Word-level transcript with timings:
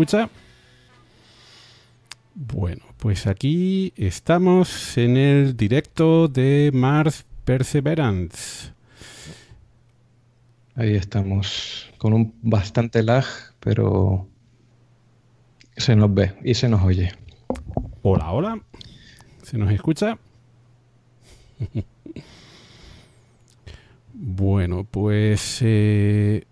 Escucha? 0.00 0.30
Bueno, 2.34 2.82
pues 2.96 3.26
aquí 3.26 3.92
estamos 3.96 4.96
en 4.96 5.18
el 5.18 5.58
directo 5.58 6.26
de 6.26 6.70
Mars 6.72 7.26
Perseverance. 7.44 8.72
Ahí 10.74 10.94
estamos, 10.94 11.92
con 11.98 12.14
un 12.14 12.32
bastante 12.40 13.02
lag, 13.02 13.26
pero 13.58 14.26
se 15.76 15.94
nos 15.96 16.14
ve 16.14 16.32
y 16.44 16.54
se 16.54 16.70
nos 16.70 16.82
oye. 16.82 17.12
Hola, 18.00 18.32
hola. 18.32 18.62
¿Se 19.42 19.58
nos 19.58 19.70
escucha? 19.70 20.18
bueno, 24.14 24.86
pues 24.90 25.58
eh, 25.60 26.46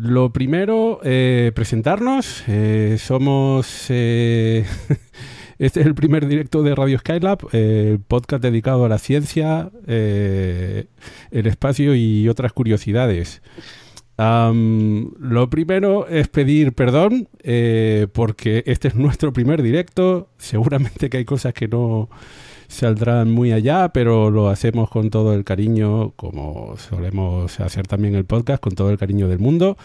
lo 0.00 0.32
primero, 0.32 1.00
eh, 1.04 1.52
presentarnos. 1.54 2.44
Eh, 2.48 2.96
somos. 2.98 3.86
eh, 3.90 4.64
este 5.58 5.80
es 5.80 5.86
el 5.86 5.94
primer 5.94 6.26
directo 6.26 6.62
de 6.62 6.74
Radio 6.74 6.98
Skylab, 6.98 7.48
el 7.52 8.00
podcast 8.00 8.42
dedicado 8.42 8.86
a 8.86 8.88
la 8.88 8.98
ciencia, 8.98 9.70
el 9.86 10.86
espacio 11.30 11.94
y 11.94 12.28
otras 12.28 12.52
curiosidades. 12.52 13.42
Lo 14.16 15.50
primero 15.50 16.06
es 16.08 16.28
pedir 16.28 16.72
perdón 16.72 17.28
porque 18.12 18.62
este 18.66 18.88
es 18.88 18.94
nuestro 18.94 19.32
primer 19.32 19.62
directo. 19.62 20.30
Seguramente 20.38 21.10
que 21.10 21.18
hay 21.18 21.24
cosas 21.24 21.52
que 21.52 21.68
no 21.68 22.08
saldrán 22.70 23.30
muy 23.30 23.52
allá, 23.52 23.90
pero 23.92 24.30
lo 24.30 24.48
hacemos 24.48 24.88
con 24.88 25.10
todo 25.10 25.34
el 25.34 25.44
cariño, 25.44 26.12
como 26.16 26.76
solemos 26.78 27.60
hacer 27.60 27.86
también 27.86 28.14
el 28.14 28.24
podcast, 28.24 28.62
con 28.62 28.74
todo 28.74 28.90
el 28.90 28.98
cariño 28.98 29.28
del 29.28 29.40
mundo. 29.40 29.76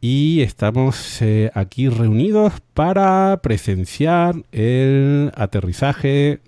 Y 0.00 0.40
estamos 0.40 1.22
eh, 1.22 1.50
aquí 1.54 1.88
reunidos 1.88 2.54
para 2.74 3.40
presenciar 3.42 4.34
el 4.50 5.30
aterrizaje, 5.36 6.40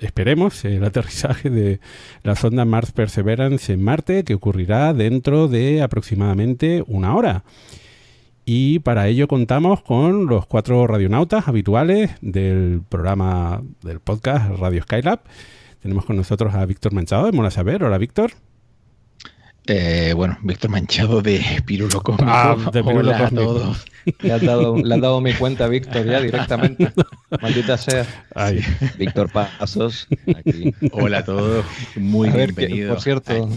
esperemos, 0.00 0.64
el 0.64 0.82
aterrizaje 0.82 1.50
de 1.50 1.80
la 2.22 2.34
sonda 2.34 2.64
Mars 2.64 2.92
Perseverance 2.92 3.72
en 3.72 3.84
Marte, 3.84 4.24
que 4.24 4.34
ocurrirá 4.34 4.94
dentro 4.94 5.48
de 5.48 5.82
aproximadamente 5.82 6.82
una 6.86 7.14
hora. 7.14 7.44
Y 8.44 8.80
para 8.80 9.06
ello 9.06 9.28
contamos 9.28 9.82
con 9.82 10.26
los 10.26 10.46
cuatro 10.46 10.86
radionautas 10.86 11.46
habituales 11.46 12.10
del 12.20 12.82
programa 12.88 13.62
del 13.82 14.00
podcast 14.00 14.58
Radio 14.58 14.82
Skylab. 14.82 15.20
Tenemos 15.80 16.04
con 16.04 16.16
nosotros 16.16 16.54
a 16.54 16.66
Víctor 16.66 16.92
Manchado 16.92 17.26
de 17.26 17.32
Mola 17.32 17.50
Saber. 17.50 17.84
Hola, 17.84 17.98
Víctor. 17.98 18.32
Eh, 19.66 20.12
bueno, 20.16 20.38
Víctor 20.42 20.70
Manchado 20.70 21.22
de 21.22 21.40
Pirulo 21.64 22.00
Cósmico. 22.00 22.32
Ah, 22.32 22.56
de 22.72 22.82
Pirulo 22.82 23.10
Hola 23.10 23.26
a 23.26 23.30
todos. 23.30 23.84
Le 24.20 24.32
has 24.32 24.42
dado, 24.42 24.76
le 24.76 24.92
has 24.92 25.00
dado 25.00 25.20
mi 25.20 25.32
cuenta 25.34 25.66
a 25.66 25.68
Víctor 25.68 26.04
ya 26.04 26.20
directamente. 26.20 26.92
Maldita 27.40 27.78
sea. 27.78 28.04
Ay, 28.34 28.60
Víctor 28.98 29.30
Pasos, 29.30 30.08
aquí. 30.36 30.74
Hola 30.90 31.18
a 31.18 31.24
todos. 31.24 31.64
Muy 31.94 32.28
A 32.28 32.32
ver, 32.32 32.52
bienvenidos. 32.54 32.94
por 32.94 33.02
cierto, 33.02 33.48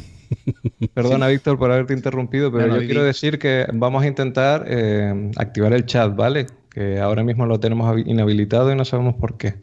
perdona 0.94 1.28
Víctor 1.28 1.58
por 1.58 1.72
haberte 1.72 1.94
interrumpido, 1.94 2.52
pero 2.52 2.68
No, 2.68 2.76
no, 2.76 2.82
yo 2.82 2.88
quiero 2.88 3.04
decir 3.04 3.40
que 3.40 3.66
vamos 3.74 4.04
a 4.04 4.08
intentar 4.08 4.66
eh, 4.68 5.32
activar 5.38 5.74
el 5.74 5.86
chat, 5.86 6.16
¿vale? 6.16 6.48
Que 6.70 7.00
ahora 7.00 7.24
mismo 7.24 7.46
lo 7.46 7.60
tenemos 7.60 7.88
habi- 7.90 8.04
inhabilitado 8.06 8.72
y 8.72 8.76
no 8.76 8.86
sabemos 8.86 9.16
por 9.16 9.38
qué. 9.38 9.56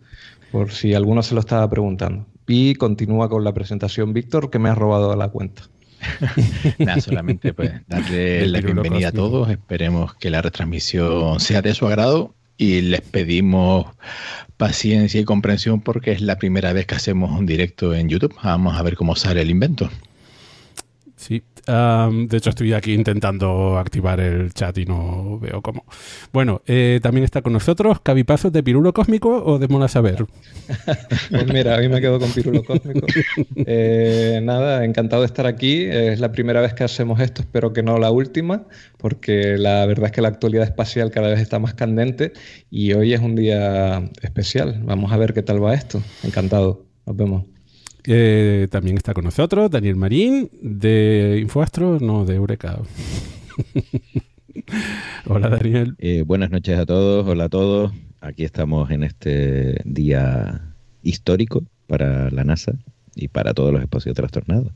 Por 0.50 0.70
si 0.70 0.94
alguno 0.94 1.22
se 1.22 1.34
lo 1.34 1.40
estaba 1.40 1.68
preguntando. 1.68 2.26
Y 2.46 2.74
continúa 2.74 3.28
con 3.28 3.44
la 3.44 3.54
presentación, 3.54 4.12
Víctor, 4.12 4.50
que 4.50 4.58
me 4.58 4.68
ha 4.68 4.74
robado 4.74 5.14
la 5.16 5.28
cuenta. 5.28 5.62
Nada, 6.78 7.00
solamente 7.00 7.54
pues 7.54 7.70
darle 7.86 8.46
la 8.48 8.60
bienvenida 8.60 9.08
a 9.08 9.12
todos. 9.12 9.48
Esperemos 9.50 10.14
que 10.14 10.30
la 10.30 10.42
retransmisión 10.42 11.38
sea 11.40 11.62
de 11.62 11.74
su 11.74 11.86
agrado 11.86 12.34
y 12.58 12.80
les 12.82 13.00
pedimos 13.00 13.86
paciencia 14.56 15.20
y 15.20 15.24
comprensión 15.24 15.80
porque 15.80 16.12
es 16.12 16.20
la 16.20 16.38
primera 16.38 16.72
vez 16.72 16.86
que 16.86 16.94
hacemos 16.96 17.30
un 17.38 17.46
directo 17.46 17.94
en 17.94 18.08
YouTube. 18.08 18.34
Vamos 18.42 18.76
a 18.76 18.82
ver 18.82 18.96
cómo 18.96 19.16
sale 19.16 19.40
el 19.42 19.50
invento. 19.50 19.88
Sí. 21.22 21.42
Am, 21.66 22.26
de 22.26 22.36
hecho, 22.38 22.50
estoy 22.50 22.72
aquí 22.72 22.92
intentando 22.92 23.78
activar 23.78 24.18
el 24.20 24.52
chat 24.52 24.76
y 24.78 24.84
no 24.84 25.38
veo 25.38 25.62
cómo. 25.62 25.84
Bueno, 26.32 26.60
eh, 26.66 26.98
también 27.02 27.24
está 27.24 27.40
con 27.40 27.52
nosotros 27.52 28.00
Cavipasos 28.00 28.52
de 28.52 28.62
Pirulo 28.62 28.92
Cósmico 28.92 29.44
o 29.44 29.58
de 29.58 29.68
Mola 29.68 29.88
Saber. 29.88 30.26
Pues 31.30 31.46
mira, 31.46 31.76
a 31.76 31.78
mí 31.78 31.88
me 31.88 32.00
quedo 32.00 32.18
con 32.18 32.30
Pirulo 32.32 32.64
Cósmico. 32.64 33.06
Eh, 33.64 34.40
nada, 34.42 34.84
encantado 34.84 35.22
de 35.22 35.26
estar 35.26 35.46
aquí. 35.46 35.84
Es 35.84 36.20
la 36.20 36.32
primera 36.32 36.60
vez 36.60 36.74
que 36.74 36.84
hacemos 36.84 37.20
esto, 37.20 37.42
espero 37.42 37.72
que 37.72 37.82
no 37.82 37.98
la 37.98 38.10
última, 38.10 38.66
porque 38.98 39.56
la 39.56 39.86
verdad 39.86 40.06
es 40.06 40.12
que 40.12 40.20
la 40.20 40.28
actualidad 40.28 40.64
espacial 40.64 41.10
cada 41.10 41.28
vez 41.28 41.40
está 41.40 41.58
más 41.58 41.74
candente 41.74 42.32
y 42.70 42.92
hoy 42.92 43.14
es 43.14 43.20
un 43.20 43.36
día 43.36 44.10
especial. 44.20 44.80
Vamos 44.84 45.12
a 45.12 45.16
ver 45.16 45.32
qué 45.32 45.42
tal 45.42 45.62
va 45.62 45.74
esto. 45.74 46.02
Encantado. 46.22 46.86
Nos 47.06 47.16
vemos. 47.16 47.44
Eh, 48.04 48.68
también 48.70 48.96
está 48.96 49.14
con 49.14 49.24
nosotros 49.24 49.70
Daniel 49.70 49.96
Marín 49.96 50.50
de 50.60 51.38
Infoastro, 51.40 51.98
no, 52.00 52.24
de 52.24 52.34
Eureka. 52.34 52.80
Hola 55.26 55.48
Daniel. 55.48 55.94
Eh, 55.98 56.22
buenas 56.26 56.50
noches 56.50 56.78
a 56.78 56.86
todos, 56.86 57.26
hola 57.26 57.44
a 57.44 57.48
todos. 57.48 57.92
Aquí 58.20 58.44
estamos 58.44 58.90
en 58.90 59.04
este 59.04 59.80
día 59.84 60.74
histórico 61.02 61.64
para 61.86 62.30
la 62.30 62.44
NASA 62.44 62.72
y 63.14 63.28
para 63.28 63.54
todos 63.54 63.72
los 63.72 63.82
espacios 63.82 64.14
trastornados. 64.14 64.72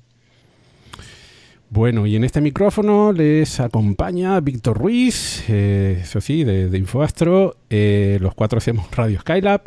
Bueno, 1.68 2.06
y 2.06 2.14
en 2.14 2.22
este 2.22 2.40
micrófono 2.40 3.12
les 3.12 3.58
acompaña 3.58 4.38
Víctor 4.40 4.78
Ruiz, 4.78 5.44
eh, 5.48 5.98
eso 6.00 6.20
sí, 6.20 6.44
de, 6.44 6.70
de 6.70 6.78
Infoastro. 6.78 7.56
Eh, 7.70 8.18
los 8.20 8.34
cuatro 8.34 8.58
hacemos 8.58 8.88
Radio 8.92 9.18
Skylab. 9.20 9.62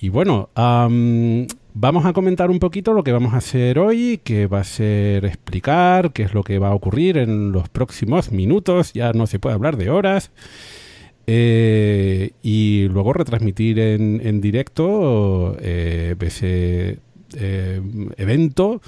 Y 0.00 0.08
bueno, 0.08 0.48
vamos 1.80 2.06
a 2.06 2.12
comentar 2.12 2.50
un 2.50 2.58
poquito 2.58 2.92
lo 2.92 3.04
que 3.04 3.12
vamos 3.12 3.34
a 3.34 3.36
hacer 3.36 3.78
hoy, 3.78 4.20
que 4.24 4.48
va 4.48 4.60
a 4.60 4.64
ser 4.64 5.24
explicar 5.24 6.12
qué 6.12 6.24
es 6.24 6.34
lo 6.34 6.42
que 6.42 6.58
va 6.58 6.68
a 6.68 6.74
ocurrir 6.74 7.18
en 7.18 7.52
los 7.52 7.68
próximos 7.68 8.32
minutos. 8.32 8.92
Ya 8.94 9.12
no 9.12 9.28
se 9.28 9.38
puede 9.38 9.54
hablar 9.54 9.76
de 9.76 9.90
horas. 9.90 10.32
Eh, 11.28 12.32
y 12.42 12.88
luego 12.88 13.12
retransmitir 13.12 13.78
en, 13.78 14.20
en 14.24 14.40
directo 14.40 15.56
eh, 15.60 16.16
ese 16.20 16.98
eh, 17.36 17.82
evento 18.16 18.80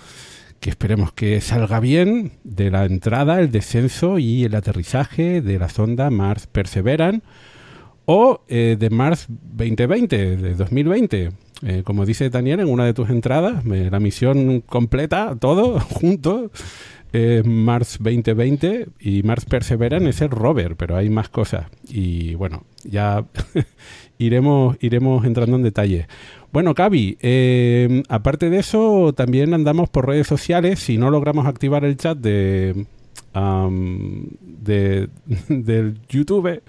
que 0.58 0.70
esperemos 0.70 1.12
que 1.12 1.40
salga 1.40 1.80
bien 1.80 2.32
de 2.44 2.70
la 2.70 2.86
entrada, 2.86 3.40
el 3.40 3.52
descenso 3.52 4.18
y 4.18 4.44
el 4.44 4.54
aterrizaje 4.54 5.42
de 5.42 5.58
la 5.58 5.68
sonda 5.68 6.10
Mars 6.10 6.46
Perseverance 6.46 7.22
o 8.06 8.42
eh, 8.48 8.76
de 8.76 8.90
Mars 8.90 9.26
2020, 9.28 10.36
de 10.36 10.54
2020. 10.54 11.30
Eh, 11.62 11.82
como 11.84 12.06
dice 12.06 12.30
Daniel 12.30 12.60
en 12.60 12.68
una 12.70 12.84
de 12.86 12.94
tus 12.94 13.10
entradas, 13.10 13.64
me- 13.64 13.90
la 13.90 14.00
misión 14.00 14.60
completa, 14.62 15.36
todo 15.38 15.78
junto, 16.00 16.50
eh, 17.12 17.42
Mars 17.44 17.98
2020 18.00 18.86
y 19.00 19.22
Mars 19.24 19.44
Perseverance 19.44 20.08
es 20.08 20.20
el 20.22 20.30
rover, 20.30 20.76
pero 20.76 20.96
hay 20.96 21.10
más 21.10 21.28
cosas. 21.28 21.66
Y 21.88 22.34
bueno, 22.34 22.64
ya 22.84 23.24
iremos, 24.18 24.76
iremos 24.80 25.24
entrando 25.24 25.56
en 25.56 25.62
detalle. 25.62 26.06
Bueno, 26.52 26.74
Cavi, 26.74 27.16
eh, 27.20 28.02
aparte 28.08 28.50
de 28.50 28.58
eso, 28.58 29.12
también 29.16 29.54
andamos 29.54 29.88
por 29.88 30.06
redes 30.06 30.26
sociales. 30.26 30.80
Si 30.80 30.98
no 30.98 31.10
logramos 31.10 31.46
activar 31.46 31.84
el 31.84 31.96
chat 31.96 32.18
de, 32.18 32.86
de 33.32 35.08
del 35.48 36.00
YouTube, 36.08 36.62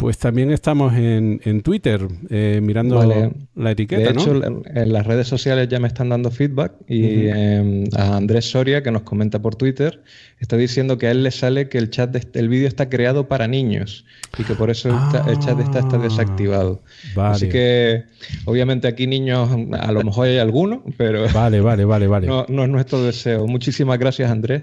pues 0.00 0.16
también 0.16 0.50
estamos 0.50 0.94
en, 0.94 1.42
en 1.44 1.60
Twitter 1.60 2.08
eh, 2.30 2.60
mirando 2.62 3.32
la 3.54 3.70
etiqueta. 3.70 4.04
De 4.04 4.10
hecho, 4.10 4.40
en, 4.42 4.92
las 4.92 5.06
redes 5.06 5.28
sociales 5.28 5.68
ya 5.68 5.78
me 5.78 5.88
están 5.88 6.08
dando 6.08 6.30
feedback 6.30 6.72
y 6.88 7.26
em, 7.26 7.84
a 7.94 8.16
Andrés 8.16 8.50
Soria, 8.50 8.82
que 8.82 8.90
nos 8.90 9.02
comenta 9.02 9.42
por 9.42 9.56
Twitter, 9.56 10.02
está 10.38 10.56
diciendo 10.56 10.96
que 10.96 11.08
a 11.08 11.10
él 11.10 11.22
le 11.22 11.30
sale 11.30 11.68
que 11.68 11.76
el 11.76 11.90
chat 11.90 12.10
del 12.10 12.48
vídeo 12.48 12.66
está 12.66 12.88
creado 12.88 13.28
para 13.28 13.46
niños 13.46 14.06
y 14.38 14.44
que 14.44 14.54
por 14.54 14.70
eso 14.70 14.88
el 14.88 15.38
chat 15.40 15.60
está, 15.60 15.80
está 15.80 15.98
desactivado. 15.98 16.82
Ah, 17.16 17.32
Así 17.32 17.50
que, 17.50 18.04
obviamente, 18.46 18.88
aquí 18.88 19.06
niños, 19.06 19.50
a 19.78 19.92
lo 19.92 20.02
mejor 20.02 20.28
hay 20.28 20.38
alguno, 20.38 20.82
pero. 20.96 21.26
Vale, 21.30 21.60
vale, 21.60 21.84
vale, 21.84 22.06
vale. 22.06 22.26
No, 22.30 22.46
no 22.48 22.62
es 22.62 22.70
nuestro 22.70 23.02
deseo. 23.02 23.46
Muchísimas 23.46 23.98
gracias, 23.98 24.30
Andrés. 24.30 24.62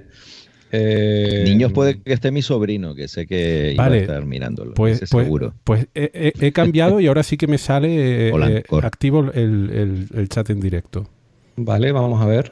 Eh, 0.71 1.43
Niños 1.45 1.71
puede 1.71 2.01
que 2.01 2.13
esté 2.13 2.31
mi 2.31 2.41
sobrino, 2.41 2.93
que 2.93 3.07
sé 3.07 3.25
que 3.25 3.71
iba 3.73 3.85
a 3.85 3.97
estar 3.97 4.25
mirándolo. 4.25 4.73
Pues, 4.73 4.99
pues, 4.99 5.25
seguro. 5.25 5.53
pues 5.63 5.87
he, 5.93 6.51
cambiado 6.51 6.99
y 6.99 7.07
ahora 7.07 7.23
sí 7.23 7.37
que 7.37 7.47
me 7.47 7.57
sale 7.57 8.29
eh, 8.29 8.63
activo 8.81 9.31
el, 9.33 10.27
chat 10.29 10.49
en 10.49 10.59
directo. 10.59 11.09
Vale, 11.55 11.91
vamos 11.91 12.21
a 12.21 12.25
ver. 12.25 12.51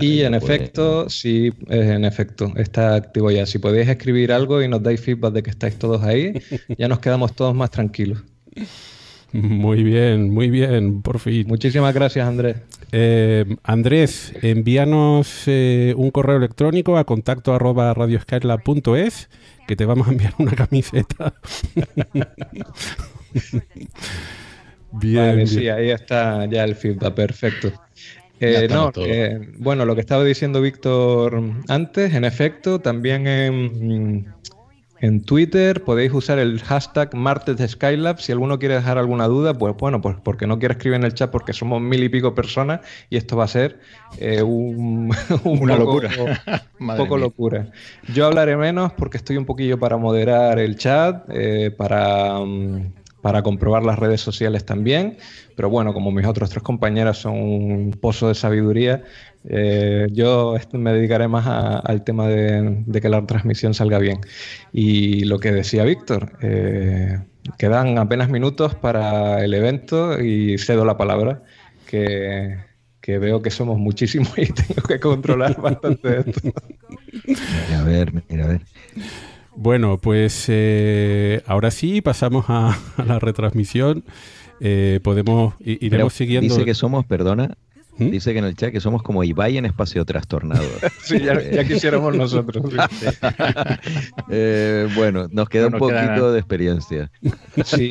y 0.00 0.22
en 0.22 0.32
efecto, 0.32 1.10
sí, 1.10 1.52
en 1.68 2.06
efecto, 2.06 2.50
está 2.56 2.94
activo 2.94 3.30
ya. 3.30 3.44
Si 3.44 3.58
podéis 3.58 3.88
escribir 3.88 4.32
algo 4.32 4.62
y 4.62 4.68
nos 4.68 4.82
dais 4.82 5.00
feedback 5.00 5.34
de 5.34 5.42
que 5.42 5.50
estáis 5.50 5.78
todos 5.78 6.02
ahí, 6.02 6.32
ya 6.78 6.88
nos 6.88 7.00
quedamos 7.00 7.34
todos 7.34 7.54
más 7.54 7.70
tranquilos. 7.70 8.22
Muy 9.32 9.82
bien, 9.82 10.30
muy 10.30 10.50
bien, 10.50 11.00
por 11.00 11.18
fin. 11.18 11.46
Muchísimas 11.48 11.94
gracias, 11.94 12.28
Andrés. 12.28 12.56
Eh, 12.92 13.46
Andrés, 13.64 14.34
envíanos 14.42 15.44
eh, 15.46 15.94
un 15.96 16.10
correo 16.10 16.36
electrónico 16.36 16.98
a 16.98 17.04
contacto 17.04 17.54
arroba 17.54 17.94
que 19.66 19.76
te 19.76 19.86
vamos 19.86 20.08
a 20.08 20.10
enviar 20.10 20.34
una 20.36 20.52
camiseta. 20.52 21.32
bien, 24.92 25.46
sí, 25.46 25.68
ahí 25.70 25.90
está 25.90 26.44
ya 26.44 26.64
el 26.64 26.74
feedback, 26.74 27.14
perfecto. 27.14 27.72
Eh, 28.38 28.68
no, 28.68 28.92
bueno, 29.58 29.86
lo 29.86 29.94
que 29.94 30.00
estaba 30.02 30.24
diciendo 30.24 30.60
Víctor 30.60 31.42
antes, 31.68 32.12
en 32.12 32.24
efecto, 32.24 32.80
también 32.80 34.26
en 35.02 35.20
Twitter 35.20 35.82
podéis 35.82 36.12
usar 36.12 36.38
el 36.38 36.60
hashtag 36.60 37.12
martes 37.14 37.56
de 37.56 37.66
Skylab. 37.66 38.20
Si 38.20 38.30
alguno 38.30 38.60
quiere 38.60 38.76
dejar 38.76 38.98
alguna 38.98 39.26
duda, 39.26 39.52
pues 39.52 39.74
bueno, 39.76 40.00
pues 40.00 40.16
porque 40.22 40.46
no 40.46 40.60
quiere 40.60 40.74
escribir 40.74 40.96
en 40.96 41.04
el 41.04 41.12
chat 41.12 41.28
porque 41.28 41.52
somos 41.52 41.82
mil 41.82 42.04
y 42.04 42.08
pico 42.08 42.36
personas 42.36 42.82
y 43.10 43.16
esto 43.16 43.36
va 43.36 43.44
a 43.44 43.48
ser 43.48 43.80
eh, 44.18 44.42
un, 44.42 45.12
una 45.44 45.76
locura. 45.76 46.08
un 46.78 46.96
poco 46.96 47.18
locura. 47.18 47.66
Yo 48.14 48.26
hablaré 48.26 48.56
menos 48.56 48.92
porque 48.92 49.16
estoy 49.16 49.36
un 49.36 49.44
poquillo 49.44 49.76
para 49.76 49.96
moderar 49.96 50.60
el 50.60 50.76
chat, 50.76 51.24
eh, 51.30 51.72
para, 51.76 52.38
mm, 52.38 52.92
para 53.22 53.42
comprobar 53.42 53.84
las 53.84 53.98
redes 53.98 54.20
sociales 54.20 54.66
también. 54.66 55.16
Pero 55.56 55.70
bueno, 55.70 55.94
como 55.94 56.10
mis 56.10 56.26
otros 56.26 56.50
tres 56.50 56.62
compañeras 56.62 57.18
son 57.18 57.34
un 57.34 57.92
pozo 57.92 58.28
de 58.28 58.34
sabiduría, 58.34 59.04
eh, 59.48 60.08
yo 60.10 60.56
me 60.72 60.92
dedicaré 60.92 61.28
más 61.28 61.46
al 61.46 62.04
tema 62.04 62.28
de, 62.28 63.00
que 63.00 63.08
la 63.08 63.24
transmisión 63.24 63.72
salga 63.72 63.98
bien. 63.98 64.20
Y 64.72 65.24
lo 65.24 65.38
que 65.38 65.52
decía 65.52 65.84
Víctor, 65.84 66.32
eh, 66.42 67.20
quedan 67.58 67.98
apenas 67.98 68.28
minutos 68.28 68.74
para 68.74 69.42
el 69.44 69.54
evento 69.54 70.20
y 70.20 70.58
cedo 70.58 70.84
la 70.84 70.96
palabra, 70.96 71.42
que, 71.86 72.58
veo 73.06 73.40
que 73.40 73.50
somos 73.50 73.78
muchísimos 73.78 74.32
y 74.36 74.46
tengo 74.46 74.82
que 74.88 74.98
controlar 74.98 75.60
bastante 75.60 76.20
esto. 76.20 76.52
a 77.78 77.84
ver, 77.84 78.12
mira, 78.28 78.44
a 78.44 78.48
ver. 78.48 78.62
Bueno, 79.56 79.98
pues 79.98 80.46
eh, 80.48 81.42
ahora 81.46 81.70
sí 81.70 82.00
pasamos 82.00 82.46
a, 82.48 82.78
la 83.04 83.18
retransmisión. 83.18 84.04
podemos 85.02 85.54
iremos 85.60 86.12
siguiendo. 86.12 86.54
Dice 86.54 86.64
que 86.64 86.74
somos, 86.74 87.04
perdona, 87.04 87.56
¿Mm? 87.98 88.10
Dice 88.10 88.32
que 88.32 88.38
en 88.38 88.46
el 88.46 88.56
chat 88.56 88.72
que 88.72 88.80
somos 88.80 89.02
como 89.02 89.22
Ibai 89.22 89.58
en 89.58 89.66
espacio 89.66 90.04
trastornado. 90.04 90.64
sí, 91.02 91.20
ya, 91.20 91.64
quisiéramos 91.64 92.16
nosotros. 92.16 92.64
Eh, 94.30 94.88
bueno, 94.96 95.28
nos 95.30 95.48
queda 95.48 95.66
un 95.66 95.74
poquito 95.74 96.32
de 96.32 96.38
experiencia. 96.38 97.10
Sí, 97.64 97.90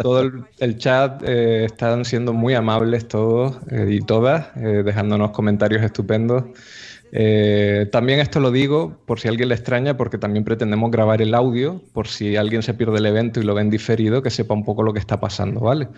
todo 0.00 0.30
el, 0.60 0.78
chat 0.78 1.22
eh, 1.24 1.64
están 1.66 2.04
siendo 2.04 2.32
muy 2.32 2.54
amables 2.54 3.08
todos 3.08 3.58
eh, 3.70 3.88
y 3.90 4.00
todas, 4.00 4.48
dejándonos 4.54 5.32
comentarios 5.32 5.82
estupendos. 5.82 6.44
Eh, 7.18 7.88
también 7.90 8.20
esto 8.20 8.40
lo 8.40 8.50
digo 8.50 8.98
por 9.06 9.20
si 9.20 9.28
alguien 9.28 9.48
le 9.48 9.54
extraña, 9.54 9.96
porque 9.96 10.18
también 10.18 10.44
pretendemos 10.44 10.90
grabar 10.90 11.22
el 11.22 11.34
audio, 11.34 11.80
por 11.94 12.08
si 12.08 12.36
alguien 12.36 12.62
se 12.62 12.74
pierde 12.74 12.98
el 12.98 13.06
evento 13.06 13.40
y 13.40 13.42
lo 13.42 13.54
ven 13.54 13.70
diferido, 13.70 14.22
que 14.22 14.28
sepa 14.28 14.52
un 14.52 14.66
poco 14.66 14.82
lo 14.82 14.92
que 14.92 14.98
está 14.98 15.18
pasando, 15.18 15.60
¿vale? 15.60 15.88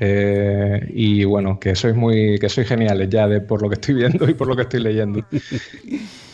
Eh, 0.00 0.90
y 0.94 1.24
bueno, 1.24 1.60
que 1.60 1.74
sois 1.74 1.94
muy, 1.94 2.38
que 2.38 2.48
sois 2.48 2.66
geniales 2.66 3.10
ya 3.10 3.28
de, 3.28 3.42
por 3.42 3.60
lo 3.60 3.68
que 3.68 3.74
estoy 3.74 3.94
viendo 3.96 4.26
y 4.26 4.32
por 4.32 4.48
lo 4.48 4.56
que 4.56 4.62
estoy 4.62 4.80
leyendo. 4.80 5.22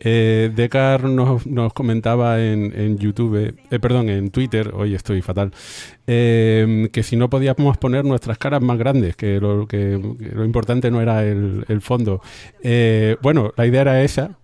Eh, 0.00 0.50
Decar 0.54 1.04
nos, 1.04 1.72
comentaba 1.72 2.40
en, 2.42 2.98
YouTube, 2.98 3.54
eh, 3.70 3.78
perdón, 3.78 4.08
en 4.10 4.30
Twitter, 4.30 4.72
hoy 4.74 4.94
estoy 4.94 5.22
fatal, 5.22 5.52
eh, 6.06 6.88
que 6.92 7.02
si 7.02 7.16
no 7.16 7.30
podíamos 7.30 7.78
poner 7.78 8.04
nuestras 8.04 8.38
caras 8.38 8.60
más 8.60 8.78
grandes, 8.78 9.16
que 9.16 9.40
lo, 9.40 9.66
que, 9.66 9.98
lo 10.32 10.44
importante 10.44 10.90
no 10.90 11.00
era 11.00 11.24
el, 11.24 11.80
fondo. 11.80 12.20
bueno, 13.22 13.52
la 13.56 13.66
idea 13.66 13.80
era 13.82 14.02
esa, 14.02 14.38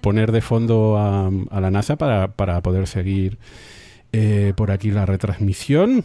poner 0.00 0.32
de 0.32 0.40
fondo 0.40 0.96
a, 0.98 1.60
la 1.60 1.70
NASA 1.70 1.96
para, 1.96 2.28
para 2.32 2.60
poder 2.60 2.86
seguir 2.86 3.38
por 4.56 4.70
aquí 4.70 4.90
la 4.90 5.06
retransmisión. 5.06 6.04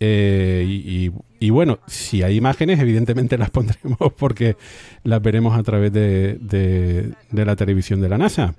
Y, 0.00 1.10
y 1.40 1.50
bueno, 1.50 1.78
si 1.86 2.22
hay 2.22 2.36
imágenes, 2.36 2.80
evidentemente 2.80 3.38
las 3.38 3.50
pondremos 3.58 4.12
porque 4.16 4.56
las 5.04 5.22
veremos 5.22 5.56
a 5.56 5.62
través 5.62 5.92
de, 5.92 7.14
la 7.32 7.56
televisión 7.56 8.00
de 8.00 8.08
la 8.08 8.18
NASA. 8.18 8.54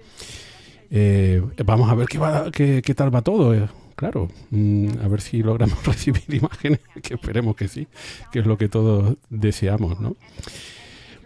Eh, 0.92 1.42
vamos 1.66 1.90
a 1.90 1.96
ver 1.96 2.08
qué, 2.08 2.94
tal 2.96 3.14
va 3.14 3.22
todo. 3.22 3.54
Eh, 3.54 3.68
claro, 3.96 4.30
mm, 4.52 4.88
a 5.04 5.08
ver 5.08 5.22
si 5.22 5.44
logramos 5.44 5.84
recibir 5.86 6.24
imágenes, 6.30 6.80
que 7.04 7.16
esperemos 7.16 7.56
que 7.56 7.68
sí, 7.68 7.88
que 8.32 8.40
es 8.40 8.46
lo 8.46 8.58
que 8.58 8.70
todos 8.70 9.18
deseamos, 9.30 10.00
¿no? 10.00 10.16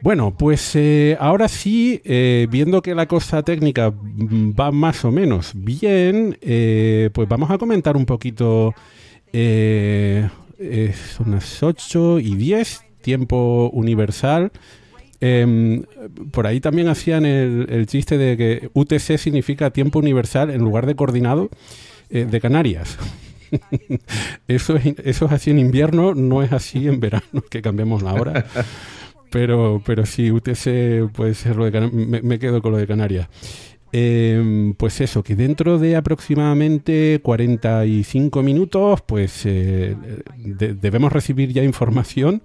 Bueno, 0.02 0.36
pues 0.38 0.76
eh, 0.76 1.16
ahora 1.18 1.48
sí, 1.48 2.02
viendo 2.04 2.82
que 2.82 2.94
la 2.94 3.08
cosa 3.08 3.42
técnica 3.42 3.90
va 3.90 4.70
más 4.70 5.06
o 5.06 5.12
menos 5.12 5.54
bien, 5.56 6.38
pues 6.42 7.30
vamos 7.30 7.50
a 7.50 7.58
comentar 7.58 7.96
un 7.96 8.06
poquito 8.06 8.76
son 9.34 11.32
las 11.32 11.64
8 11.64 12.20
y 12.20 12.36
10, 12.36 12.82
tiempo 13.02 13.70
universal. 13.74 14.52
Em, 15.26 15.84
por 16.32 16.48
ahí 16.48 16.60
también 16.60 16.90
hacían 16.90 17.26
el, 17.26 17.86
chiste 17.88 18.18
de 18.18 18.36
que 18.36 18.70
UTC 18.74 19.18
significa 19.18 19.70
tiempo 19.70 20.00
universal 20.00 20.50
en 20.50 20.60
lugar 20.60 20.86
de 20.86 20.96
coordinado 20.96 21.50
eh, 22.10 22.28
de 22.30 22.42
Canarias. 22.42 22.98
eso, 24.50 24.76
es, 24.76 24.96
eso 25.06 25.26
es 25.28 25.32
así 25.32 25.52
en 25.52 25.60
invierno, 25.60 26.14
no 26.14 26.44
es 26.44 26.52
así 26.52 26.90
en 26.90 27.00
verano, 27.00 27.24
que 27.50 27.62
cambiamos 27.62 28.04
la 28.04 28.14
hora. 28.16 28.46
Pero, 29.32 29.82
pero 29.84 30.06
sí, 30.06 30.30
UTC 30.30 31.12
puede 31.12 31.34
ser 31.34 31.56
lo 31.56 31.66
de 31.66 31.82
me, 31.90 32.22
me, 32.22 32.38
quedo 32.38 32.62
con 32.62 32.72
lo 32.72 32.78
de 32.78 32.86
Canarias. 32.86 33.28
Em, 33.96 34.74
pues 34.74 35.02
eso, 35.02 35.22
que 35.22 35.36
dentro 35.36 35.78
de 35.78 35.96
aproximadamente 35.96 37.20
45 37.22 38.42
minutos, 38.42 39.02
pues 39.06 39.44
eh, 39.46 39.96
debemos 40.36 41.14
recibir 41.14 41.54
ya 41.54 41.64
información 41.64 42.42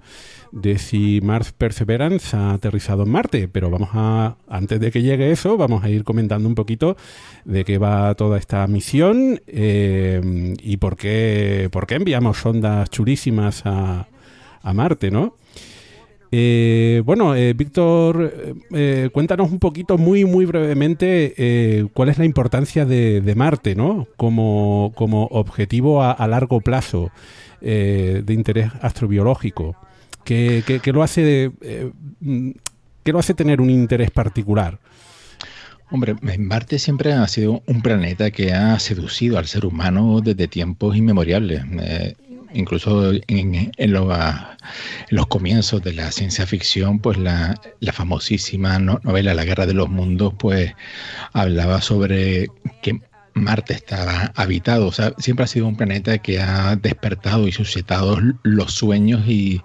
de 0.52 0.76
si 0.76 1.20
Mars 1.22 1.52
Perseverance 1.52 2.36
ha 2.36 2.52
aterrizado 2.52 3.04
en 3.04 3.08
Marte, 3.08 3.48
pero 3.48 3.70
vamos 3.70 3.88
a, 3.94 4.36
antes 4.46 4.78
de 4.78 4.90
que 4.90 5.00
llegue 5.00 5.30
eso, 5.30 5.56
vamos 5.56 5.82
a 5.84 5.88
ir 5.88 6.04
comentando 6.04 6.46
un 6.46 6.54
poquito 6.54 6.98
de 7.46 7.64
qué 7.64 7.78
va 7.78 8.14
toda 8.14 8.36
esta 8.36 8.66
misión 8.66 9.40
em, 9.46 10.54
y 10.62 10.76
por 10.76 10.98
qué, 10.98 11.70
por 11.72 11.86
qué 11.86 11.94
enviamos 11.94 12.36
sondas 12.36 12.90
chulísimas 12.90 13.64
a, 13.64 14.06
a 14.62 14.74
Marte, 14.74 15.10
¿no? 15.10 15.37
Eh, 16.30 17.02
bueno, 17.06 17.34
eh, 17.34 17.54
Víctor, 17.54 18.56
eh, 18.72 19.08
cuéntanos 19.12 19.50
un 19.50 19.58
poquito, 19.58 19.96
muy, 19.96 20.24
muy 20.24 20.44
brevemente, 20.44 21.88
cuál 21.94 22.10
es 22.10 22.18
la 22.18 22.24
importancia 22.24 22.84
de, 22.84 23.34
Marte, 23.34 23.74
¿no? 23.74 24.06
Como, 24.16 24.92
objetivo 25.30 26.02
a, 26.02 26.26
largo 26.26 26.60
plazo 26.60 27.10
de 27.60 28.24
interés 28.28 28.70
astrobiológico. 28.82 29.76
¿Qué, 30.24 30.62
lo 30.92 31.02
hace, 31.02 31.50
¿Qué 33.02 33.12
lo 33.12 33.18
hace 33.18 33.34
tener 33.34 33.60
un 33.60 33.70
interés 33.70 34.10
particular? 34.10 34.78
Hombre, 35.90 36.16
Marte 36.38 36.78
siempre 36.78 37.14
ha 37.14 37.26
sido 37.28 37.62
un 37.66 37.80
planeta 37.80 38.30
que 38.30 38.52
ha 38.52 38.78
seducido 38.78 39.38
al 39.38 39.46
ser 39.46 39.64
humano 39.64 40.20
desde 40.20 40.46
tiempos 40.46 40.94
inmemoriales. 40.94 41.62
Incluso 42.52 43.12
en, 43.26 43.72
los 45.10 45.26
comienzos 45.26 45.82
de 45.82 45.92
la 45.92 46.10
ciencia 46.12 46.46
ficción, 46.46 46.98
pues 47.00 47.18
la, 47.18 47.54
famosísima 47.92 48.78
novela 48.78 49.34
La 49.34 49.44
Guerra 49.44 49.66
de 49.66 49.74
los 49.74 49.88
Mundos, 49.88 50.34
pues 50.38 50.72
hablaba 51.32 51.80
sobre 51.80 52.46
que 52.82 53.00
Marte 53.34 53.74
estaba 53.74 54.32
habitado. 54.34 54.86
O 54.86 54.92
sea, 54.92 55.12
siempre 55.18 55.44
ha 55.44 55.48
sido 55.48 55.66
un 55.66 55.76
planeta 55.76 56.18
que 56.18 56.40
ha 56.40 56.76
despertado 56.76 57.46
y 57.48 57.52
suscitado 57.52 58.18
los 58.42 58.74
sueños 58.74 59.22
y 59.26 59.62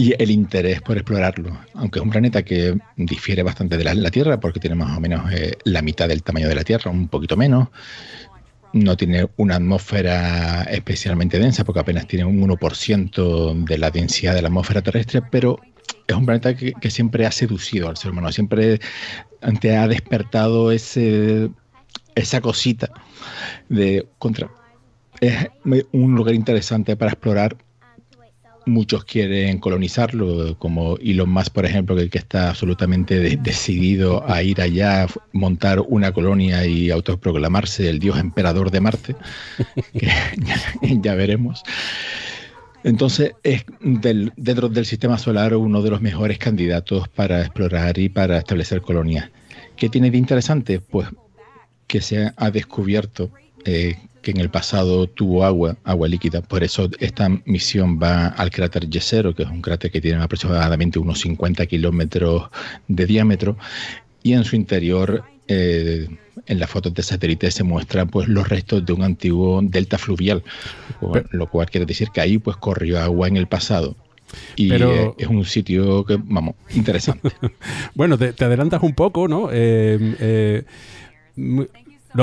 y 0.00 0.14
el 0.22 0.30
interés 0.30 0.80
por 0.80 0.96
explorarlo, 0.96 1.58
aunque 1.74 1.98
es 1.98 2.04
un 2.04 2.10
planeta 2.10 2.44
que 2.44 2.78
difiere 2.96 3.42
bastante 3.42 3.76
de 3.76 3.82
la, 3.82 4.10
Tierra, 4.12 4.38
porque 4.38 4.60
tiene 4.60 4.76
más 4.76 4.96
o 4.96 5.00
menos 5.00 5.30
eh, 5.32 5.58
la 5.64 5.82
mitad 5.82 6.06
del 6.06 6.22
tamaño 6.22 6.48
de 6.48 6.54
la 6.54 6.62
Tierra, 6.62 6.88
un 6.88 7.08
poquito 7.08 7.36
menos. 7.36 7.66
No 8.84 8.96
tiene 8.96 9.28
una 9.36 9.56
atmósfera 9.56 10.62
especialmente 10.64 11.38
densa, 11.38 11.64
porque 11.64 11.80
apenas 11.80 12.06
tiene 12.06 12.24
un 12.24 12.40
1% 12.40 13.64
de 13.64 13.78
la 13.78 13.90
densidad 13.90 14.34
de 14.34 14.42
la 14.42 14.48
atmósfera 14.48 14.82
terrestre, 14.82 15.22
pero 15.30 15.58
es 16.06 16.16
un 16.16 16.24
planeta 16.24 16.54
que, 16.54 16.90
siempre 16.90 17.26
ha 17.26 17.32
seducido 17.32 17.88
al 17.88 17.96
ser 17.96 18.12
humano, 18.12 18.32
siempre 18.32 18.80
ha 19.42 19.88
despertado 19.88 20.72
ese, 20.72 21.50
esa 22.14 22.40
cosita 22.40 22.90
de 23.68 24.08
contra. 24.18 24.50
Es 25.20 25.48
un 25.92 26.14
lugar 26.14 26.34
interesante 26.34 26.96
para 26.96 27.12
explorar 27.12 27.56
Muchos 28.68 29.04
quieren 29.04 29.58
colonizarlo, 29.58 30.58
como 30.58 30.96
Elon 30.98 31.30
Musk, 31.30 31.52
por 31.52 31.64
ejemplo, 31.64 31.96
que, 31.96 32.10
que 32.10 32.18
está 32.18 32.50
absolutamente 32.50 33.36
decidido 33.38 34.28
a 34.30 34.42
ir 34.42 34.60
allá, 34.60 35.06
montar 35.32 35.80
una 35.80 36.12
colonia 36.12 36.66
y 36.66 36.90
autoproclamarse 36.90 37.88
el 37.88 37.98
dios 37.98 38.18
emperador 38.18 38.70
de 38.70 38.80
Marte, 38.80 39.16
que 39.98 40.10
ya, 41.02 41.14
veremos. 41.14 41.62
Entonces, 42.84 43.32
es 43.42 43.64
dentro 43.80 44.68
del 44.68 44.86
sistema 44.86 45.18
solar 45.18 45.54
uno 45.54 45.82
de 45.82 45.90
los 45.90 46.00
mejores 46.00 46.38
candidatos 46.38 47.08
para 47.08 47.40
explorar 47.40 47.98
y 47.98 48.08
para 48.08 48.38
establecer 48.38 48.82
colonias. 48.82 49.30
¿Qué 49.76 49.88
tiene 49.88 50.10
de 50.10 50.18
interesante? 50.18 50.80
Pues 50.80 51.08
que 51.86 52.00
se 52.00 52.30
ha 52.36 52.50
descubierto 52.50 53.30
eh, 53.64 53.96
que 54.28 54.32
en 54.32 54.40
el 54.40 54.50
pasado 54.50 55.06
tuvo 55.06 55.42
agua, 55.42 55.78
agua 55.84 56.06
líquida. 56.06 56.42
Por 56.42 56.62
eso 56.62 56.90
esta 57.00 57.30
misión 57.46 57.98
va 57.98 58.26
al 58.26 58.50
cráter 58.50 58.86
Yesero, 58.86 59.34
que 59.34 59.44
es 59.44 59.48
un 59.48 59.62
cráter 59.62 59.90
que 59.90 60.02
tiene 60.02 60.22
aproximadamente 60.22 60.98
unos 60.98 61.20
50 61.20 61.64
kilómetros 61.64 62.50
de 62.88 63.06
diámetro, 63.06 63.56
y 64.22 64.34
en 64.34 64.44
su 64.44 64.54
interior, 64.54 65.24
eh, 65.46 66.08
en 66.44 66.60
las 66.60 66.68
fotos 66.68 66.92
de 66.92 67.02
satélite, 67.02 67.50
se 67.50 67.64
muestran 67.64 68.08
pues, 68.08 68.28
los 68.28 68.46
restos 68.46 68.84
de 68.84 68.92
un 68.92 69.02
antiguo 69.02 69.62
delta 69.62 69.96
fluvial, 69.96 70.42
lo 71.30 71.46
cual 71.46 71.70
quiere 71.70 71.86
decir 71.86 72.08
que 72.12 72.20
ahí 72.20 72.36
pues, 72.36 72.58
corrió 72.58 73.00
agua 73.00 73.28
en 73.28 73.38
el 73.38 73.46
pasado. 73.46 73.96
Y 74.56 74.70
eh, 74.74 75.10
es 75.16 75.26
un 75.26 75.46
sitio 75.46 76.04
que, 76.04 76.18
vamos, 76.22 76.54
interesante. 76.74 77.30
bueno, 77.94 78.18
te, 78.18 78.44
adelantas 78.44 78.82
un 78.82 78.94
poco, 78.94 79.26
¿no? 79.26 79.48
Eh, 79.50 80.64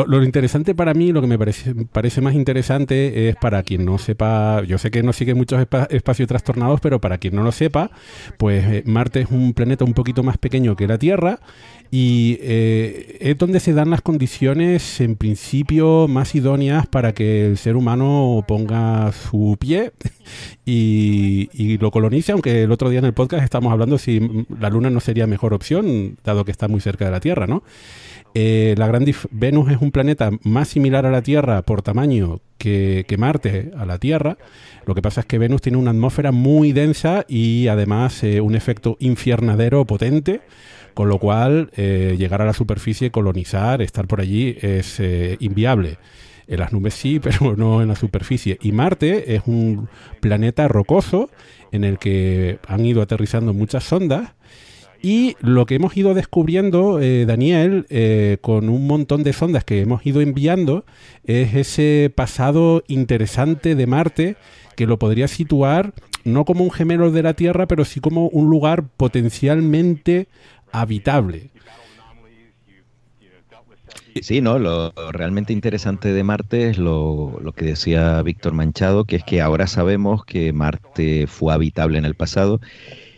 lo, 0.03 0.23
interesante 0.23 0.75
para 0.75 0.93
mí, 0.93 1.11
lo 1.11 1.21
que 1.21 1.27
me 1.27 1.37
parece, 1.37 1.73
parece 1.91 2.19
más 2.19 2.33
interesante 2.33 3.29
es 3.29 3.35
para 3.37 3.63
quien 3.63 3.85
no 3.85 3.97
sepa, 3.97 4.61
yo 4.63 4.77
sé 4.77 4.91
que 4.91 5.03
no 5.03 5.13
sigue 5.13 5.33
muchos 5.33 5.65
espacios 5.89 6.27
trastornados, 6.27 6.81
pero 6.81 6.99
para 6.99 7.17
quien 7.17 7.35
no 7.35 7.43
lo 7.43 7.51
sepa, 7.51 7.91
pues 8.37 8.65
eh, 8.65 8.83
Marte 8.85 9.21
es 9.21 9.31
un 9.31 9.53
planeta 9.53 9.85
un 9.85 9.93
poquito 9.93 10.21
más 10.23 10.37
pequeño 10.37 10.75
que 10.75 10.87
la 10.87 10.97
Tierra 10.97 11.39
y 11.91 12.37
eh, 12.41 13.17
es 13.21 13.37
donde 13.37 13.59
se 13.59 13.73
dan 13.73 13.89
las 13.89 14.01
condiciones 14.01 14.99
en 14.99 15.15
principio 15.15 16.07
más 16.09 16.35
idóneas 16.35 16.87
para 16.87 17.13
que 17.13 17.45
el 17.45 17.57
ser 17.57 17.75
humano 17.75 18.43
ponga 18.47 19.11
su 19.13 19.55
pie 19.59 19.93
y, 20.65 21.49
y, 21.53 21.77
lo 21.77 21.91
colonice, 21.91 22.33
aunque 22.33 22.63
el 22.63 22.71
otro 22.71 22.89
día 22.89 22.99
en 22.99 23.05
el 23.05 23.13
podcast 23.13 23.43
estamos 23.43 23.71
hablando 23.71 23.97
si 23.97 24.45
la 24.59 24.69
Luna 24.69 24.89
no 24.89 24.99
sería 24.99 25.27
mejor 25.27 25.53
opción, 25.53 26.17
dado 26.23 26.43
que 26.43 26.51
está 26.51 26.67
muy 26.67 26.81
cerca 26.81 27.05
de 27.05 27.11
la 27.11 27.19
Tierra, 27.19 27.47
¿no? 27.47 27.63
Eh, 28.37 28.75
la 28.77 28.87
gran 28.87 29.05
Venus 29.31 29.71
es 29.71 29.77
un 29.79 29.91
planeta 29.91 30.29
más 30.43 30.67
similar 30.67 31.05
a 31.05 31.09
la 31.09 31.21
Tierra 31.21 31.61
por 31.61 31.81
tamaño 31.81 32.41
que, 32.57 33.05
Marte 33.17 33.71
a 33.77 33.85
la 33.85 33.97
Tierra. 33.97 34.37
Lo 34.85 34.93
que 34.93 35.01
pasa 35.01 35.21
es 35.21 35.25
que 35.25 35.37
Venus 35.37 35.61
tiene 35.61 35.77
una 35.77 35.91
atmósfera 35.91 36.33
muy 36.33 36.73
densa 36.73 37.25
y 37.29 37.69
además 37.69 38.21
eh, 38.25 38.41
un 38.41 38.53
efecto 38.53 38.97
infiernadero 38.99 39.85
potente, 39.85 40.41
con 40.93 41.07
lo 41.07 41.17
cual 41.17 41.71
eh, 41.77 42.15
llegar 42.17 42.41
a 42.41 42.45
la 42.45 42.51
superficie, 42.51 43.09
colonizar, 43.09 43.81
estar 43.81 44.05
por 44.05 44.19
allí 44.19 44.57
es 44.61 45.01
inviable. 45.39 45.97
En 46.47 46.59
las 46.59 46.73
nubes 46.73 46.93
sí, 46.93 47.19
pero 47.23 47.55
no 47.55 47.81
en 47.81 47.87
la 47.87 47.95
superficie. 47.95 48.57
Y 48.61 48.73
Marte 48.73 49.35
es 49.35 49.43
un 49.45 49.87
planeta 50.19 50.67
rocoso 50.67 51.29
en 51.71 51.85
el 51.85 51.99
que 51.99 52.59
han 52.67 52.85
ido 52.85 53.01
aterrizando 53.01 53.53
muchas 53.53 53.85
sondas 53.85 54.33
y 55.05 55.37
lo 55.39 55.67
que 55.67 55.75
hemos 55.75 55.95
ido 55.95 56.15
descubriendo, 56.15 56.99
eh, 56.99 57.27
Daniel, 57.27 57.85
eh, 57.89 58.39
con 58.41 58.69
un 58.69 58.87
montón 58.87 59.21
de 59.21 59.33
sondas 59.33 59.63
que 59.63 59.81
hemos 59.81 60.03
ido 60.03 60.19
enviando, 60.19 60.83
es 61.25 61.53
ese 61.53 62.11
pasado 62.15 62.83
interesante 62.87 63.75
de 63.75 63.85
Marte 63.85 64.35
que 64.75 64.87
lo 64.87 64.97
podría 64.97 65.27
situar 65.27 65.93
no 66.23 66.43
como 66.43 66.63
un 66.63 66.71
gemelo 66.71 67.11
de 67.11 67.21
la 67.21 67.35
Tierra, 67.35 67.67
pero 67.67 67.85
sí 67.85 67.99
como 67.99 68.29
un 68.29 68.49
lugar 68.49 68.85
potencialmente 68.97 70.27
habitable. 70.71 71.51
Sí, 74.23 74.41
no, 74.41 74.57
lo 74.57 74.91
realmente 75.11 75.53
interesante 75.53 76.13
de 76.13 76.23
Marte 76.23 76.69
es 76.69 76.79
lo, 76.79 77.39
lo, 77.43 77.51
que 77.51 77.65
decía 77.65 78.23
Víctor 78.23 78.53
Manchado, 78.53 79.05
que 79.05 79.17
es 79.17 79.23
que 79.23 79.39
ahora 79.39 79.67
sabemos 79.67 80.25
que 80.25 80.51
Marte 80.51 81.27
fue 81.27 81.53
habitable 81.53 81.99
en 81.99 82.05
el 82.05 82.15
pasado 82.15 82.59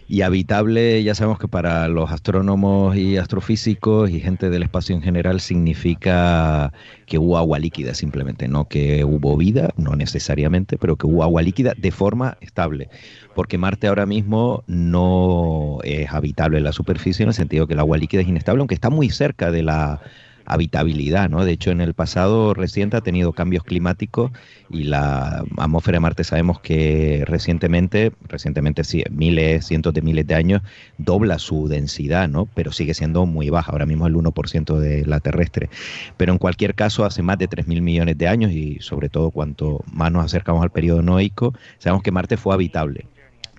y 0.07 0.21
habitable, 0.21 1.03
ya 1.03 1.13
sabemos 1.15 1.37
que 1.37 1.49
para 1.49 1.87
los 1.89 2.11
astrónomos 2.11 2.95
y 2.95 3.17
astrofísicos 3.17 4.09
y 4.09 4.21
gente 4.21 4.49
del 4.49 4.63
espacio 4.63 4.95
en 4.95 5.01
general 5.01 5.41
significa 5.41 6.71
que 7.05 7.17
hubo 7.17 7.37
agua 7.37 7.59
líquida 7.59 7.93
simplemente, 7.93 8.47
no 8.47 8.69
que 8.69 9.03
hubo 9.03 9.35
vida, 9.35 9.69
no 9.75 9.95
necesariamente, 9.97 10.77
pero 10.77 10.95
que 10.95 11.07
hubo 11.07 11.23
agua 11.23 11.41
líquida 11.41 11.73
de 11.77 11.91
forma 11.91 12.37
estable. 12.39 12.89
Porque 13.35 13.57
Marte 13.57 13.87
ahora 13.87 14.05
mismo 14.05 14.63
no 14.67 15.79
es 15.83 16.09
habitable 16.09 16.59
en 16.59 16.63
la 16.63 16.71
superficie 16.71 17.23
en 17.23 17.29
el 17.29 17.35
sentido 17.35 17.67
que 17.67 17.73
el 17.73 17.79
agua 17.79 17.97
líquida 17.97 18.21
es 18.21 18.27
inestable, 18.29 18.61
aunque 18.61 18.75
está 18.75 18.89
muy 18.89 19.09
cerca 19.09 19.51
de 19.51 19.63
la 19.63 20.01
habitabilidad, 20.47 21.29
¿no? 21.29 21.43
De 21.43 21.51
hecho, 21.51 21.71
en 21.71 21.81
el 21.81 21.93
pasado 21.93 22.53
reciente 22.53 22.95
ha 22.95 23.01
tenido 23.01 23.33
cambios 23.33 23.65
climáticos 23.65 24.31
y 24.69 24.85
la 24.85 25.43
atmósfera 25.57 25.97
de 25.97 25.99
Marte 25.99 26.23
sabemos 26.23 26.61
que 26.61 27.23
recientemente, 27.27 28.13
recientemente 28.29 28.85
sí, 28.85 29.03
miles, 29.11 29.65
cientos 29.67 29.93
de 29.93 30.01
miles 30.01 30.25
de 30.25 30.35
años, 30.35 30.61
dobla 30.97 31.37
su 31.37 31.67
densidad, 31.67 32.29
¿no? 32.29 32.45
Pero 32.45 32.71
sigue 32.71 32.93
siendo 32.93 33.25
muy 33.25 33.49
baja, 33.49 33.73
ahora 33.73 33.85
mismo 33.85 34.07
el 34.07 34.15
1% 34.15 34.79
de 34.79 35.05
la 35.05 35.19
terrestre. 35.19 35.69
Pero 36.15 36.31
en 36.31 36.39
cualquier 36.39 36.75
caso, 36.75 37.03
hace 37.03 37.21
más 37.21 37.37
de 37.37 37.49
3.000 37.49 37.81
millones 37.81 38.17
de 38.17 38.27
años 38.29 38.53
y 38.53 38.79
sobre 38.79 39.09
todo 39.09 39.31
cuanto 39.31 39.83
más 39.91 40.13
nos 40.13 40.23
acercamos 40.23 40.63
al 40.63 40.71
periodo 40.71 41.01
noico, 41.01 41.53
sabemos 41.77 42.03
que 42.03 42.11
Marte 42.11 42.37
fue 42.37 42.53
habitable 42.53 43.05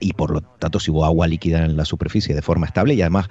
y 0.00 0.12
por 0.12 0.30
lo 0.30 0.40
tanto 0.40 0.80
si 0.80 0.90
hubo 0.90 1.04
agua 1.04 1.26
líquida 1.26 1.64
en 1.64 1.76
la 1.76 1.84
superficie 1.84 2.34
de 2.34 2.40
forma 2.40 2.66
estable 2.66 2.94
y 2.94 3.02
además 3.02 3.28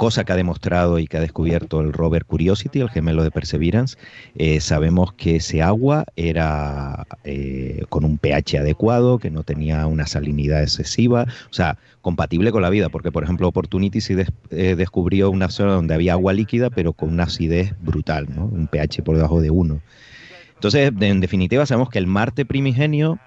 cosa 0.00 0.24
que 0.24 0.32
ha 0.32 0.36
demostrado 0.36 0.98
y 0.98 1.06
que 1.06 1.18
ha 1.18 1.20
descubierto 1.20 1.82
el 1.82 1.92
rover 1.92 2.24
Curiosity, 2.24 2.80
el 2.80 2.88
gemelo 2.88 3.22
de 3.22 3.30
Perseverance, 3.30 3.98
eh, 4.34 4.58
sabemos 4.62 5.12
que 5.12 5.36
ese 5.36 5.60
agua 5.60 6.06
era 6.16 7.06
eh, 7.24 7.84
con 7.90 8.06
un 8.06 8.16
pH 8.16 8.60
adecuado, 8.60 9.18
que 9.18 9.30
no 9.30 9.42
tenía 9.42 9.86
una 9.86 10.06
salinidad 10.06 10.62
excesiva, 10.62 11.26
o 11.50 11.52
sea, 11.52 11.76
compatible 12.00 12.50
con 12.50 12.62
la 12.62 12.70
vida, 12.70 12.88
porque 12.88 13.12
por 13.12 13.24
ejemplo 13.24 13.48
Opportunity 13.48 14.00
sí 14.00 14.16
eh, 14.48 14.74
descubrió 14.74 15.30
una 15.30 15.50
zona 15.50 15.74
donde 15.74 15.92
había 15.92 16.14
agua 16.14 16.32
líquida, 16.32 16.70
pero 16.70 16.94
con 16.94 17.10
una 17.10 17.24
acidez 17.24 17.74
brutal, 17.82 18.26
¿no? 18.34 18.46
un 18.46 18.68
pH 18.68 19.02
por 19.02 19.16
debajo 19.16 19.42
de 19.42 19.50
1. 19.50 19.82
Entonces, 20.60 20.92
en 21.00 21.20
definitiva, 21.20 21.64
sabemos 21.64 21.88
que 21.88 21.98
el 21.98 22.06
Marte 22.06 22.44
primigenio 22.44 23.18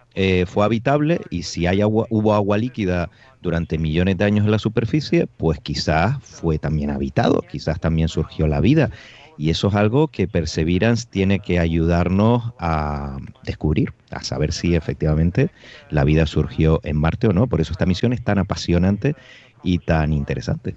fue 0.45 0.63
habitable 0.63 1.19
y 1.31 1.41
si 1.41 1.65
hay 1.65 1.81
agua, 1.81 2.05
hubo 2.11 2.35
agua 2.35 2.59
líquida 2.59 3.09
durante 3.41 3.79
millones 3.79 4.19
de 4.19 4.25
años 4.25 4.45
en 4.45 4.51
la 4.51 4.59
superficie, 4.59 5.25
pues 5.25 5.59
quizás 5.59 6.17
fue 6.21 6.59
también 6.59 6.91
habitado, 6.91 7.41
quizás 7.41 7.79
también 7.79 8.07
surgió 8.07 8.45
la 8.45 8.59
vida. 8.59 8.91
Y 9.35 9.49
eso 9.49 9.69
es 9.69 9.73
algo 9.73 10.09
que 10.09 10.27
Perseverance 10.27 11.07
tiene 11.09 11.39
que 11.39 11.57
ayudarnos 11.57 12.53
a 12.59 13.17
descubrir, 13.43 13.93
a 14.11 14.23
saber 14.23 14.53
si 14.53 14.75
efectivamente 14.75 15.49
la 15.89 16.03
vida 16.03 16.27
surgió 16.27 16.81
en 16.83 16.97
Marte 16.97 17.29
o 17.29 17.33
no. 17.33 17.47
Por 17.47 17.61
eso 17.61 17.71
esta 17.71 17.87
misión 17.87 18.13
es 18.13 18.23
tan 18.23 18.37
apasionante 18.37 19.15
y 19.63 19.79
tan 19.79 20.13
interesante. 20.13 20.75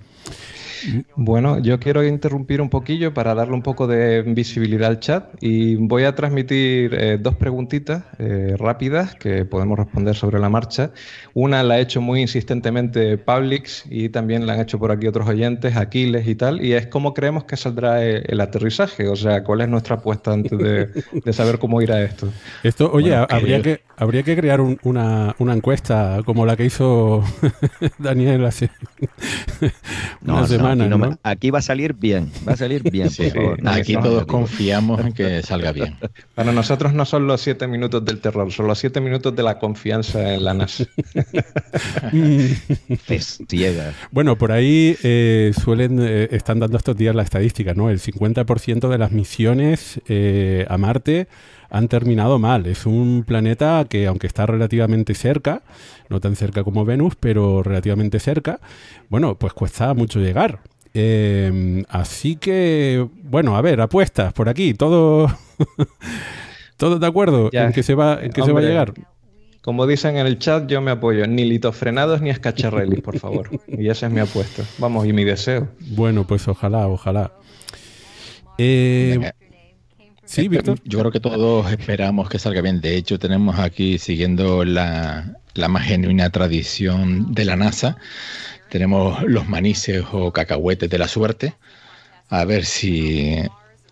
Bueno, 1.16 1.58
yo 1.58 1.78
quiero 1.78 2.04
interrumpir 2.04 2.60
un 2.60 2.68
poquillo 2.68 3.14
para 3.14 3.34
darle 3.34 3.54
un 3.54 3.62
poco 3.62 3.86
de 3.86 4.22
visibilidad 4.22 4.90
al 4.90 5.00
chat 5.00 5.34
y 5.40 5.76
voy 5.76 6.04
a 6.04 6.14
transmitir 6.14 6.94
eh, 6.94 7.18
dos 7.20 7.36
preguntitas 7.36 8.04
eh, 8.18 8.54
rápidas 8.58 9.14
que 9.14 9.44
podemos 9.44 9.78
responder 9.78 10.14
sobre 10.14 10.38
la 10.38 10.48
marcha. 10.48 10.90
Una 11.34 11.62
la 11.62 11.74
ha 11.74 11.80
hecho 11.80 12.00
muy 12.00 12.20
insistentemente 12.20 13.18
Publix 13.18 13.84
y 13.90 14.08
también 14.08 14.46
la 14.46 14.54
han 14.54 14.60
hecho 14.60 14.78
por 14.78 14.90
aquí 14.90 15.06
otros 15.06 15.28
oyentes, 15.28 15.76
Aquiles 15.76 16.26
y 16.26 16.34
tal, 16.34 16.64
y 16.64 16.72
es 16.72 16.86
cómo 16.86 17.14
creemos 17.14 17.44
que 17.44 17.56
saldrá 17.56 18.04
eh, 18.04 18.22
el, 18.26 18.40
aterrizaje, 18.40 19.08
o 19.08 19.16
sea, 19.16 19.42
cuál 19.42 19.62
es 19.62 19.68
nuestra 19.68 19.96
apuesta 19.96 20.32
antes 20.32 20.58
de, 20.58 21.32
saber 21.32 21.58
cómo 21.58 21.82
irá 21.82 22.02
esto. 22.02 22.28
Esto, 22.62 22.90
oye, 22.92 23.14
habría, 23.14 23.60
que, 23.62 23.80
habría 23.96 24.22
que 24.22 24.36
crear 24.36 24.60
una, 24.60 25.34
encuesta 25.38 26.20
como 26.24 26.44
la 26.44 26.56
que 26.56 26.64
hizo 26.64 27.22
Daniel 27.98 28.44
hace 28.44 28.70
una 30.22 30.46
semana 30.46 30.65
aquí, 31.22 31.50
va 31.50 31.58
a 31.60 31.62
salir 31.62 31.94
bien, 31.94 32.30
va 32.46 32.52
a 32.52 32.56
salir 32.56 32.82
bien. 32.90 33.08
aquí 33.66 33.94
todos 33.94 34.26
confiamos 34.26 35.00
en 35.00 35.12
que 35.12 35.42
salga 35.42 35.72
bien. 35.72 35.96
Para 36.34 36.52
nosotros 36.52 36.92
no 36.92 37.04
son 37.04 37.26
los 37.26 37.40
siete 37.40 37.66
minutos 37.66 38.04
del 38.04 38.20
terror, 38.20 38.52
son 38.52 38.66
los 38.66 38.78
siete 38.78 39.00
minutos 39.00 39.34
de 39.34 39.42
la 39.42 39.58
confianza 39.58 40.34
en 40.34 40.44
la 40.44 40.54
NASA. 40.54 40.84
bueno, 44.10 44.36
por 44.36 44.52
ahí 44.52 44.96
eh, 45.02 45.52
suelen, 45.62 45.98
eh, 46.00 46.28
están 46.32 46.58
dando 46.58 46.76
estos 46.76 46.96
días 46.96 47.14
la 47.14 47.22
estadística, 47.22 47.74
¿no? 47.74 47.90
El 47.90 48.00
50% 48.00 48.88
de 48.88 48.98
las 48.98 49.12
misiones 49.12 50.00
eh, 50.08 50.66
a 50.68 50.78
Marte 50.78 51.28
han 51.76 51.88
terminado 51.88 52.38
mal. 52.38 52.66
Es 52.66 52.86
un 52.86 53.24
planeta 53.26 53.86
que, 53.88 54.06
aunque 54.06 54.26
está 54.26 54.46
relativamente 54.46 55.14
cerca, 55.14 55.62
no 56.08 56.20
tan 56.20 56.36
cerca 56.36 56.64
como 56.64 56.84
Venus, 56.84 57.14
pero 57.18 57.62
relativamente 57.62 58.18
cerca, 58.18 58.60
bueno, 59.08 59.36
pues 59.38 59.52
cuesta 59.52 59.94
mucho 59.94 60.20
llegar. 60.20 60.60
Em, 60.94 61.84
así 61.88 62.36
que, 62.36 63.06
bueno, 63.22 63.56
a 63.56 63.60
ver, 63.60 63.80
apuestas 63.80 64.32
por 64.32 64.48
aquí, 64.48 64.72
todo, 64.72 65.28
todo 66.78 66.98
de 66.98 67.06
acuerdo 67.06 67.50
en 67.52 67.72
que 67.72 67.82
se 67.82 67.94
va, 67.94 68.18
en 68.22 68.32
que 68.32 68.42
se 68.42 68.52
va 68.52 68.60
a 68.60 68.62
llegar. 68.62 68.94
Como 69.60 69.86
dicen 69.86 70.16
en 70.16 70.26
el 70.26 70.38
chat, 70.38 70.68
yo 70.68 70.80
me 70.80 70.92
apoyo. 70.92 71.26
Ni 71.26 71.44
litofrenados 71.44 72.22
ni 72.22 72.30
escacharrelis, 72.30 73.00
por 73.00 73.18
favor. 73.18 73.50
Y 73.66 73.88
esa 73.88 74.06
es 74.06 74.12
mi 74.12 74.20
apuesta. 74.20 74.62
Vamos, 74.78 75.06
y 75.06 75.12
mi 75.12 75.24
deseo. 75.24 75.68
Bueno, 75.80 76.24
pues 76.24 76.46
ojalá, 76.46 76.86
ojalá. 76.86 77.32
Eh, 78.58 79.32
Sí, 80.26 80.48
Víctor. 80.48 80.78
Yo 80.84 80.98
creo 80.98 81.12
que 81.12 81.20
todos 81.20 81.70
esperamos 81.70 82.28
que 82.28 82.38
salga 82.38 82.60
bien. 82.60 82.80
De 82.80 82.96
hecho, 82.96 83.18
tenemos 83.18 83.58
aquí, 83.58 83.98
siguiendo 83.98 84.64
la, 84.64 85.38
más 85.68 85.84
genuina 85.84 86.30
tradición 86.30 87.32
de 87.32 87.44
la 87.44 87.56
NASA, 87.56 87.96
tenemos 88.68 89.22
los 89.22 89.48
manices 89.48 90.04
o 90.12 90.32
cacahuetes 90.32 90.90
de 90.90 90.98
la 90.98 91.08
suerte. 91.08 91.54
A 92.28 92.44
ver 92.44 92.64
si 92.64 93.36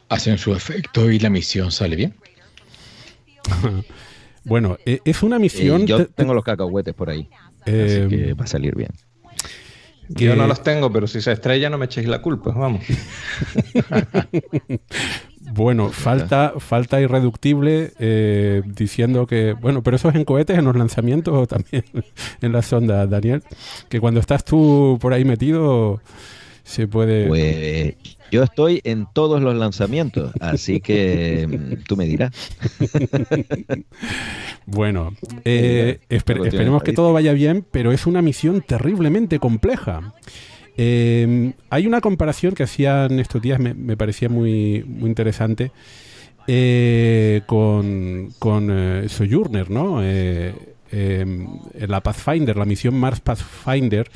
hacen 0.09 0.37
su 0.39 0.55
efecto 0.55 1.11
y 1.11 1.21
la 1.21 1.31
misión 1.31 1.71
sale 1.71 1.95
bien. 1.95 2.15
bueno, 4.45 4.77
e, 4.85 5.01
es 5.05 5.23
una 5.23 5.39
misión. 5.39 5.83
Eh, 5.83 5.87
yo 5.87 6.07
tengo 6.09 6.35
los 6.35 6.45
cacahuetes 6.45 6.95
por 6.95 7.11
ahí. 7.11 7.29
así 7.63 7.73
eh, 7.73 8.07
que 8.11 8.35
va 8.35 8.45
a 8.45 8.49
salir 8.49 8.75
bien. 8.75 8.91
Yo 10.09 10.35
no 10.37 10.47
los 10.47 10.63
tengo, 10.63 10.93
pero 10.93 11.07
si 11.07 11.23
se 11.23 11.33
estrella 11.33 11.71
no 11.71 11.79
me 11.79 11.87
echéis 11.87 12.09
la 12.09 12.21
culpa, 12.21 12.51
vamos. 12.51 12.83
Bueno, 15.55 15.91
falta, 15.91 16.55
falta 16.59 17.01
irreductible 17.01 17.93
eh, 18.01 18.63
diciendo 18.67 19.27
que, 19.27 19.53
bueno, 19.53 19.83
pero 19.85 19.97
eso 19.97 20.09
es 20.09 20.17
en 20.17 20.25
cohetes, 20.25 20.59
en 20.59 20.65
los 20.65 20.75
lanzamientos 20.75 21.33
o 21.33 21.47
también 21.47 21.85
en 22.41 22.53
las 22.53 22.67
sondas, 22.67 23.09
Daniel, 23.09 23.43
que 23.89 24.01
cuando 24.01 24.19
estás 24.19 24.45
tú 24.45 24.99
por 25.01 25.13
ahí 25.13 25.25
metido 25.25 26.01
se 26.65 26.89
puede... 26.89 27.29
Pues 27.29 27.95
yo 28.33 28.43
estoy 28.43 28.81
en 28.83 29.07
todos 29.13 29.41
los 29.41 29.55
lanzamientos, 29.55 30.33
así 30.41 30.81
que 30.81 31.47
mm, 31.47 31.85
tú 31.85 31.97
me 31.97 32.05
dirás. 32.05 32.33
bueno, 34.67 35.15
eh, 35.45 36.01
esperemos 36.09 36.83
que 36.83 36.93
todo 36.93 37.13
vaya 37.13 37.33
bien, 37.33 37.65
pero 37.71 37.93
es 37.93 38.07
una 38.09 38.23
misión 38.23 38.61
terriblemente 38.61 39.39
compleja. 39.39 40.15
Em, 40.77 41.53
hay 41.71 41.87
una 41.87 42.01
comparación 42.01 42.55
que 42.55 42.65
hacían 42.65 43.21
estos 43.21 43.41
días, 43.41 43.61
me, 43.61 43.97
parecía 43.97 44.29
muy, 44.29 44.85
muy 44.87 45.09
interesante, 45.09 45.71
eh, 46.47 47.43
con, 47.47 48.31
con 48.39 48.69
eh, 48.71 49.09
Sojourner, 49.09 49.71
¿no? 49.71 50.01
Eh, 50.03 50.53
em, 50.91 51.47
la 51.87 52.03
Pathfinder, 52.03 52.57
la 52.57 52.65
misión 52.65 52.95
Mars 52.95 53.21
Pathfinder. 53.21 54.11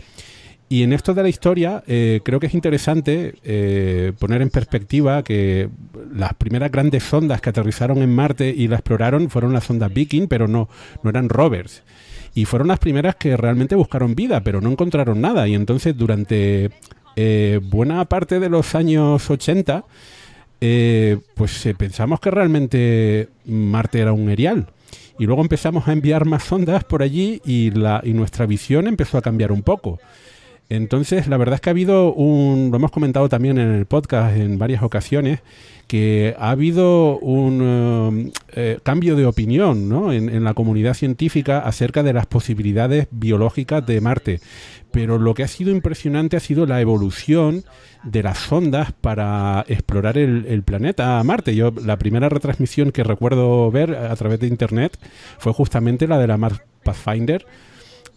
Y 0.71 0.83
en 0.83 0.93
esto 0.93 1.15
de 1.15 1.23
la 1.23 1.31
historia, 1.31 1.83
creo 1.87 2.39
que 2.41 2.47
es 2.47 2.53
interesante 2.53 4.13
poner 4.19 4.43
en 4.43 4.51
perspectiva 4.51 5.23
que 5.23 5.71
las 6.15 6.35
primeras 6.35 6.71
grandes 6.71 7.05
sondas 7.05 7.41
que 7.41 7.49
aterrizaron 7.49 8.03
en 8.03 8.15
Marte 8.15 8.53
y 8.55 8.69
la 8.69 8.77
exploraron 8.77 9.31
fueron 9.31 9.55
las 9.55 9.65
sondas 9.65 9.95
Viking, 9.95 10.29
pero 10.29 10.47
no, 10.47 10.69
no 11.03 11.09
eran 11.09 11.31
rovers 11.31 11.83
y 12.39 12.45
fueron 12.45 12.69
las 12.69 12.79
primeras 12.79 13.17
que 13.17 13.37
realmente 13.37 13.75
buscaron 13.75 14.15
vida, 14.15 14.45
pero 14.45 14.61
no 14.61 14.71
encontraron 14.71 15.21
nada. 15.21 15.49
Y 15.49 15.57
entonces 15.57 15.97
durante 15.97 16.71
eh, 17.17 17.59
buena 17.61 18.05
parte 18.05 18.39
de 18.39 18.49
los 18.49 18.77
años 18.77 19.29
80, 19.29 19.85
eh, 20.61 21.19
pues 21.35 21.67
eh, 21.67 21.75
pensamos 21.75 22.21
que 22.21 22.31
realmente 22.31 23.29
Marte 23.45 23.99
era 23.99 24.13
un 24.13 24.31
erial. 24.31 24.69
Y 25.19 25.27
luego 25.27 25.43
empezamos 25.43 25.89
a 25.89 25.93
enviar 25.93 26.27
más 26.27 26.45
sondas 26.45 26.85
por 26.85 27.03
allí 27.03 27.43
y, 27.45 27.73
la, 27.73 28.03
y 28.05 28.13
nuestra 28.13 28.47
visión 28.47 28.87
empezó 28.87 29.19
a 29.19 29.23
cambiar 29.23 29.51
un 29.51 29.65
poco. 29.65 29.99
Entonces, 30.71 31.29
la 31.29 31.39
verdad 31.39 31.55
es 31.55 31.61
que 31.63 31.71
ha 31.71 31.73
habido 31.73 32.13
un, 32.13 32.71
lo 32.71 32.77
hemos 32.77 32.91
comentado 32.91 33.29
también 33.29 33.59
en 33.59 33.73
el 33.73 33.87
podcast 33.87 34.37
en 34.37 34.59
varias 34.59 34.83
ocasiones, 34.83 35.41
que 35.87 36.37
ha 36.39 36.51
habido 36.51 37.19
un 37.19 37.61
eh, 37.63 38.33
eh, 38.53 38.79
cambio 38.83 39.17
de 39.17 39.25
opinión 39.25 39.89
¿no? 39.89 40.13
en, 40.13 40.45
la 40.45 40.53
comunidad 40.53 40.93
científica 40.93 41.61
acerca 41.61 42.03
de 42.03 42.13
las 42.13 42.27
posibilidades 42.27 43.09
biológicas 43.11 43.85
de 43.87 44.01
Marte. 44.03 44.41
Pero 44.93 45.19
lo 45.19 45.33
que 45.33 45.43
ha 45.43 45.49
sido 45.49 45.71
impresionante 45.71 46.37
ha 46.37 46.41
sido 46.41 46.67
la 46.67 46.83
evolución 46.83 47.65
de 48.05 48.23
las 48.23 48.39
sondas 48.39 48.93
para 48.93 49.65
explorar 49.69 50.19
el, 50.19 50.63
planeta 50.63 51.23
Marte. 51.25 51.55
Yo 51.55 51.73
la 51.83 51.99
primera 51.99 52.29
retransmisión 52.29 52.93
que 52.93 53.03
recuerdo 53.03 53.71
ver 53.71 53.95
a 53.95 54.15
través 54.17 54.41
de 54.41 54.47
internet 54.47 54.99
fue 55.39 55.55
justamente 55.55 56.07
la 56.07 56.19
de 56.19 56.27
la 56.27 56.37
Mars 56.37 56.61
Pathfinder. 56.85 57.47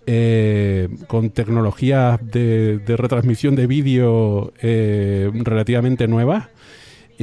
Eh, 0.07 0.89
con 1.07 1.29
tecnologías 1.29 2.19
de, 2.31 2.81
retransmisión 2.87 3.55
de 3.55 3.67
vídeo 3.67 4.51
relativamente 4.61 6.07
nuevas 6.07 6.49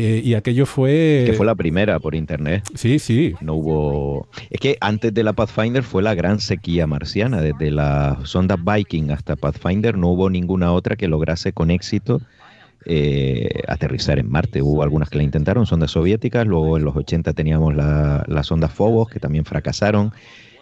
eh, 0.00 0.22
y 0.24 0.34
aquello 0.34 0.64
fue... 0.64 1.24
Que 1.26 1.32
fue 1.32 1.44
la 1.44 1.56
primera 1.56 1.98
por 1.98 2.14
internet. 2.14 2.62
Sí, 2.76 3.00
sí. 3.00 3.34
No 3.40 3.54
hubo... 3.54 4.28
Es 4.48 4.60
que 4.60 4.76
antes 4.80 5.12
de 5.12 5.24
la 5.24 5.32
Pathfinder 5.32 5.82
fue 5.82 6.04
la 6.04 6.14
gran 6.14 6.38
sequía 6.38 6.86
marciana. 6.86 7.40
Desde 7.40 7.72
la 7.72 8.20
sonda 8.22 8.54
Viking 8.56 9.10
hasta 9.10 9.34
Pathfinder 9.34 9.98
no 9.98 10.10
hubo 10.10 10.30
ninguna 10.30 10.72
otra 10.72 10.94
que 10.94 11.08
lograse 11.08 11.52
con 11.52 11.72
éxito 11.72 12.20
eh, 12.84 13.48
aterrizar 13.66 14.20
en 14.20 14.30
Marte. 14.30 14.62
Hubo 14.62 14.84
algunas 14.84 15.10
que 15.10 15.18
la 15.18 15.24
intentaron, 15.24 15.66
sondas 15.66 15.90
soviéticas. 15.90 16.46
Luego 16.46 16.76
en 16.76 16.84
los 16.84 16.94
80 16.94 17.32
teníamos 17.32 17.74
la, 17.74 18.24
la 18.28 18.44
sonda 18.44 18.68
Phobos, 18.68 19.08
que 19.08 19.18
también 19.18 19.44
fracasaron. 19.44 20.12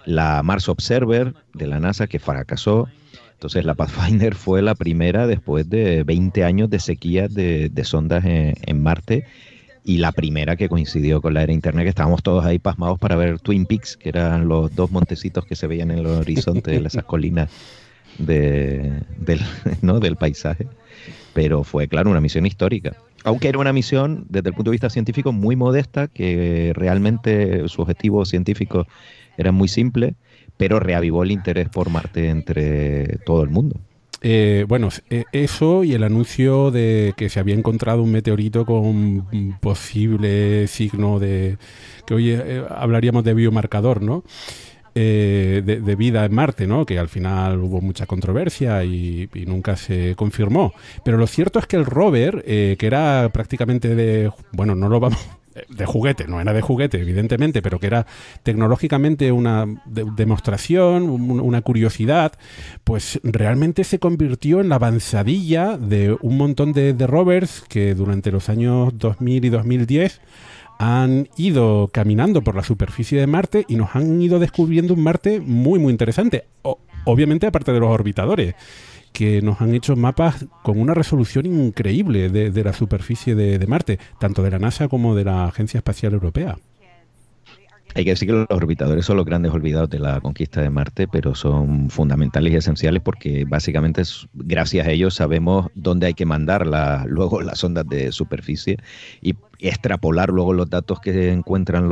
La 0.07 0.42
Mars 0.42 0.69
Observer 0.69 1.35
de 1.53 1.66
la 1.66 1.81
NASA, 1.81 2.07
que 2.07 2.19
fracasó. 2.19 2.88
Entonces 3.33 3.64
la 3.66 3.75
Pathfinder 3.75 4.35
fue 4.37 4.62
la 4.62 4.75
primera 4.75 5.27
después 5.27 5.69
de 5.69 6.05
20 6.05 6.45
años 6.45 6.71
de 6.71 6.79
sequía 6.79 7.29
de, 7.29 7.71
sondas 7.85 8.25
en, 8.25 8.83
Marte 8.83 9.27
y 9.85 9.99
la 9.99 10.12
primera 10.12 10.57
que 10.57 10.69
coincidió 10.69 11.21
con 11.21 11.35
la 11.35 11.42
era 11.42 11.53
Internet, 11.53 11.85
que 11.85 11.90
estábamos 11.90 12.23
todos 12.23 12.45
ahí 12.45 12.59
pasmados 12.59 12.99
para 12.99 13.14
ver 13.14 13.38
Twin 13.40 13.66
Peaks, 13.66 13.97
que 13.97 14.09
eran 14.09 14.49
los 14.49 14.75
dos 14.75 14.90
montecitos 14.90 15.45
que 15.45 15.55
se 15.55 15.66
veían 15.66 15.90
en 15.90 15.99
el 15.99 16.07
horizonte 16.07 16.73
de 16.73 16.87
esas 16.87 17.05
colinas 17.05 17.51
del, 18.19 19.03
¿no? 19.83 20.01
del 20.01 20.16
paisaje. 20.16 20.66
Pero 21.35 21.64
fue, 21.64 21.87
claro, 21.87 22.11
una 22.11 22.21
misión 22.21 22.47
histórica. 22.47 22.97
Aunque 23.23 23.49
era 23.49 23.59
una 23.59 23.73
misión, 23.73 24.25
desde 24.29 24.49
el 24.49 24.55
punto 24.55 24.71
de 24.71 24.77
vista 24.77 24.88
científico, 24.88 25.33
muy 25.33 25.57
modesta, 25.57 26.09
que 26.09 26.73
realmente 26.75 27.69
su 27.69 27.83
objetivo 27.83 28.25
científico 28.25 28.87
era 29.37 29.53
muy 29.53 29.68
simple 29.68 30.14
pero 30.57 30.81
reavivó 30.81 31.22
el 31.22 31.33
interés 31.33 31.68
por 31.68 31.90
Marte 31.90 32.29
entre 32.29 33.18
todo 33.25 33.42
el 33.42 33.51
mundo. 33.51 33.79
Eh, 34.22 34.64
bueno, 34.66 34.88
eh, 35.11 35.25
eso 35.33 35.85
y 35.85 35.92
el 35.92 36.03
anuncio 36.03 36.70
de 36.70 37.12
que 37.16 37.29
se 37.29 37.38
había 37.38 37.55
encontrado 37.55 38.03
un 38.03 38.11
meteorito 38.11 38.64
con 38.64 39.27
posible 39.61 40.66
signo 40.68 41.18
de 41.18 41.59
que 42.07 42.14
hoy 42.14 42.31
eh, 42.31 42.64
hablaríamos 42.70 43.25
de 43.25 43.35
biomarcador, 43.35 44.03
¿no? 44.03 44.25
de, 44.94 45.96
vida 45.99 46.25
en 46.25 46.35
Marte, 46.35 46.66
¿no? 46.66 46.87
Que 46.87 46.99
al 46.99 47.09
final 47.09 47.59
hubo 47.59 47.83
mucha 47.83 48.07
controversia 48.07 48.83
y, 48.83 49.29
nunca 49.46 49.77
se 49.77 50.14
confirmó. 50.16 50.72
Pero 51.05 51.18
lo 51.18 51.27
cierto 51.27 51.59
es 51.59 51.66
que 51.66 51.77
el 51.77 51.85
rover, 51.85 52.42
que 52.46 52.79
era 52.81 53.29
prácticamente 53.31 53.94
de, 53.94 54.33
bueno, 54.53 54.75
no 54.75 54.88
lo 54.88 54.99
vamos 54.99 55.18
de 55.69 55.87
juguete, 55.87 56.27
no 56.27 56.40
era 56.40 56.53
de 56.53 56.61
juguete, 56.61 57.01
evidentemente, 57.01 57.62
pero 57.62 57.79
que 57.79 57.87
era 57.87 58.07
tecnológicamente 58.42 59.33
una 59.33 59.66
demostración, 59.87 61.05
una 61.11 61.62
curiosidad, 61.62 62.33
pues 62.85 63.21
realmente 63.23 63.85
se 63.85 63.99
convirtió 63.99 64.61
en 64.61 64.69
la 64.69 64.77
avanzadilla 64.77 65.77
de 65.77 66.16
un 66.21 66.37
montón 66.37 66.73
de, 66.73 66.95
rovers 67.07 67.62
que 67.69 67.95
durante 67.95 68.33
los 68.33 68.49
años 68.49 68.92
2000 68.99 69.45
y 69.45 69.49
2010 69.49 70.21
han 70.79 71.29
ido 71.37 71.88
caminando 71.88 72.42
por 72.42 72.55
la 72.55 72.62
superficie 72.62 73.19
de 73.19 73.27
Marte 73.27 73.64
y 73.69 73.77
nos 73.77 73.95
han 73.95 74.21
ido 74.21 74.38
descubriendo 74.38 74.92
un 74.95 75.03
Marte 75.03 75.40
muy, 75.40 75.79
muy 75.79 75.92
interesante. 75.92 76.45
obviamente, 77.05 77.47
aparte 77.47 77.73
de 77.73 77.81
los 77.81 77.90
orbitadores, 77.90 78.55
que 79.16 79.40
nos 79.40 79.62
han 79.62 79.74
hecho 79.74 79.96
mapas 79.96 80.44
con 80.62 80.79
una 80.79 80.92
resolución 80.92 81.46
increíble 81.46 82.29
de, 82.29 82.62
la 82.62 82.74
superficie 82.74 83.35
de 83.35 83.66
Marte, 83.66 83.98
tanto 84.20 84.42
de 84.42 84.50
la 84.50 84.59
NASA 84.59 84.88
como 84.88 85.14
de 85.14 85.24
la 85.24 85.46
Agencia 85.46 85.79
Espacial 85.79 86.12
Europea. 86.12 86.59
Hay 87.96 88.05
que 88.05 88.11
decir 88.11 88.29
que 88.29 88.35
los 88.35 88.46
orbitadores 88.50 89.07
son 89.07 89.16
los 89.16 89.24
grandes 89.24 89.52
olvidados 89.52 89.88
de 89.88 89.98
la 89.98 90.20
conquista 90.20 90.61
de 90.61 90.68
Marte, 90.68 91.09
pero 91.09 91.35
son 91.35 91.88
fundamentales 91.88 92.52
y 92.52 92.57
esenciales 92.57 93.00
porque 93.02 93.46
básicamente 93.48 94.02
gracias 94.35 94.87
a 94.87 94.90
ellos 94.90 95.14
sabemos 95.14 95.68
dónde 95.74 96.09
hay 96.09 96.12
que 96.12 96.26
mandar 96.26 96.66
luego 97.07 97.40
las 97.40 97.64
ondas 97.64 97.88
de 97.88 98.12
superficie 98.12 98.76
y 99.22 99.33
extrapolar 99.59 100.31
luego 100.31 100.53
los 100.53 100.69
datos 100.71 101.01
que 101.01 101.33
encuentran 101.33 101.88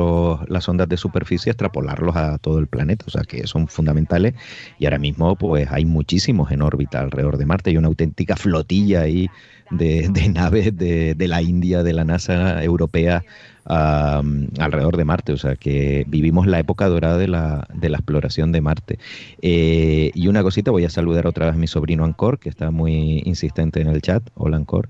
las 0.48 0.68
ondas 0.68 0.88
de 0.88 0.96
superficie, 0.96 1.50
extrapolarlos 1.50 2.16
a 2.16 2.38
todo 2.38 2.58
el 2.58 2.66
planeta, 2.66 3.04
o 3.06 3.10
sea 3.10 3.22
que 3.22 3.46
son 3.46 3.68
fundamentales. 3.68 4.34
Y 4.78 4.86
ahora 4.86 4.98
mismo 4.98 5.36
pues 5.36 5.70
hay 5.70 5.84
muchísimos 5.84 6.50
en 6.50 6.62
órbita 6.62 7.00
alrededor 7.00 7.36
de 7.36 7.46
Marte, 7.46 7.70
hay 7.70 7.76
una 7.76 7.88
auténtica 7.88 8.36
flotilla 8.36 9.02
ahí 9.02 9.28
de, 9.70 10.08
naves 10.32 10.76
de, 10.76 11.14
de 11.14 11.28
la 11.28 11.42
India, 11.42 11.82
de 11.82 11.92
la 11.92 12.04
NASA 12.04 12.62
europea 12.62 13.24
alrededor 13.64 14.96
de 14.96 15.04
Marte, 15.04 15.32
o 15.32 15.36
sea 15.36 15.56
que 15.56 16.04
vivimos 16.06 16.46
la 16.46 16.58
época 16.58 16.88
dorada 16.88 17.18
de 17.18 17.28
la, 17.28 17.66
de 17.72 17.88
la 17.88 17.98
exploración 17.98 18.52
de 18.52 18.60
Marte. 18.60 18.98
Eh, 19.42 20.10
y 20.14 20.28
una 20.28 20.42
cosita, 20.42 20.70
voy 20.70 20.84
a 20.84 20.90
saludar 20.90 21.26
otra 21.26 21.46
vez 21.46 21.54
a 21.54 21.58
mi 21.58 21.66
sobrino 21.66 22.04
Ancor, 22.04 22.38
que 22.38 22.48
está 22.48 22.70
muy 22.70 23.22
insistente 23.24 23.80
en 23.80 23.88
el 23.88 24.02
chat. 24.02 24.22
Hola 24.34 24.56
Ancor. 24.56 24.88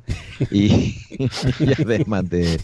Y, 0.51 0.97
además 1.85 2.29
de 2.29 2.59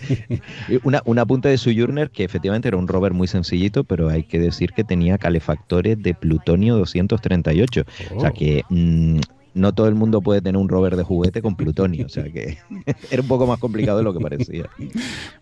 una, 0.83 1.03
una 1.05 1.25
punta 1.27 1.49
de 1.49 1.59
su 1.59 1.73
Journer, 1.75 2.11
que 2.11 2.25
efectivamente 2.25 2.69
era 2.69 2.77
un 2.77 2.89
rover 2.89 3.13
muy 3.13 3.29
sencillito, 3.29 3.85
pero 3.85 4.09
hay 4.09 4.25
que 4.25 4.39
decir 4.39 4.73
que 4.73 4.85
tenía 4.85 5.19
calefactores 5.19 6.03
de 6.03 6.15
plutonio 6.15 6.77
238. 6.77 7.85
O 8.17 8.21
sea 8.21 8.31
que 8.33 8.65
mm, 8.69 9.21
no 9.55 9.75
todo 9.75 9.89
el 9.89 9.95
mundo 9.95 10.21
puede 10.21 10.41
tener 10.41 10.61
un 10.61 10.69
rover 10.69 10.97
de 10.97 11.03
juguete 11.03 11.43
con 11.43 11.57
plutonio, 11.57 12.07
o 12.07 12.09
sea 12.09 12.25
que 12.25 12.59
era 13.11 13.23
un 13.23 13.29
poco 13.29 13.47
más 13.47 13.59
complicado 13.59 13.99
de 13.99 14.05
lo 14.05 14.13
que 14.13 14.21
parecía. 14.21 14.69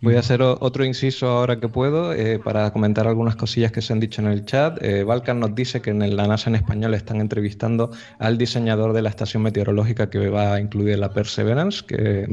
Voy 0.01 0.17
a 0.17 0.21
hacer 0.21 0.43
otro 0.43 0.85
inciso 0.85 1.29
ahora 1.29 1.61
que 1.61 1.69
puedo 1.69 2.13
eh, 2.13 2.39
para 2.39 2.73
comentar 2.73 3.07
algunas 3.07 3.37
cosillas 3.37 3.73
que 3.73 3.83
se 3.83 3.93
han 3.93 4.01
dicho 4.01 4.23
en 4.23 4.29
el 4.29 4.45
chat. 4.45 4.79
Eh, 4.83 5.05
nos 5.35 5.55
dice 5.55 5.81
que 5.81 5.91
en 5.91 6.17
la 6.17 6.27
NASA 6.27 6.49
en 6.51 6.57
español 6.57 6.95
están 6.95 7.21
entrevistando 7.21 7.91
al 8.19 8.39
diseñador 8.39 8.93
de 8.93 9.03
la 9.03 9.11
estación 9.11 9.43
meteorológica 9.43 10.09
que 10.11 10.29
va 10.29 10.55
a 10.55 10.61
incluir 10.61 10.99
la 10.99 11.13
Perseverance, 11.13 11.85
que, 11.87 12.27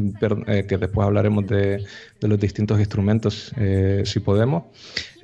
eh, 0.48 0.78
después 0.80 1.06
hablaremos 1.06 1.46
de, 1.48 1.84
de 2.22 2.28
los 2.28 2.40
distintos 2.40 2.80
instrumentos, 2.80 3.52
eh, 3.58 4.04
si 4.06 4.20
podemos. 4.20 4.64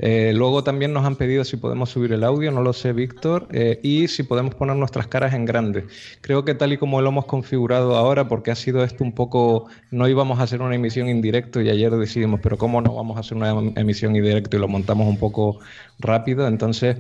Eh, 0.04 0.34
luego 0.36 0.64
también 0.64 0.94
nos 0.94 1.06
han 1.06 1.16
pedido 1.16 1.44
si 1.44 1.58
podemos 1.58 1.92
subir 1.92 2.12
el 2.12 2.24
audio, 2.24 2.52
no 2.52 2.64
lo 2.64 2.74
sé, 2.74 2.92
Víctor, 2.92 3.48
eh, 3.52 3.80
y 3.84 4.08
si 4.08 4.24
podemos 4.24 4.56
poner 4.56 4.76
nuestras 4.76 5.06
caras 5.06 5.36
en 5.36 5.46
grande. 5.46 5.86
Creo 6.22 6.44
que 6.44 6.56
tal 6.56 6.74
y 6.74 6.78
como 6.78 7.02
lo 7.02 7.10
hemos 7.10 7.26
configurado 7.26 7.96
ahora, 7.96 8.28
porque 8.28 8.50
ha 8.50 8.56
sido 8.56 8.84
esto 8.84 9.04
un 9.04 9.14
poco, 9.14 9.68
no 9.92 10.08
íbamos 10.08 10.40
a 10.40 10.44
hacer 10.44 10.64
una 10.64 10.74
emisión 10.74 11.08
en 11.08 11.22
directo 11.22 11.62
y 11.62 11.70
ayer 11.70 11.92
decidimos, 11.92 12.40
pero 12.42 12.58
¿cómo 12.58 12.82
no 12.82 12.96
vamos 12.96 13.16
a 13.18 13.20
hacer 13.20 13.38
una 13.38 13.52
emisión 13.80 14.16
en 14.16 14.24
directo 14.24 14.58
y 14.58 14.60
lo 14.60 14.68
montamos 14.68 15.08
un 15.08 15.18
poco 15.18 15.60
rápido? 16.00 16.48
Entonces, 16.48 16.98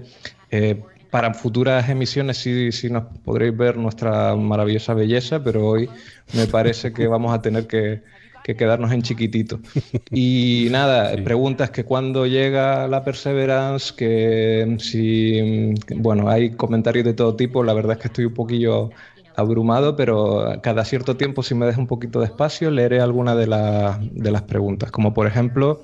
para 1.09 1.33
futuras 1.33 1.89
emisiones 1.89 2.37
sí, 2.37 2.71
sí 2.71 2.89
nos 2.89 3.03
podréis 3.23 3.55
ver 3.57 3.77
nuestra 3.77 4.35
maravillosa 4.35 4.93
belleza, 4.93 5.43
pero 5.43 5.67
hoy 5.67 5.89
me 6.33 6.45
parece 6.45 6.93
que 6.93 7.07
vamos 7.07 7.33
a 7.33 7.41
tener 7.41 7.65
que 7.65 8.01
que 8.43 8.55
quedarnos 8.55 8.91
en 8.91 9.01
chiquitito. 9.01 9.59
Y 10.11 10.67
nada, 10.71 11.15
preguntas 11.23 11.69
que 11.71 11.83
cuando 11.83 12.25
llega 12.25 12.87
la 12.87 13.03
Perseverance, 13.03 13.93
que 13.95 14.77
si, 14.79 15.73
bueno, 15.95 16.29
hay 16.29 16.51
comentarios 16.51 17.05
de 17.05 17.13
todo 17.13 17.35
tipo, 17.35 17.63
la 17.63 17.73
verdad 17.73 17.93
es 17.93 17.99
que 17.99 18.07
estoy 18.07 18.25
un 18.25 18.33
poquillo 18.33 18.89
abrumado, 19.35 19.95
pero 19.95 20.59
cada 20.61 20.83
cierto 20.83 21.15
tiempo 21.15 21.41
si 21.41 21.55
me 21.55 21.65
deja 21.65 21.79
un 21.79 21.87
poquito 21.87 22.19
de 22.19 22.25
espacio 22.25 22.69
leeré 22.69 22.99
alguna 22.99 23.35
de, 23.35 23.45
de 23.45 24.31
las 24.31 24.41
preguntas, 24.43 24.91
como 24.91 25.13
por 25.13 25.27
ejemplo... 25.27 25.81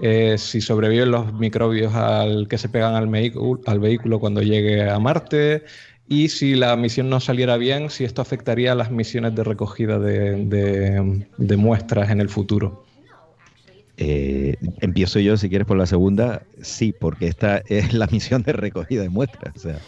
Eh, 0.00 0.38
si 0.38 0.60
sobreviven 0.60 1.10
los 1.10 1.32
microbios 1.32 1.92
al 1.92 2.46
que 2.46 2.56
se 2.56 2.68
pegan 2.68 2.94
al, 2.94 3.10
al 3.66 3.80
vehículo 3.80 4.20
cuando 4.20 4.42
llegue 4.42 4.88
a 4.88 4.96
Marte, 5.00 5.64
y 6.08 6.28
si 6.28 6.54
la 6.54 6.74
misión 6.76 7.10
no 7.10 7.20
saliera 7.20 7.56
bien, 7.58 7.90
si 7.90 8.04
esto 8.04 8.22
afectaría 8.22 8.72
a 8.72 8.74
las 8.74 8.90
misiones 8.90 9.34
de 9.34 9.44
recogida 9.44 9.98
de, 9.98 11.56
muestras 11.56 12.10
en 12.10 12.20
el 12.20 12.30
futuro. 12.30 12.84
Eh, 13.98 14.56
empiezo 14.80 15.18
yo, 15.18 15.36
si 15.36 15.48
quieres, 15.48 15.66
por 15.66 15.76
la 15.76 15.86
segunda. 15.86 16.42
Sí, 16.62 16.94
porque 16.98 17.26
esta 17.26 17.62
es 17.66 17.92
la 17.92 18.06
misión 18.06 18.42
de 18.42 18.52
recogida 18.54 19.02
de 19.02 19.10
muestras. 19.10 19.54
O 19.56 19.58
sea, 19.58 19.80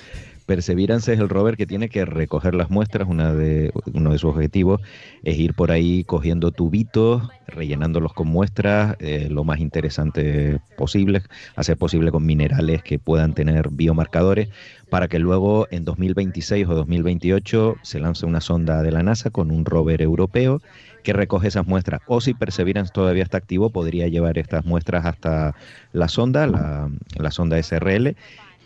Perseverance 0.51 1.13
es 1.13 1.21
el 1.21 1.29
rover 1.29 1.57
que 1.57 1.65
tiene 1.65 1.89
que 1.89 2.05
recoger 2.05 2.57
las 2.57 2.71
muestras. 2.71 3.09
De, 3.09 3.71
uno 3.95 4.11
de 4.11 4.19
sus 4.19 4.31
objetivos 4.31 4.81
es 5.23 5.39
ir 5.39 5.55
por 5.55 5.71
ahí 5.71 6.03
cogiendo 6.03 6.51
tubitos, 6.51 7.23
rellenándolos 7.47 8.15
con 8.15 8.27
muestras, 8.27 8.97
eh, 8.99 9.29
lo 9.31 9.45
más 9.45 9.61
interesante 9.61 10.59
posible, 10.77 11.23
hacer 11.55 11.77
posible 11.77 12.11
con 12.11 12.27
minerales 12.27 12.83
que 12.83 12.99
puedan 12.99 13.33
tener 13.33 13.69
biomarcadores, 13.71 14.49
para 14.89 15.07
que 15.07 15.21
luego 15.21 15.69
en 15.71 15.85
2026 15.85 16.67
o 16.67 16.75
2028 16.75 17.77
se 17.83 18.01
lance 18.01 18.27
una 18.27 18.41
sonda 18.41 18.83
de 18.83 18.91
la 18.91 19.05
NASA 19.05 19.31
con 19.31 19.53
un 19.53 19.65
rover 19.65 20.03
europeo 20.03 20.61
que 21.05 21.13
recoge 21.13 21.47
esas 21.47 21.69
muestras. 21.69 22.01
O 22.09 22.21
si 22.21 22.35
Perseverance 22.35 22.91
todavía 22.93 23.23
está 23.23 23.39
activo, 23.39 23.71
podría 23.71 24.09
llevar 24.09 24.37
estas 24.37 24.65
muestras 24.65 25.07
hasta 25.07 25.55
la 25.93 26.09
sonda, 26.09 26.49
la, 26.49 26.91
la 27.15 27.31
sonda 27.31 27.57
SRL 27.57 28.17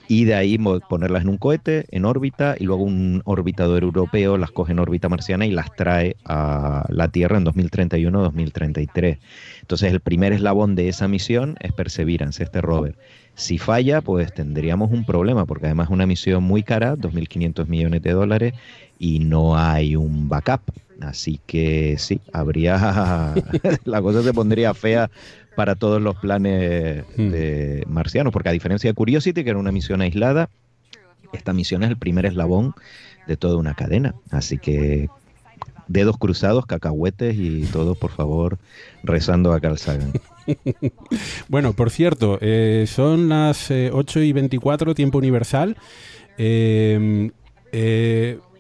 y 0.09 0.25
de 0.25 0.35
ahí 0.35 0.59
ponerlas 0.89 1.23
en 1.23 1.29
un 1.29 1.39
cohete, 1.39 1.87
en 1.91 2.05
órbita, 2.05 2.57
y 2.59 2.65
luego 2.65 2.83
un 2.83 3.23
orbitador 3.25 3.83
europeo 3.83 4.37
las 4.37 4.51
coge 4.51 4.73
en 4.73 4.79
órbita 4.79 5.09
marciana 5.09 5.47
y 5.47 5.51
las 5.51 5.75
trae 5.75 6.17
a 6.25 6.85
la 6.89 7.09
Tierra 7.09 7.39
en 7.39 7.47
2031-2033. 7.47 9.19
Entonces 9.61 9.93
el 9.93 10.01
primer 10.01 10.33
eslabón 10.33 10.75
de 10.75 10.89
esa 10.89 11.09
misión 11.09 11.57
es 11.61 11.73
Perseverance, 11.73 12.43
este 12.43 12.61
rover. 12.61 12.97
Si 13.35 13.59
falla, 13.59 14.01
pues 14.01 14.33
tendríamos 14.33 14.93
un 14.93 15.05
problema, 15.05 15.45
porque 15.45 15.67
además 15.67 15.89
es 15.89 15.93
una 15.93 16.07
misión 16.07 16.45
muy 16.45 16.63
cara, 16.63 16.97
2.500 16.97 17.67
millones 17.67 18.03
de 18.03 18.13
dólares, 18.13 18.55
y 18.99 19.19
no 19.19 19.59
hay 19.59 19.97
un 19.97 20.29
backup. 20.29 20.63
Así 21.01 21.41
que 21.47 21.97
sí, 21.99 22.21
habría. 22.33 23.35
la 23.85 24.03
cosa 24.03 24.23
se 24.23 24.33
pondría 24.33 24.75
fea 24.75 25.11
para 25.57 25.75
todos 25.75 26.01
los 26.01 26.17
planes 26.17 27.05
hmm. 27.17 27.29
de 27.29 27.85
marcianos, 27.89 28.33
porque 28.33 28.49
a 28.49 28.53
diferencia 28.53 28.91
de 28.91 28.95
Curiosity, 28.95 29.45
que 29.45 29.51
era 29.51 29.59
una 29.59 29.73
misión 29.73 30.01
aislada, 30.01 30.49
esta 31.33 31.53
misión 31.53 31.83
es 31.83 31.91
el 31.91 31.97
primer 31.97 32.27
eslabón 32.27 32.75
de 33.27 33.37
toda 33.37 33.57
una 33.57 33.75
cadena. 33.75 34.15
Así 34.31 34.59
que 34.59 35.09
dedos 35.89 36.17
cruzados, 36.17 36.67
cacahuetes 36.67 37.37
y 37.37 37.63
todos, 37.67 37.97
por 37.99 38.11
favor, 38.11 38.59
rezando 39.03 39.53
a 39.53 39.61
Carl 39.61 39.79
Sagan. 39.79 40.13
bueno, 41.49 41.73
por 41.73 41.91
cierto, 41.91 42.39
eh, 42.41 42.87
son 42.89 43.29
las 43.29 43.71
8 43.71 44.21
eh, 44.21 44.25
y 44.25 44.33
24, 44.33 44.95
tiempo 44.95 45.19
universal. 45.19 45.77
Eh, 46.39 47.31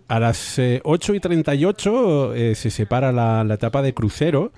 a 0.06 0.20
las 0.20 0.60
8 0.82 1.14
y 1.14 1.20
38 1.20 2.32
se 2.54 2.70
separa 2.70 3.10
la, 3.10 3.42
la 3.42 3.54
etapa 3.54 3.80
de 3.80 3.94
crucero 3.94 4.52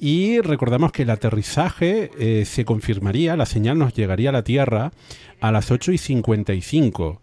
y 0.00 0.40
recordamos 0.40 0.92
que 0.92 1.02
el 1.02 1.10
aterrizaje 1.10 2.10
eh, 2.18 2.44
se 2.44 2.64
confirmaría, 2.64 3.36
la 3.36 3.46
señal 3.46 3.78
nos 3.78 3.94
llegaría 3.94 4.30
a 4.30 4.32
la 4.32 4.42
Tierra 4.42 4.92
a 5.40 5.52
las 5.52 5.70
8 5.70 5.92
y 5.92 5.98
55. 5.98 7.20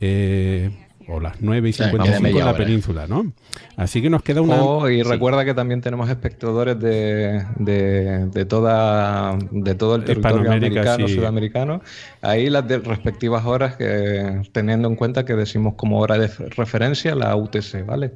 Eh, 0.00 0.70
o 1.08 1.20
las 1.20 1.40
9 1.40 1.68
y 1.68 1.72
55 1.72 2.38
en 2.38 2.44
la 2.46 2.56
península, 2.56 3.06
¿no? 3.06 3.32
Así 3.76 4.00
que 4.00 4.10
nos 4.10 4.22
queda 4.22 4.40
una... 4.40 4.62
Oh, 4.62 4.88
y 4.88 5.02
recuerda 5.02 5.44
que 5.44 5.54
también 5.54 5.80
tenemos 5.80 6.08
espectadores 6.08 6.78
de, 6.78 7.44
de, 7.56 8.44
toda, 8.44 9.36
de 9.50 9.74
todo 9.74 9.96
el 9.96 10.04
territorio 10.04 10.52
americano, 10.52 11.08
sudamericano. 11.08 11.82
Ahí 12.20 12.48
las 12.48 12.66
respectivas 12.68 13.44
horas, 13.44 13.76
que, 13.76 14.42
teniendo 14.52 14.88
en 14.88 14.96
cuenta 14.96 15.24
que 15.24 15.34
decimos 15.34 15.74
como 15.74 15.98
hora 15.98 16.18
de 16.18 16.28
referencia 16.28 17.14
la 17.14 17.34
UTC, 17.36 17.84
¿vale? 17.84 18.12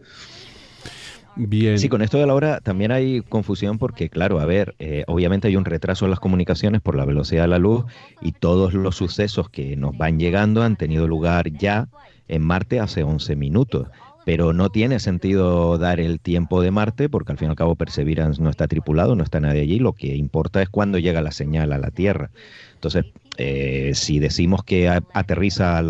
Bien. 1.38 1.79
Sí, 1.79 1.90
con 1.90 2.01
esto 2.01 2.18
de 2.18 2.27
la 2.27 2.35
hora 2.35 2.61
también 2.61 2.92
hay 2.92 3.20
confusión 3.20 3.79
porque, 3.79 4.09
claro, 4.09 4.40
a 4.40 4.46
ver, 4.46 4.75
eh, 4.79 5.05
obviamente 5.07 5.49
hay 5.49 5.57
un 5.57 5.66
retraso 5.66 6.07
en 6.07 6.11
las 6.11 6.18
comunicaciones 6.20 6.81
por 6.81 6.96
la 6.96 7.05
velocidad 7.05 7.42
de 7.42 7.49
la 7.49 7.59
luz 7.59 7.85
y 8.22 8.33
todos 8.33 8.72
los 8.72 8.96
sucesos 8.96 9.51
que 9.51 9.77
nos 9.77 9.94
van 9.99 10.18
llegando 10.18 10.62
han 10.62 10.77
tenido 10.77 11.07
lugar 11.07 11.51
ya 11.53 11.90
en 12.29 12.42
Marte 12.42 12.81
hace 12.81 13.03
11 13.03 13.37
minutos. 13.37 13.88
pero 14.25 14.53
no 14.53 14.70
tiene 14.70 14.99
sentido 14.99 15.79
dar 15.79 16.01
el 16.01 16.20
tiempo 16.20 16.61
de 16.61 16.72
Marte 16.72 17.09
porque 17.09 17.31
al 17.33 17.38
fin 17.38 17.46
y 17.46 17.51
al 17.51 17.57
cabo 17.57 17.77
Perseverance 17.77 18.42
no 18.42 18.51
está 18.51 18.66
tripulado, 18.66 19.14
no 19.14 19.22
está 19.22 19.38
nadie 19.38 19.61
allí, 19.62 19.79
lo 19.79 19.92
que 19.92 20.16
importa 20.16 20.61
es 20.62 20.68
cuando 20.68 20.99
llega 20.99 21.20
la 21.20 21.31
señal 21.31 21.72
a 21.72 21.79
la 21.79 21.92
Tierra. 21.92 22.33
Entonces, 22.75 23.05
eh, 23.37 23.92
si 23.94 24.18
decimos 24.18 24.64
que 24.64 24.88
aterriza 24.88 25.79
a 25.79 25.83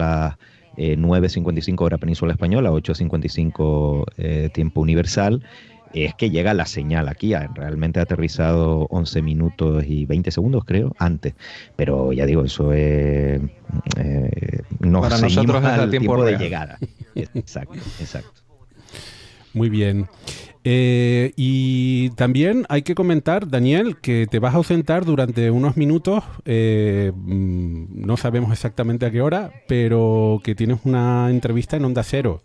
las 0.76 0.98
9.55 0.98 1.80
hora 1.80 1.98
península 1.98 2.32
española, 2.32 2.70
8.55 2.70 4.04
eh, 4.18 4.50
tiempo 4.52 4.80
universal, 4.80 5.42
es 5.92 6.14
que 6.14 6.30
llega 6.30 6.54
la 6.54 6.66
señal 6.66 7.08
aquí. 7.08 7.34
Realmente 7.54 8.00
ha 8.00 8.02
aterrizado 8.02 8.86
11 8.90 9.22
minutos 9.22 9.84
y 9.86 10.04
20 10.04 10.30
segundos, 10.30 10.64
creo, 10.64 10.94
antes. 10.98 11.34
Pero 11.76 12.12
ya 12.12 12.26
digo, 12.26 12.44
eso 12.44 12.72
es. 12.72 13.40
Eh, 13.96 14.62
Para 14.80 15.18
nosotros 15.18 15.64
es 15.64 15.78
el 15.78 15.90
tiempo, 15.90 16.22
de 16.24 16.36
llegada. 16.36 16.78
Exacto, 17.14 17.78
exacto. 18.00 18.42
Muy 19.54 19.70
bien. 19.70 20.06
Eh, 20.68 21.32
y 21.36 22.10
también 22.16 22.66
hay 22.68 22.82
que 22.82 22.96
comentar, 22.96 23.48
Daniel, 23.48 23.98
que 23.98 24.26
te 24.28 24.40
vas 24.40 24.52
a 24.52 24.56
ausentar 24.56 25.04
durante 25.04 25.52
unos 25.52 25.76
minutos, 25.76 26.24
eh, 26.44 27.12
mm, 27.14 28.04
no 28.04 28.16
sabemos 28.16 28.50
exactamente 28.50 29.06
a 29.06 29.12
qué 29.12 29.22
hora, 29.22 29.52
pero 29.68 30.40
que 30.42 30.56
tienes 30.56 30.80
una 30.82 31.30
entrevista 31.30 31.76
en 31.76 31.84
Onda 31.84 32.02
Cero 32.02 32.42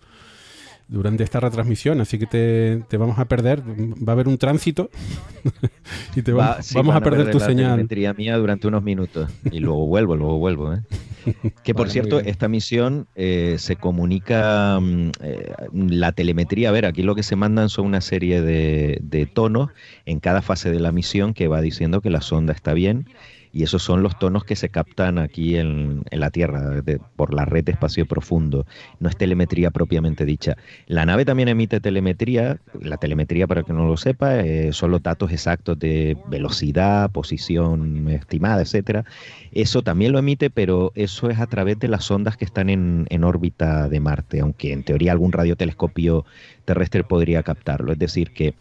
durante 0.92 1.24
esta 1.24 1.40
retransmisión, 1.40 2.02
así 2.02 2.20
que 2.20 2.28
te, 2.28 2.98
vamos 2.98 3.18
a 3.18 3.26
perder, 3.26 3.62
va 3.62 4.12
a 4.12 4.12
haber 4.12 4.28
un 4.28 4.38
tránsito 4.38 4.90
y 6.16 6.22
te 6.22 6.34
vamos 6.34 6.96
a 6.96 7.00
perder 7.00 7.32
tu 7.32 7.40
la 7.40 7.46
señal. 7.46 7.88
mía 8.18 8.38
durante 8.38 8.68
unos 8.68 8.84
minutos 8.84 9.32
y 9.50 9.60
luego 9.60 9.88
vuelvo, 9.88 10.18
luego 10.18 10.38
vuelvo. 10.38 10.74
¿eh? 10.74 10.82
Que 11.64 11.74
por 11.74 11.90
cierto, 11.90 12.20
esta 12.20 12.50
misión 12.50 13.08
eh, 13.16 13.56
se 13.58 13.78
comunica 13.78 14.80
mm, 14.82 15.12
eh, 15.22 15.54
la 15.72 16.12
telemetría. 16.12 16.70
A 16.70 16.72
ver, 16.74 16.86
aquí 16.86 17.04
lo 17.04 17.16
que 17.16 17.24
se 17.24 17.38
mandan 17.38 17.70
son 17.70 17.86
una 17.86 18.02
serie 18.02 18.42
de, 18.42 19.00
de 19.02 19.26
tonos 19.28 19.70
en 20.06 20.20
cada 20.20 20.42
fase 20.42 20.72
de 20.72 20.80
la 20.82 20.92
misión 20.92 21.34
que 21.34 21.48
va 21.48 21.62
diciendo 21.62 22.02
que 22.02 22.10
la 22.10 22.22
sonda 22.22 22.52
está 22.52 22.74
bien 22.74 23.08
y 23.54 23.64
esos 23.64 23.84
son 23.84 24.02
los 24.04 24.18
tonos 24.18 24.44
que 24.44 24.56
se 24.56 24.70
captan 24.70 25.18
aquí 25.18 25.58
en, 25.58 26.04
la 26.12 26.30
Tierra 26.30 26.82
por 27.16 27.34
la 27.34 27.46
red 27.46 27.64
de 27.64 27.74
espacio 27.74 28.06
profundo. 28.06 28.66
No 29.00 29.10
es 29.10 29.18
telemetría 29.18 29.72
propiamente 29.72 30.26
dicha. 30.26 30.56
La 30.88 31.06
nave 31.06 31.26
también 31.26 31.50
emite 31.50 31.80
telemetría. 31.80 32.60
La 32.80 32.98
telemetría, 32.98 33.48
para 33.48 33.64
que 33.64 33.74
no 33.74 33.88
lo 33.88 33.98
sepa, 33.98 34.40
eh, 34.40 34.72
son 34.72 34.92
los 34.92 35.04
datos 35.04 35.32
exactos 35.32 35.78
de 35.80 36.18
velocidad, 36.28 37.12
posición 37.12 38.08
estimada, 38.10 38.62
etcétera. 38.62 39.06
Eso 39.52 39.82
también 39.82 40.14
lo 40.14 40.20
emite, 40.20 40.50
pero 40.50 40.92
eso 40.96 41.30
es 41.30 41.40
a 41.40 41.48
través 41.48 41.80
de 41.80 41.88
las 41.88 42.10
ondas 42.10 42.38
que 42.38 42.46
están 42.46 42.70
en, 42.70 43.06
en 43.10 43.24
órbita 43.24 43.90
de 43.90 44.00
Marte, 44.00 44.40
aunque 44.40 44.72
en 44.72 44.84
teoría 44.84 45.12
algún 45.12 45.32
radiotelescopio 45.32 46.26
terrestre 46.66 47.04
podría 47.04 47.44
captarlo. 47.44 47.92
Es 47.92 48.00
decir, 48.00 48.32
que 48.32 48.54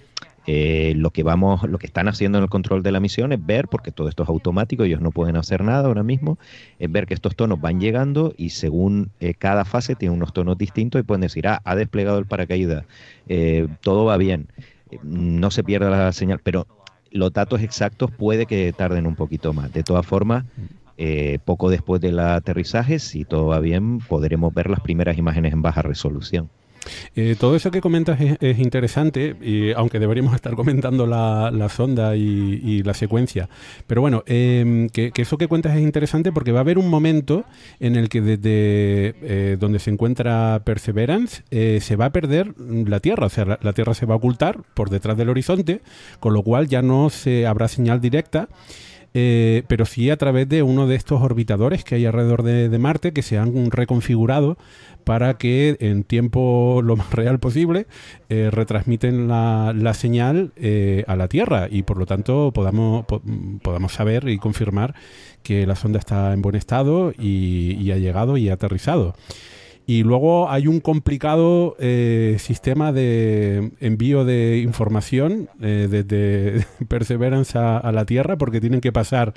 eh, 0.46 0.94
lo 0.96 1.10
que 1.10 1.22
vamos, 1.22 1.62
lo 1.64 1.78
que 1.78 1.86
están 1.86 2.08
haciendo 2.08 2.38
en 2.38 2.44
el 2.44 2.50
control 2.50 2.82
de 2.82 2.92
la 2.92 3.00
misión 3.00 3.32
es 3.32 3.44
ver, 3.44 3.68
porque 3.68 3.92
todo 3.92 4.08
esto 4.08 4.22
es 4.22 4.28
automático, 4.28 4.84
ellos 4.84 5.00
no 5.00 5.10
pueden 5.10 5.36
hacer 5.36 5.62
nada 5.62 5.86
ahora 5.86 6.02
mismo, 6.02 6.38
es 6.78 6.90
ver 6.90 7.06
que 7.06 7.14
estos 7.14 7.36
tonos 7.36 7.60
van 7.60 7.78
llegando 7.78 8.32
y 8.36 8.50
según 8.50 9.10
eh, 9.20 9.34
cada 9.34 9.64
fase 9.64 9.94
tiene 9.96 10.14
unos 10.14 10.32
tonos 10.32 10.56
distintos 10.56 11.00
y 11.00 11.04
pueden 11.04 11.20
decir, 11.20 11.46
ah, 11.46 11.60
ha 11.64 11.76
desplegado 11.76 12.18
el 12.18 12.26
paracaídas, 12.26 12.86
eh, 13.28 13.68
todo 13.82 14.06
va 14.06 14.16
bien, 14.16 14.48
no 15.02 15.50
se 15.50 15.62
pierda 15.62 15.90
la 15.90 16.12
señal, 16.12 16.40
pero 16.42 16.66
los 17.10 17.32
datos 17.32 17.60
exactos 17.60 18.10
puede 18.10 18.46
que 18.46 18.72
tarden 18.72 19.06
un 19.06 19.16
poquito 19.16 19.52
más. 19.52 19.72
De 19.72 19.82
todas 19.82 20.06
formas, 20.06 20.44
poco 21.44 21.70
después 21.70 22.00
del 22.00 22.18
aterrizaje, 22.18 22.98
si 22.98 23.24
todo 23.24 23.46
va 23.46 23.60
bien, 23.60 23.98
podremos 23.98 24.52
ver 24.54 24.70
las 24.70 24.80
primeras 24.80 25.18
imágenes 25.18 25.52
en 25.52 25.62
baja 25.62 25.82
resolución. 25.82 26.50
Eh, 27.14 27.36
todo 27.38 27.56
eso 27.56 27.70
que 27.70 27.80
comentas 27.80 28.18
es, 28.20 28.58
interesante, 28.58 29.36
y, 29.40 29.72
aunque 29.72 29.98
deberíamos 29.98 30.34
estar 30.36 30.54
comentando 30.54 31.06
la, 31.06 31.68
sonda 31.68 32.16
y, 32.16 32.82
la 32.82 32.94
secuencia. 32.94 33.48
Pero 33.86 34.00
bueno, 34.00 34.22
em, 34.26 34.88
que, 34.88 35.12
eso 35.16 35.36
que 35.36 35.48
cuentas 35.48 35.76
es 35.76 35.82
interesante 35.82 36.32
porque 36.32 36.52
va 36.52 36.60
a 36.60 36.62
haber 36.62 36.78
un 36.78 36.88
momento 36.88 37.44
en 37.78 37.96
el 37.96 38.08
que 38.08 38.20
desde 38.20 39.14
eh, 39.22 39.56
donde 39.58 39.78
se 39.78 39.90
encuentra 39.90 40.62
Perseverance 40.64 41.42
eh, 41.50 41.80
se 41.82 41.96
va 41.96 42.06
a 42.06 42.10
perder 42.10 42.54
la 42.58 43.00
Tierra, 43.00 43.26
o 43.26 43.30
sea, 43.30 43.58
la, 43.60 43.72
Tierra 43.72 43.94
se 43.94 44.06
va 44.06 44.14
a 44.14 44.16
ocultar 44.16 44.62
por 44.74 44.90
detrás 44.90 45.16
del 45.16 45.28
horizonte, 45.28 45.82
con 46.20 46.32
lo 46.32 46.42
cual 46.42 46.68
ya 46.68 46.82
no 46.82 47.10
se 47.10 47.46
habrá 47.46 47.68
señal 47.68 48.00
directa. 48.00 48.48
Pero 49.12 49.86
sí 49.86 50.10
a 50.10 50.16
través 50.16 50.48
de 50.48 50.62
uno 50.62 50.86
de 50.86 50.96
estos 50.96 51.20
orbitadores 51.22 51.84
que 51.84 51.96
hay 51.96 52.06
alrededor 52.06 52.42
de 52.42 52.78
Marte 52.78 53.12
que 53.12 53.22
se 53.22 53.38
han 53.38 53.70
reconfigurado 53.70 54.56
para 55.04 55.34
que 55.34 55.76
en 55.80 56.04
tiempo 56.04 56.82
lo 56.84 56.96
más 56.96 57.12
real 57.12 57.38
posible 57.38 57.86
eh, 58.28 58.48
retransmiten 58.50 59.28
la, 59.28 59.94
señal 59.94 60.52
eh, 60.56 61.04
a 61.06 61.16
la 61.16 61.28
Tierra 61.28 61.68
y 61.70 61.82
por 61.82 61.96
lo 61.98 62.06
tanto 62.06 62.52
podamos, 62.52 63.06
podamos 63.62 63.92
saber 63.92 64.28
y 64.28 64.38
confirmar 64.38 64.94
que 65.42 65.66
la 65.66 65.74
sonda 65.74 65.98
está 65.98 66.32
en 66.32 66.42
buen 66.42 66.54
estado 66.54 67.12
y, 67.18 67.90
ha 67.90 67.96
llegado 67.96 68.36
y 68.36 68.50
ha 68.50 68.54
aterrizado. 68.54 69.14
Y 69.86 70.04
luego 70.04 70.50
hay 70.50 70.68
un 70.68 70.80
complicado 70.80 71.76
eh, 71.80 72.36
sistema 72.38 72.92
de 72.92 73.72
envío 73.80 74.24
de 74.24 74.58
información 74.58 75.48
desde 75.58 76.64
Perseverance 76.88 77.58
a, 77.58 77.90
la 77.90 78.04
Tierra 78.04 78.38
porque 78.38 78.60
tienen 78.60 78.80
que 78.80 78.92
pasar 78.92 79.34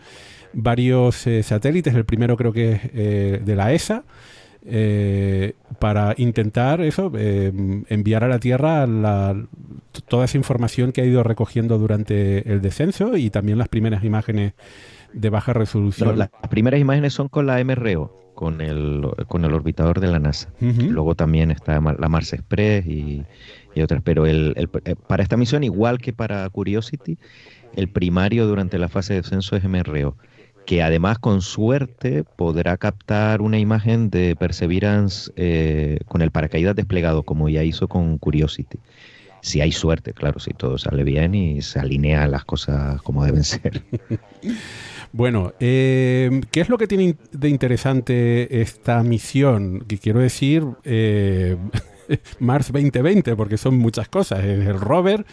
varios 0.54 1.26
satélites. 1.42 1.96
El 1.96 2.06
primero 2.06 2.38
creo 2.38 2.54
que 2.54 2.74
es 2.74 3.46
de 3.46 3.56
la 3.56 3.74
ESA, 3.74 4.04
eh, 4.66 5.56
para 5.80 6.16
intentar 6.18 6.80
eso, 6.80 7.12
eh, 7.18 7.52
enviar 7.90 8.24
a 8.24 8.30
la 8.30 8.40
Tierra 8.40 8.88
toda 10.08 10.26
esa 10.26 10.38
información 10.38 10.94
que 10.94 11.02
ha 11.02 11.06
ido 11.06 11.22
recogiendo 11.22 11.78
durante 11.78 12.50
el 12.50 12.62
descenso 12.62 13.18
y 13.18 13.30
también 13.30 13.58
las 13.58 13.68
primeras 13.68 14.06
imágenes 14.06 14.54
de 15.12 15.30
baja 15.30 15.52
resolución. 15.52 16.18
las 16.18 16.30
primeras 16.50 16.80
imágenes 16.80 17.14
son 17.14 17.28
con 17.28 17.46
la 17.46 17.62
MRO, 17.64 18.23
con 18.44 18.60
el, 18.60 19.08
con 19.30 19.46
el 19.46 19.54
orbitador 19.54 20.02
de 20.02 20.08
la 20.08 20.20
NASA. 20.20 20.50
Luego 20.60 21.16
también 21.16 21.50
está 21.50 21.80
la 21.80 22.10
Mars 22.10 22.34
Express 22.34 22.86
y, 22.86 23.24
otras. 23.82 24.02
Pero 24.04 24.26
el, 24.26 24.54
eh, 24.58 24.96
para 25.08 25.24
esta 25.24 25.38
misión, 25.38 25.64
igual 25.64 26.00
que 26.00 26.12
para 26.12 26.50
Curiosity, 26.50 27.18
el 27.74 27.88
primario 27.88 28.46
durante 28.46 28.78
la 28.78 28.90
fase 28.90 29.14
de 29.14 29.22
descenso 29.22 29.56
es 29.56 29.64
MRO 29.64 30.18
que 30.66 30.82
además 30.82 31.20
con 31.20 31.42
suerte 31.42 32.26
podrá 32.36 32.76
captar 32.78 33.42
una 33.42 33.60
imagen 33.60 34.10
de 34.10 34.36
Perseverance 34.36 35.32
eh, 35.38 36.00
con 36.06 36.22
el 36.22 36.32
paracaídas 36.32 36.76
desplegado, 36.76 37.24
como 37.24 37.48
ya 37.48 37.64
hizo 37.64 37.88
con 37.88 38.18
Curiosity. 38.18 38.80
Si 39.42 39.62
hay 39.62 39.72
suerte, 39.72 40.14
claro, 40.14 40.40
si 40.40 40.52
todo 40.52 40.78
sale 40.78 41.04
bien 41.04 41.34
y 41.34 41.62
se 41.62 41.80
alinea 41.80 42.28
las 42.28 42.44
cosas 42.44 43.02
como 43.02 43.24
deben 43.24 43.44
ser. 43.46 43.84
Bueno, 45.14 45.54
eh, 45.60 46.42
¿qué 46.52 46.60
es 46.62 46.70
lo 46.70 46.78
que 46.78 46.88
tiene 46.88 47.16
de 47.32 47.48
interesante 47.48 48.62
esta 48.62 49.04
misión? 49.04 49.86
Que 49.88 49.98
quiero 50.00 50.20
decir, 50.20 50.66
eh, 50.84 51.56
Mars 52.40 52.72
2020, 52.72 53.36
porque 53.36 53.58
son 53.58 53.78
muchas 53.78 54.10
cosas. 54.10 54.44
Es 54.44 54.68
el 54.68 54.80
rover, 54.80 55.26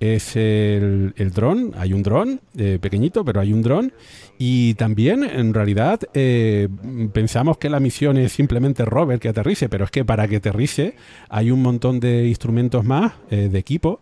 es 0.00 0.36
el, 0.36 1.12
dron, 1.34 1.72
hay 1.76 1.92
un 1.92 2.02
dron 2.02 2.40
pequeñito, 2.80 3.24
pero 3.24 3.40
hay 3.40 3.52
un 3.52 3.62
dron 3.62 3.92
y 4.38 4.74
también, 4.74 5.24
en 5.24 5.54
realidad, 5.54 6.00
eh, 6.12 6.68
pensamos 7.12 7.56
que 7.56 7.70
la 7.70 7.80
misión 7.80 8.18
es 8.18 8.32
simplemente 8.32 8.84
rover 8.84 9.18
que 9.18 9.28
aterrice, 9.28 9.68
pero 9.68 9.86
es 9.86 9.90
que 9.90 10.04
para 10.04 10.28
que 10.28 10.36
aterrice 10.36 10.94
hay 11.30 11.50
un 11.50 11.62
montón 11.62 12.00
de 12.00 12.28
instrumentos 12.28 12.84
más, 12.84 13.14
eh, 13.30 13.48
de 13.50 13.58
equipo, 13.58 14.00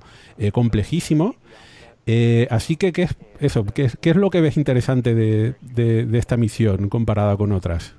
eh, 2.06 2.46
así 2.50 2.76
que, 2.76 2.92
¿qué 2.92 3.04
es, 3.04 3.16
eso, 3.40 3.64
¿qué, 3.64 3.84
es 3.84 4.16
lo 4.16 4.30
que 4.30 4.40
ves 4.40 4.56
interesante 4.56 5.14
de, 5.14 5.54
de, 5.60 6.18
esta 6.18 6.36
misión 6.36 6.88
comparada 6.88 7.36
con 7.36 7.52
otras? 7.52 7.94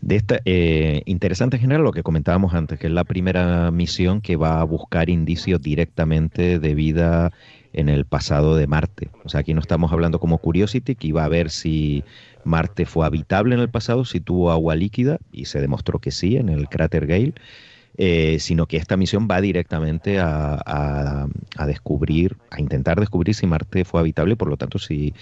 De 0.00 0.16
esta, 0.16 0.40
interesante 0.44 1.56
en 1.56 1.60
general 1.60 1.84
lo 1.84 1.92
que 1.92 2.02
comentábamos 2.02 2.54
antes, 2.54 2.78
que 2.78 2.88
es 2.88 2.92
la 2.92 3.04
primera 3.04 3.70
misión 3.70 4.20
que 4.20 4.34
va 4.34 4.60
a 4.60 4.64
buscar 4.64 5.10
indicios 5.10 5.62
directamente 5.62 6.58
de 6.58 6.74
vida 6.74 7.32
en 7.72 7.88
el 7.88 8.04
pasado 8.04 8.56
de 8.56 8.66
Marte. 8.66 9.08
O 9.24 9.28
sea, 9.28 9.40
aquí 9.40 9.54
no 9.54 9.60
estamos 9.60 9.92
hablando 9.92 10.18
como 10.18 10.38
Curiosity, 10.38 10.94
que 10.94 11.08
iba 11.08 11.24
a 11.24 11.28
ver 11.28 11.50
si 11.50 12.04
Marte 12.44 12.86
fue 12.86 13.06
habitable 13.06 13.54
en 13.54 13.60
el 13.60 13.70
pasado, 13.70 14.04
si 14.04 14.20
tuvo 14.20 14.50
agua 14.50 14.76
líquida, 14.76 15.18
y 15.32 15.46
se 15.46 15.60
demostró 15.60 15.98
que 15.98 16.10
sí 16.10 16.36
en 16.36 16.48
el 16.48 16.68
cráter 16.68 17.06
Gale, 17.06 17.34
eh, 17.98 18.38
sino 18.40 18.66
que 18.66 18.78
esta 18.78 18.96
misión 18.96 19.28
va 19.30 19.40
directamente 19.40 20.18
a, 20.18 21.26
descubrir, 21.66 22.36
a 22.50 22.60
intentar 22.60 22.98
descubrir 22.98 23.34
si 23.34 23.46
Marte 23.46 23.84
fue 23.84 24.00
habitable, 24.00 24.36
por 24.36 24.48
lo 24.48 24.56
tanto, 24.56 24.78
si, 24.78 25.14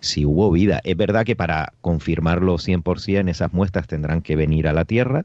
si 0.00 0.26
hubo 0.26 0.50
vida. 0.50 0.80
Es 0.84 0.96
verdad 0.96 1.24
que 1.24 1.36
para 1.36 1.72
confirmarlo 1.80 2.56
100%, 2.58 3.30
esas 3.30 3.52
muestras 3.52 3.86
tendrán 3.86 4.20
que 4.20 4.36
venir 4.36 4.68
a 4.68 4.72
la 4.74 4.84
Tierra, 4.84 5.24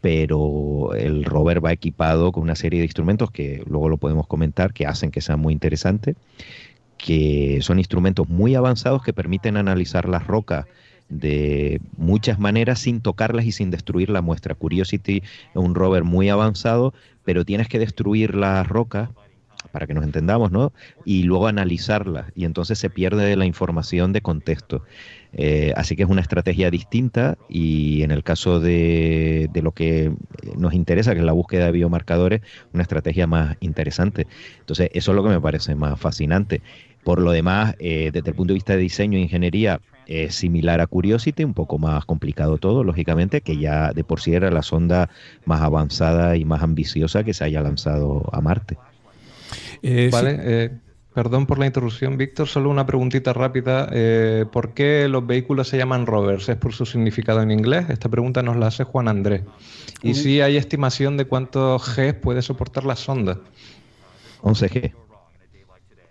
pero 0.00 0.94
el 0.94 1.24
rover 1.24 1.64
va 1.64 1.72
equipado 1.72 2.30
con 2.30 2.44
una 2.44 2.54
serie 2.54 2.78
de 2.78 2.86
instrumentos 2.86 3.30
que 3.32 3.64
luego 3.66 3.88
lo 3.88 3.96
podemos 3.96 4.26
comentar, 4.28 4.72
que 4.72 4.86
hacen 4.86 5.10
que 5.10 5.20
sea 5.20 5.36
muy 5.36 5.52
interesante, 5.52 6.14
que 6.96 7.58
son 7.62 7.78
instrumentos 7.78 8.28
muy 8.28 8.54
avanzados 8.54 9.02
que 9.02 9.12
permiten 9.12 9.56
analizar 9.56 10.08
las 10.08 10.26
rocas 10.26 10.66
de 11.08 11.80
muchas 11.96 12.38
maneras 12.38 12.80
sin 12.80 13.00
tocarlas 13.00 13.44
y 13.44 13.52
sin 13.52 13.70
destruir 13.70 14.10
la 14.10 14.22
muestra. 14.22 14.54
Curiosity 14.54 15.18
es 15.18 15.24
un 15.54 15.74
rover 15.74 16.04
muy 16.04 16.28
avanzado, 16.28 16.94
pero 17.24 17.44
tienes 17.44 17.68
que 17.68 17.78
destruir 17.78 18.34
la 18.34 18.62
roca 18.62 19.10
para 19.72 19.86
que 19.86 19.94
nos 19.94 20.04
entendamos, 20.04 20.52
¿no? 20.52 20.72
Y 21.04 21.24
luego 21.24 21.48
analizarla 21.48 22.32
y 22.34 22.44
entonces 22.44 22.78
se 22.78 22.90
pierde 22.90 23.36
la 23.36 23.46
información 23.46 24.12
de 24.12 24.20
contexto. 24.20 24.82
Eh, 25.32 25.72
así 25.76 25.96
que 25.96 26.04
es 26.04 26.08
una 26.08 26.22
estrategia 26.22 26.70
distinta 26.70 27.36
y 27.48 28.02
en 28.02 28.10
el 28.10 28.22
caso 28.22 28.58
de, 28.58 29.50
lo 29.54 29.72
que 29.72 30.12
nos 30.56 30.72
interesa, 30.72 31.12
que 31.12 31.20
es 31.20 31.26
la 31.26 31.32
búsqueda 31.32 31.66
de 31.66 31.72
biomarcadores, 31.72 32.40
una 32.72 32.82
estrategia 32.82 33.26
más 33.26 33.56
interesante. 33.60 34.26
Entonces, 34.60 34.90
eso 34.94 35.12
es 35.12 35.16
lo 35.16 35.22
que 35.22 35.30
me 35.30 35.40
parece 35.40 35.74
más 35.74 36.00
fascinante. 36.00 36.62
Por 37.04 37.20
lo 37.20 37.32
demás, 37.32 37.74
eh, 37.78 38.10
desde 38.12 38.30
el 38.30 38.36
punto 38.36 38.52
de 38.52 38.56
vista 38.56 38.72
de 38.72 38.78
diseño 38.78 39.18
e 39.18 39.22
ingeniería, 39.22 39.80
es 40.06 40.34
similar 40.34 40.80
a 40.80 40.86
Curiosity, 40.86 41.44
un 41.44 41.54
poco 41.54 41.78
más 41.78 42.04
complicado 42.04 42.58
todo, 42.58 42.84
lógicamente, 42.84 43.40
que 43.40 43.58
ya 43.58 43.92
de 43.92 44.04
por 44.04 44.20
sí 44.20 44.34
era 44.34 44.50
la 44.50 44.62
sonda 44.62 45.10
más 45.44 45.60
avanzada 45.60 46.36
y 46.36 46.44
más 46.44 46.62
ambiciosa 46.62 47.24
que 47.24 47.34
se 47.34 47.44
haya 47.44 47.60
lanzado 47.60 48.28
a 48.32 48.40
Marte. 48.40 48.78
Eh, 49.82 50.08
vale, 50.12 50.36
eh, 50.40 50.70
perdón 51.14 51.46
por 51.46 51.58
la 51.58 51.66
interrupción, 51.66 52.16
Víctor, 52.16 52.46
solo 52.46 52.70
una 52.70 52.86
preguntita 52.86 53.32
rápida. 53.32 53.88
Eh, 53.92 54.44
¿Por 54.50 54.74
qué 54.74 55.08
los 55.08 55.26
vehículos 55.26 55.68
se 55.68 55.78
llaman 55.78 56.06
rovers? 56.06 56.48
¿Es 56.48 56.56
por 56.56 56.72
su 56.72 56.86
significado 56.86 57.42
en 57.42 57.50
inglés? 57.50 57.86
Esta 57.90 58.08
pregunta 58.08 58.42
nos 58.42 58.56
la 58.56 58.68
hace 58.68 58.84
Juan 58.84 59.08
Andrés. 59.08 59.42
¿Y 60.02 60.14
si 60.14 60.40
hay 60.40 60.56
estimación 60.56 61.16
de 61.16 61.24
cuántos 61.24 61.82
G 61.96 62.14
puede 62.20 62.42
soportar 62.42 62.84
la 62.84 62.96
sonda? 62.96 63.40
11G. 64.42 64.92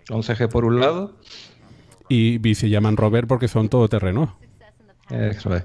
11G 0.09 0.49
por 0.49 0.65
un 0.65 0.79
lado. 0.79 1.13
Y, 2.09 2.39
se 2.55 2.69
llaman 2.69 2.97
rover 2.97 3.27
porque 3.27 3.47
son 3.47 3.69
todoterrenos. 3.69 4.29
Eso 5.09 5.55
es. 5.55 5.63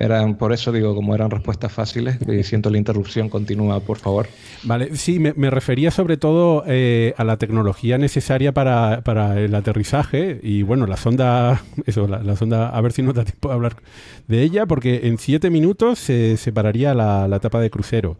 Eran, 0.00 0.34
por 0.34 0.52
eso 0.52 0.72
digo, 0.72 0.96
como 0.96 1.14
eran 1.14 1.30
respuestas 1.30 1.70
fáciles, 1.70 2.18
y 2.26 2.42
siento 2.42 2.70
la 2.70 2.78
interrupción, 2.78 3.28
continúa, 3.28 3.78
por 3.78 3.98
favor. 3.98 4.26
Vale, 4.64 4.96
sí, 4.96 5.20
me, 5.20 5.50
refería 5.50 5.92
sobre 5.92 6.16
todo 6.16 6.64
eh, 6.66 7.14
a 7.16 7.22
la 7.22 7.36
tecnología 7.36 7.98
necesaria 7.98 8.52
para, 8.52 9.00
el 9.38 9.54
aterrizaje 9.54 10.40
y 10.42 10.62
bueno, 10.62 10.86
la 10.86 10.96
sonda, 10.96 11.62
eso, 11.86 12.08
la, 12.08 12.34
sonda, 12.34 12.70
a 12.70 12.80
ver 12.80 12.90
si 12.90 13.02
nos 13.02 13.14
da 13.14 13.24
tiempo 13.24 13.48
de 13.48 13.54
hablar 13.54 13.76
de 14.26 14.42
ella, 14.42 14.66
porque 14.66 15.02
en 15.04 15.18
siete 15.18 15.50
minutos 15.50 16.00
se 16.00 16.36
separaría 16.36 16.92
la, 16.92 17.28
la 17.28 17.36
etapa 17.36 17.60
de 17.60 17.70
crucero. 17.70 18.16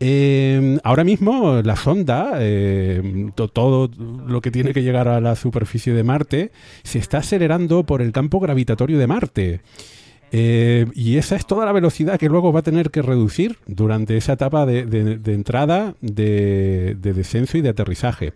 Eh, 0.00 0.78
ahora 0.84 1.02
mismo 1.04 1.60
la 1.62 1.76
sonda, 1.76 2.34
eh, 2.38 3.30
todo 3.34 3.90
lo 4.26 4.40
que 4.40 4.50
tiene 4.50 4.72
que 4.72 4.82
llegar 4.82 5.08
a 5.08 5.20
la 5.20 5.34
superficie 5.34 5.92
de 5.92 6.04
Marte, 6.04 6.52
se 6.84 6.98
está 6.98 7.18
acelerando 7.18 7.84
por 7.84 8.00
el 8.02 8.12
campo 8.12 8.40
gravitatorio 8.40 8.98
de 8.98 9.06
Marte. 9.06 9.60
Eh, 10.30 10.86
y 10.94 11.16
esa 11.16 11.36
es 11.36 11.46
toda 11.46 11.64
la 11.64 11.72
velocidad 11.72 12.18
que 12.18 12.28
luego 12.28 12.52
va 12.52 12.60
a 12.60 12.62
tener 12.62 12.90
que 12.90 13.00
reducir 13.00 13.56
durante 13.66 14.16
esa 14.16 14.34
etapa 14.34 14.66
de, 14.66 14.82
entrada, 15.26 15.94
de, 16.00 16.96
descenso 17.00 17.56
y 17.56 17.62
de 17.62 17.70
aterrizaje. 17.70 18.34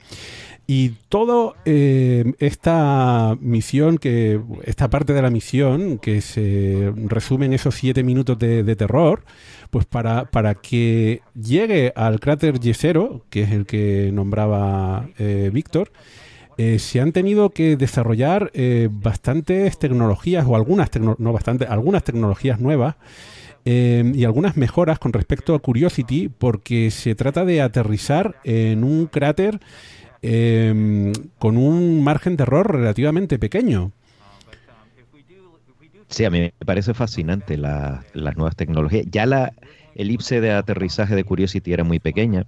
Y 0.74 0.94
toda 1.10 1.54
esta 1.64 3.36
misión, 3.40 3.98
que 3.98 4.40
esta 4.64 4.88
parte 4.88 5.12
de 5.12 5.20
la 5.20 5.28
misión, 5.28 5.98
que 5.98 6.22
se 6.22 6.92
resume 6.96 7.44
en 7.46 7.52
esos 7.52 7.74
siete 7.74 8.02
minutos 8.02 8.38
de 8.38 8.76
terror, 8.76 9.22
pues 9.72 9.86
para, 9.86 10.26
para 10.26 10.54
que 10.54 11.22
llegue 11.34 11.94
al 11.96 12.20
cráter 12.20 12.60
Yesero, 12.60 13.24
que 13.30 13.44
es 13.44 13.52
el 13.52 13.64
que 13.64 14.10
nombraba 14.12 15.08
eh, 15.18 15.48
Víctor, 15.50 15.90
eh, 16.58 16.78
se 16.78 17.00
han 17.00 17.12
tenido 17.12 17.48
que 17.48 17.76
desarrollar 17.76 18.50
eh, 18.52 18.90
bastantes 18.92 19.78
tecnologías, 19.78 20.44
o 20.46 20.56
algunas, 20.56 20.90
no 21.00 21.32
bastante, 21.32 21.64
algunas 21.64 22.04
tecnologías 22.04 22.60
nuevas, 22.60 22.96
y 23.64 24.24
algunas 24.24 24.56
mejoras 24.56 24.98
con 24.98 25.12
respecto 25.12 25.54
a 25.54 25.60
Curiosity, 25.60 26.28
porque 26.28 26.90
se 26.90 27.14
trata 27.14 27.44
de 27.44 27.62
aterrizar 27.62 28.34
en 28.42 28.82
un 28.82 29.06
cráter 29.06 29.60
con 30.22 31.56
un 31.56 32.04
margen 32.04 32.36
de 32.36 32.44
error 32.44 32.72
relativamente 32.72 33.38
pequeño. 33.38 33.92
Sí, 36.08 36.26
a 36.26 36.30
mí 36.30 36.40
me 36.40 36.52
parece 36.66 36.92
fascinante 36.92 37.56
las 37.56 38.36
nuevas 38.36 38.54
tecnologías. 38.54 39.06
Ya 39.10 39.24
la 39.24 39.54
elipse 39.94 40.40
de 40.40 40.52
aterrizaje 40.52 41.14
de 41.14 41.24
Curiosity 41.24 41.72
era 41.72 41.84
muy 41.84 42.00
pequeña, 42.00 42.46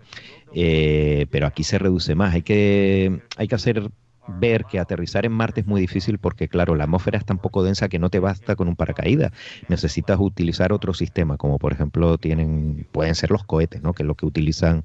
eh, 0.55 1.27
pero 1.31 1.47
aquí 1.47 1.65
se 1.65 1.79
reduce 1.79 2.15
más. 2.15 2.35
Hay 2.35 2.43
que, 2.43 3.21
hay 3.37 3.49
que 3.49 3.55
hacer 3.55 3.91
ver 4.27 4.65
que 4.65 4.79
aterrizar 4.79 5.27
en 5.27 5.33
Marte 5.33 5.61
es 5.61 5.67
muy 5.67 5.81
difícil 5.81 6.19
porque, 6.19 6.49
claro, 6.49 6.75
la 6.75 6.85
atmósfera 6.85 7.19
es 7.19 7.25
tan 7.25 7.39
poco 7.39 7.63
densa 7.63 7.89
que 7.89 7.99
no 7.99 8.11
te 8.11 8.19
basta 8.19 8.57
con 8.57 8.69
un 8.69 8.77
paracaídas. 8.77 9.33
Necesitas 9.69 10.19
utilizar 10.21 10.73
otro 10.73 10.95
sistema, 10.95 11.37
como 11.37 11.59
por 11.59 11.73
ejemplo 11.73 12.19
tienen, 12.19 12.87
pueden 12.93 13.15
ser 13.15 13.31
los 13.31 13.45
cohetes, 13.45 13.83
¿no? 13.83 13.93
que 13.93 14.03
es 14.03 14.07
lo 14.07 14.15
que 14.15 14.27
utilizan 14.27 14.85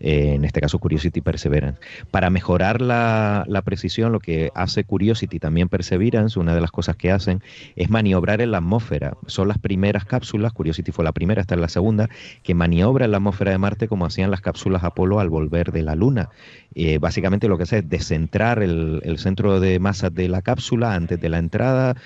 eh, 0.00 0.34
en 0.34 0.44
este 0.44 0.60
caso 0.60 0.78
Curiosity 0.78 1.20
Perseverance. 1.20 1.80
Para 2.10 2.30
mejorar 2.30 2.80
la, 2.80 3.44
precisión, 3.64 4.12
lo 4.12 4.20
que 4.20 4.50
hace 4.54 4.84
Curiosity 4.84 5.38
también 5.38 5.68
Perseverance, 5.68 6.38
una 6.38 6.54
de 6.54 6.60
las 6.60 6.70
cosas 6.70 6.96
que 6.96 7.10
hacen 7.10 7.42
es 7.76 7.90
maniobrar 7.90 8.40
en 8.40 8.52
la 8.52 8.58
atmósfera. 8.58 9.16
Son 9.26 9.48
las 9.48 9.58
primeras 9.58 10.04
cápsulas, 10.04 10.52
Curiosity 10.52 10.92
fue 10.92 11.04
la 11.04 11.12
primera, 11.12 11.40
esta 11.40 11.54
es 11.54 11.60
la 11.60 11.68
segunda, 11.68 12.08
que 12.42 12.54
maniobra 12.54 13.04
en 13.04 13.10
la 13.10 13.16
atmósfera 13.18 13.50
de 13.50 13.58
Marte 13.58 13.88
como 13.88 14.06
hacían 14.06 14.30
las 14.30 14.40
cápsulas 14.40 14.84
Apolo 14.84 15.20
al 15.20 15.30
volver 15.30 15.72
de 15.72 15.82
la 15.82 15.94
Luna. 15.94 16.30
Eh, 16.74 16.98
básicamente 16.98 17.48
lo 17.48 17.56
que 17.56 17.64
hace 17.64 17.78
es 17.78 17.88
descentrar 17.88 18.62
el, 18.62 19.00
el 19.04 19.18
centro 19.18 19.58
de 19.58 19.80
masa 19.80 20.10
de 20.10 20.28
la 20.28 20.42
cápsula 20.42 20.94
antes 20.94 21.20
de 21.20 21.28
la 21.28 21.38
entrada, 21.38 21.96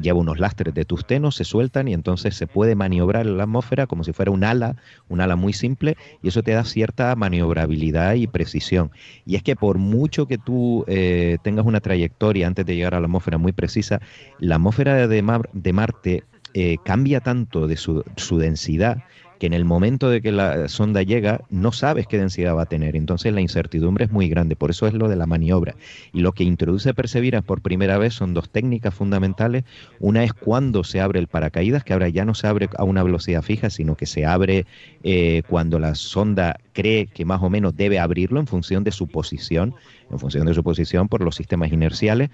lleva 0.00 0.18
unos 0.18 0.38
lastres 0.38 0.74
de 0.74 0.84
tusteno, 0.84 1.30
se 1.30 1.44
sueltan 1.44 1.88
y 1.88 1.94
entonces 1.94 2.34
se 2.34 2.46
puede 2.46 2.74
maniobrar 2.74 3.26
en 3.26 3.36
la 3.36 3.44
atmósfera 3.44 3.86
como 3.86 4.04
si 4.04 4.12
fuera 4.12 4.30
un 4.30 4.44
ala, 4.44 4.76
un 5.08 5.20
ala 5.20 5.36
muy 5.36 5.52
simple, 5.52 5.96
y 6.22 6.28
eso 6.28 6.42
te 6.42 6.52
da 6.52 6.64
cierta 6.64 7.14
maniobrabilidad 7.16 8.14
y 8.14 8.26
precisión. 8.26 8.90
Y 9.26 9.36
es 9.36 9.42
que 9.42 9.56
por 9.56 9.78
mucho 9.78 10.26
que 10.26 10.38
tú 10.38 10.84
eh, 10.86 11.38
tengas 11.42 11.66
una 11.66 11.80
trayectoria 11.80 12.46
antes 12.46 12.66
de 12.66 12.76
llegar 12.76 12.94
a 12.94 13.00
la 13.00 13.06
atmósfera 13.06 13.38
muy 13.38 13.52
precisa, 13.52 14.00
la 14.38 14.56
atmósfera 14.56 15.06
de, 15.06 15.42
de 15.52 15.72
Marte 15.72 16.24
eh, 16.54 16.76
cambia 16.84 17.20
tanto 17.20 17.66
de 17.66 17.76
su, 17.76 18.04
su 18.16 18.38
densidad 18.38 19.04
que 19.38 19.46
en 19.46 19.52
el 19.52 19.64
momento 19.64 20.10
de 20.10 20.20
que 20.20 20.32
la 20.32 20.68
sonda 20.68 21.02
llega 21.02 21.42
no 21.50 21.72
sabes 21.72 22.06
qué 22.06 22.18
densidad 22.18 22.56
va 22.56 22.62
a 22.62 22.66
tener. 22.66 22.96
Entonces 22.96 23.32
la 23.32 23.40
incertidumbre 23.40 24.04
es 24.04 24.10
muy 24.10 24.28
grande. 24.28 24.56
Por 24.56 24.70
eso 24.70 24.86
es 24.86 24.94
lo 24.94 25.08
de 25.08 25.16
la 25.16 25.26
maniobra. 25.26 25.76
Y 26.12 26.20
lo 26.20 26.32
que 26.32 26.44
introduce 26.44 26.94
Perseverance 26.94 27.46
por 27.46 27.60
primera 27.60 27.98
vez 27.98 28.14
son 28.14 28.34
dos 28.34 28.50
técnicas 28.50 28.94
fundamentales. 28.94 29.64
Una 30.00 30.24
es 30.24 30.32
cuando 30.32 30.84
se 30.84 31.00
abre 31.00 31.20
el 31.20 31.28
paracaídas, 31.28 31.84
que 31.84 31.92
ahora 31.92 32.08
ya 32.08 32.24
no 32.24 32.34
se 32.34 32.46
abre 32.46 32.68
a 32.76 32.84
una 32.84 33.02
velocidad 33.02 33.42
fija, 33.42 33.70
sino 33.70 33.96
que 33.96 34.06
se 34.06 34.26
abre 34.26 34.66
eh, 35.02 35.42
cuando 35.48 35.78
la 35.78 35.94
sonda 35.94 36.58
cree 36.72 37.06
que 37.06 37.24
más 37.24 37.42
o 37.42 37.50
menos 37.50 37.76
debe 37.76 37.98
abrirlo 37.98 38.40
en 38.40 38.46
función 38.46 38.84
de 38.84 38.92
su 38.92 39.08
posición, 39.08 39.74
en 40.10 40.18
función 40.18 40.46
de 40.46 40.54
su 40.54 40.62
posición 40.62 41.08
por 41.08 41.22
los 41.22 41.36
sistemas 41.36 41.72
inerciales. 41.72 42.30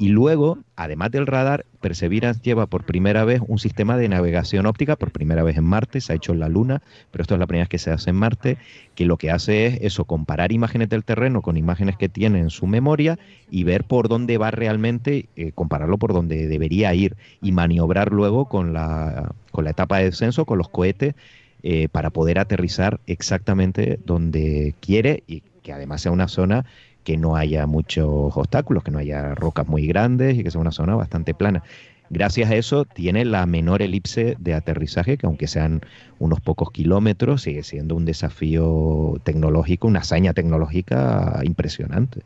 Y 0.00 0.10
luego, 0.10 0.58
además 0.76 1.10
del 1.10 1.26
radar, 1.26 1.66
Perseverance 1.80 2.40
lleva 2.40 2.66
por 2.66 2.84
primera 2.84 3.24
vez 3.24 3.40
un 3.48 3.58
sistema 3.58 3.96
de 3.96 4.08
navegación 4.08 4.66
óptica, 4.66 4.94
por 4.94 5.10
primera 5.10 5.42
vez 5.42 5.56
en 5.56 5.64
Marte, 5.64 6.00
se 6.00 6.12
ha 6.12 6.16
hecho 6.16 6.32
en 6.32 6.38
la 6.38 6.48
Luna, 6.48 6.82
pero 7.10 7.22
esto 7.22 7.34
es 7.34 7.40
la 7.40 7.48
primera 7.48 7.64
vez 7.64 7.68
que 7.68 7.78
se 7.78 7.90
hace 7.90 8.10
en 8.10 8.16
Marte, 8.16 8.58
que 8.94 9.06
lo 9.06 9.16
que 9.16 9.32
hace 9.32 9.66
es 9.66 9.78
eso, 9.82 10.04
comparar 10.04 10.52
imágenes 10.52 10.88
del 10.88 11.02
terreno 11.02 11.42
con 11.42 11.56
imágenes 11.56 11.96
que 11.96 12.08
tiene 12.08 12.38
en 12.38 12.50
su 12.50 12.68
memoria 12.68 13.18
y 13.50 13.64
ver 13.64 13.82
por 13.82 14.08
dónde 14.08 14.38
va 14.38 14.52
realmente, 14.52 15.28
eh, 15.34 15.50
compararlo 15.52 15.98
por 15.98 16.12
dónde 16.12 16.46
debería 16.46 16.94
ir 16.94 17.16
y 17.42 17.50
maniobrar 17.50 18.12
luego 18.12 18.44
con 18.44 18.72
la, 18.72 19.32
con 19.50 19.64
la 19.64 19.70
etapa 19.70 19.98
de 19.98 20.04
descenso, 20.04 20.44
con 20.44 20.58
los 20.58 20.68
cohetes, 20.68 21.16
eh, 21.64 21.88
para 21.88 22.10
poder 22.10 22.38
aterrizar 22.38 23.00
exactamente 23.08 23.98
donde 24.04 24.76
quiere 24.80 25.24
y 25.26 25.42
que 25.64 25.72
además 25.72 26.02
sea 26.02 26.12
una 26.12 26.28
zona 26.28 26.66
que 27.04 27.16
no 27.16 27.36
haya 27.36 27.66
muchos 27.66 28.36
obstáculos, 28.36 28.84
que 28.84 28.90
no 28.90 28.98
haya 28.98 29.34
rocas 29.34 29.66
muy 29.66 29.86
grandes 29.86 30.38
y 30.38 30.42
que 30.42 30.50
sea 30.50 30.60
una 30.60 30.72
zona 30.72 30.94
bastante 30.94 31.34
plana. 31.34 31.62
Gracias 32.10 32.50
a 32.50 32.56
eso 32.56 32.84
tiene 32.84 33.24
la 33.24 33.44
menor 33.46 33.82
elipse 33.82 34.36
de 34.38 34.54
aterrizaje, 34.54 35.18
que 35.18 35.26
aunque 35.26 35.46
sean 35.46 35.82
unos 36.18 36.40
pocos 36.40 36.70
kilómetros, 36.70 37.42
sigue 37.42 37.62
siendo 37.62 37.94
un 37.96 38.06
desafío 38.06 39.20
tecnológico, 39.24 39.86
una 39.86 40.00
hazaña 40.00 40.32
tecnológica 40.32 41.40
impresionante. 41.44 42.22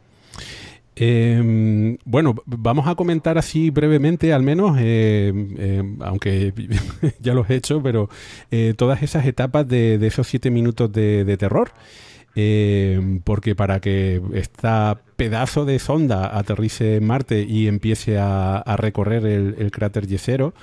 Em, 0.94 1.96
bueno, 2.04 2.34
vamos 2.44 2.86
a 2.86 2.94
comentar 2.94 3.38
así 3.38 3.70
brevemente, 3.70 4.32
al 4.32 4.42
menos, 4.42 4.76
em, 4.78 5.56
em, 5.58 5.96
aunque 6.02 6.52
ya 7.20 7.34
lo 7.34 7.44
he 7.48 7.54
hecho, 7.56 7.82
pero 7.82 8.08
eh, 8.50 8.74
todas 8.76 9.02
esas 9.02 9.26
etapas 9.26 9.66
de, 9.66 9.94
esos 10.06 10.28
siete 10.28 10.50
minutos 10.50 10.92
de 10.92 11.36
terror. 11.38 11.72
Eh, 12.34 13.20
porque 13.24 13.54
para 13.54 13.80
que 13.80 14.22
esta 14.32 15.00
pedazo 15.16 15.66
de 15.66 15.78
sonda 15.78 16.38
aterrice 16.38 16.96
en 16.96 17.06
Marte 17.06 17.42
y 17.42 17.68
empiece 17.68 18.18
a, 18.18 18.62
recorrer 18.78 19.26
el, 19.26 19.70
cráter 19.70 20.06
Yesero, 20.06 20.54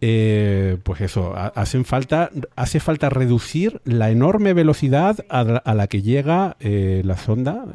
eh, 0.00 0.78
pues 0.82 1.00
eso, 1.00 1.34
hacen 1.36 1.84
falta, 1.84 2.30
hace 2.56 2.80
falta 2.80 3.10
reducir 3.10 3.80
la 3.84 4.10
enorme 4.10 4.54
velocidad 4.54 5.18
a, 5.28 5.74
la 5.74 5.86
que 5.88 6.02
llega 6.02 6.56
eh, 6.60 7.02
la 7.04 7.16
sonda 7.16 7.66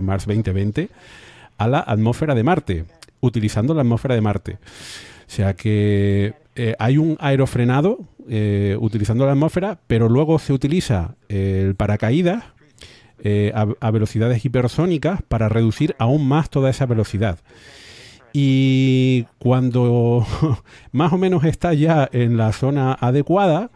Mars 0.00 0.26
2020 0.26 0.90
a 1.58 1.68
la 1.68 1.80
atmósfera 1.80 2.34
de 2.34 2.42
Marte, 2.42 2.84
utilizando 3.20 3.72
la 3.74 3.82
atmósfera 3.82 4.14
de 4.14 4.20
Marte. 4.20 4.58
O 5.30 5.32
sea 5.32 5.54
que 5.54 6.34
eh, 6.56 6.74
hay 6.78 6.98
un 6.98 7.16
aerofrenado 7.20 8.00
eh, 8.28 8.76
utilizando 8.80 9.24
la 9.26 9.32
atmósfera, 9.32 9.78
pero 9.86 10.08
luego 10.08 10.38
se 10.38 10.52
utiliza 10.52 11.14
el 11.28 11.74
paracaídas 11.76 12.44
a, 13.54 13.90
velocidades 13.90 14.44
hipersónicas 14.44 15.22
para 15.22 15.48
reducir 15.48 15.94
aún 15.98 16.26
más 16.26 16.50
toda 16.50 16.70
esa 16.70 16.86
velocidad. 16.86 17.38
Y 18.32 19.26
cuando 19.38 20.26
más 20.92 21.12
o 21.12 21.18
menos 21.18 21.44
está 21.44 21.74
ya 21.74 22.08
en 22.12 22.36
la 22.36 22.52
zona 22.52 22.92
adecuada, 22.92 23.70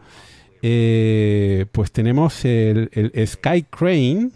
pues 0.61 1.91
tenemos 1.91 2.45
el, 2.45 2.89
Sky 3.27 3.63
Crane, 3.69 4.31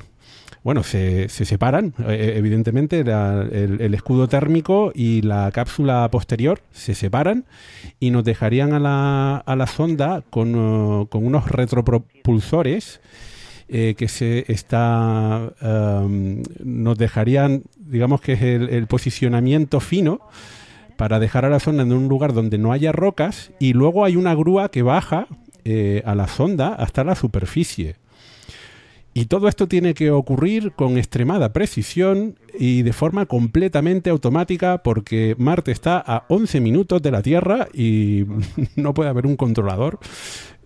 bueno, 0.63 0.83
se, 0.83 1.29
separan, 1.29 1.93
eh, 1.99 2.03
eh, 2.09 2.33
evidentemente, 2.35 2.99
el, 2.99 3.93
escudo 3.93 4.27
térmico 4.27 4.91
y 4.93 5.21
la 5.21 5.49
cápsula 5.51 6.07
posterior 6.11 6.61
se 6.71 6.95
separan 6.95 7.45
y 7.99 8.11
nos 8.11 8.25
dejarían 8.25 8.73
a 8.73 8.79
la, 8.79 9.37
a 9.37 9.55
la 9.55 9.67
sonda 9.67 10.21
con, 10.29 10.55
uh, 10.55 11.07
unos 11.13 11.49
retropropulsores 11.49 12.99
eh, 13.69 13.95
que 13.97 14.07
se 14.07 14.51
está 14.51 15.53
nos 15.61 16.97
dejarían, 16.97 17.63
digamos 17.77 18.21
que 18.21 18.33
es 18.33 18.41
el, 18.41 18.87
posicionamiento 18.87 19.79
fino 19.79 20.21
para 20.97 21.19
dejar 21.19 21.45
a 21.45 21.49
la 21.49 21.59
sonda 21.59 21.83
en 21.83 21.93
un 21.93 22.07
lugar 22.07 22.33
donde 22.33 22.57
no 22.57 22.71
haya 22.71 22.91
rocas 22.91 23.51
y 23.59 23.73
luego 23.73 24.03
hay 24.03 24.15
una 24.15 24.35
grúa 24.35 24.69
que 24.69 24.81
baja 24.81 25.27
a 26.05 26.15
la 26.15 26.27
sonda 26.27 26.73
hasta 26.73 27.03
la 27.03 27.15
superficie. 27.15 27.95
Y 29.13 29.25
todo 29.25 29.47
esto 29.47 29.67
tiene 29.67 29.95
que 29.95 30.11
ocurrir 30.11 30.71
con 30.73 30.97
extremada 30.97 31.51
precisión 31.51 32.35
y 32.57 32.83
de 32.83 32.93
forma 32.93 33.25
completamente 33.25 34.09
automática 34.09 34.83
porque 34.83 35.35
Marte 35.37 35.71
está 35.71 36.01
a 36.05 36.25
11 36.29 36.61
minutos 36.61 37.01
de 37.01 37.11
la 37.11 37.21
Tierra 37.21 37.67
y 37.73 38.25
no 38.75 38.93
puede 38.93 39.09
haber 39.09 39.25
un 39.25 39.35
controlador 39.35 39.99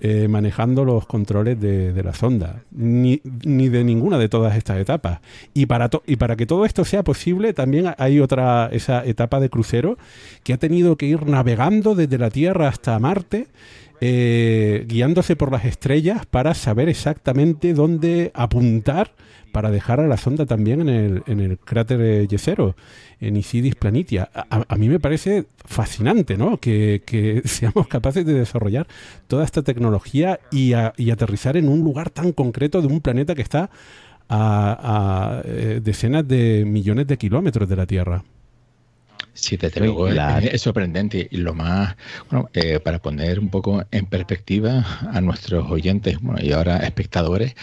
eh, 0.06 0.28
manejando 0.28 0.84
los 0.84 1.06
controles 1.06 1.62
de, 1.62 2.04
la 2.04 2.14
sonda, 2.14 2.64
ni, 2.72 3.22
de 3.24 3.84
ninguna 3.86 4.18
de 4.18 4.28
todas 4.28 4.58
estas 4.58 4.78
etapas. 4.78 5.22
Y 5.54 5.66
para, 5.66 5.90
y 6.06 6.18
para 6.18 6.36
que 6.36 6.46
todo 6.46 6.66
esto 6.66 6.84
sea 6.84 7.04
posible, 7.04 7.54
también 7.54 7.96
hay 7.98 8.20
otra, 8.20 8.68
esa 8.74 9.06
etapa 9.06 9.40
de 9.40 9.50
crucero 9.50 9.98
que 10.44 10.52
ha 10.52 10.58
tenido 10.58 10.98
que 10.98 11.06
ir 11.06 11.26
navegando 11.26 11.96
desde 11.96 12.18
la 12.18 12.30
Tierra 12.30 12.68
hasta 12.68 13.00
Marte 13.00 13.48
eh, 14.02 14.86
guiándose 14.88 15.36
por 15.36 15.52
las 15.52 15.66
estrellas 15.66 16.26
para 16.26 16.54
saber 16.54 16.90
exactamente 16.90 17.74
dónde 17.74 18.32
apuntar 18.34 19.12
para 19.54 19.70
dejar 19.70 20.00
a 20.00 20.08
la 20.08 20.18
sonda 20.18 20.46
también 20.46 20.82
en 20.82 20.90
el, 20.90 21.24
en 21.28 21.40
el 21.40 21.60
cráter 21.60 22.28
Yesero, 22.28 22.76
en 23.22 23.38
Isidis 23.38 23.76
Planitia. 23.76 24.30
A, 24.50 24.76
mí 24.76 24.90
me 24.90 25.00
parece 25.00 25.46
fascinante 25.64 26.38
¿no? 26.38 26.58
que, 26.58 27.42
seamos 27.46 27.88
capaces 27.88 28.26
de 28.26 28.34
desarrollar 28.34 28.88
toda 29.28 29.46
esta 29.46 29.62
tecnología 29.62 30.40
y, 30.52 30.74
aterrizar 30.74 31.56
en 31.56 31.70
un 31.70 31.82
lugar 31.82 32.10
tan 32.10 32.32
concreto 32.32 32.82
de 32.82 32.88
un 32.88 33.00
planeta 33.00 33.36
que 33.36 33.44
está 33.44 33.70
a, 34.28 35.42
eh, 35.46 35.80
decenas 35.84 36.28
de 36.28 36.66
millones 36.66 37.06
de 37.06 37.18
kilómetros 37.18 37.70
de 37.70 37.76
la 37.76 37.86
Tierra. 37.86 38.24
Sí, 39.34 39.58
desde 39.58 39.82
luego 39.82 40.08
es, 40.08 40.62
sorprendente 40.62 41.28
y 41.30 41.38
lo 41.38 41.56
más, 41.56 41.96
bueno, 42.30 42.50
eh, 42.54 42.80
para 42.80 43.00
poner 43.00 43.40
un 43.40 43.50
poco 43.50 43.84
en 43.90 44.06
perspectiva 44.06 44.86
a 45.12 45.22
nuestros 45.22 45.70
oyentes 45.72 46.18
y 46.40 46.52
ahora 46.52 46.78
espectadores, 46.78 47.56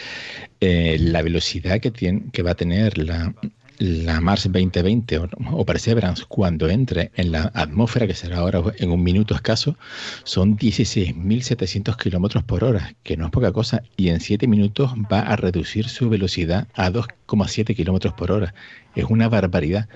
eh, 0.60 0.98
la 1.00 1.22
velocidad 1.22 1.78
que, 1.80 1.92
tiene, 1.92 2.24
que 2.32 2.42
va 2.42 2.50
a 2.52 2.54
tener 2.56 2.98
la, 2.98 3.32
la 3.80 4.20
Mars 4.20 4.44
2020 4.44 5.18
o, 5.52 5.64
Perseverance 5.64 6.24
cuando 6.28 6.68
entre 6.68 7.10
en 7.14 7.32
la 7.32 7.50
atmósfera, 7.54 8.06
que 8.06 8.14
será 8.14 8.38
ahora 8.38 8.62
en 8.76 8.90
un 8.90 9.02
minuto 9.02 9.34
escaso, 9.34 9.76
son 10.22 10.58
16.700 10.58 11.96
kilómetros 11.96 12.44
por 12.44 12.62
hora, 12.62 12.94
que 13.02 13.16
no 13.16 13.24
es 13.24 13.30
poca 13.30 13.52
cosa, 13.52 13.82
y 13.96 14.10
en 14.10 14.20
7 14.20 14.46
minutos 14.46 14.92
va 15.10 15.20
a 15.20 15.36
reducir 15.36 15.88
su 15.88 16.10
velocidad 16.10 16.68
a 16.74 16.90
2,7 16.90 17.74
kilómetros 17.74 18.12
por 18.12 18.32
hora. 18.32 18.54
Es 18.94 19.06
una 19.08 19.30
barbaridad 19.30 19.88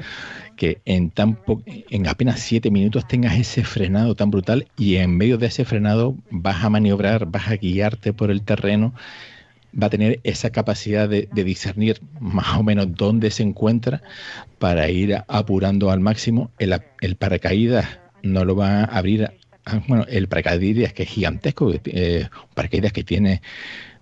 que 0.57 0.80
en, 0.84 1.11
tan 1.11 1.38
en 1.66 2.07
apenas 2.07 2.40
7 2.40 2.70
minutos 2.70 3.07
tengas 3.07 3.36
ese 3.36 3.64
frenado 3.64 4.14
tan 4.14 4.30
brutal 4.30 4.66
y 4.76 4.96
en 4.96 5.16
medio 5.16 5.38
de 5.38 5.46
ese 5.46 5.64
frenado 5.64 6.16
vas 6.30 6.64
a 6.64 6.70
maniobrar, 6.70 7.26
vas 7.26 7.48
a 7.48 7.57
guiarte 7.57 8.12
por 8.12 8.30
el 8.30 8.42
terreno, 8.42 8.94
va 9.80 9.88
a 9.88 9.90
tener 9.90 10.20
esa 10.24 10.50
capacidad 10.50 11.09
de, 11.09 11.28
discernir 11.32 12.00
más 12.20 12.57
o 12.57 12.62
menos 12.62 12.94
dónde 12.94 13.30
se 13.30 13.42
encuentra 13.42 14.02
para 14.59 14.88
ir 14.88 15.22
apurando 15.28 15.90
al 15.90 16.00
máximo. 16.00 16.50
El, 16.59 17.16
paracaídas 17.16 17.98
no 18.22 18.44
lo 18.44 18.57
va 18.57 18.80
a 18.80 18.84
abrir, 18.84 19.30
bueno, 19.88 20.07
el 20.09 20.28
paracaídas 20.28 20.92
que 20.92 21.02
es 21.02 21.09
gigantesco, 21.09 21.72
eh, 21.72 22.28
un 22.32 22.55
paracaídas 22.55 22.92
que 22.92 23.05
tiene 23.05 23.42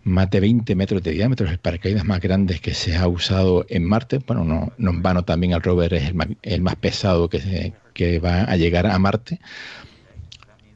más 0.04 0.30
de 0.30 0.40
20 0.40 0.74
metros 0.74 1.02
de 1.02 1.12
diámetro, 1.12 1.48
el 1.48 1.58
paracaídas 1.58 2.04
más 2.04 2.20
grande 2.20 2.58
que 2.58 2.74
se 2.74 2.96
ha 2.96 3.06
usado 3.06 3.64
en 3.68 3.84
Marte. 3.84 4.18
Bueno, 4.18 4.44
no, 4.44 4.72
no 4.76 4.90
en 4.90 5.02
vano 5.02 5.24
también 5.24 5.52
el 5.52 5.62
rover 5.62 5.94
es 5.94 6.12
el 6.42 6.62
más, 6.62 6.76
pesado 6.76 7.28
que, 7.28 8.18
va 8.18 8.42
a 8.42 8.56
llegar 8.56 8.86
a 8.86 8.98
Marte. 8.98 9.40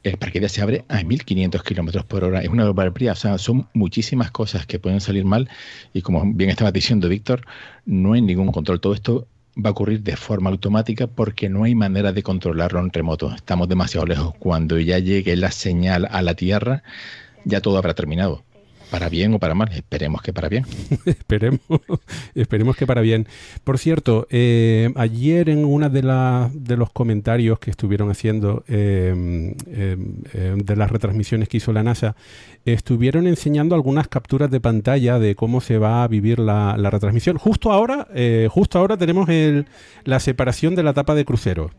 El 0.03 0.17
paracaídas 0.17 0.53
se 0.53 0.61
abre 0.61 0.85
a 0.87 1.03
1500 1.03 1.61
kilómetros 1.63 2.05
por 2.05 2.23
hora. 2.23 2.41
Es 2.41 2.49
una 2.49 2.71
barbaridad. 2.71 3.13
O 3.13 3.17
sea, 3.17 3.37
son 3.37 3.67
muchísimas 3.73 4.31
cosas 4.31 4.65
que 4.65 4.79
pueden 4.79 5.01
salir 5.01 5.25
mal. 5.25 5.49
Y 5.93 6.01
como 6.01 6.23
bien 6.33 6.49
estaba 6.49 6.71
diciendo 6.71 7.09
Víctor, 7.09 7.45
no 7.85 8.13
hay 8.13 8.21
ningún 8.21 8.51
control. 8.53 8.79
Todo 8.79 8.93
esto 8.93 9.27
va 9.57 9.69
a 9.69 9.71
ocurrir 9.71 10.03
de 10.03 10.15
forma 10.15 10.49
automática 10.49 11.07
porque 11.07 11.49
no 11.49 11.63
hay 11.63 11.75
manera 11.75 12.13
de 12.13 12.23
controlarlo 12.23 12.79
en 12.79 12.93
remoto. 12.93 13.33
Estamos 13.33 13.67
demasiado 13.67 14.05
lejos. 14.05 14.33
Cuando 14.39 14.79
ya 14.79 14.99
llegue 14.99 15.35
la 15.35 15.51
señal 15.51 16.07
a 16.09 16.21
la 16.21 16.35
Tierra, 16.35 16.83
ya 17.43 17.59
todo 17.61 17.77
habrá 17.77 17.93
terminado. 17.93 18.43
Para 18.91 19.09
bien 19.09 19.33
o 19.33 19.39
para 19.39 19.53
mal, 19.53 19.69
esperemos 19.73 20.21
que 20.21 20.31
para 20.31 20.47
bien. 20.47 20.65
esperemos, 21.05 21.59
esperemos 22.35 22.75
que 22.77 22.87
para 22.87 23.01
bien. 23.01 23.27
Por 23.63 23.77
cierto, 23.77 24.27
eh, 24.29 24.91
ayer 24.95 25.49
en 25.49 25.65
una 25.65 25.89
de, 25.89 26.01
de 26.53 26.77
los 26.77 26.91
comentarios 26.91 27.59
que 27.59 27.69
estuvieron 27.69 28.09
haciendo 28.09 28.63
em, 28.67 29.55
em, 29.67 30.21
em, 30.33 30.57
de 30.59 30.75
las 30.75 30.89
retransmisiones 30.89 31.49
que 31.49 31.57
hizo 31.57 31.73
la 31.73 31.83
NASA, 31.83 32.15
estuvieron 32.65 33.27
enseñando 33.27 33.75
algunas 33.75 34.07
capturas 34.07 34.49
de 34.49 34.61
pantalla 34.61 35.19
de 35.19 35.35
cómo 35.35 35.59
se 35.59 35.77
va 35.77 36.03
a 36.03 36.07
vivir 36.07 36.39
la, 36.39 36.75
retransmisión. 36.89 37.37
Justo 37.37 37.71
ahora, 37.71 38.07
eh, 38.13 38.47
justo 38.49 38.79
ahora 38.79 38.97
tenemos 38.97 39.27
el, 39.27 39.65
la 40.05 40.19
separación 40.19 40.75
de 40.75 40.83
la 40.83 40.93
tapa 40.93 41.13
de 41.13 41.25
crucero 41.25 41.71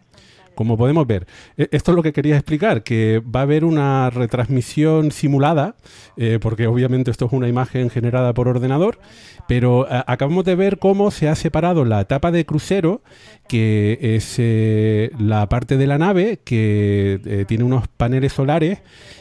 como 0.59 0.77
podemos 0.77 1.07
ver. 1.07 1.29
E, 1.57 1.69
esto 1.71 1.93
es 1.93 1.97
lo 1.97 2.03
que 2.03 2.13
quería 2.13 2.35
explicar, 2.35 2.83
que 2.83 3.23
va 3.25 3.41
a 3.41 3.43
haber 3.45 3.65
una 3.65 4.11
retransmisión 4.11 5.13
simulada, 5.13 5.77
eh, 6.17 6.41
porque 6.41 6.67
obviamente 6.67 7.13
esto 7.13 7.27
es 7.27 7.33
una 7.33 7.47
imagen 7.47 7.91
generada 7.91 8.35
por 8.35 8.49
ordenador, 8.49 8.99
pero 9.47 9.87
acabamos 9.89 10.45
de 10.45 10.57
ver 10.57 10.81
cómo 10.81 11.13
se 11.13 11.29
ha 11.29 11.37
separado 11.37 11.85
la 11.85 12.01
etapa 12.01 12.33
de 12.33 12.45
crucero, 12.45 13.03
que 13.47 14.01
es 14.03 14.35
eh, 14.39 15.13
la 15.17 15.49
parte 15.49 15.77
de 15.77 15.87
la 15.87 15.97
nave 15.97 16.41
que 16.45 17.21
eh, 17.25 17.45
tiene 17.47 17.63
unos 17.63 17.87
paneles 17.87 18.33
solares 18.33 18.81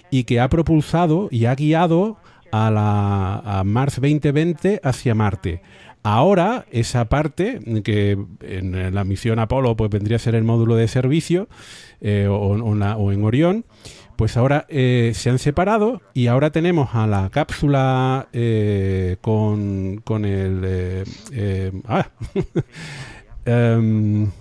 y 0.10 0.24
que 0.24 0.40
ha 0.40 0.50
propulsado 0.50 1.28
y 1.30 1.46
ha 1.46 1.54
guiado 1.54 2.18
a 2.52 2.72
la 2.72 3.60
a 3.60 3.64
Mars 3.64 4.02
2020 4.02 4.82
hacia 4.84 5.14
Marte. 5.14 5.62
Ahora, 6.10 6.66
esa 6.72 7.10
parte, 7.10 7.60
que 7.84 8.18
en 8.40 8.96
la 8.96 9.04
misión 9.04 9.40
Apolo 9.40 9.76
pues 9.76 9.92
vendría 9.92 10.16
a 10.16 10.20
ser 10.20 10.36
el 10.36 10.46
módulo 10.46 10.78
de 10.78 10.88
servicio 10.88 11.50
eh, 12.00 12.30
o, 12.30 13.12
en 13.12 13.24
Orión, 13.26 13.66
pues 14.16 14.38
ahora 14.38 14.66
eh, 14.70 15.12
se 15.14 15.30
han 15.30 15.38
separado 15.38 16.02
y 16.14 16.28
ahora 16.28 16.50
tenemos 16.52 16.96
a 16.96 17.08
la 17.08 17.30
cápsula 17.30 18.30
eh, 18.32 19.18
con, 19.20 19.98
con, 20.06 20.24
el... 20.24 21.04
ah, 21.90 22.08
em, 23.46 24.32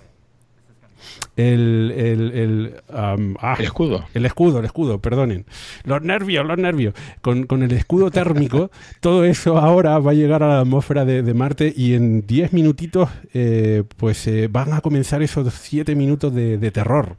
el, 1.37 1.93
el, 1.95 2.75
ah, 2.93 3.57
el, 3.59 3.64
escudo. 3.64 4.05
El 4.14 4.25
escudo, 4.25 4.61
el 4.61 4.64
escudo, 4.64 4.99
perdonen. 5.01 5.45
Los 5.85 6.03
nervios, 6.03 6.47
los 6.47 6.57
nervios. 6.57 6.95
Con, 7.21 7.47
el 7.62 7.73
escudo 7.73 8.11
térmico, 8.11 8.71
todo 9.01 9.25
eso 9.25 9.59
ahora 9.59 9.99
va 9.99 10.12
a 10.12 10.14
llegar 10.14 10.43
a 10.43 10.49
la 10.49 10.61
atmósfera 10.61 11.05
de, 11.05 11.35
Marte 11.35 11.73
y 11.77 11.93
en 11.93 12.27
10 12.27 12.55
minutitos 12.55 13.11
eh, 13.35 13.83
pues 13.99 14.27
eh, 14.27 14.49
van 14.51 14.73
a 14.73 14.81
comenzar 14.81 15.23
esos 15.23 15.53
7 15.53 15.95
minutos 15.95 16.35
de, 16.35 16.71
terror. 16.71 17.17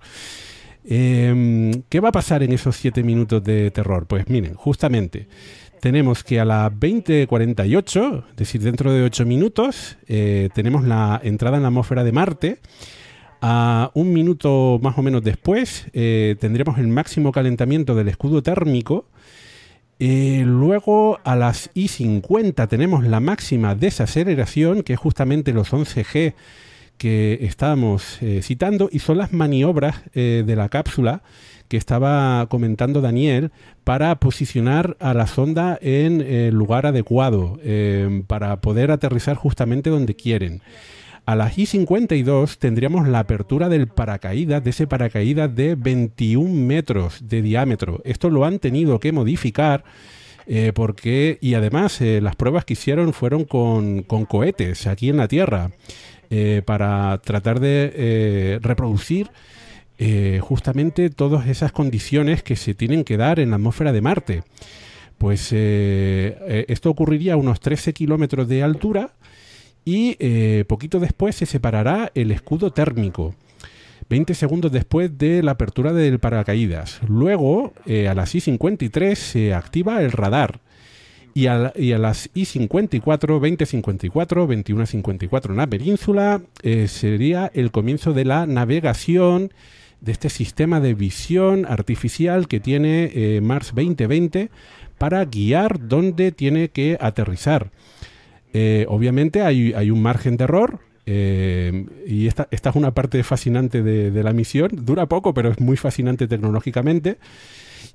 Em, 0.83 1.83
¿Qué 1.89 1.99
va 1.99 2.09
a 2.09 2.11
pasar 2.11 2.41
en 2.41 2.53
esos 2.53 2.75
7 2.75 3.03
minutos 3.03 3.43
de 3.43 3.69
terror? 3.69 4.07
Pues 4.07 4.27
miren, 4.29 4.55
justamente 4.55 5.27
tenemos 5.79 6.23
que 6.23 6.39
a 6.39 6.45
las 6.45 6.71
20.48, 6.71 8.23
es 8.31 8.35
decir, 8.35 8.61
dentro 8.61 8.91
de 8.91 9.03
8 9.03 9.25
minutos, 9.25 9.97
eh, 10.07 10.49
tenemos 10.55 10.83
la 10.83 11.21
entrada 11.23 11.57
en 11.57 11.63
la 11.63 11.67
atmósfera 11.67 12.03
de 12.03 12.11
Marte 12.11 12.59
a 13.41 13.91
un 13.93 14.13
minuto 14.13 14.79
más 14.81 14.97
o 14.97 15.01
menos 15.01 15.23
después 15.23 15.87
eh, 15.93 16.35
tendremos 16.39 16.77
el 16.77 16.87
máximo 16.87 17.31
calentamiento 17.31 17.95
del 17.95 18.07
escudo 18.07 18.41
térmico. 18.43 19.05
Eh, 19.99 20.43
luego 20.45 21.19
a 21.23 21.35
las 21.35 21.73
I50 21.73 22.67
tenemos 22.67 23.03
la 23.03 23.19
máxima 23.19 23.73
desaceleración, 23.73 24.83
que 24.83 24.93
es 24.93 24.99
justamente 24.99 25.53
los 25.53 25.73
11G 25.73 26.33
que 26.97 27.39
estábamos 27.41 28.21
eh, 28.21 28.41
citando 28.43 28.89
y 28.91 28.99
son 28.99 29.17
las 29.17 29.33
maniobras 29.33 30.01
eh, 30.13 30.43
de 30.45 30.55
la 30.55 30.69
cápsula 30.69 31.21
que 31.67 31.77
estaba 31.77 32.45
comentando 32.47 33.01
Daniel 33.01 33.51
para 33.83 34.15
posicionar 34.19 34.97
a 34.99 35.13
la 35.13 35.27
sonda 35.27 35.77
en 35.81 36.21
el 36.21 36.55
lugar 36.55 36.85
adecuado, 36.85 37.59
para 38.27 38.61
poder 38.61 38.89
aterrizar 38.89 39.35
justamente 39.35 39.89
donde 39.89 40.15
quieren. 40.15 40.61
A 41.27 41.35
las 41.35 41.57
I-52 41.57 42.57
tendríamos 42.57 43.05
la 43.05 43.19
apertura 43.19 43.67
del 43.67 43.87
paracaídas, 43.87 44.63
de 44.63 44.69
ese 44.69 44.87
paracaídas 44.87 45.53
de 45.53 45.75
21 45.75 46.49
metros 46.49 47.27
de 47.27 47.41
diámetro. 47.41 47.99
Esto 48.05 48.29
lo 48.29 48.45
han 48.45 48.59
tenido 48.59 49.01
que 49.01 49.11
modificar 49.11 49.83
eh, 50.45 50.71
porque, 50.73 51.37
y 51.41 51.55
además 51.55 51.99
eh, 51.99 52.21
las 52.21 52.37
pruebas 52.37 52.63
que 52.63 52.73
hicieron 52.73 53.11
fueron 53.11 53.43
con, 53.43 54.03
cohetes 54.03 54.87
aquí 54.87 55.09
en 55.09 55.17
la 55.17 55.27
Tierra 55.27 55.71
eh, 56.29 56.61
para 56.65 57.17
tratar 57.17 57.59
de 57.59 58.59
reproducir 58.61 59.29
justamente 60.39 61.09
todas 61.09 61.49
esas 61.49 61.73
condiciones 61.73 62.41
que 62.41 62.55
se 62.55 62.73
tienen 62.73 63.03
que 63.03 63.17
dar 63.17 63.41
en 63.41 63.49
la 63.49 63.57
atmósfera 63.57 63.91
de 63.91 63.99
Marte. 63.99 64.43
Pues 65.17 65.51
esto 65.51 66.89
ocurriría 66.89 67.33
a 67.33 67.37
unos 67.37 67.59
13 67.59 67.91
kilómetros 67.91 68.47
de 68.47 68.63
altura 68.63 69.11
y 69.87 70.17
eh, 70.19 70.65
poquito 70.67 70.99
después 70.99 71.37
se 71.37 71.45
separará 71.45 72.11
el 72.13 72.31
escudo 72.31 72.71
térmico. 72.71 73.35
20 74.09 74.33
segundos 74.33 74.69
después 74.69 75.17
de 75.17 75.41
la 75.41 75.51
apertura 75.51 75.93
del 75.93 76.19
paracaídas. 76.19 76.99
Luego, 77.07 77.73
eh, 77.85 78.09
a 78.09 78.13
las 78.13 78.35
I-53 78.35 79.15
se 79.15 79.53
activa 79.53 80.01
el 80.01 80.11
radar. 80.11 80.59
Y 81.33 81.47
a, 81.47 81.71
las 81.77 82.29
I-54, 82.33 82.99
20-54, 83.39 84.65
21-54 84.65 85.51
en 85.51 85.55
la 85.55 85.67
península, 85.67 86.41
eh, 86.63 86.89
sería 86.89 87.49
el 87.53 87.71
comienzo 87.71 88.11
de 88.11 88.25
la 88.25 88.45
navegación 88.45 89.53
de 90.01 90.11
este 90.11 90.29
sistema 90.29 90.81
de 90.81 90.95
visión 90.95 91.65
artificial 91.65 92.49
que 92.49 92.59
tiene 92.59 93.39
Mars 93.41 93.71
2020 93.73 94.49
para 94.97 95.23
guiar 95.23 95.87
dónde 95.87 96.33
tiene 96.33 96.67
que 96.67 96.97
aterrizar. 96.99 97.71
Eh, 98.53 98.85
obviamente 98.89 99.41
hay, 99.41 99.91
un 99.91 100.01
margen 100.01 100.37
de 100.37 100.43
error. 100.45 100.79
Eh, 101.05 101.85
y 102.05 102.27
esta, 102.27 102.47
esta, 102.51 102.71
es 102.71 102.75
una 102.75 102.91
parte 102.91 103.23
fascinante 103.23 103.81
de, 103.81 104.23
la 104.23 104.33
misión. 104.33 104.69
Dura 104.73 105.05
poco, 105.07 105.33
pero 105.33 105.51
es 105.51 105.59
muy 105.59 105.77
fascinante 105.77 106.27
tecnológicamente. 106.27 107.17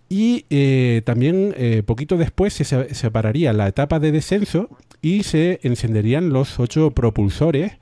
Y 0.08 0.44
eh, 0.50 1.02
también 1.04 1.54
poquito 1.86 2.16
después 2.16 2.52
se 2.52 2.64
separaría 2.94 3.52
la 3.52 3.68
etapa 3.68 3.98
de 3.98 4.12
descenso 4.12 4.68
y 5.00 5.22
se 5.22 5.58
encenderían 5.62 6.30
los 6.30 6.60
ocho 6.60 6.90
propulsores 6.90 7.72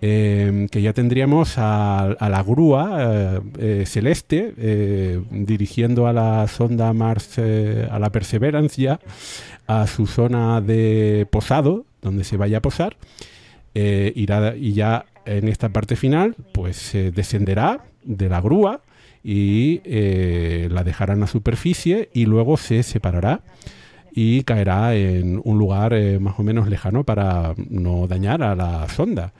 que 0.00 0.80
ya 0.80 0.94
tendríamos 0.94 1.56
a, 1.58 2.16
la 2.18 2.42
grúa 2.42 3.42
celeste 3.84 4.54
dirigiendo 5.30 6.06
a 6.06 6.14
la 6.14 6.48
sonda 6.48 6.94
Mars, 6.94 7.38
a 7.38 7.98
la 7.98 8.10
Perseverance 8.10 8.80
ya, 8.80 8.98
a 9.66 9.86
su 9.86 10.06
zona 10.06 10.62
de 10.62 11.26
posado 11.30 11.84
donde 12.02 12.24
se 12.24 12.36
vaya 12.36 12.58
a 12.58 12.62
posar, 12.62 12.96
eh, 13.74 14.12
irá 14.16 14.56
y 14.56 14.72
ya 14.72 15.06
en 15.24 15.48
esta 15.48 15.68
parte 15.68 15.96
final, 15.96 16.34
pues 16.52 16.76
se 16.76 17.12
descenderá 17.12 17.84
de 18.02 18.28
la 18.28 18.40
grúa 18.40 18.80
y 19.22 19.80
eh, 19.84 20.68
la 20.70 20.82
dejará 20.82 21.14
en 21.14 21.20
la 21.20 21.26
superficie 21.26 22.08
y 22.12 22.26
luego 22.26 22.56
se 22.56 22.82
separará 22.82 23.42
y 24.12 24.42
caerá 24.42 24.96
en 24.96 25.40
un 25.44 25.58
lugar 25.58 25.92
eh, 25.92 26.18
más 26.18 26.38
o 26.38 26.42
menos 26.42 26.68
lejano 26.68 27.04
para 27.04 27.54
no 27.68 28.08
dañar 28.08 28.42
a 28.42 28.54
la 28.56 28.88
sonda. 28.88 29.32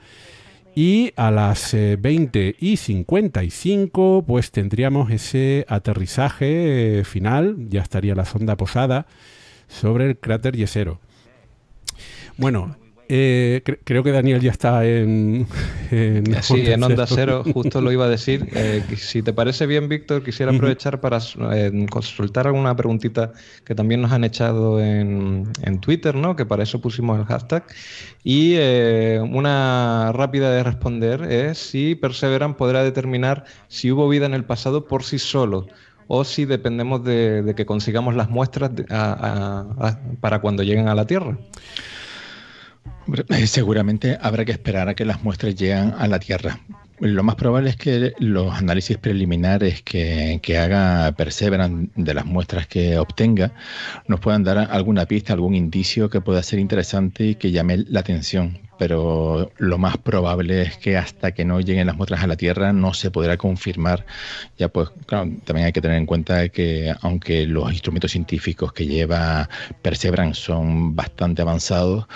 Y 0.73 1.11
a 1.17 1.31
las 1.31 1.73
20 1.73 2.55
y 2.57 2.77
55 2.77 4.23
pues 4.25 4.51
tendríamos 4.51 5.11
ese 5.11 5.65
aterrizaje 5.67 7.01
final, 7.03 7.67
ya 7.67 7.81
estaría 7.81 8.15
la 8.15 8.23
sonda 8.23 8.55
posada 8.55 9.07
sobre 9.67 10.05
el 10.05 10.17
cráter 10.17 10.55
Yesero. 10.55 11.01
Bueno, 12.41 12.75
eh, 13.07 13.61
creo 13.83 14.01
que 14.01 14.11
Daniel 14.11 14.41
ya 14.41 14.49
está 14.49 14.83
en, 14.83 15.45
en 15.91 16.41
sí, 16.41 16.63
en 16.65 16.83
Onda 16.83 17.05
Cero, 17.05 17.43
justo 17.53 17.81
lo 17.81 17.91
iba 17.91 18.05
a 18.05 18.09
decir. 18.09 18.49
Eh, 18.55 18.81
si 18.97 19.21
te 19.21 19.31
parece 19.31 19.67
bien, 19.67 19.87
Víctor, 19.87 20.23
quisiera 20.23 20.51
aprovechar 20.51 20.99
para 21.01 21.19
eh, 21.53 21.85
consultar 21.87 22.47
alguna 22.47 22.75
preguntita 22.75 23.31
que 23.63 23.75
también 23.75 24.01
nos 24.01 24.11
han 24.11 24.23
echado 24.23 24.81
en, 24.81 25.51
Twitter, 25.81 26.15
¿no? 26.15 26.35
Que 26.35 26.47
para 26.47 26.63
eso 26.63 26.81
pusimos 26.81 27.19
el 27.19 27.25
hashtag. 27.25 27.63
Y 28.23 28.55
una 28.57 30.11
rápida 30.11 30.49
de 30.49 30.63
responder 30.63 31.21
es 31.31 31.59
si 31.59 31.93
Perseveran 31.93 32.55
podrá 32.55 32.83
determinar 32.83 33.45
si 33.67 33.91
hubo 33.91 34.09
vida 34.09 34.25
en 34.25 34.33
el 34.33 34.45
pasado 34.45 34.87
por 34.87 35.03
sí 35.03 35.19
solo 35.19 35.67
o 36.07 36.23
si 36.23 36.45
dependemos 36.45 37.03
de, 37.03 37.53
que 37.55 37.67
consigamos 37.67 38.15
las 38.15 38.31
muestras 38.31 38.71
para 40.19 40.39
cuando 40.41 40.63
lleguen 40.63 40.87
a 40.87 40.95
la 40.95 41.05
Tierra. 41.05 41.37
Eh, 43.29 43.47
seguramente 43.47 44.17
habrá 44.21 44.45
que 44.45 44.51
esperar 44.51 44.89
a 44.89 44.93
que 44.93 45.05
las 45.05 45.23
muestras 45.23 45.55
lleguen 45.55 45.93
a 45.97 46.07
la 46.07 46.19
Tierra. 46.19 46.59
Lo 46.99 47.23
más 47.23 47.35
probable 47.35 47.71
es 47.71 47.77
que 47.77 48.13
los 48.19 48.53
análisis 48.53 48.97
preliminares 48.97 49.81
que, 49.81 50.39
haga 50.55 51.11
Perseverance 51.13 51.89
de 51.95 52.13
las 52.13 52.25
muestras 52.25 52.67
que 52.67 52.99
obtenga 52.99 53.53
nos 54.07 54.19
puedan 54.19 54.43
dar 54.43 54.59
alguna 54.59 55.07
pista, 55.07 55.33
algún 55.33 55.55
indicio 55.55 56.11
que 56.11 56.21
pueda 56.21 56.43
ser 56.43 56.59
interesante 56.59 57.25
y 57.25 57.35
que 57.35 57.51
llame 57.51 57.77
la 57.87 58.01
atención 58.01 58.59
pero 58.81 59.51
lo 59.59 59.77
más 59.77 59.95
probable 59.97 60.63
es 60.63 60.75
que 60.75 60.97
hasta 60.97 61.33
que 61.33 61.45
no 61.45 61.59
lleguen 61.61 61.85
las 61.85 61.95
muestras 61.95 62.23
a 62.23 62.25
la 62.25 62.35
Tierra 62.35 62.73
no 62.73 62.95
se 62.95 63.11
podrá 63.11 63.37
confirmar. 63.37 64.07
Ya 64.57 64.69
pues, 64.69 64.89
claro, 65.05 65.29
también 65.43 65.67
hay 65.67 65.71
que 65.71 65.81
tener 65.81 65.97
en 65.97 66.07
cuenta 66.07 66.49
que 66.49 66.91
aunque 67.01 67.45
los 67.45 67.71
instrumentos 67.71 68.11
científicos 68.11 68.73
que 68.73 68.87
lleva 68.87 69.47
Perseverance 69.83 70.41
son 70.41 70.95
bastante 70.95 71.43
avanzados, 71.43 72.07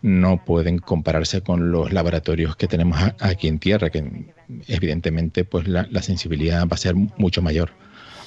no 0.00 0.42
pueden 0.42 0.78
compararse 0.78 1.42
con 1.42 1.70
los 1.70 1.92
laboratorios 1.92 2.56
que 2.56 2.66
tenemos 2.66 2.98
aquí 3.20 3.46
en 3.48 3.58
Tierra, 3.58 3.90
que 3.90 4.32
evidentemente 4.68 5.44
pues 5.44 5.68
la, 5.68 5.86
sensibilidad 6.00 6.66
va 6.66 6.76
a 6.76 6.78
ser 6.78 6.94
mucho 6.94 7.42
mayor. 7.42 7.72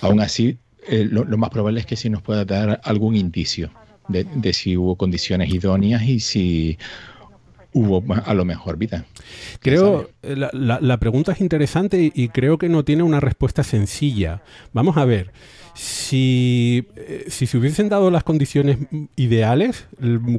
Aún 0.01 0.19
así, 0.21 0.59
eh, 0.87 1.07
lo, 1.09 1.25
más 1.39 1.49
probable 1.49 1.79
es 1.79 1.87
que 1.87 1.95
sí 1.95 2.11
nos 2.11 2.21
pueda 2.21 2.45
dar 2.45 2.81
algún 2.83 3.15
indicio 3.15 3.71
de, 4.09 4.25
de 4.25 4.53
si 4.53 4.77
hubo 4.77 4.95
condiciones 4.95 5.51
idóneas 5.51 6.03
y 6.03 6.19
si 6.19 6.77
hubo 7.74 8.03
a 8.13 8.34
lo 8.34 8.45
mejor 8.45 8.78
vida. 8.78 9.05
Creo, 9.59 10.09
eh, 10.24 10.36
la, 10.36 10.80
la, 10.82 10.97
pregunta 10.97 11.32
es 11.32 11.41
interesante 11.41 12.11
y 12.13 12.30
creo 12.30 12.57
que 12.57 12.70
no 12.70 12.84
tiene 12.84 13.03
una 13.03 13.20
respuesta 13.20 13.63
sencilla. 13.63 14.41
Vamos 14.74 14.97
a 14.97 15.05
ver, 15.05 15.32
si, 15.80 16.88
eh, 16.97 17.26
si 17.30 17.47
se 17.47 17.57
hubiesen 17.57 17.88
dado 17.88 18.11
las 18.11 18.26
condiciones 18.26 18.80
ideales, 19.15 19.88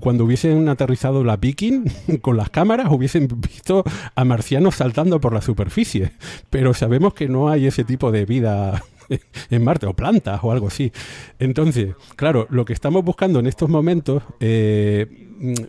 cuando 0.00 0.24
hubiesen 0.24 0.68
aterrizado 0.68 1.24
la 1.24 1.38
Viking 1.38 1.84
con 2.20 2.36
las 2.36 2.50
cámaras, 2.50 2.88
hubiesen 2.90 3.26
visto 3.40 3.82
a 4.14 4.24
marcianos 4.24 4.76
saltando 4.76 5.18
por 5.18 5.32
la 5.32 5.40
superficie. 5.40 6.12
Pero 6.50 6.74
sabemos 6.74 7.14
que 7.14 7.28
no 7.28 7.48
hay 7.48 7.66
ese 7.66 7.84
tipo 7.84 8.12
de 8.12 8.26
vida 8.26 8.84
en 9.50 9.64
Marte, 9.64 9.86
o 9.86 9.94
plantas 9.94 10.40
o 10.42 10.52
algo 10.52 10.66
así. 10.66 10.92
Entonces, 11.38 11.94
claro, 12.16 12.46
lo 12.50 12.66
que 12.66 12.74
estamos 12.74 13.02
buscando 13.02 13.38
en 13.40 13.46
estos 13.46 13.70
momentos, 13.70 14.22
eh, 14.40 15.06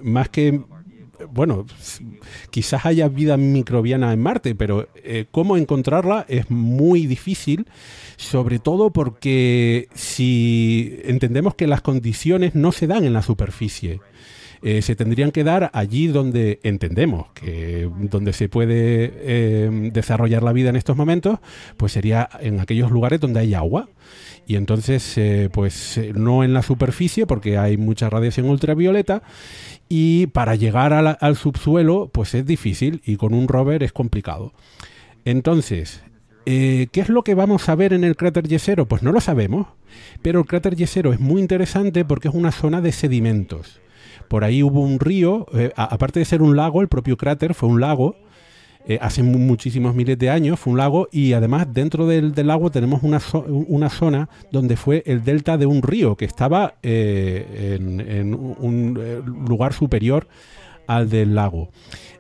más 0.04 0.28
que 0.28 0.62
bueno, 1.32 1.66
quizás 2.50 2.86
haya 2.86 3.08
vida 3.08 3.38
microbiana 3.38 4.14
en 4.14 4.22
Marte, 4.22 4.56
pero 4.56 4.88
eh, 4.96 5.26
cómo 5.32 5.58
encontrarla 5.58 6.26
es 6.28 6.50
muy 6.50 7.08
difícil, 7.08 7.68
sobre 8.18 8.60
todo 8.60 8.92
porque 8.92 9.88
si 9.94 11.00
entendemos 11.04 11.56
que 11.56 11.68
las 11.68 11.82
condiciones 11.82 12.56
no 12.56 12.72
se 12.72 12.88
dan 12.88 13.06
en 13.06 13.14
la 13.14 13.22
superficie, 13.22 14.00
eh, 14.64 14.84
se 14.84 14.96
tendrían 14.96 15.32
que 15.32 15.44
dar 15.44 15.72
allí 15.74 16.08
donde 16.08 16.60
entendemos 16.62 17.32
que 17.34 17.90
donde 17.98 18.32
se 18.32 18.48
puede 18.48 19.12
eh, 19.16 19.90
desarrollar 19.92 20.44
la 20.44 20.54
vida 20.54 20.70
en 20.70 20.76
estos 20.76 20.96
momentos, 20.96 21.40
pues 21.78 21.94
sería 21.94 22.30
en 22.40 22.60
aquellos 22.60 22.92
lugares 22.92 23.20
donde 23.20 23.40
hay 23.40 23.54
agua. 23.54 23.90
Y 24.48 24.56
entonces, 24.56 25.50
pues 25.54 26.00
no 26.16 26.44
en 26.44 26.54
la 26.54 26.64
superficie 26.64 27.26
porque 27.26 27.58
hay 27.58 27.78
mucha 27.78 28.10
radiación 28.10 28.50
ultravioleta 28.50 29.22
y 29.94 30.28
para 30.28 30.56
llegar 30.56 30.94
al 30.94 31.36
subsuelo 31.36 32.10
pues 32.14 32.34
es 32.34 32.46
difícil 32.46 33.02
y 33.06 33.18
con 33.18 33.34
un 33.34 33.50
rover 33.50 33.84
es 33.84 33.92
complicado. 33.92 34.54
Entonces, 35.26 36.02
eh, 36.46 36.88
¿qué 36.94 37.02
es 37.02 37.10
lo 37.10 37.24
que 37.24 37.36
vamos 37.36 37.68
a 37.68 37.76
ver 37.76 37.92
en 37.92 38.06
el 38.06 38.16
cráter 38.16 38.48
Yesero? 38.48 38.88
Pues 38.88 39.04
no 39.04 39.12
lo 39.12 39.20
sabemos, 39.20 39.68
pero 40.22 40.40
el 40.40 40.46
cráter 40.46 40.78
Yesero 40.78 41.12
es 41.12 41.20
muy 41.20 41.42
interesante 41.42 42.06
porque 42.06 42.30
es 42.30 42.34
una 42.34 42.54
zona 42.54 42.80
de 42.80 42.94
sedimentos. 42.94 43.82
Por 44.30 44.46
ahí 44.46 44.64
hubo 44.64 44.80
un 44.80 44.98
río, 44.98 45.46
eh, 45.54 45.74
aparte 45.76 46.20
de 46.20 46.26
ser 46.26 46.42
un 46.42 46.56
lago, 46.56 46.82
el 46.82 46.88
propio 46.88 47.18
cráter 47.18 47.54
fue 47.54 47.68
un 47.68 47.82
lago, 47.82 48.16
eh, 48.88 48.98
hace 49.00 49.22
muchísimos 49.22 49.94
miles 49.94 50.18
de 50.18 50.30
años, 50.30 50.60
fue 50.60 50.72
un 50.72 50.78
lago 50.78 51.08
y 51.12 51.34
además 51.34 51.68
dentro 51.72 52.08
del, 52.08 52.34
lago 52.36 52.72
tenemos 52.72 53.04
una, 53.04 53.22
una, 53.68 53.90
zona 53.90 54.28
donde 54.52 54.76
fue 54.76 55.04
el 55.06 55.24
delta 55.24 55.58
de 55.58 55.68
un 55.68 55.84
río 55.84 56.16
que 56.16 56.26
estaba 56.26 56.76
eh, 56.82 57.78
en, 57.80 58.34
un 58.34 59.00
eh, 59.00 59.22
lugar 59.26 59.74
superior 59.74 60.28
al 60.88 61.10
del 61.10 61.36
lago. 61.36 61.70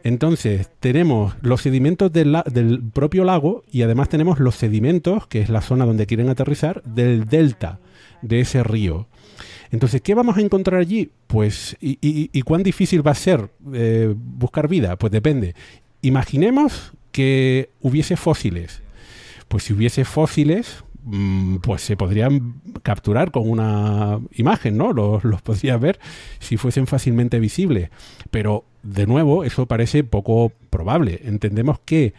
Entonces, 0.03 0.69
tenemos 0.79 1.33
los 1.41 1.61
sedimentos 1.61 2.13
del, 2.13 2.37
del, 2.51 2.81
propio 2.93 3.23
lago 3.23 3.63
y 3.71 3.81
además 3.81 4.09
tenemos 4.09 4.39
los 4.39 4.55
sedimentos, 4.55 5.27
que 5.27 5.41
es 5.41 5.49
la 5.49 5.61
zona 5.61 5.85
donde 5.85 6.05
quieren 6.05 6.29
aterrizar, 6.29 6.83
del 6.83 7.25
delta 7.25 7.79
de 8.21 8.41
ese 8.41 8.63
río. 8.63 9.07
Entonces, 9.71 10.01
¿qué 10.01 10.13
vamos 10.13 10.37
a 10.37 10.41
encontrar 10.41 10.79
allí? 10.79 11.11
Pues, 11.27 11.77
¿y, 11.79 12.41
cuán 12.41 12.61
difícil 12.61 13.05
va 13.05 13.11
a 13.11 13.15
ser 13.15 13.49
buscar 14.15 14.67
vida? 14.67 14.97
Pues 14.97 15.11
depende. 15.11 15.55
Imaginemos 16.01 16.93
que 17.11 17.69
hubiese 17.81 18.15
fósiles. 18.15 18.81
Pues 19.47 19.63
si 19.63 19.73
hubiese 19.73 20.05
fósiles, 20.05 20.83
mm, 21.03 21.57
pues 21.57 21.81
se 21.81 21.97
podrían 21.97 22.61
capturar 22.83 23.31
con 23.31 23.49
una 23.49 24.19
imagen, 24.33 24.77
¿no? 24.77 24.93
Los, 24.93 25.23
los 25.23 25.41
ver 25.79 25.99
si 26.39 26.57
fuesen 26.57 26.87
fácilmente 26.87 27.39
visibles. 27.39 27.89
Pero, 28.29 28.65
de 28.83 29.05
nuevo, 29.05 29.43
eso 29.43 29.65
parece 29.65 30.03
poco 30.03 30.51
probable. 30.69 31.21
Entendemos 31.25 31.79
que 31.85 32.13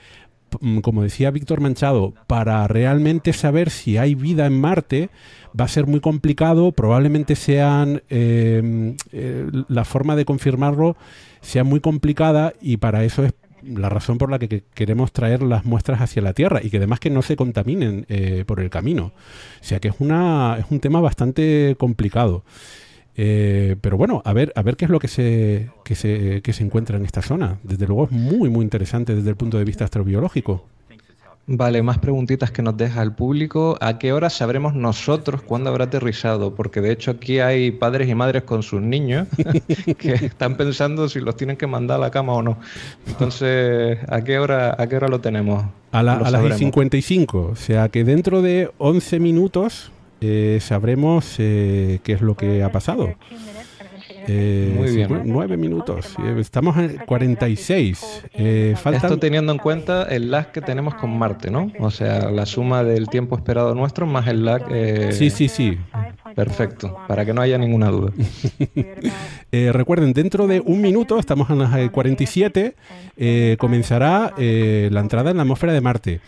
Mm, 0.61 0.79
como 0.81 1.03
decía 1.03 1.31
Víctor 1.31 1.61
Manchado, 1.61 2.15
para 2.27 2.67
realmente 2.69 3.33
saber 3.33 3.71
si 3.71 3.97
hay 3.99 4.15
vida 4.15 4.47
en 4.47 4.61
Marte 4.61 5.11
va 5.59 5.65
a 5.67 5.69
ser 5.69 5.87
muy 5.87 6.01
complicado, 6.01 6.73
probablemente 6.73 7.37
sean 7.37 8.03
em, 8.09 8.97
eh, 9.13 9.47
la 9.69 9.85
forma 9.85 10.17
de 10.17 10.25
confirmarlo 10.25 10.97
sea 11.41 11.65
muy 11.65 11.81
complicada 11.81 12.55
y 12.61 12.79
para 12.79 13.05
eso 13.05 13.25
es 13.25 13.33
la 13.65 13.89
razón 13.89 14.19
por 14.19 14.31
la 14.31 14.39
que 14.39 14.65
queremos 14.75 15.13
traer 15.13 15.43
las 15.43 15.65
muestras 15.65 16.01
hacia 16.01 16.23
la 16.23 16.33
Tierra 16.33 16.61
y 16.63 16.71
que 16.71 16.79
además 16.79 17.01
que 17.01 17.11
no 17.11 17.23
se 17.23 17.37
contaminen 17.37 18.07
eh, 18.09 18.45
por 18.47 18.61
el 18.61 18.71
camino. 18.71 19.13
O 19.61 19.65
sea 19.65 19.81
que 19.81 19.89
es, 19.89 19.95
una, 19.99 20.57
es 20.59 20.67
un 20.71 20.81
tema 20.81 21.01
bastante 21.01 21.77
complicado. 21.79 22.45
Eh, 23.15 23.77
pero 23.81 23.97
bueno, 23.97 24.23
a 24.25 24.33
ver, 24.33 24.53
a 24.57 24.63
ver 24.63 24.77
qué 24.77 24.87
es 24.87 24.91
lo 24.91 24.99
que 24.99 25.09
se, 25.09 25.71
que 25.85 25.95
se, 25.95 26.41
que 26.43 26.53
se 26.53 26.65
encuentra 26.65 26.97
en 26.97 27.05
esta 27.05 27.23
zona. 27.23 27.59
Desde 27.63 27.87
luego 27.87 28.05
es 28.05 28.11
muy, 28.11 28.49
muy 28.49 28.65
interesante 28.65 29.15
desde 29.15 29.31
el 29.31 29.37
punto 29.37 29.59
de 29.59 29.65
vista 29.65 29.85
astrobiológico. 29.85 30.67
Vale, 31.55 31.83
más 31.83 31.99
preguntitas 31.99 32.51
que 32.51 32.63
nos 32.63 32.79
deja 32.79 33.03
el 33.03 33.13
público. 33.13 33.77
¿A 33.83 33.99
qué 33.99 34.15
hora 34.15 34.31
sabremos 34.31 34.75
nosotros 34.75 35.43
cuándo 35.43 35.69
habrá 35.69 35.85
aterrizado? 35.85 36.55
Porque 36.55 36.81
de 36.81 36.93
hecho 36.93 37.11
aquí 37.11 37.41
hay 37.41 37.73
padres 37.73 38.09
y 38.09 38.15
madres 38.15 38.45
con 38.45 38.63
sus 38.63 38.81
niños 38.81 39.29
que 39.99 40.15
están 40.15 40.57
pensando 40.57 41.11
si 41.11 41.21
los 41.21 41.37
tienen 41.37 41.59
que 41.59 41.67
mandar 41.67 41.99
a 41.99 42.01
la 42.01 42.11
cama 42.11 42.33
o 42.33 42.43
no. 42.43 42.57
Entonces, 43.07 43.99
¿a 44.09 44.25
qué 44.25 44.39
hora, 44.39 44.75
a 44.79 44.87
qué 44.87 44.97
hora 44.97 45.09
lo 45.09 45.21
tenemos? 45.21 45.63
A, 45.91 46.03
la, 46.03 46.15
a 46.15 46.31
las 46.31 46.57
55, 46.57 47.51
o 47.53 47.57
sea 47.57 47.91
que 47.91 48.03
dentro 48.03 48.41
de 48.41 48.71
11 48.79 49.21
minutos 49.21 49.93
eh, 50.23 50.59
sabremos 50.63 51.35
eh, 51.37 52.01
qué 52.03 52.15
es 52.15 52.23
lo 52.23 52.35
que 52.35 52.63
ha 52.63 52.73
pasado. 52.73 53.15
Eh, 54.29 54.75
Muy 54.77 54.95
bien. 54.95 55.23
Nueve 55.25 55.57
minutos. 55.57 56.17
Estamos 56.39 56.77
en 56.77 56.99
46. 57.07 58.25
Eh, 58.35 58.75
Esto 58.93 59.19
teniendo 59.19 59.53
en 59.53 59.59
cuenta 59.59 60.05
el 60.05 60.31
lag 60.31 60.53
que 60.53 60.61
tenemos 60.61 60.95
con 60.95 61.17
Marte, 61.19 61.51
¿no? 61.51 61.71
O 61.79 61.91
sea, 61.91 62.31
la 62.31 62.47
suma 62.47 62.85
del 62.85 63.09
tiempo 63.09 63.37
esperado 63.37 63.75
nuestro 63.75 64.07
más 64.07 64.27
el 64.27 64.45
lag. 64.45 64.65
Sí, 65.13 65.31
sí, 65.31 65.49
sí. 65.49 65.79
Perfecto, 66.35 66.97
para 67.09 67.25
que 67.25 67.33
no 67.33 67.41
haya 67.41 67.59
ninguna 67.59 67.89
duda. 67.91 68.13
Eh, 69.55 69.71
recuerden, 69.71 70.15
dentro 70.15 70.47
de 70.47 70.61
un 70.61 70.81
minuto, 70.81 71.19
estamos 71.19 71.51
en 71.51 71.59
las 71.59 71.91
47, 71.91 72.75
eh, 73.19 73.57
comenzará 73.59 74.33
eh, 74.39 74.89
la 74.91 75.01
entrada 75.01 75.31
en 75.31 75.37
la 75.37 75.43
atmósfera 75.43 75.75
de 75.75 75.83
Marte. 75.83 76.21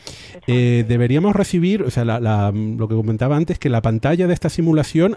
deberíamos 0.47 1.35
recibir, 1.35 1.85
o 1.85 1.91
sea, 1.91 2.05
lo 2.05 2.87
que 2.87 2.95
comentaba 2.95 3.37
antes, 3.37 3.59
que 3.59 3.71
la 3.71 3.81
pantalla 3.81 4.27
de 4.27 4.35
esta 4.35 4.51
simulación, 4.51 5.17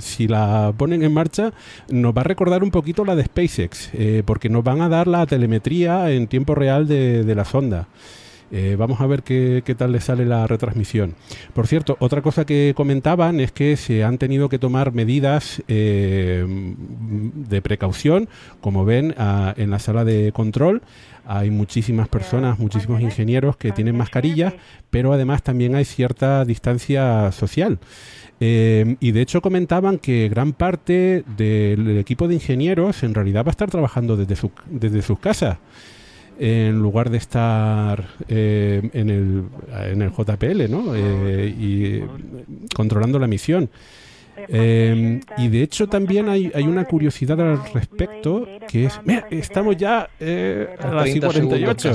si 0.00 0.26
la 0.26 0.72
ponen 0.76 1.04
en 1.04 1.14
marcha, 1.14 1.52
nos 1.88 2.12
va 2.12 2.22
a 2.22 2.24
recordar 2.24 2.64
un 2.64 2.72
poquito 2.72 3.04
la 3.04 3.14
de 3.14 3.24
SpaceX, 3.24 3.92
porque 4.24 4.48
nos 4.48 4.64
van 4.64 4.80
a 4.80 4.88
dar 4.88 5.06
la 5.06 5.24
telemetría 5.24 6.10
en 6.10 6.26
tiempo 6.26 6.56
real 6.56 6.88
de 6.88 7.34
la 7.36 7.44
sonda. 7.44 7.86
Eh, 8.50 8.76
vamos 8.78 9.00
a 9.00 9.06
ver 9.06 9.22
qué, 9.22 9.62
tal 9.76 9.92
le 9.92 10.00
sale 10.00 10.24
la 10.24 10.46
retransmisión. 10.46 11.14
Por 11.54 11.66
cierto, 11.66 11.96
otra 12.00 12.22
cosa 12.22 12.44
que 12.44 12.72
comentaban 12.76 13.40
es 13.40 13.52
que 13.52 13.76
se 13.76 14.04
han 14.04 14.18
tenido 14.18 14.48
que 14.48 14.58
tomar 14.58 14.92
medidas 14.92 15.62
eh, 15.68 16.44
de 16.46 17.62
precaución, 17.62 18.28
como 18.60 18.84
ven 18.84 19.14
en 19.56 19.70
la 19.70 19.78
sala 19.78 20.04
de 20.04 20.32
control. 20.32 20.82
Hay 21.26 21.50
muchísimas 21.50 22.08
personas, 22.08 22.58
muchísimos 22.58 23.02
ingenieros 23.02 23.56
que 23.58 23.70
tienen 23.72 23.96
mascarillas, 23.96 24.54
pero 24.88 25.12
además 25.12 25.42
también 25.42 25.74
hay 25.74 25.84
cierta 25.84 26.44
distancia 26.46 27.30
social. 27.32 27.78
Eh, 28.40 28.96
y 29.00 29.10
de 29.10 29.20
hecho 29.20 29.42
comentaban 29.42 29.98
que 29.98 30.28
gran 30.28 30.52
parte 30.52 31.24
del 31.36 31.98
equipo 31.98 32.28
de 32.28 32.34
ingenieros 32.34 33.02
en 33.02 33.12
realidad 33.12 33.44
va 33.44 33.48
a 33.48 33.50
estar 33.50 33.68
trabajando 33.68 34.16
desde, 34.16 34.48
desde 34.70 35.02
sus 35.02 35.18
casas 35.18 35.58
en 36.38 36.80
lugar 36.80 37.10
de 37.10 37.18
estar 37.18 38.08
eh, 38.28 38.88
en, 38.92 39.10
el, 39.10 39.44
en 39.90 40.02
el 40.02 40.10
JPL 40.10 40.70
¿no? 40.70 40.94
Eh, 40.94 41.54
y 41.58 42.02
controlando 42.74 43.18
la 43.18 43.26
misión. 43.26 43.68
Em, 44.46 45.20
y 45.36 45.48
de 45.48 45.62
hecho 45.62 45.88
también 45.88 46.28
hay, 46.28 46.50
hay, 46.54 46.64
una 46.64 46.84
curiosidad 46.84 47.40
al 47.40 47.60
respecto 47.72 48.46
que 48.68 48.86
es, 48.86 49.00
mira, 49.04 49.26
estamos 49.30 49.76
ya 49.76 50.08
eh, 50.20 50.76
a 50.78 50.92
las 50.92 51.10
48. 51.10 51.92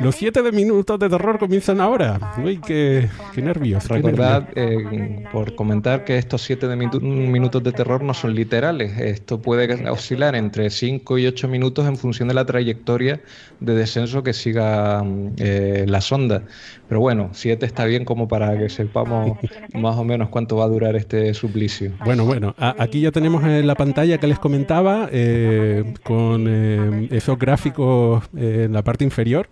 Los 0.00 0.16
7 0.16 0.42
de 0.42 0.52
minutos 0.52 0.98
de 0.98 1.08
terror 1.08 1.38
comienzan 1.38 1.80
ahora. 1.80 2.34
Uy, 2.42 2.58
qué, 2.58 3.08
qué 3.34 3.42
nervios. 3.42 3.88
Recordad, 3.88 4.48
eh, 4.54 5.24
por 5.32 5.54
comentar 5.54 6.04
que 6.04 6.18
estos 6.18 6.42
7 6.42 6.68
de 6.68 6.76
minutos 6.76 7.62
de 7.62 7.72
terror 7.72 8.02
no 8.02 8.14
son 8.14 8.34
literales. 8.34 8.98
Esto 8.98 9.40
puede 9.40 9.88
oscilar 9.88 10.34
entre 10.34 10.70
5 10.70 11.18
y 11.18 11.26
8 11.26 11.48
minutos 11.48 11.86
en 11.86 11.96
función 11.96 12.28
de 12.28 12.34
la 12.34 12.44
trayectoria 12.44 13.20
de 13.60 13.74
descenso 13.74 14.22
que 14.22 14.32
siga 14.32 15.04
eh, 15.38 15.84
la 15.88 16.00
sonda. 16.00 16.42
Pero 16.90 16.98
bueno, 16.98 17.30
7 17.32 17.64
está 17.66 17.84
bien 17.84 18.04
como 18.04 18.26
para 18.26 18.58
que 18.58 18.68
sepamos 18.68 19.38
más 19.74 19.96
o 19.96 20.02
menos 20.02 20.28
cuánto 20.28 20.56
va 20.56 20.64
a 20.64 20.66
durar 20.66 20.96
este 20.96 21.32
suplicio. 21.34 21.92
Bueno, 22.04 22.24
bueno, 22.24 22.52
aquí 22.58 23.00
ya 23.00 23.12
tenemos 23.12 23.44
en 23.44 23.64
la 23.68 23.76
pantalla 23.76 24.18
que 24.18 24.26
les 24.26 24.40
comentaba 24.40 25.08
eh, 25.12 25.94
con 26.02 26.46
eh, 26.48 27.06
esos 27.12 27.38
gráficos 27.38 28.24
eh, 28.36 28.64
en 28.64 28.72
la 28.72 28.82
parte 28.82 29.04
inferior, 29.04 29.48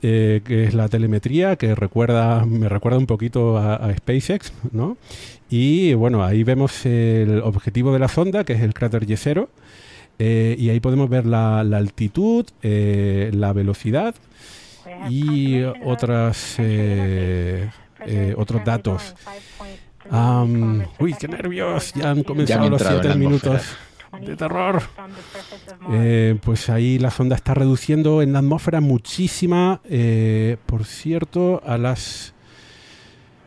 que 0.00 0.40
es 0.46 0.72
la 0.72 0.88
telemetría, 0.88 1.56
que 1.56 1.74
recuerda, 1.74 2.46
me 2.46 2.66
recuerda 2.70 2.96
un 2.96 3.06
poquito 3.06 3.58
a, 3.58 3.94
SpaceX, 3.98 4.50
¿no? 4.72 4.96
Y 5.50 5.92
bueno, 5.92 6.24
ahí 6.24 6.44
vemos 6.44 6.86
el 6.86 7.42
objetivo 7.42 7.92
de 7.92 7.98
la 7.98 8.08
sonda, 8.08 8.44
que 8.44 8.54
es 8.54 8.62
el 8.62 8.72
cráter 8.72 9.06
Y0, 9.06 9.48
y 10.18 10.70
ahí 10.70 10.80
podemos 10.80 11.10
ver 11.10 11.26
la, 11.26 11.62
la 11.62 11.76
altitud, 11.76 12.46
la 12.62 13.52
velocidad 13.52 14.14
y 15.08 15.62
otras, 15.62 16.56
otros 18.36 18.64
datos 18.64 19.14
uy, 20.98 21.14
qué 21.18 21.28
nervios. 21.28 21.92
Ya 21.94 22.10
han 22.10 22.22
comenzado 22.22 22.68
los 22.68 22.82
siete 22.82 23.14
minutos 23.14 23.76
de 24.20 24.36
terror. 24.36 24.82
Eh, 25.92 26.36
pues 26.42 26.68
ahí 26.68 26.98
la 26.98 27.10
sonda 27.10 27.36
está 27.36 27.54
reduciendo 27.54 28.22
en 28.22 28.32
la 28.32 28.40
atmósfera 28.40 28.80
muchísima. 28.80 29.80
Eh, 29.84 30.56
por 30.66 30.84
cierto, 30.84 31.62
a 31.64 31.78
las... 31.78 32.34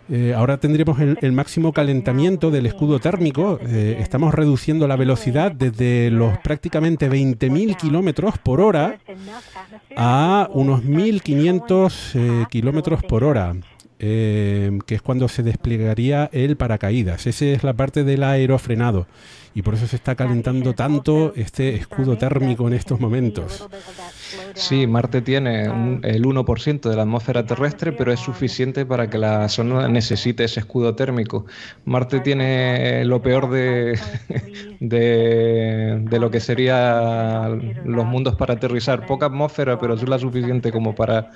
Eh, 0.09 0.33
ahora 0.35 0.57
tendremos 0.57 0.99
el, 0.99 1.31
máximo 1.31 1.71
calentamiento 1.71 2.51
del 2.51 2.65
escudo 2.65 2.99
térmico. 2.99 3.59
estamos 3.63 4.33
reduciendo 4.33 4.87
la 4.87 4.95
velocidad 4.95 5.51
desde 5.51 6.11
los 6.11 6.37
prácticamente 6.39 7.09
20.000 7.09 7.77
kilómetros 7.77 8.37
por 8.37 8.59
hora 8.59 8.99
a 9.95 10.49
unos 10.53 10.83
1.500 10.83 12.47
kilómetros 12.49 13.03
por 13.03 13.23
hora. 13.23 13.55
Em, 14.05 14.79
que 14.79 14.95
es 14.95 15.01
cuando 15.01 15.29
se 15.29 15.43
desplegaría 15.43 16.29
el 16.33 16.57
paracaídas. 16.57 17.25
Esa 17.25 17.45
es 17.45 17.63
la 17.63 17.71
parte 17.71 18.03
del 18.03 18.23
aerofrenado 18.23 19.07
y 19.55 19.61
por 19.61 19.75
eso 19.75 19.87
se 19.87 19.95
está 19.95 20.15
calentando 20.15 20.73
tanto 20.73 21.31
este 21.37 21.75
escudo 21.75 22.17
térmico 22.17 22.67
en 22.67 22.73
estos 22.73 22.99
momentos. 22.99 23.65
Sí, 24.55 24.87
Marte 24.87 25.21
tiene 25.21 25.63
el 25.63 26.23
1% 26.23 26.89
de 26.89 26.95
la 26.95 27.01
atmósfera 27.03 27.45
terrestre, 27.45 27.91
pero 27.91 28.11
es 28.11 28.19
suficiente 28.19 28.85
para 28.85 29.09
que 29.09 29.17
la 29.17 29.49
zona 29.49 29.87
necesite 29.87 30.43
ese 30.43 30.59
escudo 30.59 30.95
térmico. 30.95 31.45
Marte 31.85 32.19
tiene 32.19 33.03
lo 33.05 33.21
peor 33.21 33.49
de, 33.49 33.99
de, 34.79 35.99
de 36.01 36.19
lo 36.19 36.31
que 36.31 36.39
serían 36.39 37.73
los 37.85 38.05
mundos 38.05 38.35
para 38.35 38.53
aterrizar. 38.55 39.05
Poca 39.05 39.27
atmósfera, 39.27 39.79
pero 39.79 39.95
es 39.95 40.07
la 40.07 40.19
suficiente 40.19 40.71
como 40.71 40.95
para 40.95 41.31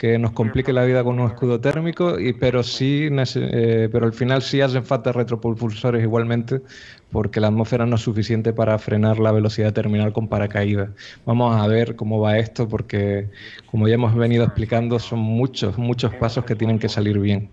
que 0.00 0.18
nos 0.18 0.30
complique 0.30 0.72
la 0.72 0.84
vida 0.84 1.04
con 1.04 1.20
un 1.20 1.26
escudo 1.26 1.60
térmico, 1.60 2.18
y, 2.18 2.32
pero 2.32 2.62
sí, 2.62 3.10
eh, 3.10 3.88
pero 3.92 4.06
al 4.06 4.14
final 4.14 4.40
sí 4.40 4.62
hacen 4.62 4.82
falta 4.82 5.12
retropulsores 5.12 6.02
igualmente, 6.02 6.62
porque 7.10 7.40
la 7.40 7.48
atmósfera 7.48 7.86
no 7.86 7.96
es 7.96 8.02
suficiente 8.02 8.52
para 8.52 8.78
frenar 8.78 9.18
la 9.18 9.32
velocidad 9.32 9.72
terminal 9.72 10.12
con 10.12 10.28
paracaídas. 10.28 10.90
Vamos 11.24 11.60
a 11.60 11.66
ver 11.66 11.96
cómo 11.96 12.20
va 12.20 12.38
esto, 12.38 12.68
porque 12.68 13.30
como 13.66 13.88
ya 13.88 13.94
hemos 13.94 14.14
venido 14.14 14.44
explicando, 14.44 14.98
son 14.98 15.18
muchos, 15.20 15.78
muchos 15.78 16.14
pasos 16.14 16.44
que 16.44 16.56
tienen 16.56 16.78
que 16.78 16.88
salir 16.88 17.18
bien. 17.18 17.50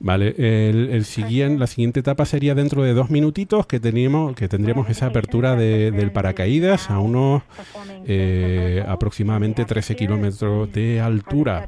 Vale, 0.00 0.34
el, 0.38 1.04
siguiente, 1.04 1.58
la 1.58 1.66
siguiente 1.66 2.00
etapa 2.00 2.24
sería 2.24 2.54
dentro 2.54 2.82
de 2.84 2.94
dos 2.94 3.10
minutitos 3.10 3.66
que, 3.66 3.80
teníamos, 3.80 4.36
que 4.36 4.48
tendríamos 4.48 4.88
esa 4.90 5.06
apertura 5.06 5.56
del 5.56 6.12
paracaídas 6.12 6.88
a 6.90 7.00
unos 7.00 7.42
eh, 8.06 8.84
aproximadamente 8.86 9.64
13 9.64 9.96
kilómetros 9.96 10.72
de 10.72 11.00
altura. 11.00 11.66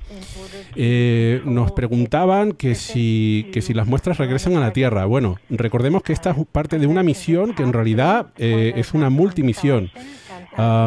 Eh, 0.77 1.43
nos 1.45 1.73
preguntaban 1.73 2.53
que 2.53 2.77
si, 2.77 3.49
que 3.53 3.63
si 3.63 3.75
las 3.75 3.89
muestras 3.89 4.19
regresan 4.19 4.57
a 4.57 4.61
la 4.61 4.73
Tierra. 4.73 5.07
Bueno, 5.07 5.39
recordemos 5.51 6.03
que 6.03 6.13
esta 6.13 6.31
es 6.31 6.37
parte 6.53 6.79
de 6.79 6.87
una 6.87 7.03
misión 7.03 7.55
que 7.55 7.65
en 7.65 7.73
realidad 7.73 8.29
eh, 8.39 8.75
es 8.77 8.95
una 8.95 9.11
multimisión. 9.11 9.91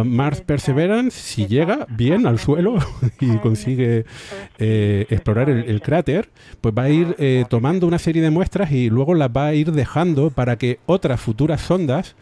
Mars 0.06 0.42
Perseverance, 0.42 1.18
si 1.20 1.48
llega 1.48 1.86
bien 1.90 2.26
al 2.28 2.40
suelo 2.40 2.78
y 3.20 3.38
consigue 3.38 4.06
eh, 4.60 5.06
explorar 5.10 5.50
el, 5.50 5.82
cráter, 5.82 6.30
pues 6.62 6.74
va 6.78 6.84
a 6.84 6.90
ir 6.90 7.16
eh, 7.20 7.46
tomando 7.50 7.88
una 7.88 8.00
serie 8.00 8.22
de 8.22 8.30
muestras 8.30 8.72
y 8.72 8.90
luego 8.90 9.14
las 9.14 9.30
va 9.30 9.48
a 9.48 9.54
ir 9.54 9.72
dejando 9.72 10.30
para 10.30 10.58
que 10.58 10.80
otras 10.86 11.20
futuras 11.20 11.62
sondas 11.62 12.16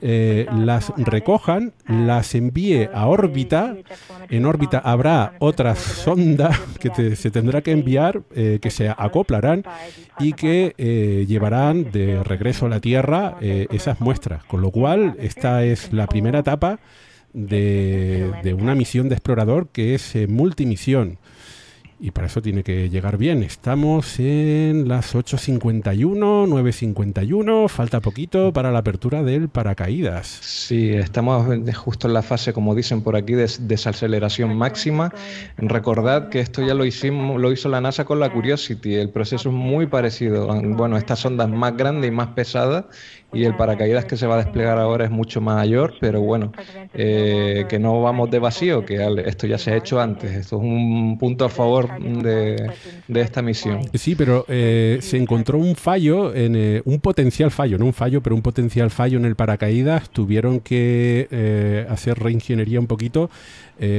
eh, 0.00 0.46
las 0.52 0.92
recojan, 0.96 1.72
las 1.86 2.34
envíe 2.34 2.88
a 2.92 3.06
órbita. 3.06 3.76
En 4.28 4.46
órbita 4.46 4.78
habrá 4.78 5.34
otra 5.38 5.74
sonda 5.76 6.50
que 6.78 7.16
se 7.16 7.30
tendrá 7.30 7.62
que 7.62 7.72
enviar, 7.72 8.22
que 8.32 8.70
se 8.70 8.88
acoplarán 8.88 9.64
y 10.18 10.32
que 10.32 10.74
llevarán 11.28 11.90
de 11.90 12.22
regreso 12.24 12.66
a 12.66 12.68
la 12.68 12.80
Tierra 12.80 13.36
esas 13.40 14.00
muestras. 14.00 14.44
Con 14.44 14.62
lo 14.62 14.70
cual, 14.70 15.16
esta 15.18 15.64
es 15.64 15.92
la 15.92 16.06
primera 16.06 16.40
etapa 16.40 16.78
de, 17.32 18.32
de 18.42 18.54
una 18.54 18.74
misión 18.74 19.08
de 19.08 19.14
explorador 19.14 19.68
que 19.68 19.94
es 19.94 20.16
multimisión 20.28 21.18
y 22.00 22.10
para 22.12 22.26
eso 22.28 22.40
tiene 22.40 22.62
que 22.62 22.88
llegar 22.88 23.18
bien. 23.18 23.42
Estamos 23.42 24.18
en 24.18 24.88
las 24.88 25.14
8.51, 25.14 25.94
9.51, 26.48 27.68
falta 27.68 28.00
poquito 28.00 28.52
para 28.52 28.72
la 28.72 28.78
apertura 28.78 29.22
del 29.22 29.48
paracaídas. 29.48 30.26
Sí, 30.26 30.90
estamos 30.90 31.46
justo 31.76 32.08
en 32.08 32.14
la 32.14 32.22
fase, 32.22 32.52
como 32.52 32.74
dicen 32.74 33.02
por 33.02 33.16
aquí, 33.16 33.34
de 33.34 33.50
desaceleración 33.60 34.56
máxima. 34.56 35.12
Recordad 35.58 36.30
que 36.30 36.40
esto 36.40 36.66
ya 36.66 36.74
lo, 36.74 36.84
hicimos, 36.84 37.40
lo 37.40 37.52
hizo 37.52 37.68
la 37.68 37.80
NASA 37.80 38.04
con 38.04 38.18
la 38.18 38.32
Curiosity, 38.32 38.94
el 38.94 39.10
proceso 39.10 39.50
es 39.50 39.54
muy 39.54 39.86
parecido. 39.86 40.48
Bueno, 40.62 40.96
esta 40.96 41.16
sonda 41.16 41.44
es 41.44 41.50
más 41.50 41.76
grande 41.76 42.06
y 42.06 42.10
más 42.10 42.28
pesada 42.28 42.88
y 43.32 43.44
el 43.44 43.54
paracaídas 43.54 44.04
que 44.04 44.16
se 44.16 44.26
va 44.26 44.34
a 44.34 44.38
desplegar 44.38 44.78
ahora 44.78 45.04
es 45.04 45.10
mucho 45.10 45.40
mayor, 45.40 45.94
pero 46.00 46.20
bueno, 46.20 46.52
eh, 46.94 47.64
que 47.68 47.78
no 47.78 48.02
vamos 48.02 48.30
de 48.30 48.38
vacío, 48.38 48.84
que 48.84 48.98
esto 49.26 49.46
ya 49.46 49.58
se 49.58 49.72
ha 49.72 49.76
hecho 49.76 50.00
antes, 50.00 50.32
esto 50.32 50.56
es 50.56 50.62
un 50.62 51.16
punto 51.18 51.44
a 51.44 51.48
favor 51.48 51.88
de, 52.00 52.70
esta 53.14 53.42
misión. 53.42 53.82
Sí, 53.94 54.14
pero 54.14 54.44
eh, 54.48 54.98
se 55.00 55.16
encontró 55.16 55.58
un 55.58 55.76
fallo, 55.76 56.32
eh, 56.34 56.82
un 56.84 57.00
potencial 57.00 57.50
fallo, 57.50 57.78
no 57.78 57.86
un 57.86 57.92
fallo, 57.92 58.20
pero 58.20 58.34
un 58.34 58.42
potencial 58.42 58.90
fallo 58.90 59.18
en 59.18 59.24
el 59.24 59.36
paracaídas, 59.36 60.10
tuvieron 60.10 60.60
que 60.60 61.86
hacer 61.88 62.18
reingeniería 62.18 62.80
un 62.80 62.86
poquito, 62.86 63.30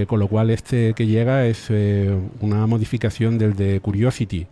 con 0.07 0.19
lo 0.19 0.27
cual 0.27 0.49
este 0.49 0.93
que 0.93 1.07
llega 1.07 1.45
es 1.45 1.69
una 2.41 2.67
modificación 2.67 3.37
del 3.37 3.55
de 3.55 3.79
Curiosity. 3.79 4.47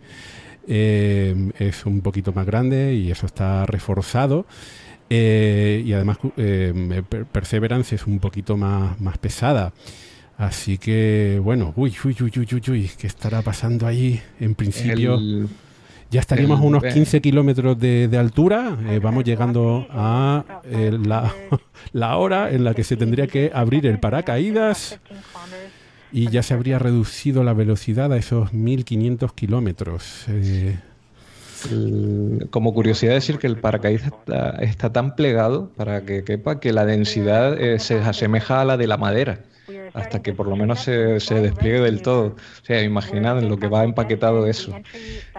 Eh, 0.72 1.50
es 1.58 1.84
un 1.84 2.00
poquito 2.00 2.32
más 2.32 2.46
grande 2.46 2.94
y 2.94 3.10
eso 3.10 3.26
está 3.26 3.66
reforzado. 3.66 4.46
Eh, 5.12 5.82
y 5.84 5.92
además 5.92 6.18
eh, 6.36 7.02
Perseverance 7.32 7.96
es 7.96 8.06
un 8.06 8.20
poquito 8.20 8.56
más, 8.56 9.00
más 9.00 9.18
pesada. 9.18 9.72
Así 10.38 10.78
que, 10.78 11.40
bueno, 11.42 11.72
uy, 11.74 11.92
uy, 12.04 12.16
uy, 12.20 12.32
uy, 12.36 12.62
uy, 12.68 12.90
¿qué 12.96 13.08
estará 13.08 13.42
pasando 13.42 13.84
ahí? 13.84 14.22
En 14.38 14.54
principio, 14.54 15.18
ya 16.08 16.20
estaríamos 16.20 16.60
a 16.60 16.62
unos 16.62 16.84
15 16.84 17.20
kilómetros 17.20 17.76
de, 17.78 18.08
altura. 18.16 18.78
vamos 19.02 19.24
llegando 19.24 19.88
a 19.90 20.62
la, 20.70 21.34
la 21.92 22.16
hora 22.16 22.50
en 22.52 22.62
la 22.62 22.74
que 22.74 22.84
se 22.84 22.96
tendría 22.96 23.26
que 23.26 23.50
abrir 23.52 23.86
el 23.86 23.98
paracaídas 23.98 25.00
y 26.12 26.28
ya 26.30 26.42
se 26.42 26.54
habría 26.54 26.78
reducido 26.78 27.44
la 27.44 27.52
velocidad 27.52 28.12
a 28.12 28.16
esos 28.16 28.52
1500 28.52 29.32
kilómetros. 29.32 30.24
Eh. 30.28 30.78
Como 32.50 32.72
curiosidad 32.72 33.12
decir 33.12 33.38
que 33.38 33.46
el 33.46 33.58
paracaídas 33.58 34.12
está, 34.60 34.92
tan 34.92 35.14
plegado 35.14 35.70
para 35.76 36.06
que 36.06 36.24
quepa 36.24 36.58
que 36.58 36.72
la 36.72 36.86
densidad 36.86 37.60
eh, 37.60 37.78
se 37.78 37.98
asemeja 37.98 38.62
a 38.62 38.64
la 38.64 38.76
de 38.78 38.86
la 38.86 38.96
madera 38.96 39.40
hasta 39.94 40.22
que 40.22 40.32
por 40.32 40.46
lo 40.46 40.56
menos 40.56 40.80
se, 40.80 41.20
se 41.20 41.34
despliegue 41.36 41.80
del 41.80 42.02
todo. 42.02 42.36
O 42.62 42.64
sea, 42.64 42.82
imaginad 42.82 43.38
en 43.38 43.48
lo 43.48 43.58
que 43.58 43.68
va 43.68 43.84
empaquetado 43.84 44.46
eso 44.46 44.74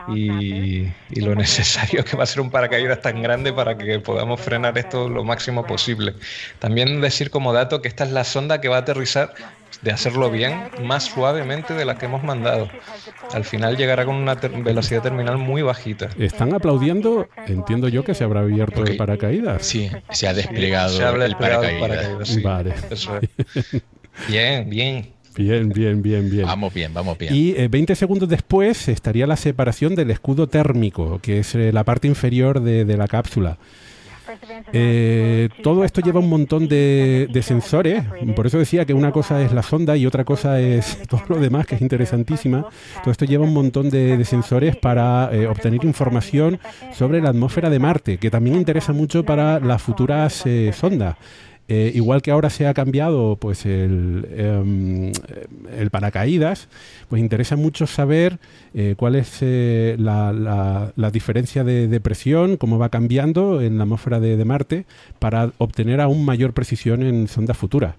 y, 0.10 0.88
y, 1.10 1.22
lo 1.22 1.36
necesario 1.36 2.04
que 2.04 2.18
va 2.18 2.24
a 2.24 2.28
ser 2.28 2.42
un 2.42 2.52
paracaídas 2.52 3.02
tan 3.02 3.22
grande 3.22 3.54
para 3.54 3.78
que 3.78 4.00
podamos 4.00 4.42
frenar 4.42 4.78
esto 4.78 5.10
lo 5.10 5.24
máximo 5.24 5.66
posible. 5.66 6.14
También 6.60 7.02
decir 7.02 7.30
como 7.30 7.54
dato 7.54 7.82
que 7.82 7.88
esta 7.88 8.04
es 8.04 8.12
la 8.12 8.24
sonda 8.24 8.62
que 8.62 8.68
va 8.68 8.78
a 8.78 8.80
aterrizar 8.80 9.34
de 9.82 9.92
hacerlo 9.92 10.30
bien 10.30 10.70
más 10.84 11.06
suavemente 11.06 11.74
de 11.74 11.86
la 11.86 11.98
que 11.98 12.06
hemos 12.06 12.24
mandado. 12.24 12.68
Al 13.34 13.46
final 13.46 13.78
llegará 13.78 14.06
con 14.06 14.16
una 14.16 14.36
velocidad 14.36 15.02
terminal 15.02 15.38
muy 15.38 15.62
bajita. 15.62 16.10
Están 16.20 16.54
aplaudiendo, 16.54 17.28
entiendo 17.48 17.88
yo 17.88 18.04
que 18.04 18.14
se 18.14 18.24
habrá 18.24 18.42
abierto 18.42 18.84
el 18.84 18.98
paracaídas. 18.98 19.66
Sí, 19.66 19.90
se 20.12 20.28
ha 20.28 20.34
desplegado, 20.34 21.24
el 21.24 21.36
paracaídas. 21.36 22.42
Vale. 22.42 22.74
bien, 24.28 24.70
bien. 24.70 25.14
Bien, 25.36 25.70
bien, 25.70 26.02
bien, 26.02 26.30
bien. 26.30 26.46
Vamos 26.46 26.74
bien, 26.74 26.94
vamos 26.94 27.18
bien. 27.18 27.34
Y 27.34 27.54
20 27.54 27.94
eh, 27.94 27.96
segundos 27.96 28.28
después 28.28 28.90
estaría 28.90 29.26
la 29.26 29.38
separación 29.38 29.96
del 29.96 30.12
escudo 30.12 30.48
térmico, 30.48 31.20
que 31.22 31.40
es 31.40 31.56
eh, 31.56 31.72
la 31.72 31.86
parte 31.86 32.08
inferior 32.08 32.60
de, 32.62 32.84
de 32.84 32.98
la 32.98 33.08
cápsula. 33.08 33.58
Eh, 34.74 35.50
todo 35.64 35.84
esto 35.84 36.02
lleva 36.02 36.20
un 36.20 36.30
montón 36.30 36.68
de, 36.68 37.42
sensores, 37.44 38.04
por 38.36 38.48
eso 38.48 38.60
decía 38.60 38.86
que 38.86 38.94
una 38.94 39.12
cosa 39.12 39.42
es 39.42 39.52
la 39.52 39.64
sonda 39.64 39.98
y 39.98 40.06
otra 40.06 40.24
cosa 40.24 40.60
es 40.60 40.98
todo 41.10 41.22
lo 41.30 41.38
demás, 41.38 41.66
que 41.66 41.76
es 41.76 41.82
interesantísima. 41.82 42.68
Todo 43.02 43.12
esto 43.12 43.26
lleva 43.26 43.46
un 43.46 43.54
montón 43.54 43.90
de, 43.90 44.24
sensores 44.26 44.76
para 44.76 45.30
eh, 45.34 45.48
obtener 45.48 45.84
información 45.84 46.60
sobre 46.94 47.22
la 47.22 47.30
atmósfera 47.30 47.70
de 47.70 47.80
Marte, 47.80 48.18
que 48.18 48.30
también 48.30 48.56
interesa 48.56 48.94
mucho 48.94 49.24
para 49.24 49.60
las 49.60 49.82
futuras 49.82 50.46
eh, 50.46 50.72
sondas. 50.74 51.16
Eh, 51.74 51.90
igual 51.96 52.22
que 52.22 52.32
ahora 52.32 52.50
se 52.50 52.68
ha 52.68 52.74
cambiado 52.74 53.38
pues 53.38 53.66
el, 53.66 54.28
em, 54.36 55.14
paracaídas, 55.90 56.68
pues 57.08 57.22
interesa 57.22 57.56
mucho 57.56 57.88
saber 57.88 58.40
eh, 58.74 58.96
cuál 58.98 59.16
es 59.16 59.38
eh, 59.40 59.96
la, 59.98 60.92
diferencia 61.14 61.64
de, 61.64 62.00
presión, 62.02 62.58
cómo 62.58 62.78
va 62.78 62.90
cambiando 62.90 63.62
en 63.62 63.78
la 63.78 63.86
atmósfera 63.86 64.20
de 64.20 64.44
Marte, 64.44 64.86
para 65.20 65.54
obtener 65.60 66.02
aún 66.02 66.26
mayor 66.26 66.52
precisión 66.52 67.04
en 67.04 67.30
sondas 67.30 67.56
futuras. 67.56 67.96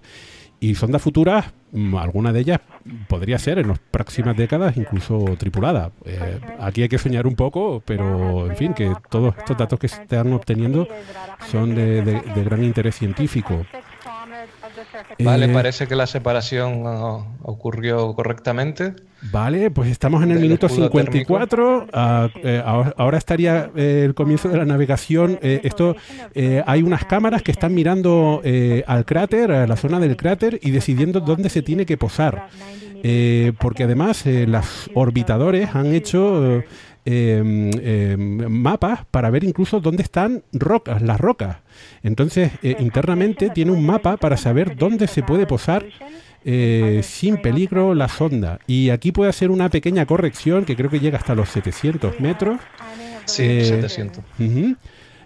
Y 0.63 0.75
sondas 0.75 1.01
futuras, 1.01 1.47
mm, 1.73 1.93
alguna 1.97 2.31
de 2.31 2.39
ellas 2.39 2.61
podría 3.09 3.37
ser 3.37 3.59
en 3.59 3.67
las 3.67 3.79
próximas 3.79 4.37
décadas 4.37 4.77
incluso 4.77 5.25
tripulada. 5.37 5.91
Eh, 6.05 6.39
aquí 6.57 6.83
hay 6.83 6.87
que 6.87 6.97
soñar 6.97 7.27
un 7.27 7.35
poco, 7.35 7.83
pero 7.85 8.49
en 8.49 8.55
fin, 8.55 8.73
que 8.73 8.89
todos 9.09 9.35
estos 9.37 9.57
datos 9.57 9.77
que 9.77 9.89
se 9.89 10.03
están 10.03 10.31
obteniendo 10.31 10.87
son 11.51 11.75
de 11.75 12.43
gran 12.45 12.63
interés 12.63 12.95
científico. 12.95 13.65
Vale, 15.19 15.45
eh, 15.45 15.49
parece 15.49 15.87
que 15.87 15.95
la 15.95 16.07
separación 16.07 16.85
uh, 16.85 17.25
ocurrió 17.43 18.13
correctamente. 18.13 18.93
Vale, 19.31 19.71
pues 19.71 19.89
estamos 19.89 20.21
en 20.23 20.31
el 20.31 20.39
minuto 20.39 20.67
54. 20.67 21.87
Ah, 21.93 22.29
eh, 22.43 22.61
ahora, 22.65 23.17
estaría 23.17 23.71
eh, 23.75 24.03
el 24.05 24.13
comienzo 24.13 24.49
de 24.49 24.57
la 24.57 24.65
navegación. 24.65 25.39
esto 25.41 25.95
hay 26.65 26.83
unas 26.83 27.05
cámaras 27.05 27.41
que 27.41 27.51
están 27.51 27.73
mirando 27.73 28.41
al 28.85 29.05
cráter, 29.05 29.51
a 29.51 29.67
la 29.67 29.77
zona 29.77 29.99
del 29.99 30.17
cráter 30.17 30.59
y 30.61 30.71
decidiendo 30.71 31.21
dónde 31.21 31.49
se 31.49 31.61
tiene 31.61 31.85
que 31.85 31.95
posar. 31.97 32.49
porque 33.59 33.83
además 33.83 34.25
los 34.25 34.89
orbitadores 34.93 35.73
han 35.73 35.93
hecho 35.93 36.63
mapas 37.05 39.05
para 39.11 39.29
ver 39.29 39.43
incluso 39.43 39.79
dónde 39.79 40.03
están 40.03 40.43
rocas, 40.53 41.01
las 41.01 41.19
rocas. 41.19 41.57
Entonces, 42.01 42.51
eh, 42.61 42.75
internamente 42.79 43.49
tiene 43.49 43.71
un 43.71 43.85
mapa 43.85 44.17
para 44.17 44.37
saber 44.37 44.75
dónde 44.75 45.07
se 45.07 45.23
puede 45.23 45.45
posar 45.45 45.85
eh, 46.45 47.01
sin 47.03 47.37
peligro 47.37 47.93
la 47.93 48.07
sonda. 48.07 48.59
Y 48.67 48.89
aquí 48.89 49.11
puede 49.11 49.29
hacer 49.29 49.51
una 49.51 49.69
pequeña 49.69 50.05
corrección 50.05 50.65
que 50.65 50.75
creo 50.75 50.89
que 50.89 50.99
llega 50.99 51.17
hasta 51.17 51.35
los 51.35 51.49
700 51.49 52.19
metros. 52.19 52.59
Sí, 53.25 53.63
700. 53.63 54.23
Eh, 54.39 54.75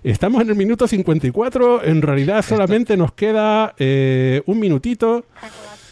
estamos 0.04 0.42
en 0.42 0.50
el 0.50 0.56
minuto 0.56 0.88
54, 0.88 1.84
en 1.84 2.02
realidad 2.02 2.44
solamente 2.44 2.96
nos 2.96 3.14
queda 3.14 3.74
un 4.46 4.60
minutito. 4.60 5.26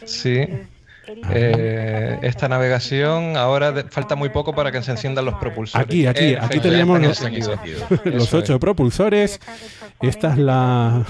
Sí. 0.06 0.46
Eh, 1.32 2.20
esta 2.22 2.48
navegación 2.48 3.38
ahora 3.38 3.74
falta 3.90 4.16
muy 4.16 4.30
poco 4.30 4.54
para 4.54 4.72
que 4.72 4.82
se 4.82 4.92
enciendan 4.92 5.26
los 5.26 5.36
propulsores. 5.36 5.86
Aquí, 5.86 6.06
aquí, 6.06 6.36
aquí 6.36 6.60
teníamos 6.60 7.02
los, 7.02 8.34
ocho 8.34 8.60
propulsores. 8.60 9.40
Esta 10.02 10.34
es 10.34 10.38
la, 10.38 11.06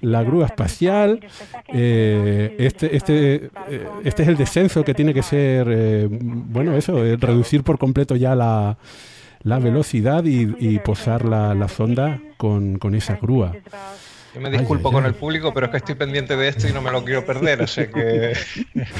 la, 0.00 0.22
grúa 0.22 0.46
espacial. 0.46 1.20
Eh, 1.68 2.56
este, 2.58 2.96
este, 2.96 3.34
eh, 3.68 3.88
este 4.04 4.22
es 4.22 4.28
el 4.28 4.36
descenso 4.36 4.84
que 4.84 4.94
tiene 4.94 5.12
que 5.14 5.22
ser, 5.22 6.08
bueno, 6.08 6.76
eso, 6.76 6.98
reducir 7.16 7.62
por 7.62 7.78
completo 7.78 8.16
ya 8.16 8.34
la, 8.34 8.76
la 9.44 9.58
velocidad 9.58 10.24
y, 10.24 10.78
posar 10.78 11.24
la, 11.24 11.68
sonda 11.68 12.20
con, 12.36 12.94
esa 12.94 13.16
grúa. 13.16 13.52
Yo 14.34 14.40
me 14.40 14.50
disculpo 14.50 14.90
con 14.90 15.06
el 15.06 15.14
público, 15.14 15.54
pero 15.54 15.66
es 15.66 15.70
que 15.70 15.78
estoy 15.78 15.94
pendiente 15.94 16.36
de 16.36 16.48
esto 16.48 16.68
y 16.68 16.72
no 16.72 16.82
me 16.82 16.90
lo 16.90 17.04
quiero 17.04 17.24
perder, 17.24 17.62
o 17.62 17.66
sea 17.66 17.86
que... 17.88 18.36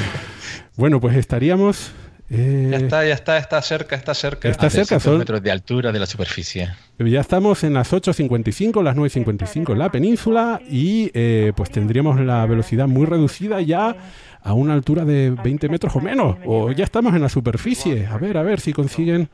bueno, 0.76 1.00
pues 1.00 1.16
estaríamos 1.16 1.92
eh, 2.30 2.68
ya 2.70 2.78
está, 2.78 3.06
ya 3.06 3.14
está, 3.14 3.36
está 3.36 3.60
cerca, 3.60 3.96
está 3.96 4.14
cerca. 4.14 4.48
Está 4.48 4.70
cerca, 4.70 4.98
son 4.98 5.18
metros 5.18 5.42
de 5.42 5.50
altura 5.50 5.92
de 5.92 5.98
la 5.98 6.06
superficie. 6.06 6.70
Ya 6.98 7.20
estamos 7.20 7.64
en 7.64 7.74
las 7.74 7.92
8.55, 7.92 8.82
las 8.82 8.96
9.55 8.96 9.72
en 9.72 9.78
la 9.78 9.90
península 9.90 10.60
y 10.68 11.10
eh, 11.12 11.52
pues 11.54 11.70
tendríamos 11.70 12.18
la 12.20 12.46
velocidad 12.46 12.88
muy 12.88 13.04
reducida 13.04 13.60
ya 13.60 13.94
a 14.42 14.52
una 14.54 14.72
altura 14.72 15.04
de 15.04 15.30
20 15.30 15.68
metros 15.68 15.94
o 15.96 16.00
menos. 16.00 16.36
O 16.46 16.72
ya 16.72 16.84
estamos 16.84 17.14
en 17.14 17.20
la 17.20 17.28
superficie. 17.28 18.06
A 18.06 18.16
ver, 18.16 18.38
a 18.38 18.42
ver 18.42 18.60
si 18.60 18.72
consiguen. 18.72 19.28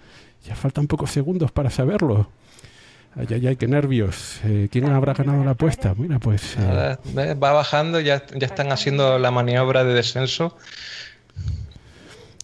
Ya 0.46 0.56
faltan 0.56 0.86
pocos 0.86 1.10
segundos 1.10 1.52
para 1.52 1.70
saberlo. 1.70 2.28
Ay, 3.16 3.26
ay, 3.30 3.46
ay, 3.48 3.56
qué 3.56 3.66
nervios. 3.66 4.40
Eh, 4.44 4.68
¿Quién 4.70 4.88
habrá 4.88 5.14
ganado 5.14 5.44
la 5.44 5.52
apuesta? 5.52 5.94
Mira, 5.96 6.18
pues. 6.18 6.56
Va 6.58 7.52
bajando, 7.52 8.00
ya, 8.00 8.24
ya 8.34 8.46
están 8.46 8.70
haciendo 8.72 9.18
la 9.18 9.30
maniobra 9.30 9.84
de 9.84 9.94
descenso. 9.94 10.56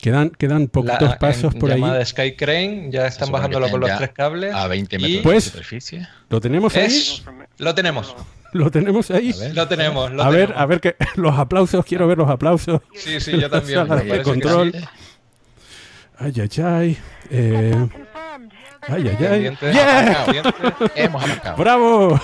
Quedan, 0.00 0.30
quedan 0.30 0.68
poquitos 0.68 1.16
pasos 1.16 1.54
por 1.54 1.70
ahí. 1.70 1.80
Llamada 1.80 2.04
Sky 2.04 2.36
Crane, 2.36 2.90
ya 2.90 3.06
están 3.06 3.32
bajándolo 3.32 3.70
con 3.70 3.80
los 3.80 3.96
tres 3.96 4.10
cables. 4.10 4.54
A 4.54 4.68
20 4.68 4.98
metros 4.98 5.22
pues, 5.22 5.44
de 5.44 5.50
superficie. 5.50 6.08
¿Lo 6.28 6.40
tenemos 6.40 6.76
ahí? 6.76 7.22
Lo 7.58 7.74
tenemos. 7.74 8.14
¿Lo 8.52 8.70
tenemos 8.70 9.10
ahí? 9.10 9.34
Lo 9.52 9.66
tenemos. 9.68 10.10
a 10.18 10.30
ver, 10.30 10.54
a 10.56 10.66
ver 10.66 10.80
que 10.80 10.96
los 11.16 11.38
aplausos, 11.38 11.84
quiero 11.84 12.06
ver 12.06 12.18
los 12.18 12.30
aplausos. 12.30 12.80
Sí, 12.94 13.20
sí, 13.20 13.38
yo 13.38 13.50
también. 13.50 13.88
de 14.08 14.22
control. 14.22 14.72
Ay, 16.18 16.32
ay, 16.36 16.62
ay. 16.64 16.98
Eh, 17.30 17.88
Ay, 18.88 19.16
ay, 19.18 19.26
ay. 19.26 19.56
Yeah. 19.72 20.42
Hemos 20.94 21.26
marcado. 21.26 21.56
¡Bravo! 21.56 22.20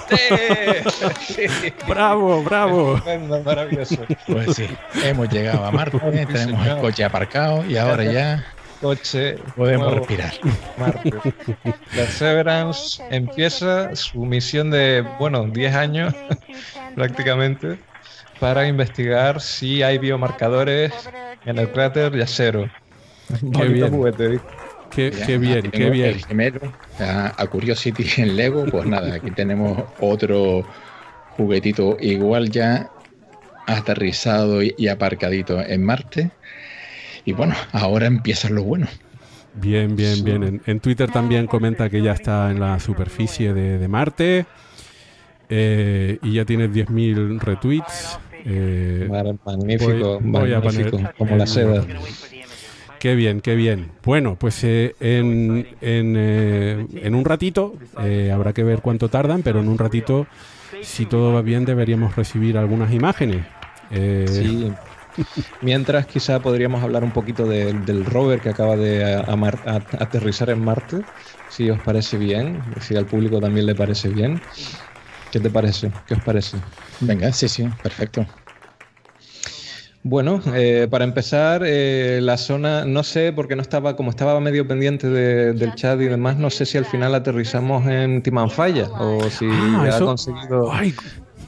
Sí. 1.27 1.47
¡Bravo, 1.89 2.43
bravo! 2.43 3.01
Maravilloso. 3.45 4.05
Pues 4.27 4.57
sí, 4.57 4.69
hemos 5.03 5.29
llegado 5.29 5.65
a 5.65 5.71
Marte, 5.71 5.99
tenemos 6.27 6.67
el 6.67 6.79
coche 6.79 7.05
aparcado 7.05 7.65
y 7.67 7.77
ahora 7.77 8.05
ya 8.05 8.45
coche 8.83 9.37
podemos 9.57 9.95
respirar. 9.95 10.33
Marte. 10.77 11.13
Perseverance 11.95 13.03
empieza 13.11 13.95
su 13.95 14.25
misión 14.25 14.71
de, 14.71 15.07
bueno, 15.19 15.45
10 15.45 15.75
años 15.75 16.15
prácticamente 16.95 17.79
para 18.41 18.67
investigar 18.67 19.41
si 19.41 19.83
hay 19.83 19.99
biomarcadores 19.99 20.93
en 21.47 21.59
el 21.59 21.71
cráter 21.71 22.11
de 22.11 22.25
acero. 22.25 22.69
Qué 23.57 23.69
bien. 23.69 23.91
Juguete, 23.91 24.41
Qué, 24.95 25.39
bien, 25.39 25.71
qué 25.71 25.91
bien. 25.91 26.21
primero, 26.27 26.61
a, 26.99 27.47
Curiosity 27.47 28.05
en 28.21 28.37
Lego, 28.37 28.67
pues 28.67 28.87
nada, 28.87 29.15
aquí 29.15 29.31
tenemos 29.31 29.83
otro 30.01 30.67
juguetito 31.37 31.97
igual 32.01 32.51
ya 32.51 32.91
aterrizado 33.67 34.63
y, 34.63 34.89
aparcadito 34.89 35.61
en 35.61 35.85
Marte. 35.85 36.31
Y 37.25 37.33
bueno, 37.33 37.55
ahora 37.73 38.07
empieza 38.07 38.51
lo 38.51 38.65
bueno. 38.65 38.87
Bien, 39.55 39.97
bien, 39.97 40.25
bien. 40.25 40.63
En, 40.67 40.81
Twitter 40.81 41.11
también 41.11 41.47
comenta 41.47 41.89
que 41.89 42.03
ya 42.03 42.13
está 42.13 42.51
en 42.51 42.61
la 42.61 42.79
superficie 42.81 43.55
de, 43.55 43.89
Marte 43.89 44.47
eh, 45.49 46.19
y 46.23 46.35
ya 46.35 46.45
tiene 46.45 46.69
10.000 46.69 47.39
retweets. 47.41 48.19
Eh, 48.45 49.09
magnífico, 49.45 50.21
magnífico, 50.21 50.99
como 51.17 51.37
la 51.37 51.47
seda. 51.47 51.85
Qué 53.03 53.17
bien, 53.17 53.41
qué 53.41 53.57
bien. 53.57 53.91
Bueno, 54.05 54.37
pues 54.39 54.63
eh, 54.63 54.95
en, 55.01 55.67
eh, 55.81 56.87
en, 57.03 57.15
un 57.17 57.25
ratito, 57.25 57.75
eh, 58.01 58.31
habrá 58.33 58.53
que 58.53 58.63
ver 58.63 58.81
cuánto 58.81 59.09
tardan, 59.09 59.43
pero 59.43 59.59
en 59.59 59.67
un 59.67 59.77
ratito, 59.77 60.29
si 60.85 61.07
todo 61.07 61.33
va 61.33 61.43
bien, 61.43 61.65
deberíamos 61.65 62.15
recibir 62.15 62.57
algunas 62.57 62.93
imágenes. 62.93 63.45
Sí. 63.91 64.73
Mientras 65.63 66.07
quizá 66.07 66.39
podríamos 66.39 66.85
hablar 66.85 67.03
un 67.03 67.11
poquito 67.11 67.49
del 67.49 68.07
rover 68.07 68.41
que 68.41 68.51
acaba 68.51 68.77
de 68.77 69.03
aterrizar 69.99 70.51
en 70.51 70.61
Marte, 70.61 71.03
si 71.49 71.71
os 71.71 71.81
parece 71.81 72.19
bien, 72.19 72.63
si 72.79 72.95
al 72.95 73.07
público 73.07 73.41
también 73.41 73.67
le 73.67 73.75
parece 73.75 74.11
bien. 74.11 74.41
¿Qué 75.33 75.41
te 75.41 75.51
parece? 75.51 75.91
¿Qué 76.07 76.15
os 76.15 76.21
parece? 76.21 76.57
Venga, 77.01 77.33
sí, 77.33 77.49
sí, 77.49 77.69
perfecto. 77.83 78.25
Bueno, 80.05 80.41
eh, 80.55 80.89
para 80.91 81.05
empezar, 81.05 81.63
eh, 81.65 82.19
la 82.23 82.37
zona, 82.37 82.85
no 82.85 83.05
sé, 83.05 83.33
porque 83.33 83.55
no 83.55 83.63
estaba, 83.63 83.95
como 83.95 84.11
estaba 84.11 84.41
medio 84.41 84.67
pendiente 84.67 85.09
del 85.09 85.75
chat 85.75 86.01
y 86.01 86.07
demás, 86.07 86.37
no 86.37 86.51
sé 86.51 86.67
si 86.67 86.77
al 86.77 86.85
final 86.85 87.15
aterrizamos 87.15 87.87
en 87.87 88.21
Timanfaya 88.21 88.91
o 88.91 89.31
si 89.31 89.47
ah, 89.49 89.91
ha 89.93 89.99
conseguido. 90.01 90.73
Ay, 90.73 90.93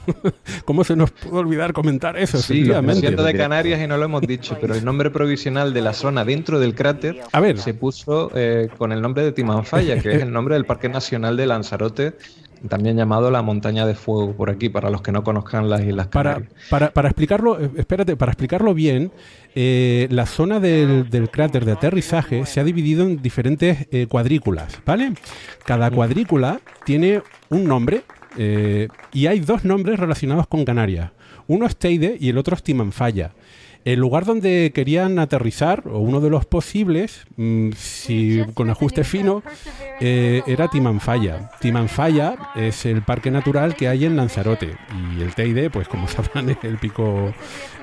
¿Cómo 0.65 0.83
se 0.83 0.95
nos 0.95 1.11
puede 1.11 1.37
olvidar 1.37 1.73
comentar 1.73 2.17
eso? 2.17 2.37
Sí, 2.37 2.65
siendo 2.93 3.23
de 3.23 3.33
Canarias 3.33 3.81
y 3.81 3.87
no 3.87 3.97
lo 3.97 4.05
hemos 4.05 4.21
dicho, 4.21 4.57
pero 4.59 4.75
el 4.75 4.85
nombre 4.85 5.09
provisional 5.09 5.73
de 5.73 5.81
la 5.81 5.93
zona 5.93 6.25
dentro 6.25 6.59
del 6.59 6.75
cráter 6.75 7.21
se 7.55 7.73
puso 7.73 8.31
eh, 8.35 8.69
con 8.77 8.91
el 8.91 9.01
nombre 9.01 9.23
de 9.23 9.31
Timanfaya, 9.31 9.99
que 9.99 10.13
es 10.13 10.21
el 10.21 10.31
nombre 10.31 10.55
del 10.55 10.65
Parque 10.65 10.89
Nacional 10.89 11.37
de 11.37 11.47
Lanzarote, 11.47 12.13
también 12.69 12.97
llamado 12.97 13.31
la 13.31 13.41
montaña 13.41 13.85
de 13.85 13.95
fuego 13.95 14.33
por 14.33 14.49
aquí, 14.49 14.69
para 14.69 14.89
los 14.89 15.01
que 15.01 15.11
no 15.11 15.23
conozcan 15.23 15.69
las 15.69 15.81
Islas 15.81 16.07
Canarias. 16.07 16.49
Para, 16.69 16.91
para, 16.91 17.09
explicarlo, 17.09 17.59
eh, 17.59 17.69
espérate, 17.77 18.15
para 18.15 18.31
explicarlo 18.31 18.73
bien, 18.73 19.11
eh, 19.55 20.07
la 20.11 20.25
zona 20.25 20.59
del, 20.59 21.29
cráter 21.31 21.65
de 21.65 21.73
aterrizaje 21.73 22.45
se 22.45 22.59
ha 22.59 22.63
dividido 22.63 23.03
en 23.03 23.21
diferentes 23.21 23.87
eh, 23.91 24.07
cuadrículas, 24.07 24.79
¿vale? 24.85 25.13
Cada 25.65 25.91
cuadrícula 25.91 26.59
tiene 26.85 27.21
un 27.49 27.65
nombre 27.65 28.03
y 28.37 29.27
hay 29.27 29.39
dos 29.39 29.63
nombres 29.63 29.97
relacionados 29.97 30.45
con 30.47 30.65
Canarias. 30.65 31.11
Uno 31.47 31.65
es 31.65 31.77
Teide 31.77 32.17
y 32.19 32.27
el 32.29 32.37
otro 32.37 32.55
es 32.55 32.63
Timanfaya. 32.63 33.31
El 33.85 33.99
lugar 33.99 34.25
donde 34.25 34.71
querían 34.73 35.19
aterrizar, 35.19 35.83
o 35.87 35.99
uno 35.99 36.19
de 36.19 36.31
los 36.31 36.47
posibles, 36.47 37.27
mm, 37.37 37.69
si 37.73 38.43
con 38.55 38.71
ajuste 38.71 39.03
fino, 39.03 39.43
eh, 40.01 40.41
era 40.47 40.69
Timanfaya. 40.69 41.51
Timanfaya 41.59 42.35
es 42.55 42.87
el 42.87 43.03
parque 43.03 43.29
natural 43.29 43.75
que 43.75 43.87
hay 43.87 44.05
en 44.05 44.17
Lanzarote. 44.17 44.75
Y 45.15 45.21
el 45.21 45.35
Teide, 45.35 45.69
pues 45.69 45.87
como 45.87 46.07
sabrán, 46.07 46.49
es 46.49 46.57
el 46.63 46.79
pico, 46.79 47.31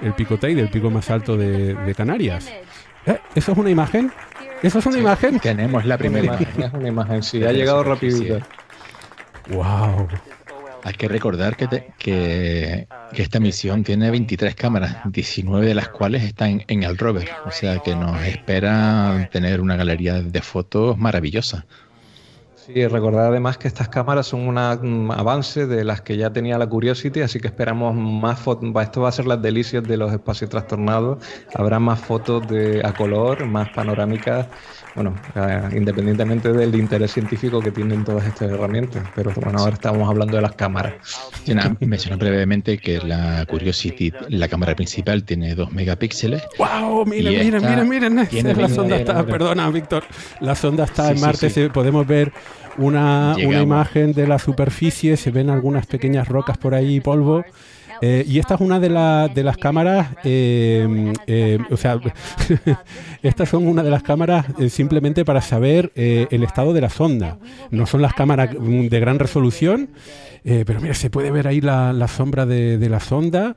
el 0.02 0.12
pico 0.14 0.38
Teide, 0.38 0.62
el 0.62 0.70
pico 0.70 0.90
más 0.90 1.08
alto 1.08 1.36
de, 1.36 1.94
Canarias. 1.96 2.48
Eh, 3.06 3.18
¿Eso 3.36 3.52
es 3.52 3.58
una 3.58 3.70
imagen? 3.70 4.10
¿Eso 4.60 4.80
es 4.80 4.86
una 4.86 4.98
imagen? 4.98 5.38
Tenemos 5.38 5.86
la 5.86 5.98
primera 5.98 6.26
imagen. 6.26 6.62
Es 6.64 6.72
una 6.72 6.88
imagen, 6.88 7.22
sí. 7.22 7.44
Ha 7.44 7.52
llegado 7.52 7.84
rapidito. 7.84 8.40
Wow. 9.50 10.08
Hay 10.84 10.94
que 10.94 11.08
recordar 11.08 11.56
que, 11.56 11.92
que, 11.96 12.88
esta 13.12 13.38
misión 13.38 13.84
tiene 13.84 14.10
23 14.10 14.54
cámaras, 14.54 14.96
19 15.04 15.66
de 15.66 15.74
las 15.74 15.88
cuales 15.88 16.24
están 16.24 16.64
en 16.66 16.82
el 16.82 16.98
rover, 16.98 17.28
o 17.46 17.52
sea 17.52 17.78
que 17.78 17.94
nos 17.94 18.20
espera 18.22 19.28
tener 19.30 19.60
una 19.60 19.76
galería 19.76 20.20
de 20.20 20.42
fotos 20.42 20.98
maravillosa. 20.98 21.66
Sí, 22.66 22.86
recordar 22.86 23.26
además 23.26 23.58
que 23.58 23.66
estas 23.66 23.88
cámaras 23.88 24.28
son 24.28 24.46
un 24.46 24.56
avance 25.10 25.66
de 25.66 25.82
las 25.82 26.00
que 26.00 26.16
ya 26.16 26.32
tenía 26.32 26.58
la 26.58 26.68
Curiosity, 26.68 27.20
así 27.20 27.40
que 27.40 27.48
esperamos 27.48 27.92
más 27.96 28.38
fotos. 28.38 28.70
Esto 28.80 29.00
va 29.00 29.08
a 29.08 29.12
ser 29.12 29.26
las 29.26 29.42
delicias 29.42 29.82
de 29.82 29.96
los 29.96 30.12
espacios 30.12 30.48
trastornados. 30.48 31.18
Habrá 31.54 31.80
más 31.80 31.98
fotos 32.00 32.46
de, 32.46 32.80
a 32.84 32.92
color, 32.92 33.46
más 33.46 33.68
panorámicas 33.70 34.46
bueno, 34.94 35.14
eh, 35.34 35.68
independientemente 35.74 36.52
del 36.52 36.74
interés 36.74 37.12
científico 37.12 37.60
que 37.60 37.70
tienen 37.70 38.04
todas 38.04 38.26
estas 38.26 38.50
herramientas. 38.50 39.02
Pero 39.14 39.32
bueno, 39.34 39.58
ahora 39.58 39.74
estamos 39.74 40.08
hablando 40.08 40.36
de 40.36 40.42
las 40.42 40.52
cámaras. 40.52 40.94
menciono 41.80 42.18
brevemente 42.18 42.78
que 42.78 42.98
la 42.98 43.46
Curiosity, 43.46 44.12
la 44.28 44.48
cámara 44.48 44.74
principal, 44.74 45.24
tiene 45.24 45.54
2 45.54 45.72
megapíxeles. 45.72 46.42
¡Wow! 46.58 47.06
Miren, 47.06 47.38
miren, 47.44 47.88
miren, 47.88 47.88
miren. 47.88 48.60
La 48.60 48.68
sonda 48.68 48.96
está, 48.96 49.24
perdona, 49.24 49.68
Víctor. 49.70 50.04
La 50.40 50.54
sonda 50.54 50.84
está 50.84 51.10
en 51.10 51.20
Marte, 51.20 51.70
podemos 51.70 52.06
ver 52.06 52.32
una, 52.78 53.34
una 53.44 53.62
imagen 53.62 54.12
de 54.12 54.26
la 54.26 54.38
superficie, 54.38 55.16
se 55.16 55.30
ven 55.30 55.50
algunas 55.50 55.86
pequeñas 55.86 56.28
rocas 56.28 56.58
por 56.58 56.74
ahí, 56.74 57.00
polvo. 57.00 57.44
Eh, 58.04 58.24
y 58.26 58.40
esta 58.40 58.56
es 58.56 58.60
una 58.60 58.80
de, 58.80 58.88
de 59.32 59.44
las 59.44 59.56
cámaras, 59.56 60.08
eh, 60.24 61.12
eh, 61.28 61.58
o 61.70 61.76
sea, 61.76 62.00
estas 63.22 63.48
son 63.48 63.68
una 63.68 63.84
de 63.84 63.90
las 63.90 64.02
cámaras 64.02 64.44
simplemente 64.70 65.24
para 65.24 65.40
saber 65.40 65.92
el 65.94 66.42
estado 66.42 66.72
de 66.72 66.80
la 66.80 66.90
sonda. 66.90 67.38
No 67.70 67.86
son 67.86 68.02
las 68.02 68.12
cámaras 68.12 68.50
de 68.52 69.00
gran 69.00 69.20
resolución, 69.20 69.90
pero 70.42 70.80
mira, 70.80 70.94
se 70.94 71.10
puede 71.10 71.30
ver 71.30 71.46
ahí 71.46 71.60
la, 71.60 72.08
sombra 72.08 72.44
de, 72.44 72.88
la 72.88 72.98
sonda 72.98 73.54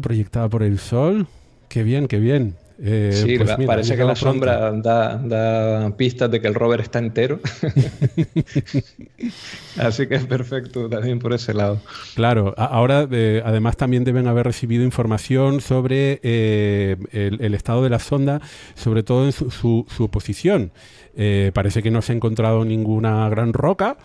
proyectada 0.00 0.48
por 0.48 0.62
el 0.62 0.78
sol. 0.78 1.26
Qué 1.68 1.82
bien, 1.82 2.08
qué 2.08 2.18
bien. 2.18 2.56
Eh, 2.82 3.10
sí, 3.12 3.38
pues 3.38 3.50
parece 3.66 3.96
que 3.96 4.04
la 4.04 4.16
sombra 4.16 4.72
da, 4.72 5.92
pistas 5.96 6.30
de 6.30 6.40
que 6.40 6.48
el 6.48 6.54
rover 6.54 6.80
está 6.80 6.98
entero. 6.98 7.40
Así 9.78 10.06
que 10.06 10.16
es 10.16 10.26
perfecto 10.26 10.88
también 10.88 11.18
por 11.18 11.32
ese 11.32 11.54
lado. 11.54 11.80
Claro, 12.14 12.54
ahora 12.56 13.06
eh, 13.10 13.42
además 13.44 13.76
también 13.76 14.04
deben 14.04 14.26
haber 14.26 14.46
recibido 14.46 14.84
información 14.84 15.60
sobre 15.60 16.20
eh, 16.22 16.96
el, 17.12 17.54
estado 17.54 17.82
de 17.82 17.90
la 17.90 17.98
sonda, 17.98 18.40
sobre 18.74 19.02
todo 19.02 19.26
en 19.26 19.32
su, 19.32 19.50
su 19.50 20.08
posición. 20.10 20.72
Eh, 21.16 21.52
parece 21.54 21.82
que 21.82 21.90
no 21.90 22.02
se 22.02 22.12
ha 22.12 22.16
encontrado 22.16 22.64
ninguna 22.64 23.28
gran 23.28 23.52
roca, 23.52 23.96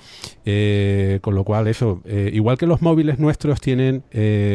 eh, 0.45 1.19
con 1.21 1.35
lo 1.35 1.43
cual 1.43 1.67
eso, 1.67 2.01
eh, 2.05 2.29
igual 2.33 2.57
que 2.57 2.67
los 2.67 2.81
móviles 2.81 3.19
nuestros 3.19 3.61
tienen 3.61 4.03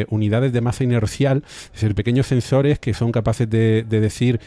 unidades 0.09 0.53
de 0.53 0.61
masa 0.61 0.85
inercial, 0.85 1.43
es 1.47 1.73
decir, 1.73 1.95
pequeños 1.95 2.27
sensores 2.27 2.79
que 2.79 2.95
son 2.95 3.13
capaces 3.13 3.49
de, 3.49 3.85
decir 3.85 4.41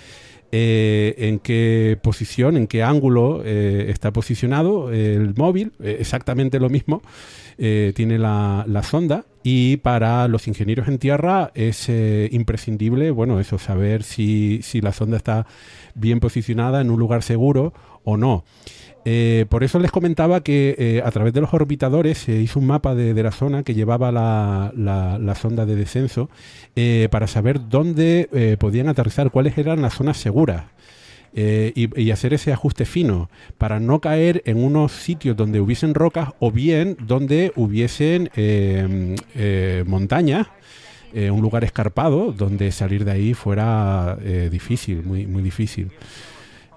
en 0.51 1.39
qué 1.39 1.97
posición, 2.01 2.55
en 2.57 2.67
qué 2.67 2.83
ángulo 2.83 3.43
está 3.43 4.11
posicionado 4.11 4.91
el 4.91 5.33
móvil, 5.35 5.73
exactamente 5.83 6.59
lo 6.59 6.69
mismo 6.69 7.01
tiene 7.57 8.17
la, 8.17 8.81
sonda. 8.83 9.25
Y 9.43 9.77
para 9.77 10.27
los 10.27 10.47
ingenieros 10.47 10.87
en 10.87 10.99
tierra 10.99 11.51
es 11.55 11.89
imprescindible, 12.31 13.11
bueno, 13.11 13.39
eso, 13.39 13.57
saber 13.57 14.03
si, 14.03 14.61
si 14.61 14.81
la 14.81 14.93
sonda 14.93 15.17
está 15.17 15.47
bien 15.95 16.19
posicionada 16.19 16.81
en 16.81 16.91
un 16.91 16.99
lugar 16.99 17.23
seguro 17.23 17.73
o 18.07 18.15
no. 18.15 18.45
Eh, 19.03 19.45
por 19.49 19.63
eso 19.63 19.79
les 19.79 19.91
comentaba 19.91 20.41
que 20.41 20.75
eh, 20.77 21.01
a 21.03 21.11
través 21.11 21.33
de 21.33 21.41
los 21.41 21.53
orbitadores 21.53 22.17
se 22.17 22.41
hizo 22.41 22.59
un 22.59 22.67
mapa 22.67 22.95
de, 22.95 23.21
la 23.21 23.31
zona 23.31 23.63
que 23.63 23.73
llevaba 23.73 24.11
la, 24.11 25.35
sonda 25.39 25.65
de 25.65 25.75
descenso 25.75 26.29
eh, 26.75 27.07
para 27.11 27.27
saber 27.27 27.69
dónde 27.69 28.57
podían 28.59 28.87
aterrizar, 28.87 29.29
cuáles 29.29 29.57
eran 29.57 29.81
las 29.81 29.93
zonas 29.93 30.17
seguras. 30.17 30.65
Y, 31.35 32.11
hacer 32.11 32.33
ese 32.33 32.51
ajuste 32.51 32.85
fino 32.85 33.29
para 33.57 33.79
no 33.79 34.01
caer 34.01 34.41
en 34.45 34.63
unos 34.63 34.93
sitios 34.93 35.37
donde 35.37 35.59
hubiesen 35.59 35.93
rocas 35.93 36.29
o 36.39 36.51
bien 36.51 36.97
donde 36.99 37.51
hubiesen 37.55 38.29
montañas, 39.85 40.47
un 41.13 41.41
lugar 41.41 41.63
escarpado 41.63 42.31
donde 42.31 42.71
salir 42.71 43.05
de 43.05 43.11
ahí 43.11 43.33
fuera 43.33 44.17
difícil, 44.49 45.03
muy, 45.03 45.27
muy 45.27 45.43
difícil. 45.43 45.91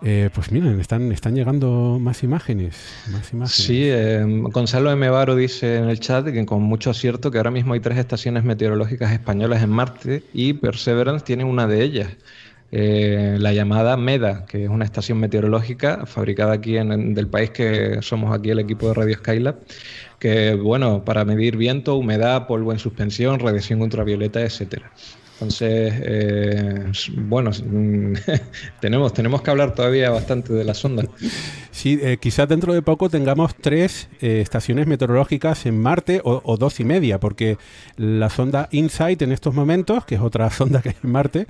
Eh, 0.02 0.30
pues 0.34 0.50
miren, 0.50 0.80
están, 0.80 1.12
están 1.12 1.34
llegando 1.34 1.98
más 2.00 2.22
imágenes. 2.22 2.76
Sí, 3.46 3.82
eh, 3.84 4.24
Gonzalo 4.24 4.90
M. 4.90 5.08
Baro 5.10 5.36
dice 5.36 5.76
en 5.76 5.90
el 5.90 6.00
chat 6.00 6.26
que 6.26 6.46
con 6.46 6.62
mucho 6.62 6.90
acierto 6.90 7.30
que 7.30 7.38
ahora 7.38 7.50
mismo 7.50 7.74
hay 7.74 7.80
tres 7.80 7.98
estaciones 7.98 8.44
meteorológicas 8.44 9.12
españolas 9.12 9.62
en 9.62 9.70
Marte 9.70 10.22
y 10.32 10.54
Perseverance 10.54 11.24
tiene 11.24 11.44
una 11.44 11.66
de 11.66 11.82
ellas. 11.82 12.08
Eh, 12.72 13.36
la 13.40 13.52
llamada 13.52 13.96
MEDA, 13.96 14.46
que 14.46 14.64
es 14.64 14.70
una 14.70 14.84
estación 14.84 15.18
meteorológica 15.18 16.06
fabricada 16.06 16.52
aquí 16.52 16.76
en, 16.76 17.14
del 17.14 17.26
país 17.26 17.50
que 17.50 17.98
somos 18.00 18.32
aquí 18.32 18.50
el 18.50 18.60
equipo 18.60 18.86
de 18.88 18.94
Radio 18.94 19.16
Skylab, 19.16 19.56
que 20.20 20.54
bueno, 20.54 21.04
para 21.04 21.24
medir 21.24 21.56
viento, 21.56 21.96
humedad, 21.96 22.46
polvo 22.46 22.72
en 22.72 22.78
suspensión, 22.78 23.40
radiación 23.40 23.82
ultravioleta, 23.82 24.40
etcétera. 24.40 24.92
Entonces, 25.40 25.94
eh, 26.04 26.92
bueno, 27.16 27.50
tenemos, 28.80 29.14
tenemos 29.14 29.40
que 29.40 29.50
hablar 29.50 29.74
todavía 29.74 30.10
bastante 30.10 30.52
de 30.52 30.64
la 30.64 30.74
sonda. 30.74 31.04
Sí, 31.70 31.98
eh, 32.02 32.18
quizás 32.20 32.46
dentro 32.46 32.74
de 32.74 32.82
poco 32.82 33.08
tengamos 33.08 33.54
tres 33.54 34.10
eh, 34.20 34.42
estaciones 34.42 34.86
meteorológicas 34.86 35.64
en 35.64 35.80
Marte 35.80 36.20
o, 36.24 36.58
dos 36.58 36.78
y 36.78 36.84
media, 36.84 37.18
porque 37.20 37.56
la 37.96 38.28
sonda 38.28 38.68
InSight 38.70 39.22
en 39.22 39.32
estos 39.32 39.54
momentos, 39.54 40.04
que 40.04 40.16
es 40.16 40.20
otra 40.20 40.50
sonda 40.50 40.82
que 40.82 40.90
hay 40.90 40.96
en 41.02 41.10
Marte, 41.10 41.46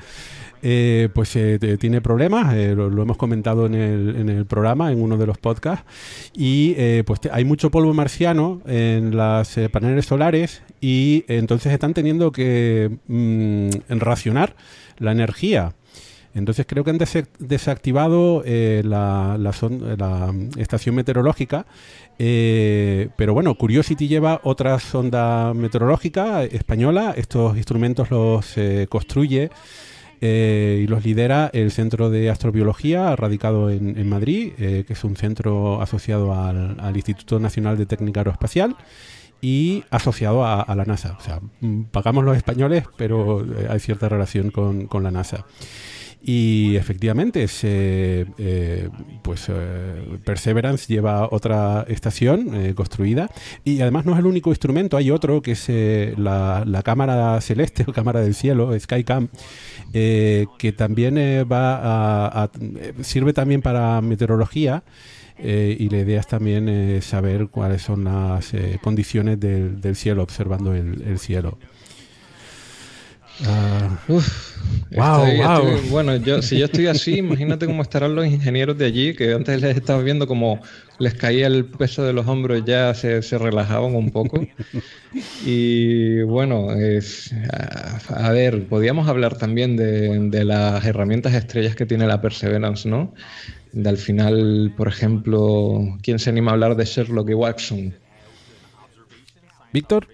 eh, 0.62 1.08
pues 1.14 1.34
eh, 1.36 1.58
tiene 1.78 2.02
problemas, 2.02 2.54
eh, 2.54 2.74
lo, 2.74 3.02
hemos 3.02 3.16
comentado 3.16 3.64
en 3.66 3.74
el, 3.74 4.44
programa, 4.46 4.92
en 4.92 5.00
uno 5.00 5.16
de 5.16 5.26
los 5.26 5.38
podcasts, 5.38 5.84
y 6.34 7.02
pues 7.02 7.20
hay 7.32 7.44
mucho 7.44 7.70
polvo 7.70 7.94
marciano 7.94 8.61
en 8.66 9.16
las 9.16 9.58
paneles 9.72 10.06
solares 10.06 10.62
y 10.80 11.24
entonces 11.28 11.72
están 11.72 11.94
teniendo 11.94 12.30
que 12.32 12.98
mm, 13.06 13.68
racionar 13.98 14.54
la 14.98 15.12
energía. 15.12 15.72
Entonces 16.34 16.64
creo 16.68 16.84
que 16.84 16.90
han 16.90 16.98
desactivado 17.38 18.44
la, 18.44 19.52
estación 20.58 20.94
meteorológica, 20.94 21.66
pero 22.18 23.34
bueno, 23.34 23.54
Curiosity 23.54 24.08
lleva 24.08 24.40
otra 24.44 24.78
sonda 24.78 25.54
meteorológica 25.54 26.44
española, 26.44 27.14
estos 27.16 27.56
instrumentos 27.56 28.11
los 28.11 28.54
construye 28.88 29.50
eh, 30.21 30.81
y 30.83 30.87
los 30.87 31.05
lidera 31.05 31.51
el 31.53 31.71
Centro 31.71 32.11
de 32.11 32.29
Astrobiología, 32.29 33.16
radicado 33.16 33.71
en, 33.71 34.09
Madrid, 34.09 34.53
eh, 34.59 34.85
que 34.87 34.93
es 34.93 35.05
un 35.05 35.16
centro 35.16 35.81
asociado 35.81 36.35
al, 36.35 36.95
Instituto 36.95 37.41
Nacional 37.41 37.79
de 37.79 37.87
Técnica 37.87 38.21
Aeroespacial 38.21 38.77
y 39.41 39.85
asociado 39.91 40.45
a, 40.45 40.75
la 40.75 40.85
NASA. 40.85 41.16
O 41.18 41.23
sea, 41.23 41.41
mm, 41.61 41.85
pagamos 41.85 42.25
los 42.25 42.37
españoles, 42.37 42.85
pero 42.99 43.41
eh, 43.41 43.68
hay 43.71 43.81
cierta 43.81 44.09
relación 44.09 44.51
con, 44.51 44.87
con 44.87 45.03
la 45.03 45.11
NASA. 45.11 45.47
Y 46.23 46.77
efectivamente, 46.77 47.49
se, 47.49 48.27
eh, 48.37 48.89
pues 49.23 49.47
eh, 49.49 50.18
Perseverance 50.23 50.93
lleva 50.93 51.27
otra 51.31 51.87
estación 51.89 52.55
eh, 52.55 52.75
construida 52.75 53.31
y 53.64 53.81
además 53.81 54.05
no 54.05 54.12
es 54.12 54.18
el 54.18 54.27
único 54.27 54.51
instrumento, 54.51 54.99
hay 54.99 55.11
otro 55.11 55.41
que 55.41 55.53
es 55.53 55.68
la, 56.18 56.83
cámara 56.85 57.41
celeste 57.41 57.85
o 57.89 57.93
cámara 57.93 58.21
del 58.21 58.35
cielo, 58.35 58.79
Skycam, 58.79 59.29
que 59.93 60.75
también 60.77 61.16
va 61.51 62.27
a, 62.27 62.51
sirve 63.01 63.33
también 63.33 63.62
para 63.62 64.01
meteorología. 64.03 64.83
y 65.43 65.89
la 65.89 65.99
idea 65.99 66.21
es 66.21 66.27
también 66.27 67.01
saber 67.01 67.49
cuáles 67.49 67.81
son 67.83 68.05
las 68.05 68.53
condiciones 68.83 69.41
del, 69.41 69.97
cielo, 69.97 70.23
observando 70.23 70.75
el 70.75 71.18
cielo. 71.18 71.59
Ah, 73.47 73.99
bueno, 75.91 76.16
yo, 76.16 76.43
si 76.43 76.59
yo 76.59 76.66
estoy 76.66 76.86
así, 76.86 77.18
imagínate 77.18 77.66
cómo 77.66 77.82
estarán 77.82 78.14
los 78.14 78.26
ingenieros 78.26 78.76
de 78.76 78.86
allí, 78.86 79.14
que 79.14 79.32
antes 79.32 79.61
les 79.61 79.76
estaba 79.76 80.03
viendo 80.03 80.26
como 80.26 80.61
les 80.99 81.14
caía 81.14 81.47
el 81.47 81.64
peso 81.64 82.05
de 82.05 82.12
los 82.12 82.26
hombros, 82.26 82.64
ya 82.64 82.93
se, 82.95 83.20
relajaban 83.38 83.95
un 83.95 84.11
poco. 84.11 84.47
Y 85.45 86.22
bueno, 86.22 86.72
es, 86.72 87.32
a, 88.09 88.30
ver, 88.32 88.66
podíamos 88.66 89.09
hablar 89.09 89.38
también 89.38 89.76
de, 89.76 90.45
las 90.45 90.84
herramientas 90.84 91.34
estrellas 91.34 91.76
que 91.76 91.86
tiene 91.86 92.07
la 92.07 92.20
Perseverance, 92.20 92.88
¿no? 92.88 93.14
De 93.72 93.88
al 93.88 93.99
final, 93.99 94.74
por 94.76 94.88
ejemplo, 94.88 95.99
¿quién 96.03 96.18
se 96.18 96.30
anima 96.30 96.51
a 96.51 96.55
hablar 96.55 96.76
de 96.76 96.84
Sherlock 96.84 97.30
y 97.30 97.34
Watson? 97.34 97.95
Víctor. 99.72 100.09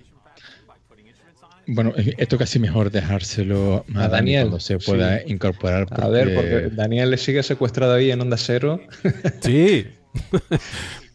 Bueno, 1.67 1.93
esto 1.97 2.39
casi 2.39 2.59
mejor 2.59 2.91
dejárselo 2.91 3.85
a, 3.95 4.09
Daniel 4.09 4.45
cuando 4.45 4.61
se 4.61 4.79
pueda 4.79 5.21
incorporar. 5.27 5.87
A 5.91 6.09
ver, 6.09 6.35
porque 6.35 6.71
Daniel 6.73 7.11
le 7.11 7.17
sigue 7.17 7.43
secuestrado 7.43 7.95
ahí 7.95 8.11
en 8.11 8.21
Onda 8.21 8.37
Cero. 8.37 8.81
Sí. 9.41 9.87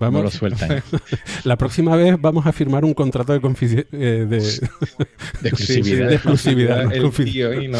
Vamos. 0.01 0.17
No 0.17 0.23
lo 0.23 0.31
sueltan. 0.31 0.81
La 1.43 1.57
próxima 1.57 1.95
vez 1.95 2.19
vamos 2.19 2.47
a 2.47 2.51
firmar 2.51 2.83
un 2.83 2.95
contrato 2.95 3.33
de, 3.33 3.85
eh, 3.91 4.25
de... 4.27 4.37
exclusividad. 5.43 6.09
de 6.09 6.15
exclusividad. 6.15 6.91
El 6.91 7.11
tío, 7.11 7.61
y 7.61 7.67
no. 7.67 7.77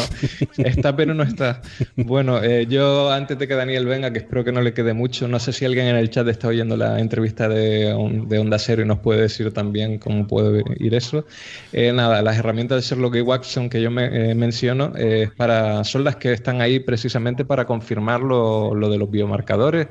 Está, 0.58 0.94
pero 0.94 1.14
no 1.14 1.24
está. 1.24 1.62
Bueno, 1.96 2.40
eh, 2.40 2.68
yo 2.68 3.10
antes 3.10 3.36
de 3.40 3.48
que 3.48 3.56
Daniel 3.56 3.86
venga, 3.86 4.12
que 4.12 4.20
espero 4.20 4.44
que 4.44 4.52
no 4.52 4.62
le 4.62 4.72
quede 4.72 4.92
mucho, 4.92 5.26
no 5.26 5.40
sé 5.40 5.52
si 5.52 5.64
alguien 5.64 5.86
en 5.86 5.96
el 5.96 6.10
chat 6.10 6.28
está 6.28 6.46
oyendo 6.46 6.76
la 6.76 7.00
entrevista 7.00 7.48
de, 7.48 7.92
de 8.28 8.38
Onda 8.38 8.58
Cero 8.60 8.82
y 8.82 8.84
nos 8.84 9.00
puede 9.00 9.22
decir 9.22 9.52
también 9.52 9.98
cómo 9.98 10.28
puede 10.28 10.62
ir 10.78 10.94
eso. 10.94 11.26
Eh, 11.72 11.92
nada, 11.92 12.22
las 12.22 12.38
herramientas 12.38 12.84
de 12.84 12.88
Sherlock 12.88 13.16
y 13.16 13.20
Watson 13.22 13.68
que 13.68 13.82
yo 13.82 13.90
me, 13.90 14.32
menciono 14.36 14.92
para, 15.36 15.82
son 15.82 16.04
las 16.04 16.14
que 16.14 16.32
están 16.32 16.60
ahí 16.60 16.78
precisamente 16.78 17.44
para 17.44 17.64
confirmar 17.64 18.20
lo, 18.20 18.76
lo 18.76 18.88
de 18.88 18.98
los 18.98 19.10
biomarcadores 19.10 19.88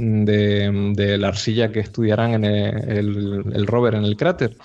de, 0.00 1.16
la 1.18 1.28
arcilla 1.28 1.70
que 1.70 1.80
estudiarán 1.80 2.32
en 2.32 2.44
el, 2.44 3.66
rover 3.66 3.94
en 3.94 4.04
el 4.04 4.16
cráter. 4.16 4.56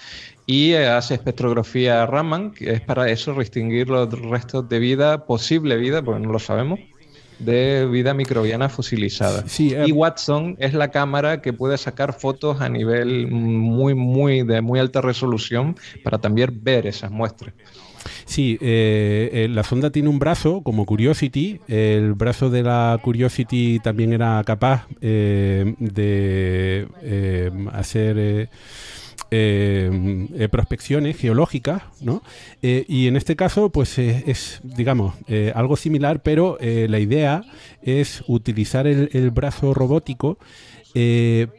Y 0.47 0.73
eh, 0.73 0.88
hace 0.88 1.15
espectrografía 1.15 2.05
Raman, 2.05 2.51
que 2.51 2.71
es 2.73 2.81
para 2.81 3.09
eso 3.09 3.33
distinguir 3.33 3.89
los 3.89 4.09
restos 4.29 4.69
de 4.69 4.79
vida, 4.79 5.25
posible 5.25 5.75
vida, 5.77 6.03
porque 6.03 6.25
no 6.25 6.31
lo 6.31 6.39
sabemos, 6.39 6.79
de 7.39 7.88
vida 7.88 8.13
microbiana 8.13 8.69
fosilizada. 8.69 9.43
Eh, 9.59 9.86
y 9.88 9.91
Watson 9.91 10.55
es 10.59 10.73
la 10.73 10.91
cámara 10.91 11.41
que 11.41 11.51
puede 11.51 11.77
sacar 11.77 12.13
fotos 12.13 12.61
a 12.61 12.69
nivel 12.69 13.27
muy, 13.27 13.95
muy, 13.95 14.43
de 14.43 14.61
muy 14.61 14.79
alta 14.79 15.01
resolución 15.01 15.75
para 16.03 16.19
también 16.19 16.59
ver 16.63 16.86
esas 16.86 17.11
muestras. 17.11 17.53
Sí, 18.26 18.57
eh, 18.59 19.30
eh, 19.32 19.47
la 19.49 19.63
sonda 19.63 19.91
tiene 19.91 20.09
un 20.09 20.17
brazo 20.17 20.61
como 20.61 20.86
Curiosity. 20.86 21.61
El 21.67 22.13
brazo 22.15 22.49
de 22.49 22.63
la 22.63 22.99
Curiosity 23.01 23.80
también 23.80 24.13
era 24.13 24.43
capaz 24.43 24.88
eh, 24.99 25.76
de 25.78 26.88
hacer 27.71 28.49
eh, 29.32 30.47
prospecciones 30.51 31.17
geológicas, 31.17 31.84
¿no? 32.01 32.23
y 32.61 33.07
en 33.07 33.15
este 33.15 33.36
caso, 33.36 33.69
pues 33.69 33.97
es, 33.99 34.59
digamos, 34.63 35.13
algo 35.53 35.78
similar, 35.78 36.21
pero 36.23 36.57
la 36.61 36.99
idea 36.99 37.43
es 37.84 38.23
utilizar 38.28 38.88
el, 38.88 39.32
brazo 39.32 39.73
robótico 39.73 40.39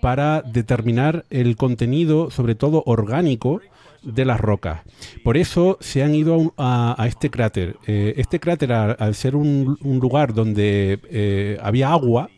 para 0.00 0.42
determinar 0.42 1.26
el 1.30 1.56
contenido, 1.56 2.30
sobre 2.30 2.54
todo 2.54 2.82
orgánico, 2.86 3.60
de 4.06 4.24
las 4.24 4.40
rocas. 4.40 4.80
Por 5.22 5.36
eso 5.36 5.76
se 5.80 6.02
han 6.02 6.14
ido 6.14 6.54
a, 6.56 7.04
este 7.06 7.30
cráter. 7.30 7.76
este 7.86 8.40
cráter, 8.40 8.72
al, 8.72 9.14
ser 9.14 9.36
un, 9.36 9.76
lugar 9.82 10.32
donde 10.32 11.58
había 11.62 11.90
agua, 11.90 12.30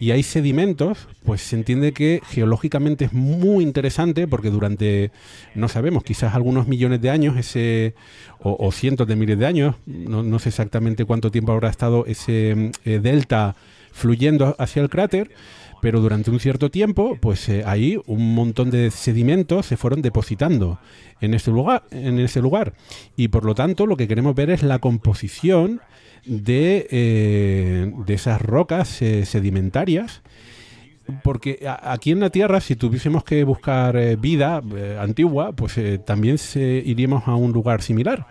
y 0.00 0.12
hay 0.12 0.22
sedimentos, 0.22 1.08
pues 1.24 1.42
se 1.42 1.56
entiende 1.56 1.92
que 1.92 2.22
geológicamente 2.28 3.06
es 3.06 3.12
muy 3.12 3.64
interesante 3.64 4.28
porque 4.28 4.50
durante, 4.50 5.10
no 5.54 5.68
sabemos, 5.68 6.04
quizás 6.04 6.34
algunos 6.34 6.68
millones 6.68 7.00
de 7.00 7.10
años, 7.10 7.36
ese 7.36 7.94
o, 8.40 8.70
cientos 8.70 9.08
de 9.08 9.16
miles 9.16 9.38
de 9.38 9.46
años, 9.46 9.74
no, 9.86 10.38
sé 10.38 10.50
exactamente 10.50 11.04
cuánto 11.04 11.32
tiempo 11.32 11.50
habrá 11.50 11.68
estado 11.68 12.06
ese 12.06 12.70
eh, 12.84 13.00
delta 13.02 13.56
fluyendo 13.90 14.54
hacia 14.58 14.82
el 14.82 14.88
cráter, 14.88 15.32
pero 15.82 16.00
durante 16.00 16.30
un 16.30 16.38
cierto 16.38 16.70
tiempo, 16.70 17.16
pues 17.20 17.48
eh, 17.48 17.64
ahí 17.66 18.00
un 18.06 18.34
montón 18.34 18.70
de 18.70 18.92
sedimentos 18.92 19.66
se 19.66 19.76
fueron 19.76 20.02
depositando 20.02 20.78
en 21.20 21.34
ese 21.34 21.50
lugar, 21.50 21.84
en 21.90 22.18
ese 22.18 22.40
lugar, 22.40 22.74
y 23.16 23.28
por 23.28 23.44
lo 23.44 23.54
tanto 23.54 23.86
lo 23.86 23.96
que 23.96 24.08
queremos 24.08 24.34
ver 24.34 24.50
es 24.50 24.62
la 24.62 24.78
composición 24.78 25.80
de, 26.28 26.86
eh, 26.90 27.92
de 28.06 28.14
esas 28.14 28.40
rocas 28.40 29.02
eh, 29.02 29.24
sedimentarias. 29.24 30.22
Porque 31.24 31.66
aquí 31.82 32.10
en 32.10 32.20
la 32.20 32.28
Tierra, 32.28 32.60
si 32.60 32.76
tuviésemos 32.76 33.24
que 33.24 33.42
buscar 33.42 33.96
eh, 33.96 34.16
vida 34.16 34.60
antigua, 35.00 35.52
pues 35.52 35.80
también 36.04 36.36
se, 36.36 36.82
iríamos 36.84 37.26
a 37.26 37.34
un 37.34 37.52
lugar 37.52 37.82
similar 37.82 38.26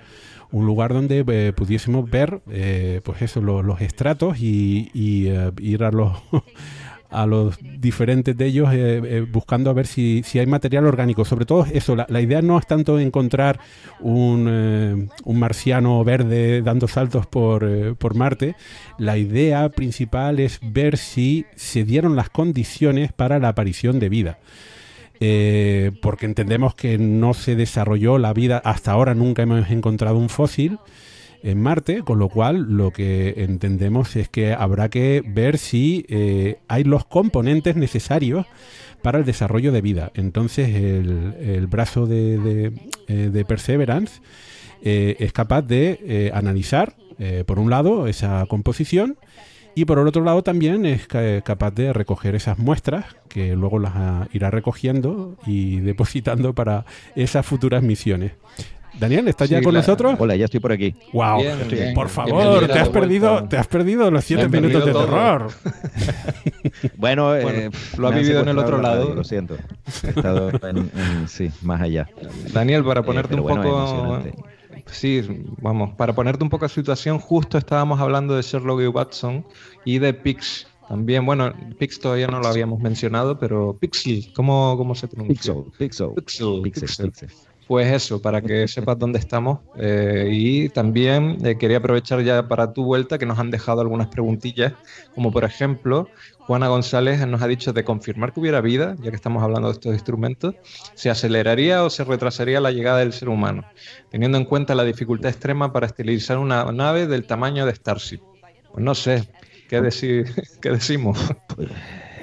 un 0.49 0.65
lugar 0.65 0.93
donde 0.93 1.51
pudiésemos 1.51 2.09
ver 2.09 2.39
pues 3.03 3.21
eso 3.21 3.41
los, 3.41 3.81
estratos 3.81 4.39
y 4.39 4.89
ir 5.59 5.83
a 5.83 5.91
los 5.91 6.13
a 7.09 7.25
los 7.25 7.57
diferentes 7.61 8.35
de 8.35 8.45
ellos 8.45 8.69
eh, 8.73 9.01
eh, 9.03 9.25
buscando 9.31 9.69
a 9.69 9.73
ver 9.73 9.87
si, 9.87 10.23
hay 10.35 10.45
material 10.45 10.85
orgánico. 10.85 11.25
Sobre 11.25 11.45
todo 11.45 11.65
eso, 11.71 11.95
la, 11.95 12.21
idea 12.21 12.41
no 12.41 12.59
es 12.59 12.67
tanto 12.67 12.99
encontrar 12.99 13.59
un, 13.99 14.47
eh, 14.49 15.07
un 15.23 15.39
marciano 15.39 16.03
verde 16.03 16.61
dando 16.61 16.87
saltos 16.87 17.25
por, 17.25 17.95
por, 17.95 18.15
Marte, 18.15 18.55
la 18.97 19.17
idea 19.17 19.69
principal 19.69 20.39
es 20.39 20.59
ver 20.61 20.97
si 20.97 21.45
se 21.55 21.83
dieron 21.83 22.15
las 22.15 22.29
condiciones 22.29 23.13
para 23.13 23.39
la 23.39 23.49
aparición 23.49 23.99
de 23.99 24.09
vida. 24.09 24.39
porque 26.01 26.25
entendemos 26.25 26.75
que 26.75 26.97
no 26.97 27.33
se 27.33 27.55
desarrolló 27.55 28.17
la 28.17 28.33
vida, 28.33 28.61
hasta 28.63 28.91
ahora 28.91 29.15
nunca 29.15 29.43
hemos 29.43 29.69
encontrado 29.71 30.17
un 30.17 30.29
fósil, 30.29 30.77
en 31.43 31.61
Marte, 31.61 32.01
con 32.03 32.19
lo 32.19 32.29
cual 32.29 32.65
lo 32.69 32.91
que 32.91 33.35
entendemos 33.37 34.15
es 34.15 34.29
que 34.29 34.53
habrá 34.53 34.89
que 34.89 35.23
ver 35.25 35.57
si 35.57 36.05
eh, 36.09 36.59
hay 36.67 36.83
los 36.83 37.05
componentes 37.05 37.75
necesarios 37.75 38.45
para 39.01 39.19
el 39.19 39.25
desarrollo 39.25 39.71
de 39.71 39.81
vida. 39.81 40.11
Entonces 40.15 40.69
el, 40.75 41.67
brazo 41.67 42.07
de, 42.07 42.73
eh, 43.07 43.45
Perseverance 43.47 44.21
eh, 44.83 45.15
es 45.19 45.31
capaz 45.33 45.61
de 45.61 46.31
analizar, 46.33 46.95
por 47.47 47.57
un 47.57 47.71
lado, 47.71 48.07
esa 48.07 48.45
composición 48.47 49.17
y 49.77 49.85
por 49.85 49.99
el 49.99 50.07
otro 50.07 50.23
lado 50.23 50.43
también 50.43 50.85
es 50.85 51.07
capaz 51.07 51.71
de 51.71 51.93
recoger 51.93 52.33
esas 52.33 52.57
muestras 52.57 53.05
que 53.27 53.55
luego 53.55 53.77
las 53.77 53.93
irá 54.33 54.49
recogiendo 54.49 55.35
y 55.45 55.81
depositando 55.81 56.53
para 56.53 56.85
esas 57.15 57.45
futuras 57.45 57.83
misiones. 57.83 58.31
Daniel, 58.99 59.27
¿estás 59.27 59.49
ya 59.49 59.61
con 59.61 59.73
nosotros? 59.73 60.15
Hola, 60.19 60.35
ya 60.35 60.45
estoy 60.45 60.59
por 60.59 60.71
aquí. 60.71 60.95
Wow, 61.13 61.43
por 61.93 62.09
favor, 62.09 62.67
te 62.67 62.79
has 62.79 62.89
perdido, 62.89 63.43
te 63.47 63.57
has 63.57 63.67
perdido 63.67 64.09
los 64.09 64.23
siete 64.23 64.47
minutos 64.49 64.85
de 64.85 64.93
terror. 64.93 65.51
bueno, 66.97 67.35
eh, 67.35 67.69
lo 67.97 68.07
ha 68.07 68.11
vivido 68.11 68.41
en 68.41 68.47
el 68.47 68.57
otro 68.57 68.81
lado. 68.81 69.13
Lo 69.13 69.23
siento. 69.23 69.57
He 70.03 70.09
estado 70.09 70.51
en, 70.67 70.91
sí, 71.27 71.51
más 71.61 71.81
allá. 71.81 72.09
Daniel, 72.53 72.83
para 72.83 73.01
eh, 73.01 73.03
ponerte 73.03 73.35
un 73.35 73.47
poco 73.47 74.21
Sí, 74.91 75.21
vamos, 75.61 75.95
para 75.95 76.13
ponerte 76.13 76.43
un 76.43 76.49
poco 76.49 76.65
a 76.65 76.69
situación, 76.69 77.19
justo 77.19 77.57
estábamos 77.57 77.99
hablando 77.99 78.35
de 78.35 78.41
Sherlock 78.41 78.81
y 78.81 78.87
Watson 78.87 79.45
y 79.85 79.99
de 79.99 80.13
Pix. 80.13 80.67
También, 80.87 81.25
bueno, 81.25 81.53
Pix 81.77 81.99
todavía 81.99 82.27
no 82.27 82.39
lo 82.39 82.47
habíamos 82.47 82.79
mencionado, 82.79 83.37
pero 83.37 83.75
Pixel, 83.77 84.31
¿cómo, 84.33 84.75
cómo 84.77 84.95
se 84.95 85.09
pronuncia? 85.09 85.53
Pixel, 85.77 86.13
Pixel. 86.15 86.61
Pixel. 86.63 87.11
Pixel. 87.11 87.29
Pues 87.67 87.91
eso, 87.91 88.21
para 88.21 88.41
que 88.41 88.65
sepas 88.69 88.97
dónde 88.97 89.19
estamos. 89.19 89.59
Eh, 89.77 90.29
y 90.31 90.69
también 90.69 91.37
eh, 91.45 91.57
quería 91.57 91.77
aprovechar 91.77 92.21
ya 92.23 92.47
para 92.47 92.71
tu 92.71 92.85
vuelta 92.85 93.17
que 93.17 93.25
nos 93.25 93.39
han 93.39 93.51
dejado 93.51 93.81
algunas 93.81 94.07
preguntillas, 94.07 94.73
como 95.13 95.31
por 95.31 95.43
ejemplo, 95.43 96.07
Juana 96.39 96.69
González 96.69 97.27
nos 97.27 97.41
ha 97.41 97.47
dicho 97.47 97.73
de 97.73 97.83
confirmar 97.83 98.31
que 98.31 98.39
hubiera 98.39 98.61
vida, 98.61 98.95
ya 99.01 99.09
que 99.09 99.17
estamos 99.17 99.43
hablando 99.43 99.67
de 99.67 99.73
estos 99.73 99.93
instrumentos, 99.93 100.55
¿se 100.93 101.09
aceleraría 101.09 101.83
o 101.83 101.89
se 101.89 102.05
retrasaría 102.05 102.61
la 102.61 102.71
llegada 102.71 102.99
del 102.99 103.11
ser 103.11 103.27
humano, 103.27 103.65
teniendo 104.09 104.37
en 104.37 104.45
cuenta 104.45 104.73
la 104.73 104.85
dificultad 104.85 105.29
extrema 105.29 105.73
para 105.73 105.87
estilizar 105.87 106.37
una 106.37 106.63
nave 106.71 107.05
del 107.05 107.25
tamaño 107.25 107.65
de 107.65 107.75
Starship? 107.75 108.21
Pues 108.71 108.85
no 108.85 108.95
sé, 108.95 109.27
¿qué, 109.67 109.81
¿qué 110.61 110.69
decimos? 110.69 111.19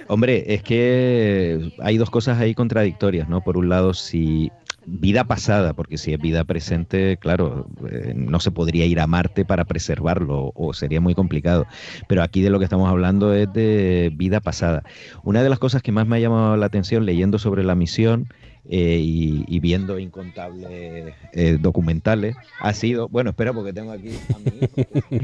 Hombre, 0.09 0.55
es 0.55 0.62
que 0.62 1.72
hay 1.80 1.97
dos 1.99 2.11
cosas 2.11 2.38
ahí 2.38 2.55
contradictorias, 2.55 3.28
¿no? 3.28 3.42
Por 3.42 3.57
un 3.57 3.68
lado, 3.68 3.95
si 3.95 4.51
vida 4.87 5.24
pasada, 5.24 5.72
porque 5.74 5.99
si 5.99 6.12
es 6.12 6.20
vida 6.20 6.45
presente, 6.45 7.16
claro, 7.16 7.66
eh, 7.91 8.12
no 8.14 8.41
se 8.41 8.51
podría 8.51 8.87
ir 8.87 9.01
a 9.01 9.07
Marte 9.07 9.45
para 9.45 9.64
preservarlo 9.64 10.53
o 10.55 10.74
sería 10.74 11.01
muy 11.01 11.14
complicado. 11.14 11.66
Pero 12.09 12.22
aquí 12.22 12.43
de 12.43 12.51
lo 12.51 12.59
que 12.59 12.64
estamos 12.64 12.89
hablando 12.89 13.35
es 13.35 13.53
de 13.53 14.12
vida 14.14 14.41
pasada. 14.41 14.82
Una 15.22 15.43
de 15.43 15.49
las 15.49 15.59
cosas 15.59 15.82
que 15.82 15.93
más 15.93 16.07
me 16.07 16.16
ha 16.16 16.20
llamado 16.20 16.57
la 16.57 16.66
atención 16.66 17.07
leyendo 17.07 17.39
sobre 17.39 17.64
la 17.64 17.74
misión 17.74 18.28
eh, 18.67 18.99
y, 19.01 19.61
viendo 19.61 19.99
incontables 19.99 21.15
eh, 21.33 21.59
documentales 21.61 22.35
ha 22.61 22.73
sido, 22.73 23.09
bueno, 23.09 23.31
espera 23.31 23.53
porque 23.53 23.73
tengo 23.73 23.93
aquí 23.93 24.11
a 24.35 24.39
mi 24.39 25.19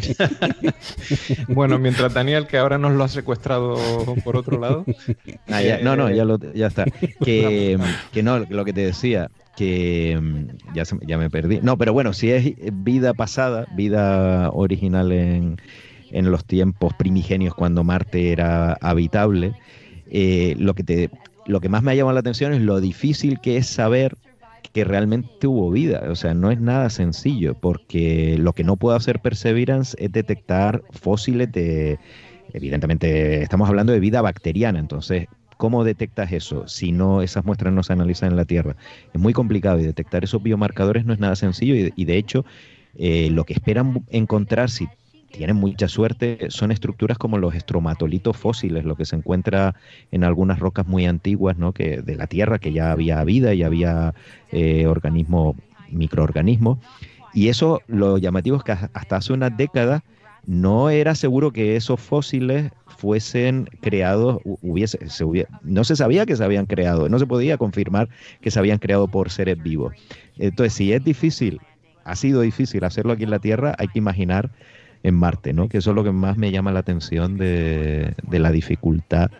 bueno, 1.54 1.78
mientras 1.78 2.12
Daniel, 2.12 2.46
que 2.46 2.58
ahora 2.58 2.76
nos 2.76 2.92
lo 2.92 3.04
ha 3.04 3.08
secuestrado 3.08 3.76
por 4.24 4.36
otro 4.36 4.58
lado. 4.60 4.84
Ah, 5.48 5.60
no, 5.82 5.96
no, 5.96 6.10
ya, 6.10 6.24
ya 6.54 6.66
está. 6.66 6.84
Que, 7.24 7.78
que 8.12 8.22
no, 8.22 8.38
lo 8.40 8.64
que 8.64 8.72
te 8.72 8.82
decía, 8.82 9.30
que 9.56 10.18
mm, 10.20 10.74
ya, 10.74 10.84
ya 11.06 11.18
me 11.18 11.28
perdí. 11.30 11.60
No, 11.62 11.76
pero 11.76 11.92
bueno, 11.92 12.12
si 12.12 12.30
es 12.30 12.54
vida 12.72 13.14
pasada, 13.14 13.66
vida 13.74 14.50
original 14.50 15.12
en, 15.12 15.56
en 16.12 16.30
los 16.30 16.44
tiempos 16.44 16.94
primigenios 16.94 17.54
cuando 17.54 17.84
Marte 17.84 18.32
era 18.32 18.74
habitable, 18.80 19.54
eh, 20.10 20.56
lo, 20.58 20.74
que 20.74 20.82
te, 20.82 21.10
lo 21.50 21.60
que 21.60 21.68
más 21.68 21.82
me 21.82 21.92
ha 21.92 21.94
llamado 21.94 22.14
la 22.14 22.20
atención 22.20 22.52
es 22.52 22.60
lo 22.60 22.80
difícil 22.80 23.40
que 23.40 23.56
es 23.56 23.66
saber 23.66 24.16
que 24.72 24.84
realmente 24.84 25.46
hubo 25.46 25.70
vida. 25.70 26.04
O 26.08 26.14
sea, 26.14 26.34
no 26.34 26.50
es 26.50 26.60
nada 26.60 26.90
sencillo, 26.90 27.54
porque 27.54 28.36
lo 28.38 28.52
que 28.52 28.64
no 28.64 28.76
puede 28.76 28.96
hacer 28.96 29.20
Perseverance 29.20 29.96
es 29.98 30.12
detectar 30.12 30.82
fósiles 30.90 31.50
de... 31.52 31.98
Evidentemente, 32.52 33.42
estamos 33.42 33.68
hablando 33.68 33.92
de 33.92 34.00
vida 34.00 34.22
bacteriana, 34.22 34.80
entonces 34.80 35.28
¿Cómo 35.60 35.84
detectas 35.84 36.32
eso 36.32 36.66
si 36.68 36.90
no 36.90 37.20
esas 37.20 37.44
muestras 37.44 37.70
no 37.74 37.82
se 37.82 37.92
analizan 37.92 38.30
en 38.30 38.36
la 38.36 38.46
Tierra? 38.46 38.76
Es 39.12 39.20
muy 39.20 39.34
complicado 39.34 39.78
y 39.78 39.82
detectar 39.82 40.24
esos 40.24 40.42
biomarcadores 40.42 41.04
no 41.04 41.12
es 41.12 41.18
nada 41.18 41.36
sencillo 41.36 41.74
y, 41.94 42.04
de 42.06 42.16
hecho 42.16 42.46
eh, 42.96 43.28
lo 43.30 43.44
que 43.44 43.52
esperan 43.52 44.02
encontrar 44.08 44.70
si 44.70 44.88
tienen 45.30 45.56
mucha 45.56 45.88
suerte 45.88 46.50
son 46.50 46.72
estructuras 46.72 47.18
como 47.18 47.38
los 47.38 47.54
estromatolitos 47.54 48.36
fósiles, 48.36 48.84
lo 48.84 48.96
que 48.96 49.04
se 49.04 49.16
encuentra 49.16 49.74
en 50.10 50.24
algunas 50.24 50.58
rocas 50.58 50.86
muy 50.86 51.06
antiguas 51.06 51.56
¿no? 51.56 51.72
que, 51.72 52.02
de 52.02 52.16
la 52.16 52.26
Tierra, 52.26 52.58
que 52.58 52.72
ya 52.72 52.92
había 52.92 53.22
vida 53.24 53.54
y 53.54 53.62
había 53.62 54.14
eh, 54.50 54.86
organismos, 54.86 55.56
microorganismos. 55.90 56.78
Y 57.32 57.48
eso 57.48 57.80
lo 57.86 58.18
llamativo 58.18 58.56
es 58.56 58.64
que 58.64 58.72
hasta 58.72 59.16
hace 59.16 59.32
unas 59.32 59.56
décadas 59.56 60.02
no 60.46 60.90
era 60.90 61.14
seguro 61.14 61.52
que 61.52 61.76
esos 61.76 62.00
fósiles 62.00 62.72
fuesen 62.98 63.68
creados, 63.80 64.40
hubiese, 64.44 64.98
no 65.62 65.84
se 65.84 65.96
sabía 65.96 66.26
que 66.26 66.36
se 66.36 66.44
habían 66.44 66.66
creado, 66.66 67.08
no 67.08 67.18
se 67.18 67.26
podía 67.26 67.56
confirmar 67.56 68.08
que 68.40 68.50
se 68.50 68.58
habían 68.58 68.78
creado 68.78 69.06
por 69.08 69.30
seres 69.30 69.62
vivos. 69.62 69.94
Entonces, 70.38 70.72
si 70.72 70.92
es 70.92 71.04
difícil, 71.04 71.60
ha 72.04 72.16
sido 72.16 72.40
difícil 72.40 72.84
hacerlo 72.84 73.12
aquí 73.12 73.24
en 73.24 73.30
la 73.30 73.38
Tierra, 73.38 73.74
hay 73.78 73.88
que 73.88 73.98
imaginar 73.98 74.50
en 75.02 75.14
Marte, 75.14 75.52
¿no? 75.52 75.68
Que 75.68 75.78
eso 75.78 75.90
es 75.90 75.96
lo 75.96 76.04
que 76.04 76.12
más 76.12 76.36
me 76.36 76.50
llama 76.50 76.72
la 76.72 76.80
atención 76.80 77.36
de, 77.38 78.14
de 78.22 78.38
la 78.38 78.50
dificultad 78.50 79.30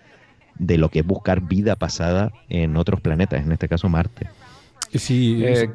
de 0.59 0.79
lo 0.79 0.91
que 0.91 1.01
es 1.01 1.07
buscar 1.07 1.41
vida 1.41 1.77
pasada 1.77 2.33
en 2.49 2.77
otros 2.77 3.01
planetas, 3.01 3.45
en 3.45 3.53
este 3.53 3.69
caso 3.69 3.89
Marte. 3.89 4.29
Sí, 4.95 5.41
eh, 5.45 5.71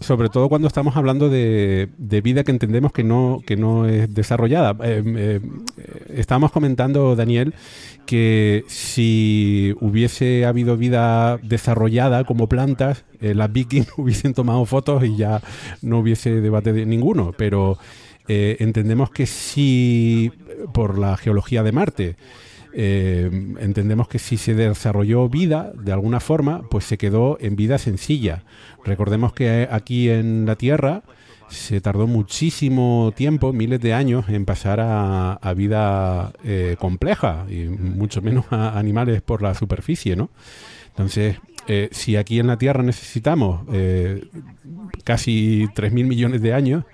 sobre 0.00 0.28
todo 0.28 0.48
cuando 0.48 0.66
estamos 0.66 0.96
hablando 0.96 1.28
de, 1.28 1.88
vida 2.24 2.42
que 2.42 2.50
entendemos 2.50 2.92
que 2.92 3.04
no, 3.04 3.40
que 3.46 3.56
no 3.56 3.86
es 3.86 4.12
desarrollada. 4.12 4.76
Eh, 4.82 5.02
eh, 5.06 5.40
estábamos 6.16 6.50
comentando, 6.50 7.14
Daniel, 7.14 7.54
que 8.04 8.64
si 8.66 9.76
hubiese 9.80 10.44
habido 10.44 10.76
vida 10.76 11.38
desarrollada 11.38 12.24
como 12.24 12.48
plantas, 12.48 13.04
las 13.20 13.52
vikings 13.52 13.92
hubiesen 13.96 14.34
tomado 14.34 14.64
fotos 14.64 15.04
y 15.04 15.16
ya 15.16 15.40
no 15.80 16.00
hubiese 16.00 16.40
debate 16.40 16.72
de 16.72 16.84
ninguno. 16.84 17.32
Pero 17.38 17.78
entendemos 18.28 19.10
que 19.10 19.26
sí, 19.26 20.30
por 20.72 20.98
la 20.98 21.16
geología 21.16 21.62
de 21.62 21.72
Marte, 21.72 22.16
eh, 22.72 23.28
entendemos 23.58 24.08
que 24.08 24.18
si 24.18 24.36
se 24.36 24.54
desarrolló 24.54 25.28
vida 25.28 25.72
de 25.74 25.92
alguna 25.92 26.20
forma, 26.20 26.62
pues 26.70 26.84
se 26.84 26.98
quedó 26.98 27.38
en 27.40 27.56
vida 27.56 27.78
sencilla. 27.78 28.44
Recordemos 28.84 29.32
que 29.32 29.68
aquí 29.70 30.10
en 30.10 30.46
la 30.46 30.56
Tierra 30.56 31.02
se 31.48 31.80
tardó 31.80 32.06
muchísimo 32.06 33.12
tiempo, 33.16 33.52
miles 33.52 33.80
de 33.80 33.94
años, 33.94 34.28
en 34.28 34.44
pasar 34.44 34.80
a, 34.80 35.54
vida 35.56 36.32
eh, 36.44 36.76
compleja 36.78 37.46
y 37.48 37.64
mucho 37.64 38.20
menos 38.20 38.44
a 38.50 38.78
animales 38.78 39.22
por 39.22 39.40
la 39.42 39.54
superficie, 39.54 40.14
¿no? 40.14 40.28
Entonces, 40.88 41.40
eh, 41.68 41.88
si 41.90 42.16
aquí 42.16 42.38
en 42.38 42.48
la 42.48 42.58
Tierra 42.58 42.82
necesitamos 42.82 43.62
casi 45.04 45.66
3.000 45.74 45.90
millones 45.90 46.42
de 46.42 46.52
años 46.52 46.84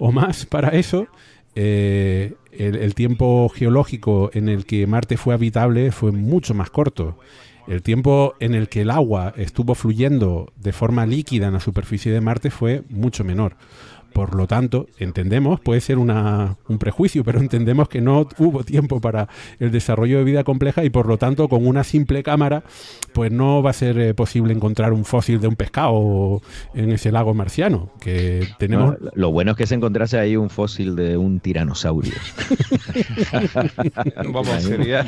o 0.00 0.10
más 0.10 0.46
para 0.46 0.70
eso, 0.70 1.06
eh, 1.54 2.34
el, 2.52 2.94
tiempo 2.94 3.48
geológico 3.50 4.30
en 4.32 4.48
el 4.48 4.64
que 4.64 4.86
Marte 4.86 5.16
fue 5.16 5.34
habitable 5.34 5.92
fue 5.92 6.10
mucho 6.10 6.54
más 6.54 6.70
corto. 6.70 7.18
El 7.68 7.82
tiempo 7.82 8.34
en 8.40 8.54
el 8.54 8.68
que 8.68 8.80
el 8.80 8.90
agua 8.90 9.34
estuvo 9.36 9.74
fluyendo 9.74 10.52
de 10.56 10.72
forma 10.72 11.06
líquida 11.06 11.48
en 11.48 11.52
la 11.52 11.60
superficie 11.60 12.10
de 12.10 12.20
Marte 12.20 12.50
fue 12.50 12.82
mucho 12.88 13.24
menor. 13.24 13.56
Por 14.12 14.34
lo 14.34 14.46
tanto, 14.46 14.86
entendemos, 14.98 15.60
puede 15.60 15.80
ser 15.80 15.98
una, 15.98 16.56
un 16.68 16.78
prejuicio, 16.78 17.24
pero 17.24 17.40
entendemos 17.40 17.88
que 17.88 18.00
no 18.00 18.28
hubo 18.38 18.64
tiempo 18.64 19.00
para 19.00 19.28
el 19.58 19.70
desarrollo 19.70 20.18
de 20.18 20.24
vida 20.24 20.44
compleja 20.44 20.84
y 20.84 20.90
por 20.90 21.06
lo 21.06 21.18
tanto 21.18 21.48
con 21.48 21.66
una 21.66 21.84
simple 21.84 22.22
cámara 22.22 22.62
pues 23.12 23.32
no 23.32 23.62
va 23.62 23.70
a 23.70 23.72
ser 23.72 23.98
eh, 23.98 24.14
posible 24.14 24.52
encontrar 24.52 24.92
un 24.92 25.04
fósil 25.04 25.40
de 25.40 25.48
un 25.48 25.56
pescado 25.56 26.42
en 26.74 26.92
ese 26.92 27.12
lago 27.12 27.34
marciano 27.34 27.90
que 28.00 28.46
tenemos. 28.58 28.96
lo 29.14 29.30
bueno 29.30 29.52
es 29.52 29.56
que 29.56 29.66
se 29.66 29.74
encontrase 29.74 30.18
ahí 30.18 30.36
un 30.36 30.50
fósil 30.50 30.96
de 30.96 31.16
un 31.16 31.40
tiranosaurio. 31.40 32.14
Vamos, 34.32 34.62
sería... 34.62 35.06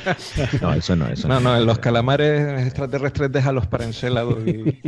No, 0.61 0.75
eso 0.75 0.97
no, 0.97 1.07
eso 1.09 1.29
no. 1.29 1.41
No, 1.41 1.61
los 1.61 1.79
calamares 1.79 2.67
extraterrestres 2.67 3.31
déjalos 3.31 3.67
para 3.67 3.85
encélado 3.85 4.39
y, 4.47 4.81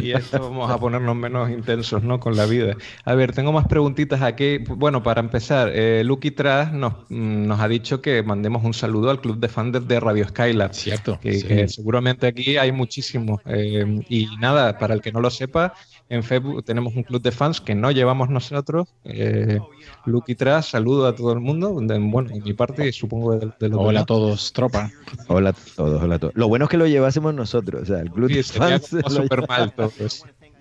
y 0.00 0.12
esto 0.12 0.40
vamos 0.40 0.70
a 0.70 0.78
ponernos 0.78 1.16
menos 1.16 1.50
intensos, 1.50 2.02
¿no? 2.02 2.20
Con 2.20 2.36
la 2.36 2.46
vida. 2.46 2.76
A 3.04 3.14
ver, 3.14 3.32
tengo 3.32 3.52
más 3.52 3.61
preguntitas 3.66 4.22
aquí. 4.22 4.58
Bueno, 4.58 5.02
para 5.02 5.20
empezar, 5.20 5.70
eh, 5.72 6.02
Lucky 6.04 6.30
Trash 6.30 6.72
nos, 6.72 6.94
mm, 7.08 7.46
nos 7.46 7.60
ha 7.60 7.68
dicho 7.68 8.00
que 8.00 8.22
mandemos 8.22 8.64
un 8.64 8.74
saludo 8.74 9.10
al 9.10 9.20
club 9.20 9.38
de 9.38 9.48
fans 9.48 9.86
de 9.86 10.00
Radio 10.00 10.28
Skylab. 10.28 10.72
Cierto. 10.72 11.18
Que, 11.20 11.68
seguramente 11.68 12.26
aquí 12.26 12.56
hay 12.56 12.72
muchísimos. 12.72 13.40
Eh, 13.46 14.04
y 14.08 14.28
nada, 14.40 14.78
para 14.78 14.94
el 14.94 15.00
que 15.00 15.12
no 15.12 15.20
lo 15.20 15.30
sepa, 15.30 15.74
en 16.08 16.22
Facebook 16.22 16.64
tenemos 16.64 16.94
un 16.94 17.02
club 17.02 17.22
de 17.22 17.32
fans 17.32 17.60
que 17.60 17.74
no 17.74 17.90
llevamos 17.90 18.28
nosotros. 18.28 18.88
Eh, 19.04 19.58
Lucky 20.04 20.34
Trash, 20.34 20.70
saludo 20.70 21.06
a 21.06 21.14
todo 21.14 21.32
el 21.32 21.40
mundo. 21.40 21.72
bueno, 21.72 22.30
en 22.30 22.42
mi 22.42 22.52
parte, 22.52 22.92
supongo 22.92 23.36
de, 23.36 23.50
de 23.58 23.74
Hola 23.74 24.00
a 24.00 24.04
todos, 24.04 24.52
tropa. 24.52 24.90
Hola 25.28 25.50
a 25.50 25.52
todos, 25.52 26.02
hola 26.02 26.14
a 26.16 26.18
todos. 26.18 26.34
Lo 26.36 26.48
bueno 26.48 26.66
es 26.66 26.70
que 26.70 26.76
lo 26.76 26.86
llevásemos 26.86 27.34
nosotros. 27.34 27.82
O 27.82 27.86
sea, 27.86 28.00
el 28.00 28.10
club 28.10 28.30
de 28.30 28.42
fans. 28.42 28.88
Súper 29.06 29.46
mal 29.48 29.72
todo 29.72 29.90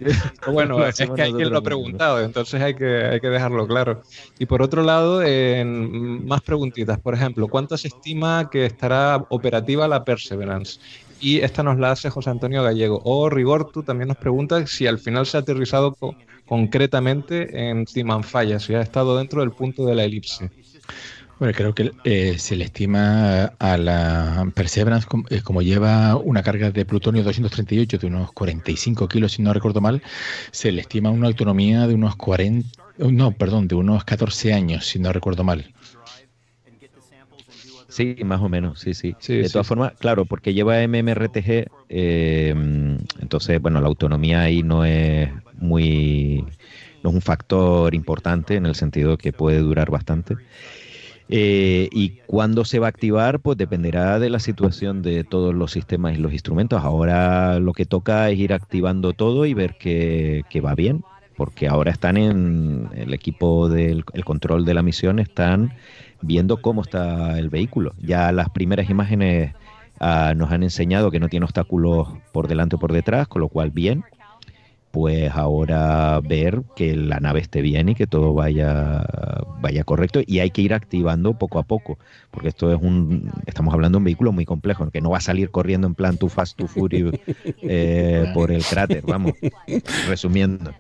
bueno, 0.52 0.86
es 0.86 0.96
que 0.98 1.22
hay 1.22 1.34
quien 1.34 1.50
lo 1.50 1.60
ha 1.60 1.62
preguntado, 1.62 2.22
entonces 2.22 2.62
hay 2.62 2.74
que, 2.74 3.06
hay 3.06 3.20
que 3.20 3.30
dejarlo 3.30 3.68
claro. 3.68 4.02
Y 4.40 4.46
por 4.46 4.62
otro 4.62 4.84
lado, 4.84 5.22
más 5.66 6.42
preguntitas. 6.42 7.00
Por 7.00 7.14
ejemplo, 7.14 7.48
¿cuánto 7.48 7.78
se 7.78 7.88
estima 7.90 8.50
que 8.50 8.66
estará 8.66 9.26
operativa 9.30 9.88
la 9.88 10.04
Perseverance? 10.04 10.80
Y 11.20 11.40
esta 11.40 11.62
nos 11.62 11.78
la 11.78 11.92
hace 11.92 12.10
José 12.10 12.32
Antonio 12.32 12.64
Gallego. 12.64 13.02
O 13.06 13.30
Rigor, 13.30 13.72
tú 13.72 13.84
también 13.84 14.08
nos 14.08 14.18
preguntas 14.18 14.72
si 14.72 14.88
al 14.88 14.98
final 14.98 15.28
se 15.28 15.38
ha 15.38 15.42
aterrizado 15.42 15.96
concretamente 16.48 17.70
en 17.70 17.86
Timanfaya, 17.86 18.60
si 18.60 18.74
ha 18.74 18.82
estado 18.82 19.18
dentro 19.18 19.42
del 19.42 19.52
punto 19.52 19.86
de 19.86 19.96
la 19.96 20.04
elipse. 20.04 20.50
Bueno, 21.42 21.56
creo 21.56 21.74
que 21.74 21.92
eh, 22.04 22.38
se 22.38 22.56
le 22.56 22.66
estima 22.66 23.46
a 23.58 23.76
la 23.76 24.48
Perseverance 24.54 25.08
eh, 25.32 25.42
como, 25.42 25.64
lleva 25.64 26.16
una 26.16 26.44
carga 26.44 26.70
de 26.70 26.86
plutonio 26.86 27.24
238 27.24 27.98
de 27.98 28.06
unos 28.06 28.32
45 28.32 29.08
kilos, 29.08 29.32
si 29.32 29.42
no 29.42 29.52
recuerdo 29.52 29.82
mal, 29.82 30.04
se 30.52 30.72
le 30.72 30.82
estima 30.82 31.10
una 31.10 31.26
autonomía 31.26 31.88
de 31.88 31.96
unos 31.96 32.16
40, 32.16 32.70
no, 33.00 33.32
perdón, 33.32 33.68
de 33.68 33.74
unos 33.74 34.04
14 34.04 34.54
años, 34.54 34.86
si 34.86 35.00
no 35.00 35.12
recuerdo 35.12 35.44
mal. 35.44 35.66
Sí, 37.90 38.18
más 38.24 38.42
o 38.42 38.48
menos, 38.48 38.80
sí, 38.80 38.94
sí. 38.94 39.16
de 39.28 39.50
todas 39.50 39.66
formas, 39.66 39.94
claro, 39.98 40.26
porque 40.26 40.54
lleva 40.54 40.84
MMRTG, 40.88 41.66
eh, 41.90 42.54
entonces, 43.20 43.60
bueno, 43.60 43.82
la 43.82 43.88
autonomía 43.88 44.42
ahí 44.42 44.62
no 44.62 44.86
es 44.86 45.28
muy, 45.56 46.46
no 47.04 47.10
es 47.10 47.16
un 47.16 47.22
factor 47.24 47.96
importante 47.96 48.58
en 48.58 48.68
el 48.68 48.76
sentido 48.76 49.18
que 49.18 49.34
puede 49.34 49.58
durar 49.58 49.90
bastante. 49.90 50.38
Eh, 51.34 51.88
y 51.94 52.18
cuándo 52.28 52.66
se 52.66 52.80
va 52.80 52.88
a 52.88 52.90
activar, 52.90 53.40
pues 53.40 53.58
dependerá 53.58 54.20
de 54.20 54.30
la 54.30 54.40
situación 54.40 55.02
de 55.02 55.24
todos 55.24 55.56
los 55.56 55.72
sistemas 55.72 56.14
y 56.14 56.18
los 56.18 56.34
instrumentos. 56.34 56.84
Ahora 56.84 57.58
lo 57.60 57.72
que 57.72 57.86
toca 57.86 58.30
es 58.30 58.38
ir 58.38 58.52
activando 58.52 59.14
todo 59.14 59.46
y 59.46 59.54
ver 59.54 59.78
que, 59.78 60.44
va 60.64 60.76
bien, 60.76 61.06
porque 61.38 61.70
ahora 61.70 61.90
están 61.90 62.18
en 62.18 62.90
el 62.94 63.14
equipo 63.14 63.70
del 63.70 64.04
control 64.26 64.66
de 64.66 64.74
la 64.74 64.84
misión, 64.84 65.20
están 65.20 65.74
viendo 66.22 66.58
cómo 66.58 66.82
está 66.82 67.40
el 67.40 67.50
vehículo. 67.50 67.94
Ya 68.02 68.34
las 68.34 68.50
primeras 68.50 68.90
imágenes 68.90 69.54
ah, 70.02 70.34
nos 70.36 70.52
han 70.52 70.64
enseñado 70.64 71.12
que 71.12 71.22
no 71.22 71.30
tiene 71.30 71.46
obstáculos 71.46 72.10
por 72.34 72.50
delante 72.50 72.76
o 72.76 72.80
por 72.80 72.92
detrás, 72.92 73.30
con 73.30 73.40
lo 73.40 73.48
cual 73.48 73.72
bien 73.72 74.04
pues 74.92 75.32
ahora 75.32 76.20
ver 76.22 76.64
que 76.76 76.96
la 76.96 77.20
nave 77.20 77.40
esté 77.40 77.62
bien 77.62 77.90
y 77.90 77.96
que 77.96 78.08
todo 78.08 78.34
vaya, 78.34 79.06
vaya 79.62 79.84
correcto 79.84 80.22
y 80.26 80.40
hay 80.40 80.52
que 80.52 80.62
ir 80.62 80.74
activando 80.74 81.34
poco 81.38 81.60
a 81.60 81.64
poco, 81.64 81.98
porque 82.30 82.50
esto 82.50 82.72
es 82.74 82.80
un, 82.82 83.32
estamos 83.46 83.74
hablando 83.74 83.98
de 83.98 84.00
un 84.00 84.06
vehículo 84.06 84.32
muy 84.32 84.46
complejo, 84.46 84.90
que 84.92 85.02
no 85.02 85.10
va 85.10 85.18
a 85.18 85.22
salir 85.22 85.50
corriendo 85.50 85.88
en 85.88 85.96
plan 85.96 86.18
too 86.18 86.30
fast, 86.30 86.58
too 86.58 86.68
furious 86.68 87.16
eh, 87.62 88.30
por 88.34 88.52
el 88.52 88.64
cráter, 88.64 89.04
vamos, 89.06 89.34
resumiendo. 90.08 90.72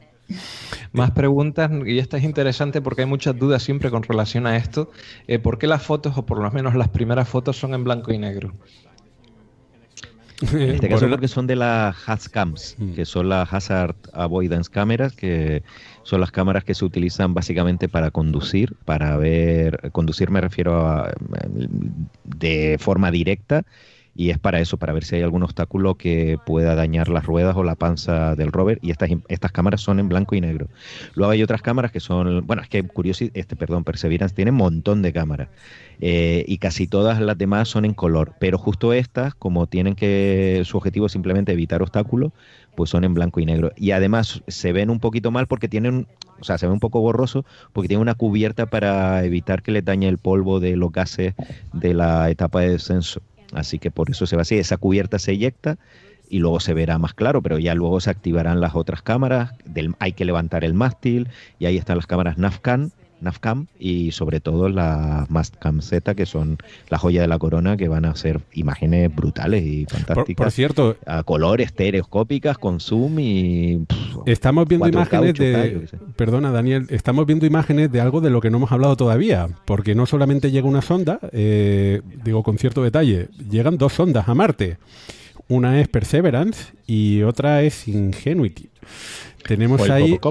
Más 0.93 1.11
preguntas, 1.11 1.71
y 1.85 1.99
esta 1.99 2.17
es 2.17 2.23
interesante 2.23 2.81
porque 2.81 3.01
hay 3.01 3.07
muchas 3.07 3.37
dudas 3.37 3.63
siempre 3.63 3.89
con 3.89 4.03
relación 4.03 4.47
a 4.47 4.57
esto. 4.57 4.91
Eh, 5.27 5.39
¿Por 5.39 5.57
qué 5.57 5.67
las 5.67 5.83
fotos, 5.83 6.17
o 6.17 6.25
por 6.25 6.39
lo 6.39 6.49
menos 6.51 6.75
las 6.75 6.89
primeras 6.89 7.27
fotos, 7.27 7.57
son 7.57 7.73
en 7.73 7.83
blanco 7.83 8.13
y 8.13 8.17
negro? 8.17 8.53
En 10.53 10.71
este 10.71 10.89
caso 10.89 11.07
porque 11.09 11.27
son 11.27 11.47
de 11.47 11.55
las 11.55 11.95
HAZCAMs, 12.07 12.75
mm. 12.77 12.93
que 12.93 13.05
son 13.05 13.29
las 13.29 13.53
Hazard 13.53 13.95
Avoidance 14.13 14.69
Cameras, 14.69 15.13
que 15.13 15.63
son 16.03 16.19
las 16.19 16.31
cámaras 16.31 16.63
que 16.63 16.73
se 16.73 16.83
utilizan 16.83 17.33
básicamente 17.33 17.87
para 17.87 18.11
conducir, 18.11 18.75
para 18.85 19.15
ver, 19.17 19.91
conducir 19.91 20.31
me 20.31 20.41
refiero 20.41 20.87
a 20.87 21.13
de 22.23 22.77
forma 22.79 23.11
directa 23.11 23.63
y 24.15 24.29
es 24.29 24.39
para 24.39 24.59
eso, 24.59 24.77
para 24.77 24.93
ver 24.93 25.03
si 25.03 25.15
hay 25.15 25.21
algún 25.21 25.43
obstáculo 25.43 25.95
que 25.95 26.37
pueda 26.45 26.75
dañar 26.75 27.07
las 27.07 27.25
ruedas 27.25 27.55
o 27.55 27.63
la 27.63 27.75
panza 27.75 28.35
del 28.35 28.51
rover 28.51 28.79
y 28.81 28.91
estas, 28.91 29.09
estas 29.29 29.51
cámaras 29.51 29.81
son 29.81 29.99
en 29.99 30.09
blanco 30.09 30.35
y 30.35 30.41
negro. 30.41 30.67
Luego 31.15 31.31
hay 31.31 31.43
otras 31.43 31.61
cámaras 31.61 31.91
que 31.91 31.99
son, 31.99 32.45
bueno, 32.45 32.61
es 32.61 32.67
que 32.67 32.83
curioso, 32.83 33.25
este, 33.33 33.55
perdón, 33.55 33.83
Perseverance 33.83 34.35
tiene 34.35 34.51
un 34.51 34.57
montón 34.57 35.01
de 35.01 35.13
cámaras 35.13 35.49
eh, 36.03 36.43
y 36.47 36.57
casi 36.57 36.87
todas 36.87 37.21
las 37.21 37.37
demás 37.37 37.69
son 37.69 37.85
en 37.85 37.93
color, 37.93 38.33
pero 38.39 38.57
justo 38.57 38.91
estas, 38.91 39.35
como 39.35 39.67
tienen 39.67 39.93
que, 39.93 40.63
su 40.65 40.77
objetivo 40.77 41.05
es 41.05 41.11
simplemente 41.11 41.51
evitar 41.51 41.83
obstáculos, 41.83 42.31
pues 42.75 42.89
son 42.89 43.03
en 43.03 43.13
blanco 43.13 43.39
y 43.39 43.45
negro. 43.45 43.71
Y 43.77 43.91
además 43.91 44.41
se 44.47 44.71
ven 44.73 44.89
un 44.89 44.99
poquito 44.99 45.29
mal 45.29 45.45
porque 45.45 45.67
tienen, 45.67 46.07
o 46.39 46.43
sea, 46.43 46.57
se 46.57 46.65
ve 46.65 46.73
un 46.73 46.79
poco 46.79 47.01
borroso 47.01 47.45
porque 47.71 47.87
tiene 47.87 48.01
una 48.01 48.15
cubierta 48.15 48.65
para 48.65 49.23
evitar 49.23 49.61
que 49.61 49.71
le 49.71 49.83
dañe 49.83 50.07
el 50.07 50.17
polvo 50.17 50.59
de 50.59 50.75
los 50.75 50.91
gases 50.91 51.35
de 51.71 51.93
la 51.93 52.31
etapa 52.31 52.61
de 52.61 52.69
descenso. 52.69 53.21
Así 53.53 53.77
que 53.77 53.91
por 53.91 54.09
eso 54.09 54.25
se 54.25 54.35
va 54.35 54.41
así. 54.41 54.57
Esa 54.57 54.77
cubierta 54.77 55.19
se 55.19 55.33
eyecta 55.33 55.77
y 56.29 56.39
luego 56.39 56.59
se 56.59 56.73
verá 56.73 56.97
más 56.97 57.13
claro, 57.13 57.43
pero 57.43 57.59
ya 57.59 57.75
luego 57.75 57.99
se 57.99 58.09
activarán 58.09 58.59
las 58.59 58.73
otras 58.73 59.03
cámaras. 59.03 59.53
Del, 59.65 59.93
hay 59.99 60.13
que 60.13 60.25
levantar 60.25 60.63
el 60.63 60.73
mástil 60.73 61.27
y 61.59 61.67
ahí 61.67 61.77
están 61.77 61.97
las 61.97 62.07
cámaras 62.07 62.39
NAVCAN 62.39 62.91
Navcam 63.21 63.67
y 63.79 64.11
sobre 64.11 64.39
todo 64.39 64.69
las 64.69 65.29
Mastcam 65.29 65.81
Z, 65.81 66.15
que 66.15 66.25
son 66.25 66.57
la 66.89 66.97
joya 66.97 67.21
de 67.21 67.27
la 67.27 67.39
corona, 67.39 67.77
que 67.77 67.87
van 67.87 68.05
a 68.05 68.15
ser 68.15 68.41
imágenes 68.53 69.13
brutales 69.13 69.63
y 69.63 69.85
fantásticas. 69.85 70.43
Por, 70.43 70.51
cierto, 70.51 70.97
a 71.05 71.23
colores 71.23 71.67
estereoscópicas 71.67 72.57
con 72.57 72.79
zoom 72.79 73.19
y. 73.19 73.85
estamos 74.25 74.67
viendo 74.67 74.87
imágenes 74.87 75.33
de. 75.35 75.87
Perdona, 76.15 76.51
Daniel, 76.51 76.87
estamos 76.89 77.25
viendo 77.25 77.45
imágenes 77.45 77.91
de 77.91 78.01
algo 78.01 78.21
de 78.21 78.29
lo 78.29 78.41
que 78.41 78.49
no 78.49 78.57
hemos 78.57 78.71
hablado 78.71 78.95
todavía, 78.95 79.49
porque 79.65 79.95
no 79.95 80.05
solamente 80.05 80.51
llega 80.51 80.67
una 80.67 80.81
sonda, 80.81 81.19
eh, 81.31 82.01
digo 82.23 82.43
con 82.43 82.57
cierto 82.57 82.83
detalle, 82.83 83.29
llegan 83.49 83.77
dos 83.77 83.93
sondas 83.93 84.27
a 84.27 84.35
Marte. 84.35 84.77
Una 85.47 85.81
es 85.81 85.87
Perseverance 85.89 86.73
y 86.87 87.23
otra 87.23 87.61
es 87.63 87.87
Ingenuity. 87.87 88.69
Tenemos 89.43 89.89
ahí. 89.89 90.17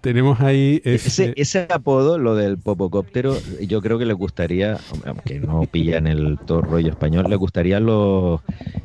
tenemos 0.00 0.40
ahí 0.40 0.80
ese, 0.84 1.32
ese, 1.36 1.66
apodo, 1.70 2.18
lo 2.18 2.34
del 2.34 2.58
popocóptero, 2.58 3.36
yo 3.60 3.80
creo 3.82 3.98
que 3.98 4.06
le 4.06 4.14
gustaría, 4.14 4.78
aunque 5.04 5.40
no 5.40 5.62
pillan 5.66 6.06
el 6.06 6.38
todo 6.38 6.62
rollo 6.62 6.90
español, 6.90 7.26
le 7.28 7.36
gustaría 7.36 7.76
a 7.76 7.80
los 7.80 8.40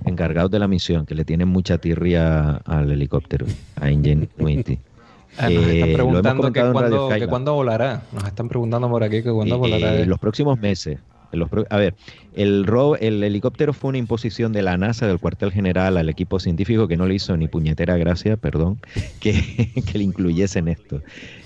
encargados 0.05 0.51
de 0.51 0.59
la 0.59 0.67
misión, 0.67 1.05
que 1.05 1.15
le 1.15 1.25
tienen 1.25 1.47
mucha 1.47 1.77
tirria 1.77 2.57
al 2.65 2.91
helicóptero, 2.91 3.45
a 3.75 3.89
Ingenuity. 3.89 4.79
Ah, 5.37 5.49
nos 5.49 5.65
están 5.65 5.89
eh, 5.89 5.93
preguntando 5.93 6.51
que, 6.51 7.27
cuándo, 7.27 7.53
volará. 7.53 8.01
Nos 8.11 8.23
están 8.23 8.49
preguntando 8.49 8.89
por 8.89 9.03
aquí 9.03 9.21
que 9.21 9.31
cuándo 9.31 9.55
eh, 9.55 9.59
volará. 9.59 10.05
los 10.05 10.19
próximos 10.19 10.59
meses 10.59 10.99
a 11.69 11.77
ver, 11.77 11.95
el, 12.35 12.65
el 12.99 13.23
helicóptero 13.23 13.73
fue 13.73 13.89
una 13.89 13.97
imposición 13.97 14.53
de 14.53 14.61
la 14.61 14.77
NASA, 14.77 15.07
del 15.07 15.19
cuartel 15.19 15.51
general, 15.51 15.97
al 15.97 16.09
equipo 16.09 16.39
científico 16.39 16.87
que 16.87 16.97
no 16.97 17.05
le 17.05 17.15
hizo 17.15 17.35
ni 17.37 17.47
puñetera 17.47 17.97
gracia, 17.97 18.37
perdón, 18.37 18.79
que, 19.19 19.83
le 19.93 20.03
incluyesen 20.03 20.67
esto. 20.67 21.01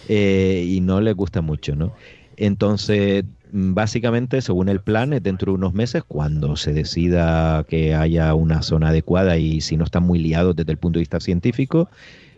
Eh, 0.08 0.66
y 0.68 0.82
no 0.82 1.02
le 1.02 1.14
gusta 1.14 1.42
mucho, 1.42 1.76
¿no? 1.76 1.94
Entonces, 2.38 3.24
básicamente, 3.52 4.42
según 4.42 4.70
el 4.70 4.82
plan, 4.82 5.12
dentro 5.22 5.52
de 5.52 5.58
unos 5.58 5.74
meses, 5.74 6.04
cuando 6.08 6.56
se 6.56 6.74
decida 6.74 7.64
que 7.68 7.94
haya 7.94 8.34
una 8.34 8.62
zona 8.62 8.90
adecuada 8.90 9.38
y 9.38 9.62
si 9.62 9.78
no 9.78 9.86
están 9.86 10.04
muy 10.04 10.20
liados 10.20 10.56
desde 10.56 10.72
el 10.72 10.78
punto 10.78 10.98
de 10.98 11.02
vista 11.02 11.20
científico, 11.20 11.90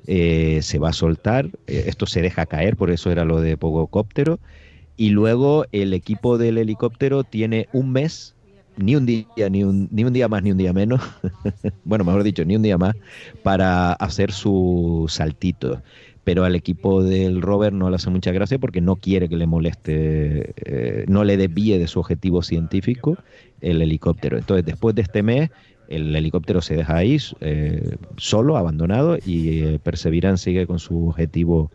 eh, 0.07 0.59
se 0.61 0.79
va 0.79 0.89
a 0.89 0.93
soltar. 0.93 1.49
Eh, 1.67 1.85
esto 1.87 2.05
se 2.05 2.21
deja 2.21 2.45
caer, 2.45 2.75
por 2.75 2.91
eso 2.91 3.11
era 3.11 3.23
lo 3.25 3.39
de 3.39 3.57
Pogocóptero 3.57 4.39
y 4.97 5.09
luego 5.09 5.65
el 5.71 5.93
equipo 5.93 6.37
del 6.37 6.57
helicóptero 6.57 7.23
tiene 7.23 7.67
un 7.73 7.91
mes, 7.91 8.35
ni 8.77 8.95
un 8.95 9.05
día, 9.05 9.27
ni 9.49 9.63
un, 9.63 9.87
ni 9.91 10.03
un 10.03 10.13
día 10.13 10.27
más, 10.27 10.43
ni 10.43 10.51
un 10.51 10.57
día 10.57 10.73
menos, 10.73 11.01
bueno, 11.83 12.03
mejor 12.03 12.23
dicho, 12.23 12.45
ni 12.45 12.55
un 12.55 12.61
día 12.61 12.77
más, 12.77 12.95
para 13.41 13.93
hacer 13.93 14.31
su 14.31 15.05
saltito. 15.09 15.81
Pero 16.23 16.45
al 16.45 16.55
equipo 16.55 17.03
del 17.03 17.41
rover 17.41 17.73
no 17.73 17.89
le 17.89 17.97
hace 17.97 18.09
mucha 18.09 18.31
gracia 18.31 18.57
porque 18.57 18.79
no 18.79 18.95
quiere 18.95 19.27
que 19.27 19.35
le 19.35 19.45
moleste, 19.45 20.53
eh, 20.55 21.05
no 21.09 21.25
le 21.25 21.35
desvíe 21.35 21.77
de 21.77 21.87
su 21.87 21.99
objetivo 21.99 22.41
científico 22.43 23.17
el 23.59 23.81
helicóptero. 23.81 24.37
Entonces, 24.37 24.65
después 24.65 24.95
de 24.95 25.01
este 25.01 25.21
mes, 25.21 25.49
el 25.89 26.15
helicóptero 26.15 26.61
se 26.61 26.75
deja 26.75 26.95
ahí 26.95 27.17
eh, 27.41 27.97
solo, 28.17 28.55
abandonado, 28.55 29.17
y 29.25 29.63
eh, 29.63 29.79
Perseverance 29.83 30.45
sigue 30.45 30.65
con 30.65 30.79
su 30.79 31.09
objetivo 31.09 31.71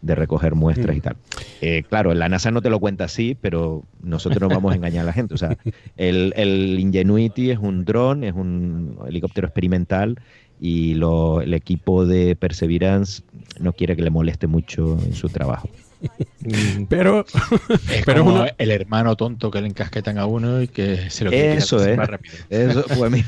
de 0.00 0.14
recoger 0.14 0.54
muestras 0.54 0.96
y 0.96 1.00
mm. 1.00 1.02
tal. 1.02 1.16
Eh, 1.60 1.82
claro, 1.88 2.14
la 2.14 2.28
NASA 2.28 2.50
no 2.50 2.62
te 2.62 2.70
lo 2.70 2.80
cuenta 2.80 3.04
así, 3.04 3.36
pero 3.40 3.84
nosotros 4.02 4.40
no 4.40 4.48
vamos 4.48 4.72
a 4.72 4.76
engañar 4.76 5.02
a 5.02 5.06
la 5.06 5.12
gente. 5.12 5.34
O 5.34 5.38
sea, 5.38 5.56
el, 5.96 6.32
el 6.36 6.78
Ingenuity 6.78 7.50
es 7.50 7.58
un 7.58 7.84
dron, 7.84 8.24
es 8.24 8.34
un 8.34 8.98
helicóptero 9.06 9.46
experimental 9.46 10.18
y 10.60 10.94
lo, 10.94 11.40
el 11.40 11.54
equipo 11.54 12.06
de 12.06 12.36
Perseverance 12.36 13.22
no 13.60 13.72
quiere 13.72 13.96
que 13.96 14.02
le 14.02 14.10
moleste 14.10 14.46
mucho 14.46 14.98
en 15.04 15.14
su 15.14 15.28
trabajo. 15.28 15.68
pero 16.88 17.24
es 17.26 18.02
pero 18.06 18.24
como 18.24 18.44
el 18.56 18.70
hermano 18.70 19.16
tonto 19.16 19.50
que 19.50 19.60
le 19.60 19.66
encasquetan 19.66 20.18
a 20.18 20.26
uno 20.26 20.62
y 20.62 20.68
que 20.68 21.10
se 21.10 21.24
lo 21.24 21.30
quiere 21.30 21.54
eso 21.54 21.84
es, 21.84 21.96
más 21.96 22.08
rápido. 22.08 22.34
Eso 22.50 22.82
fue 22.82 23.10
mi... 23.10 23.24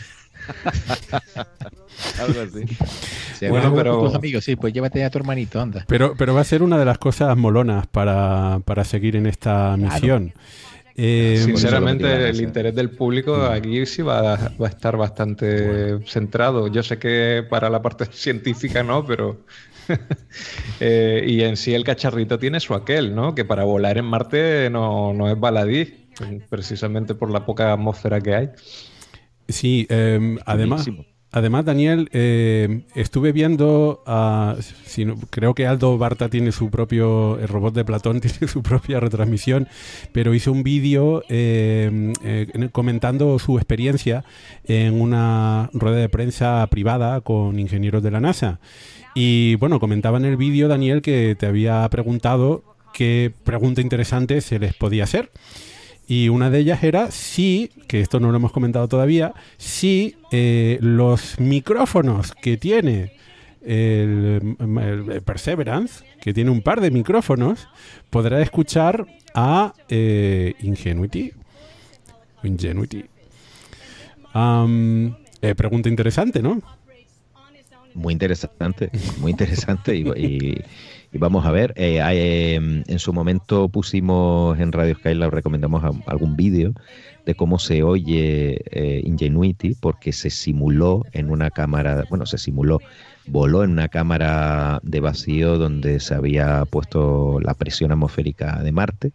Algo 2.19 2.41
así. 2.41 3.49
bueno, 3.49 3.75
pero... 3.75 4.05
Tus 4.05 4.15
amigos, 4.15 4.45
sí, 4.45 4.57
pues 4.57 4.73
llévate 4.73 5.05
a 5.05 5.11
tu 5.11 5.19
hermanito, 5.19 5.61
anda. 5.61 5.85
Pero, 5.89 6.15
pero 6.17 6.35
va 6.35 6.41
a 6.41 6.45
ser 6.45 6.63
una 6.63 6.79
de 6.79 6.85
las 6.85 6.99
cosas 6.99 7.37
molonas 7.37 7.87
para, 7.87 8.85
seguir 8.85 9.17
en 9.17 9.27
esta 9.27 9.77
misión. 9.77 10.33
Eh, 10.97 11.41
Sinceramente, 11.45 12.29
el 12.29 12.41
interés 12.41 12.75
del 12.75 12.91
público 12.91 13.37
mm. 13.37 13.53
aquí 13.53 13.87
sí 13.87 14.03
va 14.03 14.35
a, 14.35 14.37
va 14.61 14.67
a 14.67 14.69
estar 14.69 14.97
bastante 14.97 15.99
centrado. 16.07 16.69
Yo 16.69 16.83
sé 16.83 16.99
que 16.99 17.45
para 17.49 17.71
la 17.71 17.81
parte 17.81 18.05
científica 18.13 18.83
no, 18.83 19.05
pero 19.07 19.41
eh, 20.81 21.25
y 21.27 21.43
en 21.43 21.57
sí 21.57 21.75
el 21.75 21.85
cacharrito 21.85 22.39
tiene 22.39 22.61
su 22.61 22.75
aquel, 22.75 23.15
¿no? 23.15 23.35
Que 23.35 23.45
para 23.45 23.65
volar 23.65 23.99
en 23.99 24.05
Marte 24.05 24.69
no, 24.71 25.13
no 25.13 25.31
es 25.31 25.39
baladí, 25.39 26.07
precisamente 26.49 27.15
por 27.15 27.31
la 27.31 27.45
poca 27.47 27.73
atmósfera 27.73 28.21
que 28.21 28.35
hay. 28.35 28.51
Sí, 29.51 29.87
em, 29.89 30.39
además, 30.45 30.89
Además, 31.33 31.65
Daniel, 31.65 32.09
eh, 32.13 32.83
estuve 32.97 33.31
viendo, 33.31 34.03
creo 35.31 35.55
que 35.55 35.67
Aldo 35.67 35.97
Barta 35.97 36.29
tiene 36.29 36.51
su 36.51 36.71
propio, 36.71 37.39
el 37.39 37.47
robot 37.47 37.73
de 37.73 37.85
Platón 37.85 38.21
tiene 38.21 38.49
su 38.49 38.63
propia 38.63 38.99
retransmisión, 38.99 39.69
pero 40.13 40.35
hizo 40.35 40.51
un 40.51 40.65
vídeo 40.65 41.23
eh, 41.29 42.13
eh, 42.25 42.69
comentando 42.73 43.39
su 43.39 43.59
experiencia 43.59 44.25
en 44.65 45.01
una 45.01 45.71
rueda 45.73 45.99
de 45.99 46.09
prensa 46.09 46.67
privada 46.69 47.21
con 47.21 47.61
ingenieros 47.61 48.03
de 48.03 48.11
la 48.11 48.21
NASA. 48.21 48.59
Y 49.15 49.55
bueno, 49.57 49.79
comentaba 49.79 50.19
en 50.19 50.25
el 50.25 50.37
vídeo, 50.37 50.67
Daniel, 50.67 51.01
que 51.01 51.37
te 51.39 51.47
había 51.47 51.89
preguntado 51.91 52.65
qué 52.93 53.33
pregunta 53.45 53.81
interesante 53.81 54.41
se 54.41 54.59
les 54.59 54.75
podía 54.75 55.05
hacer. 55.05 55.31
Y 56.11 56.29
una 56.29 56.51
de 56.51 56.59
ellas 56.59 56.83
era 56.83 57.13
si, 57.13 57.71
que 57.87 58.01
esto 58.01 58.19
no 58.19 58.33
lo 58.33 58.37
hemos 58.37 58.51
comentado 58.51 58.89
todavía, 58.89 59.33
si 59.59 60.17
eh, 60.33 60.77
los 60.81 61.39
micrófonos 61.39 62.33
que 62.33 62.57
tiene 62.57 63.13
el, 63.65 64.57
Perseverance, 65.25 66.05
que 66.21 66.35
tiene 66.35 66.51
un 66.51 66.63
par 66.63 66.81
de 66.81 66.91
micrófonos, 66.91 67.69
podrá 68.11 68.43
escuchar 68.43 69.07
a 69.37 69.73
eh, 69.89 70.55
Ingenuity. 70.63 71.33
Ingenuity. 72.43 73.05
Eh, 74.35 75.55
pregunta 75.55 75.89
interesante, 75.89 76.43
¿no? 76.43 76.61
Muy 77.95 78.13
interesante, 78.15 78.91
muy 79.21 79.31
interesante 79.31 79.95
vamos 81.19 81.45
a 81.45 81.51
ver, 81.51 81.73
eh, 81.77 82.01
em, 82.55 82.85
en 82.87 82.99
su 82.99 83.13
momento 83.13 83.69
pusimos 83.69 84.59
en 84.61 84.73
Radio 84.73 84.95
Skylab, 84.95 85.31
recomendamos 85.31 85.83
algún 86.07 86.37
vídeo 86.37 86.73
de 87.27 87.35
cómo 87.35 87.59
se 87.59 87.83
oye 87.83 88.61
eh, 88.71 89.03
Ingenuity, 89.05 89.75
porque 89.81 90.13
se 90.13 90.31
simuló 90.31 91.05
en 91.13 91.31
una 91.31 91.51
cámara, 91.51 92.05
bueno, 92.09 92.27
se 92.27 92.39
simuló, 92.39 92.81
voló 93.27 93.65
en 93.65 93.73
una 93.73 93.89
cámara 93.89 94.81
de 94.83 95.01
vacío 95.01 95.59
donde 95.59 96.01
se 96.01 96.15
había 96.15 96.65
puesto 96.65 97.41
la 97.41 97.55
presión 97.55 97.91
atmosférica 97.93 98.63
de 98.63 98.73
Marte 98.73 99.13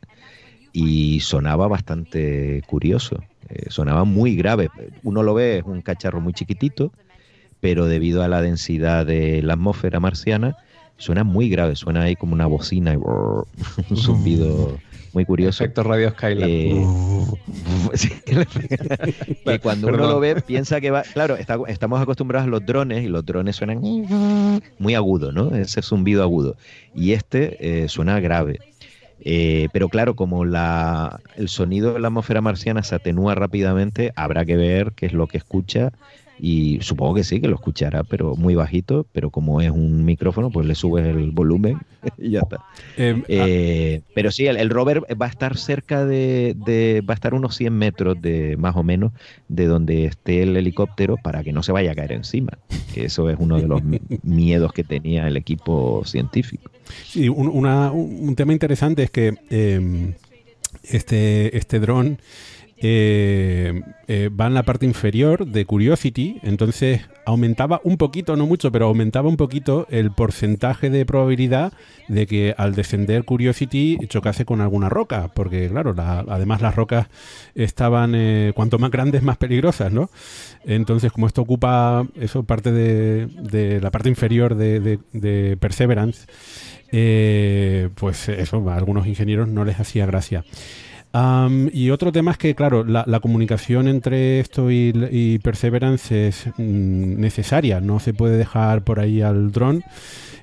y 0.73 1.21
sonaba 1.21 1.67
bastante 1.69 2.61
curioso, 2.67 3.23
eh, 3.49 3.67
sonaba 3.69 4.03
muy 4.03 4.35
grave. 4.35 4.69
Uno 5.03 5.23
lo 5.23 5.33
ve, 5.33 5.59
es 5.59 5.63
un 5.63 5.81
cacharro 5.81 6.19
muy 6.19 6.33
chiquitito, 6.33 6.91
pero 7.61 7.85
debido 7.85 8.21
a 8.21 8.27
la 8.27 8.41
densidad 8.41 9.05
de 9.05 9.41
la 9.41 9.53
atmósfera 9.53 10.01
marciana, 10.01 10.57
suena 10.97 11.23
muy 11.23 11.49
grave, 11.49 11.75
suena 11.75 12.03
ahí 12.03 12.15
como 12.15 12.33
una 12.33 12.45
bocina 12.45 12.93
y 12.93 12.97
un 13.89 13.97
zumbido 13.97 14.77
muy 15.13 15.25
curioso. 15.25 15.63
Efecto 15.63 15.83
Radio 15.83 16.11
Skylab. 16.11 16.49
Eh, 16.49 16.85
que 19.45 19.59
cuando 19.59 19.87
uno 19.87 19.97
lo 19.97 20.19
ve 20.19 20.41
piensa 20.41 20.81
que 20.81 20.91
va... 20.91 21.03
Claro, 21.03 21.37
estamos 21.37 22.01
acostumbrados 22.01 22.47
a 22.47 22.51
los 22.51 22.65
drones 22.65 23.03
y 23.03 23.07
los 23.07 23.25
drones 23.25 23.55
suenan 23.55 23.79
muy 24.77 24.95
agudo, 24.95 25.31
¿no? 25.31 25.55
Ese 25.55 25.81
zumbido 25.81 26.21
agudo. 26.21 26.57
Y 26.93 27.13
este 27.13 27.83
eh, 27.83 27.87
suena 27.87 28.19
grave. 28.19 28.59
Eh, 29.21 29.69
pero 29.71 29.87
claro, 29.89 30.15
como 30.15 30.43
la, 30.43 31.21
el 31.37 31.47
sonido 31.47 31.93
de 31.93 31.99
la 31.99 32.09
atmósfera 32.09 32.41
marciana 32.41 32.83
se 32.83 32.95
atenúa 32.95 33.33
rápidamente, 33.35 34.11
habrá 34.15 34.45
que 34.45 34.57
ver 34.57 34.91
qué 34.95 35.05
es 35.05 35.13
lo 35.13 35.27
que 35.27 35.37
escucha 35.37 35.93
y 36.39 36.79
supongo 36.81 37.15
que 37.15 37.23
sí, 37.23 37.39
que 37.39 37.47
lo 37.47 37.55
escuchará, 37.55 38.03
pero 38.03 38.35
muy 38.35 38.55
bajito, 38.55 39.05
pero 39.11 39.29
como 39.29 39.61
es 39.61 39.71
un 39.71 40.03
micrófono, 40.03 40.49
pues 40.49 40.65
le 40.67 40.75
subes 40.75 41.05
el 41.05 41.31
volumen 41.31 41.79
y 42.17 42.31
ya 42.31 42.41
está. 42.41 42.57
Em, 42.97 43.23
eh, 43.27 44.01
ah. 44.01 44.11
pero 44.13 44.31
sí, 44.31 44.45
el, 44.47 44.69
rover 44.69 45.03
va 45.19 45.27
a 45.27 45.29
estar 45.29 45.57
cerca 45.57 46.05
de, 46.05 47.03
va 47.07 47.13
a 47.13 47.15
estar 47.15 47.33
unos 47.33 47.55
100 47.55 47.73
metros 47.73 48.21
de 48.21 48.57
más 48.57 48.75
o 48.75 48.83
menos 48.83 49.13
de 49.47 49.65
donde 49.65 50.05
esté 50.05 50.43
el 50.43 50.55
helicóptero 50.57 51.17
para 51.17 51.43
que 51.43 51.53
no 51.53 51.63
se 51.63 51.71
vaya 51.71 51.91
a 51.91 51.95
caer 51.95 52.11
encima. 52.11 52.57
Que 52.93 53.05
eso 53.05 53.29
es 53.29 53.37
uno 53.39 53.57
de 53.57 53.67
los 53.67 53.81
miedos 54.23 54.73
que 54.73 54.83
tenía 54.83 55.27
el 55.27 55.37
equipo 55.37 56.03
científico. 56.05 56.69
Sí, 57.05 57.29
un, 57.29 57.47
un 57.47 58.35
tema 58.35 58.53
interesante 58.53 59.03
es 59.03 59.11
que 59.11 59.33
em, 59.49 60.13
este, 60.83 61.57
este 61.57 61.79
dron 61.79 62.19
eh, 62.77 63.81
eh, 64.07 64.29
va 64.29 64.47
en 64.47 64.53
la 64.53 64.63
parte 64.63 64.85
inferior 64.85 65.47
de 65.47 65.65
Curiosity, 65.65 66.39
entonces 66.43 67.01
aumentaba 67.25 67.79
un 67.85 67.97
poquito, 67.97 68.35
no 68.35 68.45
mucho, 68.47 68.69
pero 68.69 68.87
aumentaba 68.87 69.29
un 69.29 69.37
poquito 69.37 69.87
el 69.89 70.11
porcentaje 70.11 70.89
de 70.89 71.05
probabilidad 71.05 71.71
de 72.09 72.27
que 72.27 72.53
al 72.57 72.75
descender 72.75 73.23
Curiosity 73.23 73.97
chocase 74.09 74.43
con 74.43 74.59
alguna 74.59 74.89
roca, 74.89 75.29
porque 75.33 75.69
claro, 75.69 75.95
además 75.97 76.61
las 76.61 76.75
rocas 76.75 77.07
estaban, 77.55 78.13
eh, 78.13 78.51
cuanto 78.53 78.77
más 78.77 78.91
grandes, 78.91 79.23
más 79.23 79.37
peligrosas, 79.37 79.93
¿no? 79.93 80.09
Entonces, 80.65 81.13
como 81.13 81.27
esto 81.27 81.41
ocupa 81.43 82.05
eso 82.19 82.43
parte 82.43 82.73
de, 82.73 83.79
la 83.81 83.89
parte 83.89 84.09
inferior 84.09 84.55
de, 84.55 85.57
Perseverance, 85.59 86.27
pues 87.95 88.27
eso 88.27 88.69
a 88.69 88.75
algunos 88.75 89.07
ingenieros 89.07 89.47
no 89.47 89.63
les 89.63 89.79
hacía 89.79 90.05
gracia 90.05 90.43
y 91.71 91.91
otro 91.91 92.11
tema 92.11 92.31
es 92.31 92.37
que, 92.37 92.55
claro, 92.55 92.83
la, 92.83 93.19
comunicación 93.21 93.87
entre 93.87 94.39
esto 94.39 94.69
y, 94.69 95.39
Perseverance 95.43 96.27
es 96.27 96.47
mm, 96.57 97.19
necesaria. 97.19 97.79
No 97.79 97.99
se 97.99 98.13
puede 98.13 98.37
dejar 98.37 98.83
por 98.83 98.99
ahí 98.99 99.21
al 99.21 99.51
dron 99.51 99.83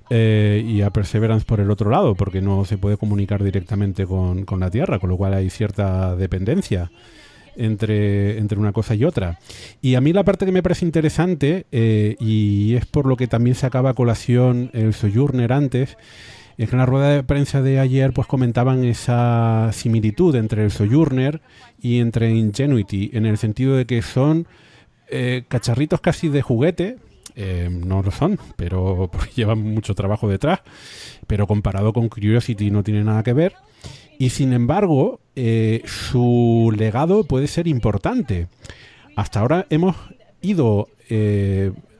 eh, 0.08 0.64
y 0.66 0.80
a 0.80 0.90
Perseverance 0.90 1.44
por 1.44 1.60
el 1.60 1.70
otro 1.70 1.90
lado, 1.90 2.14
porque 2.14 2.40
no 2.40 2.64
se 2.64 2.78
puede 2.78 2.96
comunicar 2.96 3.42
directamente 3.42 4.06
con, 4.06 4.46
la 4.58 4.70
Tierra, 4.70 4.98
con 4.98 5.10
lo 5.10 5.16
cual 5.16 5.34
hay 5.34 5.50
cierta 5.50 6.16
dependencia. 6.16 6.90
Entre, 7.54 8.38
entre, 8.38 8.58
una 8.58 8.72
cosa 8.72 8.94
y 8.94 9.04
otra. 9.04 9.38
Y 9.82 9.94
a 9.94 10.00
mí 10.00 10.14
la 10.14 10.24
parte 10.24 10.46
que 10.46 10.52
me 10.52 10.62
parece 10.62 10.86
interesante, 10.86 11.66
eh, 11.70 12.16
y 12.18 12.76
es 12.76 12.86
por 12.86 13.04
lo 13.04 13.14
que 13.16 13.26
también 13.26 13.56
se 13.56 13.66
acaba 13.66 13.92
colación 13.92 14.70
el 14.72 14.94
Sojourner 14.94 15.52
antes, 15.52 15.98
es 16.58 16.68
que 16.68 16.74
en 16.74 16.78
la 16.78 16.86
rueda 16.86 17.08
de 17.10 17.22
prensa 17.22 17.62
de 17.62 17.78
ayer 17.78 18.12
pues 18.12 18.26
comentaban 18.26 18.84
esa 18.84 19.70
similitud 19.72 20.34
entre 20.36 20.64
el 20.64 20.70
Sojourner 20.70 21.40
y 21.80 22.00
entre 22.00 22.30
Ingenuity, 22.30 23.10
en 23.14 23.26
el 23.26 23.38
sentido 23.38 23.76
de 23.76 23.86
que 23.86 24.02
son 24.02 24.46
eh, 25.08 25.44
cacharritos 25.48 26.00
casi 26.00 26.28
de 26.28 26.42
juguete, 26.42 26.96
eh, 27.34 27.68
no 27.70 28.02
lo 28.02 28.10
son, 28.10 28.38
pero 28.56 29.10
llevan 29.34 29.62
mucho 29.62 29.94
trabajo 29.94 30.28
detrás, 30.28 30.60
pero 31.26 31.46
comparado 31.46 31.92
con 31.92 32.08
Curiosity 32.08 32.70
no 32.70 32.82
tiene 32.82 33.04
nada 33.04 33.22
que 33.22 33.32
ver. 33.32 33.54
Y 34.18 34.30
sin 34.30 34.52
embargo, 34.52 35.20
eh, 35.34 35.82
su 35.86 36.72
legado 36.76 37.24
puede 37.24 37.46
ser 37.46 37.66
importante. 37.66 38.46
Hasta 39.16 39.40
ahora 39.40 39.66
hemos 39.70 39.96
ido 40.40 40.88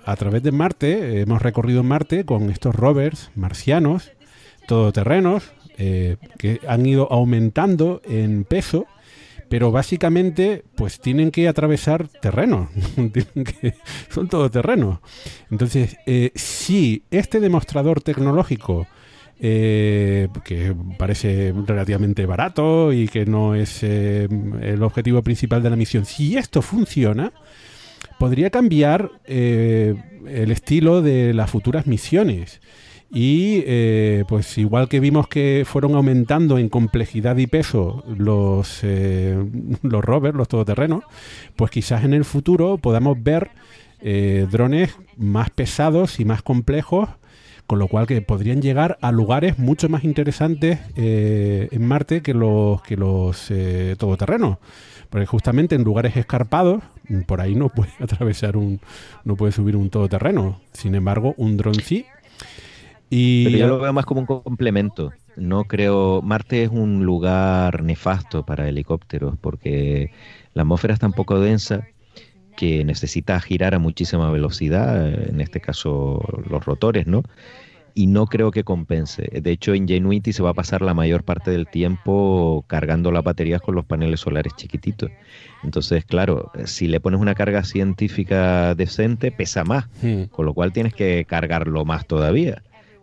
a 0.07 0.17
través 0.17 0.43
de 0.43 0.53
Marte, 0.53 1.21
hemos 1.21 1.43
recorrido 1.43 1.83
Marte 1.83 2.25
con 2.25 2.49
estos 2.49 2.75
rovers 2.75 3.31
marcianos 3.35 4.11
todoterrenos 4.73 5.53
eh, 5.77 6.17
que 6.39 6.59
han 6.67 6.87
ido 6.87 7.13
aumentando 7.13 8.01
en 8.09 8.45
peso, 8.45 8.87
pero 9.51 9.71
básicamente 9.71 10.65
pues 10.77 10.99
tienen 10.99 11.31
que 11.31 11.47
atravesar 11.47 12.09
terreno, 12.09 12.71
son 14.09 14.29
todoterrenos. 14.29 15.01
Entonces, 15.51 15.99
eh, 16.07 16.31
si 16.35 17.03
este 17.11 17.39
demostrador 17.39 18.01
tecnológico 18.01 18.87
eh, 19.41 20.29
que 20.43 20.75
parece 20.97 21.53
relativamente 21.67 22.25
barato 22.25 22.95
y 22.95 23.09
que 23.09 23.27
no 23.27 23.55
es 23.55 23.83
el 23.83 24.83
objetivo 24.83 25.21
principal 25.21 25.63
de 25.63 25.69
la 25.69 25.77
misión, 25.77 26.07
si 26.07 26.39
esto 26.39 26.63
funciona, 26.63 27.31
podría 28.19 28.49
cambiar 28.49 29.11
el 29.27 30.51
estilo 30.51 31.03
de 31.03 31.35
las 31.35 31.51
futuras 31.51 31.87
misiones. 31.87 32.63
Y 33.15 33.63
eh, 33.67 34.25
pues 34.27 34.57
igual 34.57 34.89
que 34.89 34.99
vimos 34.99 35.29
que 35.29 35.65
fueron 35.67 35.95
aumentando 35.97 36.57
en 36.57 36.71
complejidad 36.71 37.37
y 37.37 37.47
peso 37.47 38.03
los, 38.17 38.81
eh, 38.85 39.37
los 39.83 40.03
rovers, 40.03 40.35
los 40.35 40.49
todoterrenos, 40.49 41.05
pues 41.55 41.71
quizás 41.71 42.05
en 42.05 42.15
el 42.15 42.25
futuro 42.25 42.79
podamos 42.79 43.23
ver 43.23 43.51
eh, 44.01 44.47
drones 44.51 44.97
más 45.19 45.51
pesados 45.51 46.21
y 46.21 46.25
más 46.25 46.41
complejos, 46.41 47.11
con 47.67 47.79
lo 47.79 47.87
cual 47.87 48.07
que 48.07 48.23
podrían 48.23 48.63
llegar 48.63 48.97
a 49.03 49.13
lugares 49.13 49.59
mucho 49.59 49.91
más 49.91 50.05
interesantes 50.05 50.79
en 50.97 51.87
Marte 51.87 52.23
que 52.23 52.33
los, 52.33 52.81
que 52.83 52.97
los 52.97 53.53
todoterrenos. 53.99 54.57
Porque 55.11 55.27
justamente 55.27 55.75
en 55.75 55.85
lugares 55.85 56.17
escarpados, 56.17 56.83
por 57.27 57.43
ahí 57.43 57.55
no 57.55 57.69
puede 57.69 57.93
atravesar 58.01 58.57
un, 58.57 58.81
no 59.25 59.37
puede 59.37 59.53
subir 59.53 59.77
un 59.77 59.91
todoterreno. 59.91 60.61
Sin 60.73 60.95
embargo, 60.95 61.35
un 61.37 61.59
dron 61.59 61.75
sí 61.75 62.07
pero 63.13 63.59
yo 63.59 63.69
lo 63.69 63.79
veo 63.79 63.93
más 63.93 64.07
como 64.07 64.21
un 64.21 64.27
complemento. 64.27 65.13
No 65.37 65.65
creo. 65.65 66.23
Marte 66.23 66.65
es 66.65 66.71
un 66.71 67.05
lugar 67.05 67.83
nefasto 67.83 68.45
para 68.45 68.69
helicópteros 68.69 69.35
porque 69.39 70.11
la 70.55 70.63
atmósfera 70.63 70.95
es 70.95 71.01
tan 71.01 71.13
poco 71.13 71.39
densa 71.39 71.87
que 72.57 72.85
necesita 72.85 73.39
girar 73.41 73.75
a 73.75 73.79
muchísima 73.79 74.31
velocidad, 74.31 75.09
en 75.09 75.41
este 75.41 75.61
caso 75.61 76.23
los 76.49 76.65
rotores, 76.65 77.07
¿no? 77.07 77.23
Y 77.95 78.07
no 78.07 78.27
creo 78.27 78.51
que 78.51 78.65
compense. 78.65 79.29
De 79.43 79.51
hecho, 79.51 79.75
Ingenuity 79.75 80.33
se 80.33 80.43
va 80.43 80.51
a 80.51 80.55
pasar 80.55 80.81
la 80.81 80.95
mayor 80.95 81.25
parte 81.25 81.51
del 81.51 81.67
tiempo 81.67 82.65
cargando 82.67 83.13
las 83.13 83.25
baterías 83.25 83.61
con 83.61 83.75
los 83.75 83.85
paneles 83.85 84.21
solares 84.21 84.55
chiquititos. 84.57 85.11
Entonces, 85.63 86.07
claro, 86.07 86.51
si 86.65 86.89
le 86.89 87.01
pones 87.01 87.21
una 87.21 87.35
carga 87.35 87.65
científica 87.65 88.75
decente, 88.75 89.31
pesa 89.31 89.65
más, 89.65 89.89
hmm. 90.03 90.25
con 90.31 90.47
lo 90.47 90.55
cual 90.55 90.73
tienes 90.73 90.95
que 90.95 91.27
cargarlo 91.27 91.85
más 91.85 92.07
todavía. 92.07 92.63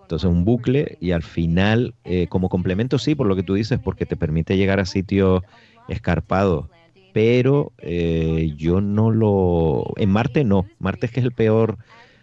Entonces 0.10 0.28
un 0.28 0.44
bucle 0.44 0.98
y 1.00 1.12
al 1.12 1.22
final, 1.22 1.94
eh, 2.04 2.26
como 2.30 2.50
complemento 2.50 2.98
sí, 2.98 3.14
por 3.14 3.28
lo 3.28 3.36
que 3.36 3.44
tú 3.44 3.54
dices, 3.54 3.78
porque 3.78 4.08
te 4.08 4.18
permite 4.18 4.58
llegar 4.58 4.80
a 4.80 4.86
sitios 4.86 5.44
escarpados, 5.88 6.66
pero 7.14 7.74
eh, 7.78 8.52
yo 8.58 8.82
no 8.82 9.12
lo... 9.12 9.94
En 9.98 10.10
Marte 10.10 10.44
no, 10.44 10.66
Marte 10.80 11.06
es 11.06 11.12
que 11.12 11.20
es 11.20 11.28
el 11.28 11.32
peor 11.32 11.78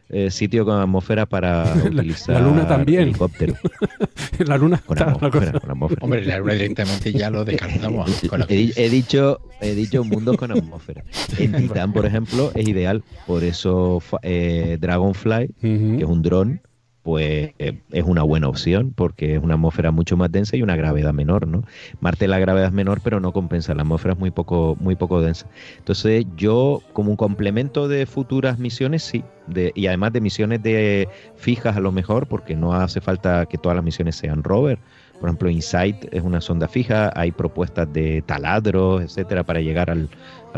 eh, 0.08 0.32
sitio 0.32 0.64
con 0.64 0.80
atmósfera 0.80 1.26
para 1.26 1.72
utilizar 1.86 2.40
la 2.40 2.48
luna 2.48 2.66
también. 2.66 3.02
helicóptero. 3.02 3.54
la 4.44 4.58
luna 4.58 4.82
con 4.84 5.00
atmósfera, 5.00 5.52
con 5.60 5.70
atmósfera. 5.70 6.00
Hombre, 6.02 6.24
la 6.24 6.38
luna 6.38 6.54
directamente 6.54 7.12
ya 7.12 7.30
lo 7.30 7.44
descartamos. 7.44 8.20
he, 8.48 8.90
dicho, 8.90 9.42
he 9.60 9.76
dicho 9.76 10.02
mundos 10.02 10.36
con 10.36 10.50
atmósfera. 10.50 11.04
En 11.38 11.52
Titán, 11.52 11.92
por 11.92 12.04
ejemplo, 12.04 12.50
es 12.56 12.66
ideal. 12.66 13.04
Por 13.28 13.44
eso 13.44 14.02
Dragonfly, 14.24 15.54
que 15.60 15.98
es 15.98 16.04
un 16.04 16.22
dron, 16.22 16.60
pues 17.06 17.52
eh, 17.60 17.78
es 17.92 18.02
una 18.02 18.24
buena 18.24 18.48
opción 18.48 18.92
porque 18.92 19.36
es 19.36 19.40
una 19.40 19.54
atmósfera 19.54 19.92
mucho 19.92 20.16
más 20.16 20.32
densa 20.32 20.56
y 20.56 20.62
una 20.62 20.74
gravedad 20.74 21.12
menor, 21.12 21.46
¿no? 21.46 21.62
Marte 22.00 22.26
la 22.26 22.40
gravedad 22.40 22.66
es 22.66 22.72
menor, 22.72 23.00
pero 23.00 23.20
no 23.20 23.32
compensa, 23.32 23.76
la 23.76 23.82
atmósfera 23.82 24.14
es 24.14 24.18
muy 24.18 24.32
poco, 24.32 24.76
muy 24.80 24.96
poco 24.96 25.20
densa. 25.20 25.46
Entonces 25.78 26.26
yo, 26.36 26.82
como 26.94 27.10
un 27.12 27.16
complemento 27.16 27.86
de 27.86 28.06
futuras 28.06 28.58
misiones, 28.58 29.04
sí, 29.04 29.22
de, 29.46 29.70
y 29.76 29.86
además 29.86 30.14
de 30.14 30.20
misiones 30.20 30.64
de 30.64 31.08
fijas 31.36 31.76
a 31.76 31.80
lo 31.80 31.92
mejor, 31.92 32.26
porque 32.26 32.56
no 32.56 32.72
hace 32.72 33.00
falta 33.00 33.46
que 33.46 33.56
todas 33.56 33.76
las 33.76 33.84
misiones 33.84 34.16
sean 34.16 34.42
rover. 34.42 34.80
Por 35.20 35.28
ejemplo, 35.28 35.48
InSight 35.48 36.12
es 36.12 36.24
una 36.24 36.40
sonda 36.40 36.66
fija, 36.66 37.12
hay 37.14 37.30
propuestas 37.30 37.92
de 37.92 38.24
taladros, 38.26 39.04
etcétera, 39.04 39.44
para 39.44 39.60
llegar 39.60 39.90
al, 39.90 40.08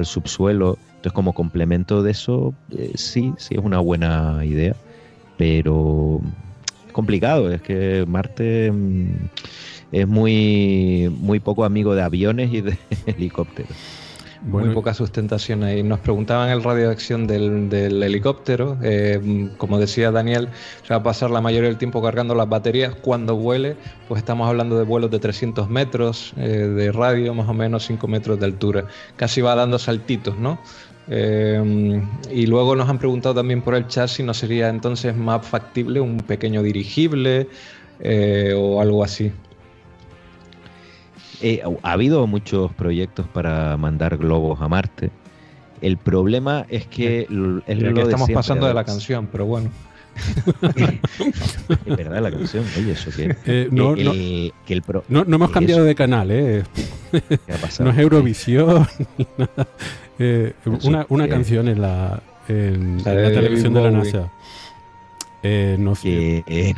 subsuelo. 0.02 0.78
Entonces, 0.88 1.12
como 1.12 1.34
complemento 1.34 2.02
de 2.02 2.12
eso, 2.12 2.54
eh, 2.70 2.92
sí, 2.94 3.34
sí 3.36 3.54
es 3.54 3.62
una 3.62 3.80
buena 3.80 4.42
idea 4.46 4.74
pero 5.38 6.20
complicado, 6.92 7.50
es 7.50 7.62
que 7.62 8.04
Marte 8.06 8.70
mm, 8.70 9.14
es 9.92 10.06
muy, 10.06 11.10
muy 11.20 11.40
poco 11.40 11.64
amigo 11.64 11.94
de 11.94 12.02
aviones 12.02 12.52
y 12.52 12.60
de 12.60 12.76
helicópteros. 13.06 13.72
Muy 14.42 14.72
poca 14.72 14.94
sustentación 14.94 15.64
ahí. 15.64 15.82
Nos 15.82 15.98
preguntaban 15.98 16.48
el 16.50 16.62
radio 16.62 16.86
de 16.86 16.92
acción 16.92 17.26
del, 17.26 17.72
helicóptero. 17.72 18.78
Eh, 18.82 19.50
como 19.58 19.78
decía 19.78 20.10
Daniel, 20.10 20.48
se 20.82 20.94
va 20.94 21.00
a 21.00 21.02
pasar 21.02 21.30
la 21.30 21.40
mayoría 21.40 21.68
del 21.68 21.78
tiempo 21.78 22.00
cargando 22.02 22.34
las 22.34 22.48
baterías. 22.48 22.94
Cuando 22.94 23.36
vuele, 23.36 23.76
pues 24.06 24.18
estamos 24.18 24.48
hablando 24.48 24.78
de 24.78 24.84
vuelos 24.84 25.10
de 25.10 25.18
300 25.18 25.68
metros 25.68 26.34
eh, 26.36 26.46
de 26.46 26.92
radio, 26.92 27.34
más 27.34 27.48
o 27.48 27.54
menos 27.54 27.84
5 27.86 28.06
metros 28.06 28.38
de 28.38 28.46
altura. 28.46 28.84
Casi 29.16 29.40
va 29.40 29.54
dando 29.54 29.78
saltitos, 29.78 30.38
¿no? 30.38 30.58
Eh, 31.10 32.02
y 32.30 32.46
luego 32.46 32.76
nos 32.76 32.88
han 32.88 32.98
preguntado 32.98 33.36
también 33.36 33.62
por 33.62 33.74
el 33.74 33.86
chat 33.86 34.08
si 34.08 34.22
no 34.22 34.34
sería 34.34 34.68
entonces 34.68 35.16
más 35.16 35.46
factible 35.46 36.00
un 36.00 36.18
pequeño 36.18 36.62
dirigible 36.62 37.48
eh, 38.00 38.54
o 38.56 38.80
algo 38.80 39.02
así. 39.02 39.32
Eh, 41.40 41.62
ha 41.82 41.92
habido 41.92 42.26
muchos 42.26 42.72
proyectos 42.74 43.26
para 43.28 43.76
mandar 43.76 44.16
globos 44.16 44.60
a 44.60 44.68
Marte. 44.68 45.10
El 45.80 45.96
problema 45.96 46.66
es 46.68 46.86
que 46.86 47.20
es 47.22 47.30
lo 47.30 47.62
que 47.94 48.00
estamos 48.02 48.30
pasando 48.30 48.66
de 48.66 48.74
la 48.74 48.84
canción, 48.84 49.28
pero 49.30 49.46
bueno. 49.46 49.70
es 51.86 51.96
verdad 51.96 52.20
la 52.20 52.32
canción, 52.32 52.64
oye, 52.76 52.90
eso 52.90 53.12
que, 53.12 53.68
no, 53.70 53.94
no, 53.94 55.22
hemos 55.22 55.50
cambiado 55.52 55.84
de 55.84 55.94
canal, 55.94 56.32
¿eh? 56.32 56.64
no 57.78 57.90
es 57.90 57.98
Eurovisión 57.98 58.84
nada. 59.38 59.68
Eh, 60.18 60.52
una, 60.84 61.06
una 61.08 61.28
canción 61.28 61.68
en 61.68 61.80
la, 61.80 62.20
en, 62.48 62.98
la 62.98 63.12
televisión 63.12 63.74
de 63.74 63.82
la 63.82 63.90
NASA. 63.90 64.30
Eh, 65.44 65.76
no 65.78 65.94
sé. 65.94 66.44
Que, 66.46 66.70
eh, 66.70 66.74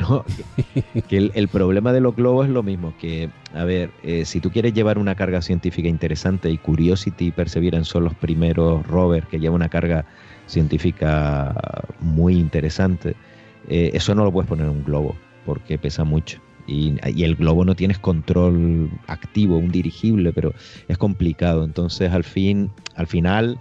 que 1.09 1.31
el, 1.33 1.47
problema 1.47 1.91
de 1.93 2.01
los 2.01 2.15
globos 2.15 2.45
es 2.45 2.51
lo 2.51 2.61
mismo, 2.61 2.93
que, 2.99 3.29
a 3.55 3.63
ver, 3.63 3.89
si 4.25 4.39
tú 4.39 4.51
quieres 4.51 4.73
llevar 4.73 4.99
una 4.99 5.15
carga 5.15 5.41
científica 5.41 5.87
interesante 5.87 6.49
y 6.51 6.57
Curiosity 6.57 7.27
y 7.27 7.31
Perseverance 7.31 7.89
son 7.89 8.03
los 8.03 8.13
primeros 8.13 8.85
rovers 8.85 9.27
que 9.27 9.39
llevan 9.39 9.55
una 9.55 9.69
carga 9.69 10.05
científica 10.45 11.55
muy 11.99 12.35
interesante, 12.35 13.15
eso 13.67 14.13
no 14.13 14.23
lo 14.23 14.31
puedes 14.31 14.47
poner 14.47 14.65
en 14.65 14.71
un 14.71 14.83
globo 14.83 15.15
porque 15.45 15.79
pesa 15.79 16.03
mucho. 16.03 16.39
Y, 16.71 17.23
el 17.23 17.35
globo 17.35 17.65
no 17.65 17.75
tienes 17.75 17.99
control 17.99 18.89
activo, 19.07 19.57
un 19.57 19.71
dirigible, 19.71 20.31
pero 20.33 20.53
es 20.87 20.97
complicado. 20.97 21.63
Entonces, 21.63 22.11
al 22.11 22.23
fin, 22.23 22.71
al 22.95 23.07
final, 23.07 23.59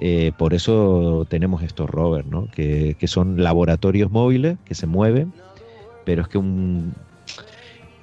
eh, 0.00 0.32
por 0.36 0.54
eso 0.54 1.26
tenemos 1.28 1.62
estos 1.62 1.88
rovers, 1.88 2.26
¿no? 2.26 2.48
que, 2.50 2.96
son 3.06 3.42
laboratorios 3.42 4.10
móviles 4.10 4.58
que 4.64 4.74
se 4.74 4.86
mueven, 4.86 5.32
pero 6.04 6.22
es 6.22 6.28
que 6.28 6.38
un, 6.38 6.94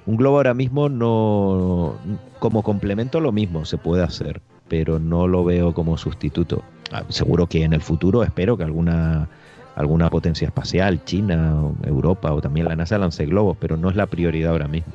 Un 0.06 0.16
globo 0.16 0.36
ahora 0.36 0.54
mismo 0.54 0.88
no, 0.88 1.96
como 2.38 2.62
complemento 2.62 3.20
lo 3.20 3.32
mismo 3.32 3.64
se 3.64 3.78
puede 3.78 4.02
hacer, 4.02 4.42
pero 4.68 4.98
no 4.98 5.26
lo 5.28 5.44
veo 5.44 5.72
como 5.72 5.96
sustituto. 5.96 6.62
Ah, 6.92 7.04
seguro 7.08 7.46
que 7.46 7.64
en 7.64 7.72
el 7.72 7.80
futuro 7.80 8.22
espero 8.22 8.56
que 8.56 8.64
alguna 8.64 9.28
alguna 9.76 10.10
potencia 10.10 10.46
espacial, 10.46 11.04
China, 11.04 11.70
Europa 11.84 12.32
o 12.32 12.40
también 12.40 12.66
la 12.68 12.76
NASA 12.76 12.98
lance 12.98 13.26
globos, 13.26 13.56
pero 13.58 13.76
no 13.76 13.90
es 13.90 13.96
la 13.96 14.06
prioridad 14.06 14.52
ahora 14.52 14.68
mismo. 14.68 14.92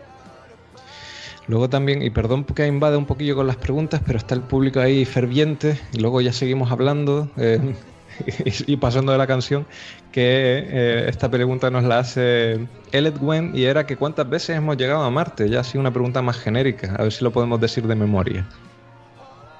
Luego 1.48 1.68
también, 1.68 2.04
y 2.04 2.12
perdón 2.12 2.44
porque 2.44 2.68
invade 2.68 2.96
un 2.96 3.08
poquillo 3.08 3.36
con 3.36 3.48
las 3.48 3.56
preguntas, 3.56 4.02
pero 4.06 4.20
está 4.20 4.36
el 4.36 4.42
público 4.42 4.80
ahí 4.80 5.04
ferviente, 5.04 5.80
y 5.94 6.00
luego 6.00 6.22
ya 6.22 6.32
seguimos 6.32 6.72
hablando 6.72 7.28
eh, 7.38 7.74
y, 8.68 8.78
pasando 8.78 9.12
de 9.12 9.18
la 9.18 9.26
canción, 9.26 9.66
que 10.12 10.22
eh, 10.68 11.06
esta 11.10 11.30
pregunta 11.32 11.72
nos 11.72 11.84
la 11.86 12.00
hace 12.00 12.68
Elliot 12.92 13.18
Gwen 13.18 13.52
y 13.56 13.64
era 13.64 13.88
que 13.88 13.98
cuántas 13.98 14.30
veces 14.30 14.58
hemos 14.58 14.78
llegado 14.78 15.02
a 15.02 15.10
Marte, 15.10 15.50
ya 15.50 15.62
así 15.62 15.80
una 15.80 15.92
pregunta 15.92 16.22
más 16.22 16.38
genérica, 16.38 16.94
a 16.96 17.04
ver 17.04 17.12
si 17.12 17.24
lo 17.24 17.32
podemos 17.32 17.60
decir 17.60 17.88
de 17.88 17.96
memoria. 17.96 18.46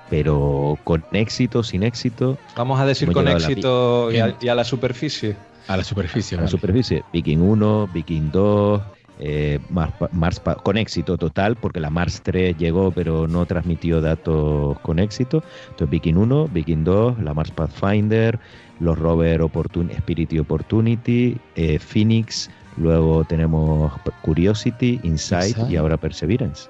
Pero 0.10 0.78
con 0.84 1.04
éxito, 1.12 1.64
sin 1.64 1.84
éxito. 1.84 2.38
Vamos 2.56 2.80
a 2.80 2.86
decir 2.86 3.12
con 3.12 3.28
éxito 3.28 4.12
y 4.12 4.48
a, 4.48 4.56
la 4.56 4.64
superficie. 4.64 5.36
A 5.68 5.78
la 5.78 5.84
superficie. 5.84 6.38
A 6.38 6.42
la 6.42 6.48
superficie. 6.48 7.04
Viking 7.14 7.40
1, 7.40 7.90
Viking 7.94 8.32
2, 8.32 8.82
eh, 9.20 9.60
Mars, 9.70 10.42
con 10.64 10.78
éxito 10.78 11.18
total, 11.18 11.58
porque 11.58 11.82
la 11.82 11.90
Mars 11.90 12.22
3 12.24 12.58
llegó 12.58 12.92
pero 12.92 13.28
no 13.28 13.46
transmitió 13.46 14.02
datos 14.02 14.80
con 14.80 14.98
éxito. 14.98 15.44
Entonces 15.70 15.90
Viking 15.90 16.16
1, 16.16 16.48
Viking 16.48 16.84
2, 16.84 17.20
la 17.20 17.34
Mars 17.34 17.52
Pathfinder, 17.52 18.40
los 18.80 18.98
rover 18.98 19.42
Opportun 19.42 19.92
Spirit 19.92 20.32
y 20.34 20.40
Opportunity, 20.40 21.38
eh, 21.56 21.80
Phoenix, 21.80 22.50
luego 22.78 23.26
tenemos 23.26 23.92
Curiosity, 24.22 25.00
Insight, 25.04 25.58
y 25.70 25.76
ahora 25.76 25.98
Perseverance. 25.98 26.70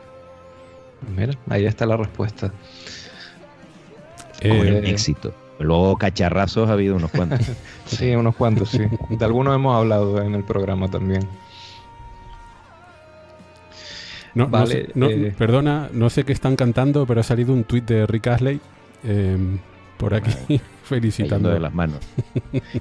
Mira, 1.16 1.34
ahí 1.50 1.66
está 1.66 1.86
la 1.86 1.98
respuesta. 1.98 2.52
Con 4.42 4.52
eh, 4.52 4.90
éxito. 4.90 5.34
Luego 5.60 5.98
cacharrazos 5.98 6.70
ha 6.70 6.74
habido 6.74 6.96
unos 6.96 7.12
cuantos. 7.12 7.52
sí, 7.86 8.16
unos 8.16 8.36
cuantos, 8.36 8.70
sí. 8.70 8.84
De 9.10 9.26
algunos 9.26 9.54
hemos 9.56 9.76
hablado 9.76 10.22
en 10.22 10.36
el 10.36 10.44
programa 10.44 10.88
también. 10.88 11.28
No, 14.36 14.48
vale, 14.48 14.88
eh, 14.96 15.34
perdona, 15.38 15.90
no 15.92 16.10
sé 16.10 16.24
qué 16.24 16.32
están 16.32 16.56
cantando, 16.56 17.06
pero 17.06 17.20
ha 17.20 17.24
salido 17.24 17.52
un 17.52 17.64
tuit 17.64 17.86
de 17.86 18.06
Rick 18.06 18.28
Astley 18.28 18.62
em, 19.04 19.58
por 19.98 20.14
aquí 20.14 20.62
felicitando. 20.84 21.50
de 21.50 21.60
las 21.60 21.74
manos. 21.74 22.00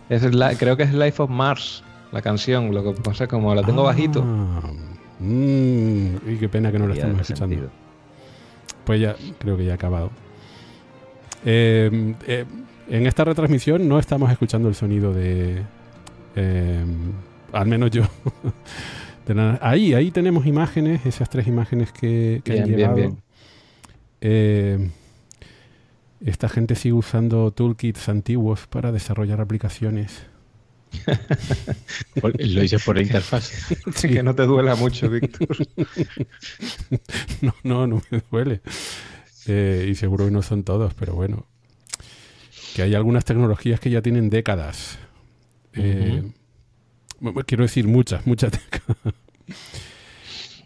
creo 0.59 0.77
que 0.77 0.83
es 0.85 0.93
Life 0.93 1.23
of 1.23 1.31
Mars, 1.31 1.83
la 2.13 2.23
canción. 2.23 2.73
Lo 2.73 2.85
que 2.85 3.01
pasa 3.01 3.25
es 3.25 3.31
como 3.31 3.55
la 3.55 3.63
tengo 3.63 3.83
bajito. 3.83 4.23
Ah, 4.25 4.71
mm, 5.19 6.31
y 6.31 6.37
qué 6.39 6.49
pena 6.49 6.71
que 6.71 6.79
no 6.79 6.87
la 6.87 6.95
estamos 6.95 7.23
escuchando. 7.23 7.71
Pues 8.85 9.01
ya, 9.01 9.17
creo 9.39 9.57
que 9.57 9.65
ya 9.65 9.73
ha 9.73 9.75
acabado. 9.75 10.11
Em, 11.45 12.15
eh, 12.27 12.45
en 12.89 13.07
esta 13.07 13.25
retransmisión 13.25 13.89
no 13.89 13.99
estamos 13.99 14.31
escuchando 14.31 14.69
el 14.69 14.75
sonido 14.75 15.13
de. 15.13 15.63
Em, 16.37 17.13
al 17.53 17.67
menos 17.67 17.91
yo. 17.91 18.05
Ahí, 19.61 19.93
ahí 19.93 20.11
tenemos 20.11 20.47
imágenes, 20.47 21.05
esas 21.05 21.29
tres 21.29 21.47
imágenes 21.47 21.93
que, 21.93 22.41
que 22.43 22.61
han 22.61 22.67
llegado. 22.67 23.15
Eh, 24.23 24.91
esta 26.25 26.49
gente 26.49 26.75
sigue 26.75 26.95
usando 26.95 27.51
toolkits 27.51 28.09
antiguos 28.09 28.67
para 28.67 28.91
desarrollar 28.91 29.41
aplicaciones. 29.41 30.27
Lo 32.23 32.65
hice 32.65 32.79
por 32.79 32.97
la 32.97 33.03
interfaz. 33.03 33.53
Sí. 33.95 34.09
Que 34.09 34.23
no 34.23 34.35
te 34.35 34.45
duela 34.45 34.75
mucho, 34.75 35.09
Víctor. 35.11 35.57
no, 37.43 37.55
no, 37.63 37.87
no 37.87 38.03
me 38.11 38.23
duele. 38.31 38.63
Eh, 39.49 39.89
y 39.91 39.95
seguro 39.95 40.27
que 40.27 40.31
no 40.31 40.43
son 40.43 40.63
todos, 40.63 40.95
pero 40.95 41.15
bueno. 41.15 41.47
Que 42.75 42.83
hay 42.83 42.95
algunas 42.95 43.25
tecnologías 43.25 43.81
que 43.81 43.91
ya 43.91 44.03
tienen 44.03 44.31
décadas. 44.31 44.99
Eh, 45.75 46.23
quiero 47.47 47.65
decir 47.65 47.89
muchas, 47.89 48.27
muchas 48.27 48.53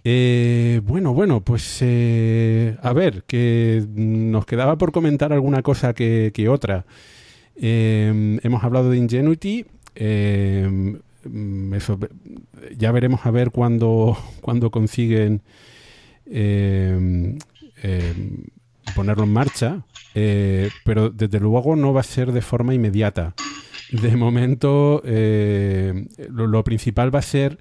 eh, 0.05 0.81
bueno, 0.85 1.15
bueno, 1.15 1.41
pues 1.41 1.79
eh, 1.81 2.77
a 2.83 2.93
ver, 2.93 3.25
que 3.25 3.85
nos 3.95 4.47
quedaba 4.47 4.77
por 4.77 4.93
comentar 4.93 5.33
alguna 5.33 5.63
cosa 5.63 5.95
que, 5.95 6.47
otra. 6.49 6.85
Eh, 7.57 8.39
hemos 8.43 8.65
hablado 8.65 8.91
de 8.91 8.99
Ingenuity. 8.99 9.67
ya 12.77 12.93
veremos 12.93 13.25
a 13.25 13.31
ver 13.31 13.51
cuándo, 13.51 14.17
cuando 14.41 14.71
consiguen 14.71 15.43
ponerlo 18.95 19.25
en 19.25 19.33
marcha. 19.33 19.85
pero 20.13 21.11
desde 21.11 21.41
luego 21.41 21.77
no 21.77 21.93
va 21.93 22.01
a 22.01 22.05
ser 22.05 22.33
de 22.33 22.43
forma 22.43 22.75
inmediata. 22.75 23.35
De 23.93 24.17
momento, 24.17 25.03
eh, 25.05 26.07
lo, 26.31 26.65
principal 26.65 27.15
va 27.15 27.19
a 27.19 27.23
ser 27.23 27.59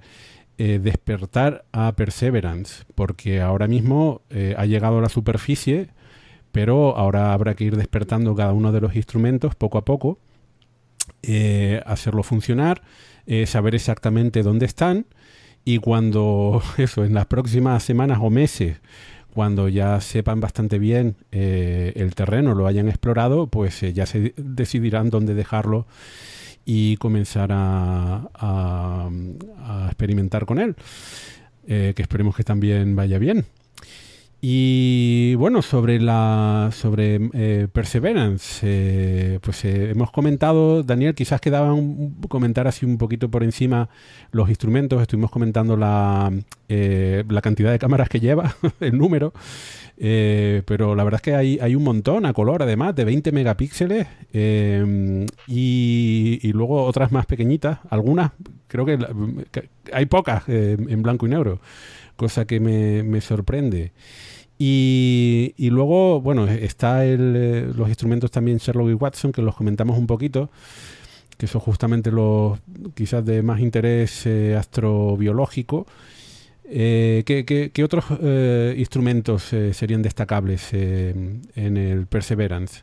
eh, 0.56 0.80
despertar 0.82 1.66
a 1.72 1.92
Perseverance, 1.92 2.84
porque 2.94 3.42
ahora 3.42 3.68
mismo 3.68 4.22
eh, 4.30 4.54
ha 4.56 4.64
llegado 4.64 4.98
a 4.98 5.02
la 5.02 5.10
superficie, 5.10 5.90
pero 6.50 6.96
ahora 6.96 7.34
habrá 7.34 7.54
que 7.54 7.64
ir 7.64 7.76
despertando 7.76 8.34
cada 8.34 8.54
uno 8.54 8.72
de 8.72 8.80
los 8.80 8.96
instrumentos 8.96 9.54
poco 9.54 9.76
a 9.76 9.84
poco, 9.84 10.20
hacerlo 11.84 12.22
funcionar, 12.22 12.82
saber 13.46 13.74
exactamente 13.74 14.42
dónde 14.42 14.66
están 14.66 15.06
y 15.64 15.78
cuando 15.78 16.62
eso, 16.78 17.04
en 17.04 17.12
las 17.12 17.26
próximas 17.26 17.82
semanas 17.82 18.18
o 18.22 18.30
meses, 18.30 18.80
cuando 19.32 19.68
ya 19.68 20.00
sepan 20.00 20.40
bastante 20.40 20.78
bien 20.78 21.16
eh, 21.30 21.92
el 21.96 22.14
terreno, 22.14 22.54
lo 22.54 22.66
hayan 22.66 22.88
explorado, 22.88 23.46
pues 23.46 23.82
eh, 23.82 23.92
ya 23.92 24.04
se 24.04 24.34
decidirán 24.36 25.08
dónde 25.10 25.34
dejarlo 25.34 25.86
y 26.64 26.96
comenzar 26.98 27.50
a, 27.52 29.08
experimentar 29.86 30.44
con 30.44 30.58
él. 30.58 30.76
Eh, 31.66 31.92
que 31.96 32.02
esperemos 32.02 32.36
que 32.36 32.44
también 32.44 32.94
vaya 32.94 33.18
bien. 33.18 33.46
Y 34.44 35.36
bueno, 35.36 35.62
sobre 35.62 36.00
la 36.00 36.70
sobre 36.72 37.30
eh, 37.32 37.68
Perseverance, 37.72 38.60
eh, 38.64 39.38
pues 39.40 39.64
eh, 39.64 39.90
hemos 39.90 40.10
comentado, 40.10 40.82
Daniel, 40.82 41.14
quizás 41.14 41.40
quedaba 41.40 41.72
un, 41.72 42.20
comentar 42.28 42.66
así 42.66 42.84
un 42.84 42.98
poquito 42.98 43.30
por 43.30 43.44
encima 43.44 43.88
los 44.32 44.48
instrumentos, 44.48 45.00
estuvimos 45.00 45.30
comentando 45.30 45.76
la, 45.76 46.32
la 46.68 47.40
cantidad 47.40 47.70
de 47.70 47.78
cámaras 47.78 48.08
que 48.08 48.18
lleva, 48.18 48.56
el 48.80 48.98
número, 48.98 49.32
pero 49.96 50.96
la 50.96 51.04
verdad 51.04 51.20
es 51.20 51.22
que 51.22 51.34
hay, 51.36 51.60
hay, 51.62 51.76
un 51.76 51.84
montón 51.84 52.26
a 52.26 52.32
color, 52.32 52.64
además, 52.64 52.96
de 52.96 53.04
20 53.04 53.30
megapíxeles 53.30 54.08
y, 55.46 56.50
luego 56.52 56.84
otras 56.84 57.12
más 57.12 57.26
pequeñitas, 57.26 57.78
algunas, 57.90 58.32
creo 58.66 58.86
que, 58.86 58.98
hay 59.92 60.06
pocas 60.06 60.48
en 60.48 61.00
blanco 61.00 61.28
y 61.28 61.30
negro, 61.30 61.60
cosa 62.16 62.44
que 62.44 62.58
me, 62.58 63.04
me 63.04 63.20
sorprende. 63.20 63.92
Y, 64.64 65.70
luego, 65.70 66.20
bueno, 66.20 66.46
está 66.46 67.04
el, 67.04 67.34
eh, 67.36 67.72
los 67.76 67.88
instrumentos 67.88 68.30
también 68.30 68.58
Sherlock 68.58 68.90
y 68.90 68.94
Watson, 68.94 69.32
que 69.32 69.42
los 69.42 69.56
comentamos 69.56 69.98
un 69.98 70.06
poquito, 70.06 70.50
que 71.36 71.48
son 71.48 71.60
justamente 71.60 72.12
los 72.12 72.60
quizás 72.94 73.24
de 73.24 73.42
más 73.42 73.58
interés 73.58 74.24
eh, 74.24 74.54
astrobiológico. 74.56 75.88
Eh, 76.64 77.24
¿qué, 77.26 77.84
otros 77.84 78.04
instrumentos 78.76 79.50
serían 79.72 80.00
destacables 80.00 80.72
en 80.72 81.42
el 81.76 82.06
Perseverance? 82.06 82.82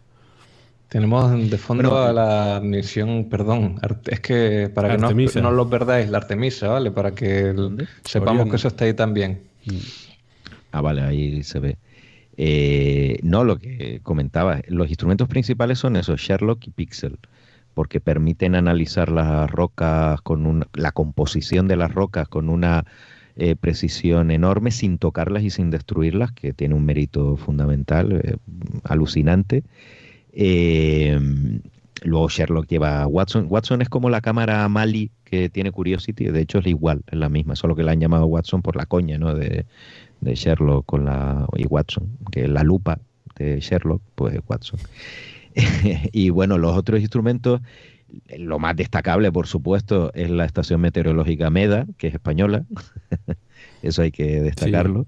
Tenemos 0.89 1.49
de 1.49 1.57
fondo 1.57 1.97
a 1.97 2.11
la 2.11 2.59
misión, 2.61 3.29
perdón, 3.29 3.79
es 4.05 4.19
que 4.19 4.69
para 4.73 4.89
que 4.89 4.97
no, 4.97 5.11
no, 5.41 5.51
lo 5.51 5.69
perdáis, 5.69 6.09
la 6.09 6.17
Artemisa, 6.17 6.67
¿vale? 6.67 6.91
Para 6.91 7.11
que 7.11 7.55
sepamos 8.03 8.49
que 8.49 8.55
eso 8.57 8.67
está 8.67 8.83
ahí 8.83 8.93
también. 8.93 9.39
Mm. 9.65 10.08
Ah, 10.71 10.81
vale, 10.81 11.01
ahí 11.01 11.43
se 11.43 11.59
ve. 11.59 11.77
Eh, 12.41 13.19
no, 13.21 13.43
lo 13.43 13.57
que 13.59 13.99
comentaba, 14.01 14.61
los 14.69 14.87
instrumentos 14.87 15.27
principales 15.27 15.79
son 15.79 15.97
esos, 15.97 16.21
Sherlock 16.21 16.67
y 16.67 16.71
Pixel, 16.71 17.19
porque 17.73 17.99
permiten 17.99 18.55
analizar 18.55 19.11
las 19.11 19.51
rocas 19.51 20.21
con 20.21 20.65
la 20.73 20.93
composición 20.93 21.67
de 21.67 21.75
las 21.75 21.93
rocas 21.93 22.29
con 22.29 22.47
una 22.47 22.85
eh, 23.35 23.57
precisión 23.57 24.31
enorme 24.31 24.71
sin 24.71 24.99
tocarlas 24.99 25.43
y 25.43 25.49
sin 25.49 25.69
destruirlas, 25.69 26.31
que 26.31 26.53
tiene 26.53 26.75
un 26.75 26.85
mérito 26.85 27.35
fundamental, 27.35 28.21
eh, 28.23 28.37
alucinante. 28.85 29.65
luego 32.03 32.29
Sherlock 32.29 32.67
lleva 32.67 33.05
Watson. 33.05 33.47
Watson 33.49 33.81
es 33.81 33.89
como 33.89 34.09
la 34.09 34.21
cámara 34.21 34.67
Mali 34.69 35.11
que 35.25 35.49
tiene 35.49 35.73
Curiosity, 35.73 36.25
de 36.25 36.41
hecho 36.41 36.59
es 36.59 36.67
igual, 36.67 37.01
es 37.11 37.19
la 37.19 37.27
misma, 37.27 37.57
solo 37.57 37.75
que 37.75 37.83
la 37.83 37.91
han 37.91 37.99
llamado 37.99 38.27
Watson 38.27 38.61
por 38.61 38.77
la 38.77 38.85
coña, 38.85 39.17
¿no? 39.17 39.33
De, 39.33 39.65
de 40.21 40.35
Sherlock 40.35 40.85
con 40.85 41.05
la, 41.05 41.47
y 41.55 41.65
Watson, 41.65 42.17
que 42.31 42.47
la 42.47 42.63
lupa 42.63 42.99
de 43.37 43.59
Sherlock, 43.59 44.01
pues 44.15 44.39
Watson. 44.47 44.79
y 46.11 46.29
bueno, 46.29 46.57
los 46.57 46.77
otros 46.77 46.99
instrumentos, 46.99 47.61
lo 48.37 48.59
más 48.59 48.75
destacable, 48.75 49.31
por 49.31 49.47
supuesto, 49.47 50.11
es 50.13 50.29
la 50.29 50.45
estación 50.45 50.81
meteorológica 50.81 51.49
MEDA, 51.49 51.85
que 51.97 52.07
es 52.07 52.13
española. 52.13 52.63
Eso 53.81 54.01
hay 54.01 54.11
que 54.11 54.41
destacarlo. 54.41 55.05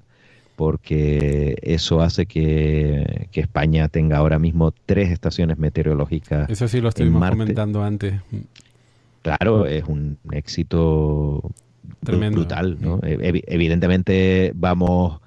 Porque 0.58 1.58
eso 1.64 2.02
hace 2.02 2.28
que, 2.28 3.30
España 3.34 3.88
tenga 3.88 4.18
ahora 4.18 4.38
mismo 4.38 4.72
tres 4.86 5.10
estaciones 5.10 5.58
meteorológicas. 5.58 6.48
Eso 6.52 6.68
sí 6.68 6.82
lo 6.82 6.90
estuvimos 6.90 7.28
comentando 7.28 7.84
antes. 7.84 8.14
Claro, 9.24 9.66
es 9.66 9.86
un 9.86 10.20
éxito 10.32 11.50
brutal. 12.02 12.78
¿no? 12.80 13.00
evidentemente 13.04 14.52
vamos 14.56 15.22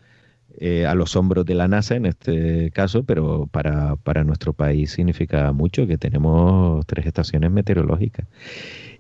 eh, 0.59 0.87
a 0.87 0.95
los 0.95 1.17
hombros 1.17 1.45
de 1.45 1.55
la 1.55 1.67
NASA 1.67 1.97
en 1.97 2.07
este 2.07 2.71
caso, 2.71 3.03
pero 3.03 3.49
para, 3.51 3.97
para, 3.97 4.23
nuestro 4.23 4.53
país 4.53 4.93
significa 4.93 5.53
mucho 5.53 5.87
que 5.87 5.99
tenemos 5.99 6.87
tres 6.87 7.07
estaciones 7.07 7.51
meteorológicas. 7.51 8.27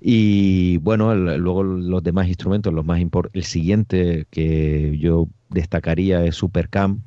Y 0.01 0.79
bueno, 0.79 1.15
luego 1.15 1.63
los 1.63 2.03
demás 2.03 2.27
instrumentos, 2.27 2.75
los 2.75 2.85
más 2.85 3.01
el 3.33 3.45
siguiente 3.45 4.27
que 4.31 4.99
yo 4.99 5.29
destacaría 5.49 6.25
es 6.25 6.35
Supercam, 6.35 7.03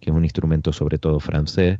que 0.00 0.10
es 0.10 0.16
un 0.16 0.24
instrumento 0.24 0.72
sobre 0.72 0.98
todo 0.98 1.20
francés, 1.20 1.78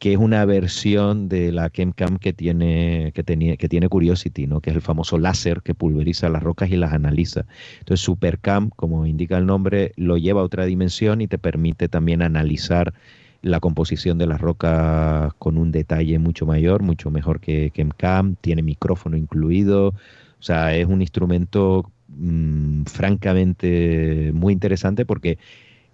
que 0.00 0.14
es 0.14 0.18
una 0.18 0.46
versión 0.46 1.28
de 1.28 1.52
la 1.52 1.68
ChemCam 1.68 2.16
que 2.16 2.32
tiene, 2.32 3.12
que, 3.14 3.22
tenía, 3.22 3.58
que 3.58 3.68
tiene 3.68 3.90
Curiosity, 3.90 4.46
¿no? 4.46 4.62
que 4.62 4.70
es 4.70 4.76
el 4.76 4.80
famoso 4.80 5.18
láser 5.18 5.60
que 5.60 5.74
pulveriza 5.74 6.30
las 6.30 6.42
rocas 6.42 6.70
y 6.70 6.76
las 6.76 6.94
analiza. 6.94 7.44
Entonces 7.80 8.02
SuperCam, 8.06 8.70
como 8.70 9.04
indica 9.04 9.36
el 9.36 9.44
nombre, 9.44 9.92
lo 9.96 10.16
lleva 10.16 10.40
a 10.40 10.44
otra 10.44 10.64
dimensión 10.64 11.20
y 11.20 11.28
te 11.28 11.36
permite 11.36 11.88
también 11.88 12.22
analizar 12.22 12.94
la 13.42 13.60
composición 13.60 14.16
de 14.16 14.26
las 14.26 14.40
rocas 14.40 15.34
con 15.34 15.58
un 15.58 15.70
detalle 15.70 16.18
mucho 16.18 16.46
mayor, 16.46 16.82
mucho 16.82 17.10
mejor 17.10 17.38
que 17.38 17.70
ChemCam, 17.70 18.36
tiene 18.40 18.62
micrófono 18.62 19.18
incluido, 19.18 19.88
o 19.88 20.42
sea, 20.42 20.74
es 20.74 20.86
un 20.86 21.02
instrumento 21.02 21.90
mm, 22.08 22.84
francamente 22.84 24.30
muy 24.32 24.54
interesante 24.54 25.04
porque 25.04 25.36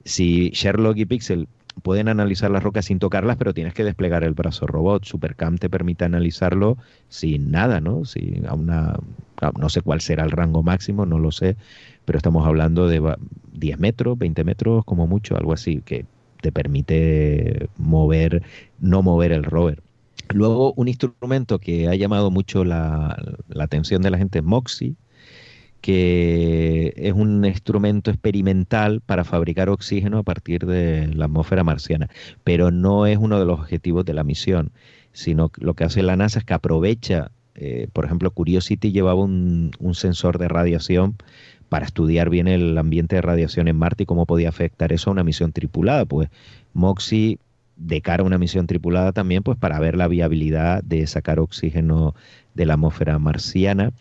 si 0.05 0.51
Sherlock 0.51 0.97
y 0.97 1.07
Pixel 1.07 1.49
pueden 1.83 2.09
analizar 2.09 2.51
las 2.51 2.63
rocas 2.63 2.87
sin 2.87 2.99
tocarlas, 2.99 3.37
pero 3.37 3.55
tienes 3.55 3.75
que 3.75 3.85
desplegar 3.85 4.25
el 4.25 4.35
brazo 4.35 4.67
robot. 4.67 5.05
Supercam 5.05 5.59
te 5.59 5.71
permite 5.71 6.05
analizarlo 6.05 6.79
sin 7.09 7.51
nada, 7.51 7.81
¿no? 7.81 8.03
a 8.49 8.55
una, 8.55 8.99
no 9.59 9.69
sé 9.69 9.83
cuál 9.83 10.01
será 10.01 10.25
el 10.25 10.31
rango 10.31 10.63
máximo, 10.63 11.07
no 11.07 11.19
lo 11.19 11.31
sé, 11.33 11.57
pero 12.05 12.17
estamos 12.17 12.47
hablando 12.47 12.89
de 12.89 13.17
10 13.53 13.79
metros, 13.79 14.19
20 14.19 14.45
metros, 14.45 14.85
como 14.85 15.07
mucho, 15.07 15.37
algo 15.37 15.53
así, 15.53 15.83
que 15.85 16.07
te 16.41 16.53
permite 16.53 17.69
mover, 17.77 18.43
no 18.79 19.03
mover 19.03 19.33
el 19.33 19.45
rover. 19.45 19.83
Luego, 20.35 20.73
un 20.75 20.89
instrumento 20.89 21.59
que 21.59 21.89
ha 21.89 21.95
llamado 21.95 22.31
mucho 22.31 22.65
la, 22.65 23.17
la 23.49 23.65
atención 23.65 24.03
de 24.03 24.11
la 24.11 24.19
gente 24.19 24.39
es 24.39 24.45
Moxie, 24.45 24.97
que 25.81 26.95
es 26.97 27.13
un 27.13 27.45
instrumento 27.45 28.11
experimental 28.11 29.01
para 29.01 29.25
fabricar 29.25 29.69
oxígeno 29.69 30.19
a 30.19 30.23
partir 30.23 30.67
de 30.67 31.09
la 31.09 31.27
atmósfera 31.27 31.65
marciana, 31.65 32.09
pero 32.45 32.71
no 32.71 33.07
es 33.07 33.19
uno 33.19 33.39
de 33.39 33.47
los 33.47 33.61
objetivos 33.61 34.05
de 34.05 34.15
la 34.15 34.25
misión, 34.25 34.73
sino 35.13 35.49
que 35.49 35.65
lo 35.65 35.75
que 35.75 35.85
hace 35.85 36.03
la 36.03 36.17
NASA 36.17 36.41
es 36.41 36.45
que 36.45 36.55
aprovecha, 36.55 37.31
eh, 37.55 37.89
por 37.93 38.05
ejemplo, 38.05 38.31
Curiosity 38.31 38.93
llevaba 38.93 39.23
un, 39.23 39.73
sensor 39.95 40.39
de 40.39 40.49
radiación 40.49 41.17
para 41.69 41.87
estudiar 41.87 42.31
bien 42.31 42.49
el 42.49 42.77
ambiente 42.79 43.17
de 43.17 43.23
radiación 43.23 43.69
en 43.69 43.77
Marte 43.77 44.05
y 44.05 44.07
cómo 44.07 44.27
podía 44.27 44.49
afectar 44.49 44.93
eso 44.93 45.11
a 45.11 45.13
una 45.13 45.25
misión 45.25 45.53
tripulada. 45.53 46.05
Pues 46.05 46.29
Moxie 46.75 47.39
de 47.77 48.01
cara 48.01 48.23
a 48.23 48.27
una 48.27 48.39
misión 48.39 48.67
tripulada 48.67 49.13
también, 49.13 49.43
pues 49.43 49.59
para 49.59 49.79
ver 49.79 49.97
la 49.97 50.09
viabilidad 50.09 50.83
de 50.83 51.07
sacar 51.07 51.41
oxígeno 51.41 52.15
de 52.55 52.67
la 52.67 52.75
atmósfera 52.75 53.19
marciana 53.19 53.93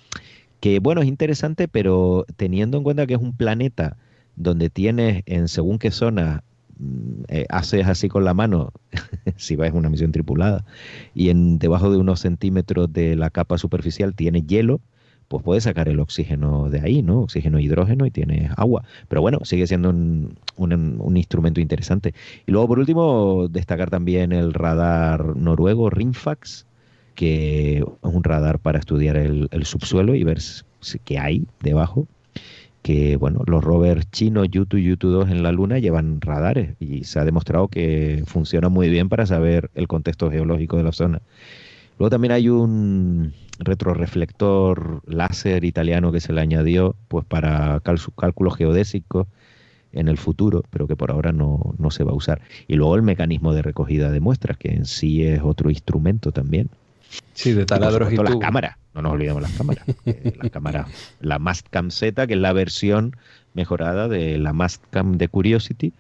que 0.60 0.80
bueno, 0.80 1.02
es 1.02 1.08
interesante, 1.08 1.68
pero 1.68 2.26
teniendo 2.38 2.78
en 2.78 2.84
cuenta 2.84 3.08
que 3.08 3.14
es 3.16 3.22
un 3.22 3.36
planeta 3.36 3.98
donde 4.36 4.70
tienes 4.70 5.24
en 5.26 5.48
según 5.48 5.80
qué 5.80 5.92
zona 5.92 6.44
mm, 6.78 7.24
eh, 7.30 7.46
haces 7.50 7.88
así 7.88 8.10
con 8.10 8.26
la 8.26 8.34
mano, 8.34 8.72
si 9.38 9.56
vas 9.56 9.70
en 9.70 9.78
una 9.78 9.90
misión 9.90 10.12
tripulada, 10.12 10.66
y 11.14 11.30
en 11.30 11.60
debajo 11.60 11.92
de 11.92 11.98
unos 11.98 12.22
centímetros 12.22 12.92
de 12.92 13.16
la 13.16 13.30
capa 13.30 13.58
superficial 13.58 14.16
tiene 14.16 14.42
hielo, 14.42 14.82
pues 15.28 15.44
puedes 15.44 15.64
sacar 15.64 15.90
el 15.90 16.00
oxígeno 16.00 16.70
de 16.70 16.82
ahí, 16.82 17.02
¿no? 17.02 17.22
Oxígeno 17.22 17.58
e 17.58 17.64
hidrógeno 17.64 18.06
y 18.06 18.12
tienes 18.12 18.52
agua. 18.58 18.84
Pero 19.08 19.22
bueno, 19.22 19.40
sigue 19.44 19.68
siendo 19.68 19.90
un, 19.90 20.38
un, 20.58 21.18
instrumento 21.18 21.60
interesante. 21.62 22.14
Y 22.46 22.52
luego, 22.52 22.68
por 22.68 22.80
último, 22.80 23.48
destacar 23.50 23.90
también 23.90 24.32
el 24.32 24.54
radar 24.54 25.36
noruego 25.36 25.90
Ringfax, 25.90 26.68
que 27.16 27.84
un 28.02 28.24
radar 28.24 28.60
para 28.60 28.80
estudiar 28.80 29.18
el, 29.18 29.66
subsuelo 29.66 30.16
y 30.16 30.24
ver 30.24 30.40
qué 31.04 31.18
hay 31.18 31.48
debajo. 31.62 32.08
Que 32.82 33.18
bueno, 33.18 33.42
los 33.48 33.64
rovers 33.64 34.10
chinos 34.12 34.48
Yutu 34.52 34.78
y 34.78 34.84
Yutu 34.84 35.10
2 35.10 35.30
en 35.32 35.42
la 35.42 35.52
Luna 35.52 35.80
llevan 35.80 36.22
radares 36.22 36.76
y 36.80 37.06
se 37.06 37.20
ha 37.20 37.26
demostrado 37.26 37.68
que 37.68 38.24
funciona 38.28 38.70
muy 38.70 38.90
bien 38.90 39.10
para 39.10 39.26
saber 39.26 39.72
el 39.74 39.88
contexto 39.88 40.30
geológico 40.30 40.78
de 40.78 40.84
la 40.84 40.92
zona. 40.92 41.22
Luego 41.98 42.12
también 42.12 42.34
hay 42.34 42.50
un 42.50 43.34
retroreflector 43.58 45.02
láser 45.08 45.64
italiano 45.64 46.12
que 46.12 46.20
se 46.20 46.34
le 46.34 46.42
añadió 46.42 46.96
pues 47.08 47.26
para 47.26 47.82
cálculos 47.82 48.56
geodésicos 48.56 49.28
en 49.94 50.10
el 50.10 50.18
futuro, 50.18 50.62
pero 50.70 50.88
que 50.88 50.96
por 50.96 51.10
ahora 51.10 51.32
no, 51.32 51.74
no, 51.80 51.90
se 51.90 52.04
va 52.04 52.12
a 52.12 52.16
usar. 52.16 52.42
Y 52.68 52.76
luego 52.76 52.96
el 52.96 53.02
mecanismo 53.02 53.54
de 53.54 53.62
recogida 53.62 54.12
de 54.12 54.20
muestras, 54.20 54.58
que 54.58 54.74
en 54.74 54.86
sí 54.86 55.24
es 55.24 55.42
otro 55.42 55.70
instrumento 55.70 56.32
también. 56.32 56.70
Sí, 57.34 57.54
de 57.54 57.66
taladros 57.66 58.12
y, 58.12 58.16
las 58.16 58.36
cámaras, 58.38 58.78
no 58.94 59.02
nos 59.02 59.14
olvidemos 59.14 59.42
las 59.42 59.52
cámaras. 59.52 59.86
la 60.06 60.50
cámara, 60.52 60.88
la 61.20 61.40
Mastcam 61.40 61.92
Z, 61.92 62.28
que 62.28 62.34
es 62.34 62.40
la 62.40 62.54
versión 62.54 63.16
mejorada 63.54 64.08
de 64.08 64.38
la 64.38 64.54
Mastcam 64.54 65.18
de 65.18 65.28
Curiosity, 65.28 65.94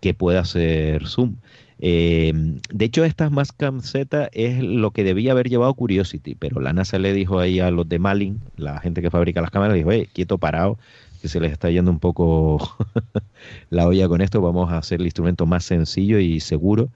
que 0.00 0.14
puede 0.14 0.38
hacer 0.38 1.06
zoom. 1.06 1.36
Eh, 1.80 2.32
de 2.70 2.84
hecho, 2.84 3.04
esta 3.04 3.30
Mastcam 3.30 3.80
Z 3.80 4.28
es 4.32 4.62
lo 4.62 4.90
que 4.90 5.02
debía 5.02 5.32
haber 5.32 5.48
llevado 5.48 5.74
Curiosity, 5.74 6.34
pero 6.34 6.60
la 6.60 6.72
NASA 6.72 6.98
le 6.98 7.12
dijo 7.12 7.38
ahí 7.38 7.58
a 7.58 7.70
los 7.70 7.88
de 7.88 7.98
Malin, 7.98 8.40
la 8.56 8.80
gente 8.80 9.02
que 9.02 9.10
fabrica 9.10 9.40
las 9.40 9.50
cámaras, 9.50 9.74
dijo, 9.74 9.90
quieto 10.12 10.38
parado, 10.38 10.78
que 11.22 11.28
se 11.28 11.40
les 11.40 11.52
está 11.52 11.70
yendo 11.70 11.90
un 11.90 11.98
poco 11.98 12.76
la 13.70 13.86
olla 13.86 14.08
con 14.08 14.20
esto, 14.20 14.40
vamos 14.40 14.70
a 14.70 14.78
hacer 14.78 15.00
el 15.00 15.06
instrumento 15.06 15.46
más 15.46 15.64
sencillo 15.64 16.18
y 16.18 16.40
seguro 16.40 16.90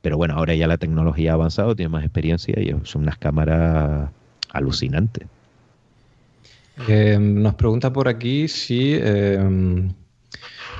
pero 0.00 0.16
bueno, 0.16 0.34
ahora 0.34 0.54
ya 0.54 0.66
la 0.66 0.78
tecnología 0.78 1.32
ha 1.32 1.34
avanzado, 1.34 1.74
tiene 1.74 1.90
más 1.90 2.04
experiencia 2.04 2.54
y 2.60 2.74
son 2.84 3.02
unas 3.02 3.18
cámaras 3.18 4.10
alucinantes. 4.52 5.26
Eh, 6.86 7.18
nos 7.20 7.54
pregunta 7.54 7.92
por 7.92 8.08
aquí 8.08 8.46
si, 8.46 8.94
eh, 8.94 9.90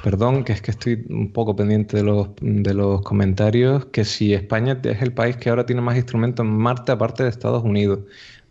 perdón, 0.04 0.44
que 0.44 0.52
es 0.52 0.62
que 0.62 0.70
estoy 0.70 1.04
un 1.08 1.32
poco 1.32 1.56
pendiente 1.56 1.96
de 1.96 2.04
los, 2.04 2.28
de 2.40 2.72
los 2.74 3.02
comentarios, 3.02 3.86
que 3.86 4.04
si 4.04 4.32
España 4.32 4.78
es 4.82 5.02
el 5.02 5.12
país 5.12 5.36
que 5.36 5.50
ahora 5.50 5.66
tiene 5.66 5.82
más 5.82 5.96
instrumentos 5.96 6.46
en 6.46 6.52
Marte 6.52 6.92
aparte 6.92 7.24
de 7.24 7.30
Estados 7.30 7.64
Unidos. 7.64 8.00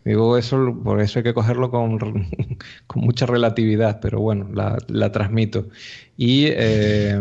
Digo 0.03 0.37
eso, 0.37 0.77
por 0.83 1.01
eso 1.01 1.19
hay 1.19 1.23
que 1.23 1.33
cogerlo 1.33 1.69
con, 1.69 1.97
con 2.87 3.01
mucha 3.03 3.25
relatividad, 3.25 3.99
pero 4.01 4.19
bueno, 4.19 4.49
la, 4.53 4.77
la 4.87 5.11
transmito. 5.11 5.67
Y 6.17 6.45
eh, 6.47 7.17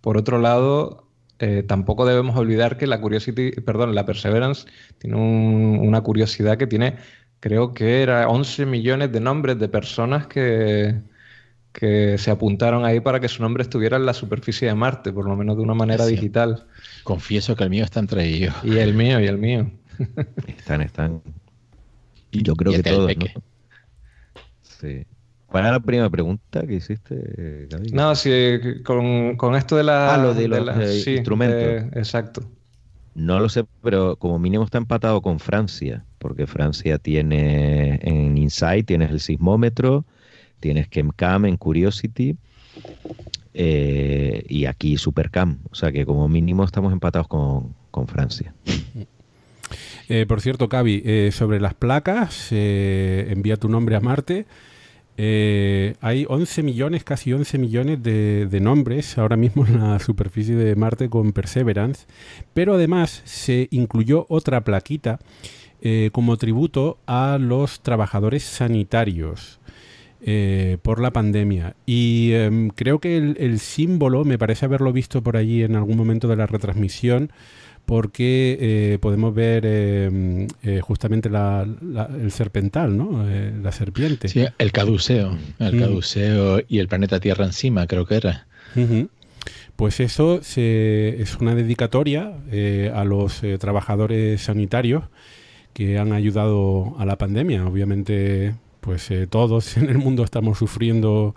por 0.00 0.16
otro 0.16 0.38
lado, 0.38 1.01
eh, 1.42 1.64
tampoco 1.64 2.06
debemos 2.06 2.36
olvidar 2.36 2.78
que 2.78 2.86
la 2.86 3.00
Curiosity, 3.00 3.50
perdón, 3.62 3.96
la 3.96 4.06
Perseverance 4.06 4.64
tiene 4.98 5.16
una 5.16 6.00
curiosidad 6.00 6.56
que 6.56 6.68
tiene, 6.68 6.98
creo 7.40 7.74
que 7.74 8.00
era 8.00 8.28
11 8.28 8.64
millones 8.64 9.10
de 9.10 9.18
nombres 9.18 9.58
de 9.58 9.68
personas 9.68 10.28
que, 10.28 11.02
que 11.72 12.16
se 12.16 12.30
apuntaron 12.30 12.84
ahí 12.84 13.00
para 13.00 13.18
que 13.18 13.26
su 13.26 13.42
nombre 13.42 13.64
estuviera 13.64 13.96
en 13.96 14.06
la 14.06 14.14
superficie 14.14 14.68
de 14.68 14.76
Marte, 14.76 15.12
por 15.12 15.28
lo 15.28 15.34
menos 15.34 15.56
de 15.56 15.64
una 15.64 15.74
manera 15.74 16.06
digital. 16.06 16.68
Confieso 17.02 17.56
que 17.56 17.64
el 17.64 17.70
mío 17.70 17.82
está 17.82 17.98
entre 17.98 18.24
ellos. 18.24 18.54
Y 18.62 18.78
el 18.78 18.94
mío, 18.94 19.18
y 19.18 19.26
el 19.26 19.38
mío. 19.38 19.68
están, 20.46 20.80
están. 20.82 21.22
Y 22.30 22.44
yo 22.44 22.54
creo 22.54 22.72
que 22.72 22.84
todos. 22.84 23.12
Sí. 24.62 25.04
¿Cuál 25.52 25.64
era 25.64 25.72
la 25.74 25.80
primera 25.80 26.08
pregunta 26.08 26.66
que 26.66 26.76
hiciste, 26.76 27.66
Gaby? 27.68 27.90
No, 27.90 28.14
sí, 28.14 28.58
con, 28.84 29.54
esto 29.54 29.76
de 29.76 29.84
la... 29.84 30.14
Ah, 30.14 30.16
lo 30.16 30.32
de 30.32 30.48
los 30.48 31.06
eh, 31.06 31.16
instrumentos. 31.16 31.94
exacto. 31.94 32.42
No 33.14 33.38
lo 33.38 33.50
sé, 33.50 33.66
pero 33.82 34.16
como 34.16 34.38
mínimo 34.38 34.64
está 34.64 34.78
empatado 34.78 35.20
con 35.20 35.38
Francia, 35.38 36.06
porque 36.18 36.46
Francia 36.46 36.96
tiene 36.96 38.00
en 38.02 38.38
Insight, 38.38 38.86
tienes 38.86 39.10
el 39.10 39.20
sismómetro, 39.20 40.06
tienes 40.58 40.88
ChemCam 40.88 41.44
en 41.44 41.58
Curiosity 41.58 42.34
eh, 43.52 44.46
y 44.48 44.64
aquí 44.64 44.96
Supercam. 44.96 45.58
O 45.70 45.74
sea 45.74 45.92
que 45.92 46.06
como 46.06 46.30
mínimo 46.30 46.64
estamos 46.64 46.94
empatados 46.94 47.28
con, 47.28 47.74
Francia. 48.06 48.54
Eh, 50.08 50.26
por 50.26 50.40
cierto, 50.40 50.68
Cavi, 50.68 51.30
sobre 51.30 51.60
las 51.60 51.74
placas, 51.74 52.48
envía 52.50 53.56
tu 53.56 53.68
nombre 53.68 53.96
a 53.96 54.00
Marte. 54.00 54.46
Eh, 55.18 55.94
hay 56.00 56.24
11 56.28 56.62
millones, 56.62 57.04
casi 57.04 57.32
11 57.32 57.58
millones 57.58 58.02
de, 58.02 58.58
nombres 58.60 59.18
ahora 59.18 59.36
mismo 59.36 59.66
en 59.66 59.80
la 59.80 59.98
superficie 59.98 60.56
de 60.56 60.74
Marte 60.74 61.08
con 61.10 61.32
Perseverance, 61.32 62.06
pero 62.54 62.74
además 62.74 63.22
se 63.24 63.68
incluyó 63.70 64.26
otra 64.28 64.62
plaquita 64.62 65.18
eh, 65.82 66.10
como 66.12 66.36
tributo 66.36 66.98
a 67.06 67.38
los 67.40 67.80
trabajadores 67.82 68.42
sanitarios. 68.42 69.58
eh, 70.24 70.78
por 70.82 71.00
la 71.00 71.10
pandemia. 71.10 71.74
Y 71.84 72.30
em, 72.32 72.68
creo 72.70 73.00
que 73.00 73.16
el, 73.16 73.58
símbolo, 73.58 74.24
me 74.24 74.38
parece 74.38 74.66
haberlo 74.66 74.92
visto 74.92 75.20
por 75.22 75.36
allí 75.36 75.64
en 75.64 75.74
algún 75.74 75.96
momento 75.96 76.28
de 76.28 76.36
la 76.36 76.46
retransmisión, 76.46 77.32
porque 77.86 78.56
eh, 78.60 78.98
podemos 79.00 79.34
ver 79.34 79.66
em, 79.66 80.46
justamente 80.80 81.28
el 81.28 82.30
serpental, 82.30 82.96
¿no? 82.96 83.24
la 83.24 83.72
serpiente. 83.72 84.28
Sí, 84.28 84.44
el 84.58 84.72
caduceo, 84.72 85.36
el 85.58 85.76
mm. 85.76 85.80
caduceo 85.80 86.60
y 86.68 86.78
el 86.78 86.88
planeta 86.88 87.20
Tierra 87.20 87.44
encima, 87.44 87.86
creo 87.86 88.06
que 88.06 88.16
era. 88.16 88.46
Pues 89.76 90.00
eso 90.00 90.40
es 90.44 91.36
una 91.40 91.54
dedicatoria 91.54 92.34
eh, 92.50 92.92
a 92.94 93.04
los 93.04 93.42
eh, 93.42 93.58
trabajadores 93.58 94.42
sanitarios 94.42 95.04
que 95.72 95.98
han 95.98 96.12
ayudado 96.12 96.94
a 96.98 97.06
la 97.06 97.16
pandemia. 97.16 97.66
Obviamente, 97.66 98.54
pues 98.80 99.10
eh, 99.10 99.26
todos 99.26 99.76
en 99.76 99.88
el 99.88 99.98
mundo 99.98 100.24
estamos 100.24 100.58
sufriendo, 100.58 101.34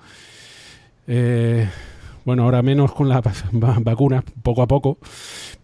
bueno, 1.08 2.44
ahora 2.44 2.62
menos 2.62 2.92
con 2.92 3.10
las 3.10 3.24
vacunas, 3.52 4.24
poco 4.44 4.62
a 4.62 4.68
poco, 4.68 5.00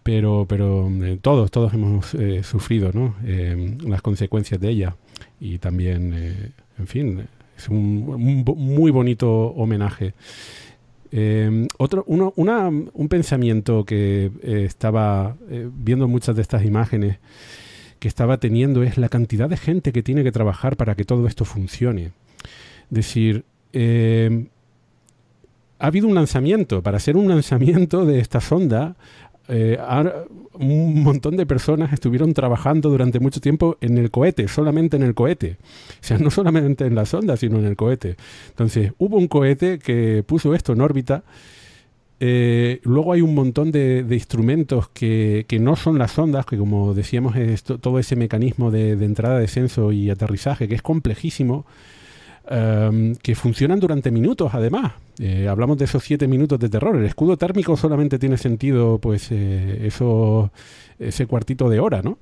pero, 0.02 0.46
pero 0.48 0.90
todos, 1.20 1.50
todos 1.50 1.74
hemos 1.74 2.16
sufrido 2.42 2.90
las 3.86 4.02
consecuencias 4.02 4.60
de 4.60 4.68
ella. 4.68 4.96
Y 5.40 5.58
también, 5.58 6.52
en 6.78 6.86
fin, 6.86 7.26
es 7.56 7.68
un 7.68 8.44
muy 8.44 8.90
bonito 8.90 9.30
homenaje. 9.30 10.14
Em, 11.14 11.68
otro, 11.76 12.04
un 12.06 13.08
pensamiento 13.10 13.84
que 13.84 14.30
eh, 14.42 14.64
estaba 14.64 15.36
eh, 15.50 15.68
viendo 15.70 16.08
muchas 16.08 16.34
de 16.34 16.40
estas 16.40 16.64
imágenes 16.64 17.18
que 17.98 18.08
estaba 18.08 18.38
teniendo 18.38 18.82
es 18.82 18.96
la 18.96 19.10
cantidad 19.10 19.48
de 19.48 19.58
gente 19.58 19.92
que 19.92 20.02
tiene 20.02 20.24
que 20.24 20.32
trabajar 20.32 20.78
para 20.78 20.94
que 20.94 21.04
todo 21.04 21.26
esto 21.26 21.44
funcione. 21.44 22.12
Decir, 22.88 23.44
em, 23.74 24.48
ha 25.78 25.86
habido 25.86 26.08
un 26.08 26.14
lanzamiento. 26.14 26.82
Para 26.82 26.96
hacer 26.96 27.16
un 27.16 27.28
lanzamiento 27.28 28.06
de 28.06 28.18
esta 28.18 28.40
sonda 28.40 28.96
eh, 29.48 29.78
un 30.54 31.02
montón 31.02 31.36
de 31.36 31.46
personas 31.46 31.92
estuvieron 31.92 32.32
trabajando 32.34 32.90
durante 32.90 33.20
mucho 33.20 33.40
tiempo 33.40 33.76
en 33.80 33.98
el 33.98 34.10
cohete, 34.10 34.48
solamente 34.48 34.96
en 34.96 35.02
el 35.02 35.14
cohete. 35.14 35.56
O 35.60 36.04
sea, 36.04 36.18
no 36.18 36.30
solamente 36.30 36.86
en 36.86 36.94
la 36.94 37.06
sonda, 37.06 37.36
sino 37.36 37.58
en 37.58 37.66
el 37.66 37.76
cohete. 37.76 38.16
Entonces, 38.50 38.92
hubo 38.98 39.16
un 39.16 39.28
cohete 39.28 39.78
que 39.78 40.24
puso 40.26 40.54
esto 40.54 40.72
en 40.72 40.80
órbita. 40.80 41.24
Eh, 42.20 42.80
luego 42.84 43.12
hay 43.12 43.20
un 43.20 43.34
montón 43.34 43.72
de, 43.72 44.06
instrumentos 44.10 44.88
que, 44.88 45.44
no 45.60 45.74
son 45.74 45.98
las 45.98 46.12
sondas, 46.12 46.46
que 46.46 46.56
como 46.56 46.94
decíamos 46.94 47.34
es 47.36 47.64
todo 47.64 47.98
ese 47.98 48.14
mecanismo 48.14 48.70
de 48.70 48.92
entrada, 48.92 49.40
descenso 49.40 49.90
y 49.90 50.08
aterrizaje, 50.08 50.68
que 50.68 50.76
es 50.76 50.82
complejísimo 50.82 51.66
Em, 52.48 53.14
que 53.14 53.36
funcionan 53.36 53.78
durante 53.78 54.10
minutos 54.10 54.52
además. 54.52 54.92
Eh, 55.20 55.46
hablamos 55.48 55.78
de 55.78 55.84
esos 55.84 56.02
siete 56.02 56.26
minutos 56.26 56.58
de 56.58 56.68
terror. 56.68 56.96
El 56.96 57.04
escudo 57.04 57.36
térmico 57.36 57.76
solamente 57.76 58.18
tiene 58.18 58.36
sentido 58.36 58.98
pues 58.98 59.28
eh, 59.30 59.86
eso, 59.86 60.50
ese 60.98 61.26
cuartito 61.26 61.68
de 61.68 61.78
hora, 61.78 62.02
¿no? 62.02 62.18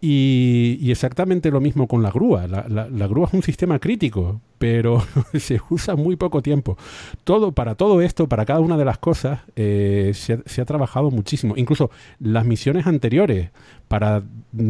Y, 0.00 0.90
exactamente 0.90 1.50
lo 1.50 1.60
mismo 1.60 1.88
con 1.88 2.02
la 2.02 2.10
grúa. 2.10 2.46
La, 2.46 3.06
grúa 3.08 3.26
es 3.26 3.34
un 3.34 3.42
sistema 3.42 3.78
crítico, 3.78 4.40
pero 4.58 5.02
se 5.34 5.60
usa 5.70 5.96
muy 5.96 6.16
poco 6.16 6.42
tiempo. 6.42 6.76
Todo, 7.24 7.52
para 7.52 7.74
todo 7.74 8.02
esto, 8.02 8.28
para 8.28 8.44
cada 8.44 8.60
una 8.60 8.76
de 8.76 8.84
las 8.84 8.98
cosas, 8.98 9.40
eh, 9.56 10.12
se, 10.14 10.40
se, 10.44 10.60
ha 10.60 10.66
trabajado 10.66 11.10
muchísimo. 11.10 11.54
Incluso 11.56 11.90
las 12.20 12.44
misiones 12.44 12.86
anteriores, 12.86 13.50
para 13.88 14.22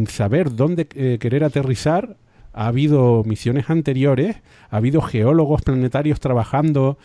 saber 0.07 0.55
dónde 0.55 0.87
querer 0.87 1.43
aterrizar, 1.43 2.15
ha 2.53 2.67
habido 2.67 3.23
misiones 3.25 3.69
anteriores, 3.69 4.37
ha 4.69 4.77
habido 4.77 5.01
geólogos 5.01 5.61
planetarios 5.61 6.19
trabajando 6.19 6.97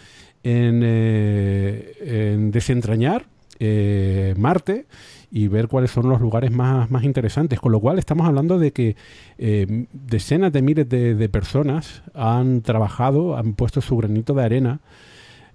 en, 0.43 0.83
eh, 0.85 2.37
desentrañar 2.51 3.27
eh, 3.59 4.35
Marte 4.37 4.87
y 5.31 5.49
ver 5.49 5.69
cuáles 5.69 5.91
son 5.91 6.09
los 6.09 6.21
lugares 6.21 6.51
más, 6.51 6.89
interesantes. 7.03 7.59
Con 7.59 7.73
lo 7.73 7.81
cual 7.81 7.99
estamos 7.99 8.27
hablando 8.27 8.59
de 8.59 8.73
que 8.73 8.97
eh, 9.39 9.87
decenas 9.93 10.53
de 10.53 10.62
miles 10.62 10.89
de, 10.89 11.29
personas 11.29 12.03
han 12.15 12.62
trabajado, 12.62 13.37
han 13.37 13.55
puesto 13.55 13.81
su 13.81 13.97
granito 13.97 14.35
de 14.35 14.45
arena 14.45 14.81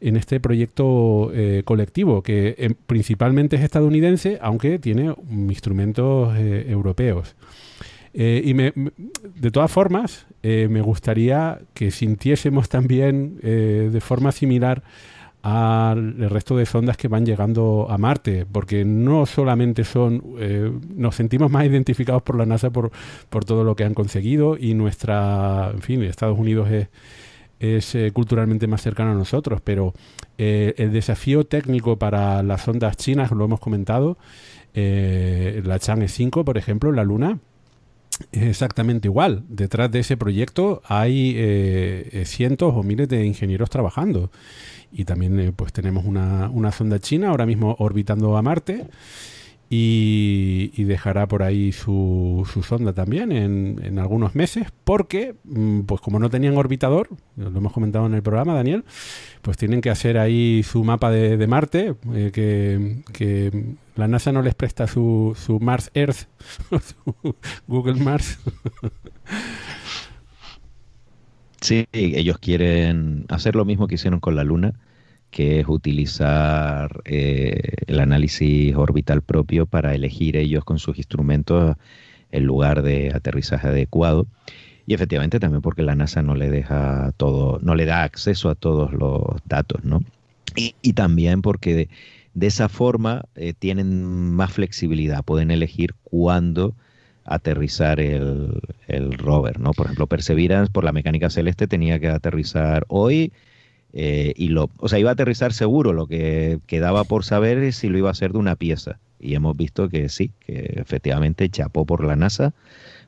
en 0.01 0.15
este 0.15 0.39
proyecto 0.39 1.29
colectivo, 1.65 2.21
que 2.23 2.75
principalmente 2.87 3.57
es 3.57 3.63
estadounidense, 3.63 4.37
aunque 4.41 4.79
tiene 4.79 5.13
instrumentos 5.29 6.37
europeos. 6.37 7.35
Eh, 8.13 8.41
y 8.43 8.53
de 8.53 9.51
todas 9.51 9.71
formas, 9.71 10.25
eh, 10.41 10.67
me 10.69 10.81
gustaría 10.81 11.59
que 11.73 11.91
sintiésemos 11.91 12.69
también 12.69 13.39
eh, 13.43 13.89
de 13.91 14.01
forma 14.01 14.31
similar 14.31 14.83
al 15.41 16.29
resto 16.29 16.57
de 16.57 16.65
sondas 16.65 16.97
que 16.97 17.07
van 17.07 17.25
llegando 17.25 17.87
a 17.89 17.97
Marte, 17.97 18.45
porque 18.51 18.83
no 18.83 19.25
solamente 19.25 19.85
son, 19.85 20.21
nos 20.97 21.15
sentimos 21.15 21.49
más 21.49 21.65
identificados 21.65 22.21
por 22.23 22.35
la 22.35 22.45
NASA 22.45 22.71
por, 22.71 22.91
por, 23.29 23.45
todo 23.45 23.63
lo 23.63 23.73
que 23.73 23.85
han 23.85 23.93
conseguido 23.93 24.57
y 24.57 24.73
nuestra, 24.73 25.71
en 25.73 25.81
fin, 25.81 26.03
Estados 26.03 26.37
Unidos 26.37 26.69
es, 26.69 26.89
es 27.61 28.11
culturalmente 28.11 28.67
más 28.67 28.81
cercano 28.81 29.11
a 29.11 29.15
nosotros, 29.15 29.61
pero 29.63 29.93
el 30.37 30.91
desafío 30.91 31.45
técnico 31.45 31.97
para 31.97 32.43
las 32.43 32.63
sondas 32.63 32.97
chinas, 32.97 33.31
lo 33.31 33.45
hemos 33.45 33.61
comentado, 33.61 34.17
la 34.73 35.79
Chang'e 35.79 36.09
5, 36.09 36.43
por 36.43 36.57
ejemplo, 36.57 36.91
la 36.91 37.05
Luna, 37.05 37.39
es 38.31 38.43
exactamente 38.43 39.07
igual. 39.07 39.43
Detrás 39.47 39.91
de 39.91 39.99
ese 39.99 40.17
proyecto 40.17 40.81
hay 40.85 41.33
eh, 41.35 42.09
eh, 42.11 42.25
cientos 42.25 42.73
o 42.75 42.83
miles 42.83 43.09
de 43.09 43.25
ingenieros 43.25 43.69
trabajando. 43.69 44.31
Y 44.91 45.05
también 45.05 45.39
eh, 45.39 45.51
pues 45.55 45.71
tenemos 45.71 46.05
una, 46.05 46.49
una, 46.49 46.71
sonda 46.71 46.99
china 46.99 47.29
ahora 47.29 47.45
mismo 47.45 47.75
orbitando 47.79 48.37
a 48.37 48.41
Marte 48.41 48.87
y, 49.71 50.83
dejará 50.83 51.27
por 51.27 51.43
ahí 51.43 51.71
su, 51.71 52.47
su 52.51 52.63
sonda 52.63 52.93
también 52.93 53.31
en, 53.31 53.79
en, 53.83 53.99
algunos 53.99 54.33
meses 54.33 54.67
porque 54.83 55.35
mm, 55.43 55.81
pues 55.81 56.01
como 56.01 56.17
no 56.17 56.31
tenían 56.31 56.57
orbitador, 56.57 57.09
lo 57.35 57.49
hemos 57.49 57.71
comentado 57.71 58.07
en 58.07 58.15
el 58.15 58.23
programa 58.23 58.55
Daniel, 58.55 58.83
pues 59.43 59.57
tienen 59.57 59.81
que 59.81 59.91
hacer 59.91 60.17
ahí 60.17 60.63
su 60.63 60.83
mapa 60.83 61.11
de, 61.11 61.37
de 61.37 61.47
Marte 61.47 61.95
que, 62.33 63.03
que 63.13 63.75
la 63.95 64.07
NASA 64.07 64.31
no 64.31 64.41
les 64.41 64.55
presta 64.55 64.87
su, 64.87 65.37
su 65.39 65.59
Mars 65.59 65.91
Earth, 65.93 66.27
su 66.71 67.35
Google 67.67 68.03
Mars. 68.03 68.39
sí, 71.61 71.85
ellos 71.91 72.39
quieren 72.39 73.25
hacer 73.29 73.55
lo 73.55 73.65
mismo 73.65 73.87
que 73.87 73.95
hicieron 73.95 74.19
con 74.19 74.35
la 74.35 74.43
Luna, 74.43 74.73
que 75.31 75.59
es 75.59 75.67
utilizar 75.67 77.01
eh, 77.05 77.59
el 77.87 77.99
análisis 77.99 78.75
orbital 78.75 79.21
propio 79.21 79.65
para 79.65 79.93
elegir 79.93 80.37
ellos 80.37 80.63
con 80.63 80.79
sus 80.79 80.97
instrumentos 80.97 81.75
el 82.31 82.43
lugar 82.43 82.81
de 82.81 83.11
aterrizaje 83.13 83.67
adecuado. 83.67 84.27
Y 84.85 84.93
efectivamente 84.93 85.39
también 85.39 85.61
porque 85.61 85.83
la 85.83 85.95
NASA 85.95 86.21
no 86.23 86.35
le 86.35 86.49
deja 86.49 87.11
todo, 87.17 87.59
no 87.61 87.75
le 87.75 87.85
da 87.85 88.03
acceso 88.03 88.49
a 88.49 88.55
todos 88.55 88.91
los 88.93 89.23
datos, 89.45 89.83
¿no? 89.83 90.01
Y, 90.55 90.75
y 90.81 90.93
también 90.93 91.41
porque 91.43 91.87
de 92.33 92.47
esa 92.47 92.69
forma 92.69 93.25
eh, 93.35 93.53
tienen 93.53 94.33
más 94.33 94.53
flexibilidad, 94.53 95.23
pueden 95.23 95.51
elegir 95.51 95.93
cuándo 96.03 96.73
aterrizar 97.25 97.99
el, 97.99 98.61
rover, 99.17 99.59
¿no? 99.59 99.71
Por 99.71 99.85
ejemplo, 99.85 100.07
Perseverance 100.07 100.71
por 100.71 100.83
la 100.83 100.91
mecánica 100.91 101.29
celeste 101.29 101.67
tenía 101.67 101.99
que 101.99 102.07
aterrizar 102.07 102.85
hoy 102.87 103.31
eh, 103.93 104.33
y 104.35 104.49
lo, 104.49 104.69
o 104.77 104.87
sea, 104.87 104.99
iba 104.99 105.09
a 105.09 105.13
aterrizar 105.13 105.53
seguro, 105.53 105.93
lo 105.93 106.07
que 106.07 106.59
quedaba 106.67 107.03
por 107.03 107.23
saber 107.23 107.57
es 107.59 107.75
si 107.75 107.89
lo 107.89 107.97
iba 107.97 108.09
a 108.09 108.11
hacer 108.11 108.33
de 108.33 108.37
una 108.37 108.55
pieza. 108.55 108.99
Y 109.19 109.35
hemos 109.35 109.57
visto 109.57 109.89
que 109.89 110.09
sí, 110.09 110.31
que 110.39 110.73
efectivamente 110.77 111.49
chapó 111.49 111.85
por 111.85 112.03
la 112.03 112.15
NASA 112.15 112.53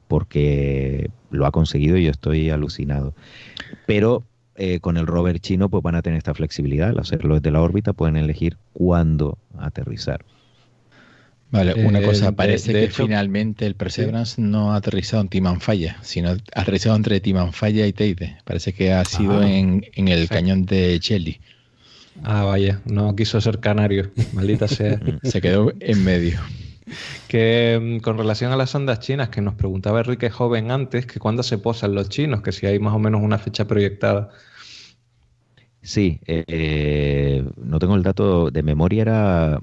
porque 0.08 1.10
lo 1.30 1.46
ha 1.46 1.52
conseguido 1.52 1.96
y 1.98 2.04
yo 2.04 2.12
estoy 2.12 2.50
alucinado. 2.50 3.14
Pero 3.86 4.24
eh, 4.56 4.82
con 4.82 4.98
el 4.98 5.08
rover 5.08 5.40
chino 5.40 5.70
pues 5.70 5.82
van 5.82 5.96
a 5.96 6.02
tener 6.02 6.18
esta 6.18 6.34
flexibilidad, 6.34 6.90
al 6.90 7.00
hacerlo 7.00 7.36
desde 7.36 7.52
la 7.52 7.62
órbita 7.62 7.94
pueden 7.94 8.18
elegir 8.18 8.58
cuándo 8.74 9.38
aterrizar. 9.58 10.26
Vale, 11.52 11.86
una 11.86 12.00
eh, 12.00 12.06
cosa, 12.06 12.32
parece 12.32 12.72
que 12.72 12.90
finalmente 12.90 13.66
el 13.66 13.76
Perseverance 13.76 14.42
no 14.42 14.72
ha 14.72 14.78
aterrizado 14.78 15.22
en 15.22 15.28
Timanfaya, 15.28 15.98
sino 16.02 16.30
ha 16.30 16.38
aterrizado 16.56 16.96
entre 16.96 17.20
Timanfaya 17.20 17.86
y 17.88 17.94
Teide. 17.94 18.38
Parece 18.46 18.72
que 18.74 18.94
ha 18.94 19.04
sido 19.04 19.42
ah, 19.42 19.50
en, 19.50 19.84
el 19.96 20.30
cañón 20.30 20.66
de 20.66 20.98
Chelly. 21.02 21.42
Ah, 22.24 22.46
vaya, 22.46 22.82
no 22.86 23.14
quiso 23.18 23.42
ser 23.42 23.60
canario, 23.60 24.12
maldita 24.32 24.70
sea. 24.70 24.98
Se 25.24 25.42
quedó 25.42 25.74
en 25.82 26.04
medio. 26.06 26.40
Que 27.28 27.80
mm, 27.82 28.02
con 28.02 28.18
relación 28.18 28.54
a 28.54 28.56
las 28.56 28.74
ondas 28.74 29.02
chinas, 29.02 29.28
que 29.28 29.42
nos 29.42 29.56
preguntaba 29.56 30.00
Enrique 30.00 30.30
Joven 30.30 30.72
antes, 30.72 31.06
que 31.06 31.20
cuándo 31.20 31.44
se 31.44 31.58
posan 31.58 31.96
los 31.96 32.08
chinos, 32.08 32.42
que 32.42 32.54
si 32.54 32.66
hay 32.66 32.80
más 32.80 32.94
o 32.94 33.00
menos 33.00 33.22
una 33.22 33.38
fecha 33.38 33.68
proyectada. 33.68 34.30
Sí, 35.82 36.22
eh, 36.28 37.44
no 37.58 37.80
tengo 37.80 37.96
el 37.96 38.04
dato 38.04 38.52
de 38.52 38.64
memoria, 38.64 39.02
era 39.02 39.60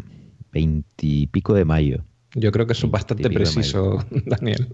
veintipico 0.53 1.55
de 1.55 1.65
mayo. 1.65 2.05
Yo 2.35 2.53
creo 2.53 2.67
que 2.67 2.75
eso 2.75 2.87
es 2.87 2.93
bastante 2.93 3.31
preciso, 3.31 4.05
Daniel. 4.27 4.69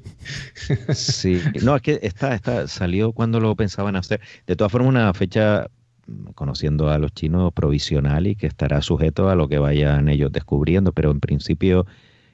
Sí, 0.93 1.41
no, 1.63 1.77
es 1.77 1.83
que 1.83 1.99
está, 2.03 2.35
está, 2.35 2.67
salió 2.67 3.13
cuando 3.13 3.39
lo 3.41 3.55
pensaban 3.55 3.95
hacer. 3.97 4.21
De 4.47 4.57
todas 4.57 4.73
formas, 4.73 4.91
una 4.91 5.15
fecha, 5.15 5.69
mm, 6.07 6.33
conociendo 6.35 6.91
a 6.91 6.99
los 6.99 7.13
chinos, 7.13 7.53
provisional 7.53 8.27
y 8.27 8.35
que 8.35 8.49
estará 8.49 8.83
sujeto 8.83 9.29
a 9.31 9.37
lo 9.37 9.49
que 9.49 9.59
vayan 9.59 10.09
ellos 10.09 10.33
descubriendo, 10.33 10.93
pero 10.93 11.13
en 11.13 11.21
principio 11.21 11.87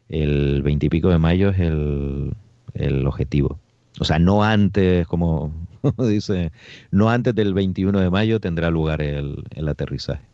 el 0.08 0.62
veintipico 0.62 1.10
de 1.10 1.18
mayo 1.18 1.50
es 1.50 1.60
el, 1.60 2.34
el 2.74 3.06
objetivo. 3.06 3.58
O 3.98 4.04
sea, 4.04 4.18
no 4.18 4.42
antes, 4.42 5.06
como 5.06 5.52
dice, 5.98 6.50
no 6.90 7.10
antes 7.10 7.34
del 7.34 7.52
21 7.52 8.00
de 8.00 8.10
mayo 8.10 8.40
tendrá 8.40 8.70
lugar 8.70 9.02
el, 9.02 9.44
el 9.54 9.68
aterrizaje. 9.68 10.29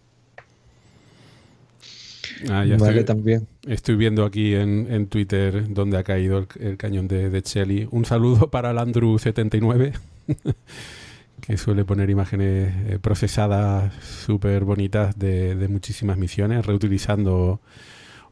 Ah, 2.51 2.65
ya 2.65 2.77
vale, 2.77 3.01
estoy, 3.01 3.05
también. 3.05 3.49
Estoy 3.67 3.97
viendo 3.97 4.25
aquí 4.25 4.55
en, 4.55 4.87
en 4.91 5.07
Twitter 5.07 5.73
donde 5.73 5.99
ha 5.99 6.05
caído 6.05 6.47
el, 6.61 6.77
cañón 6.77 7.09
de, 7.09 7.31
de 7.31 7.43
Chelly. 7.43 7.89
Un 7.91 8.05
saludo 8.05 8.51
para 8.51 8.71
el 8.71 8.79
Andrew79, 8.79 9.93
que 11.41 11.57
suele 11.57 11.85
poner 11.85 12.11
imágenes 12.11 12.75
eh, 12.87 12.99
procesadas 13.01 13.93
súper 14.03 14.65
bonitas 14.65 15.19
de, 15.19 15.55
de, 15.55 15.69
muchísimas 15.69 16.19
misiones, 16.19 16.67
reutilizando 16.67 17.61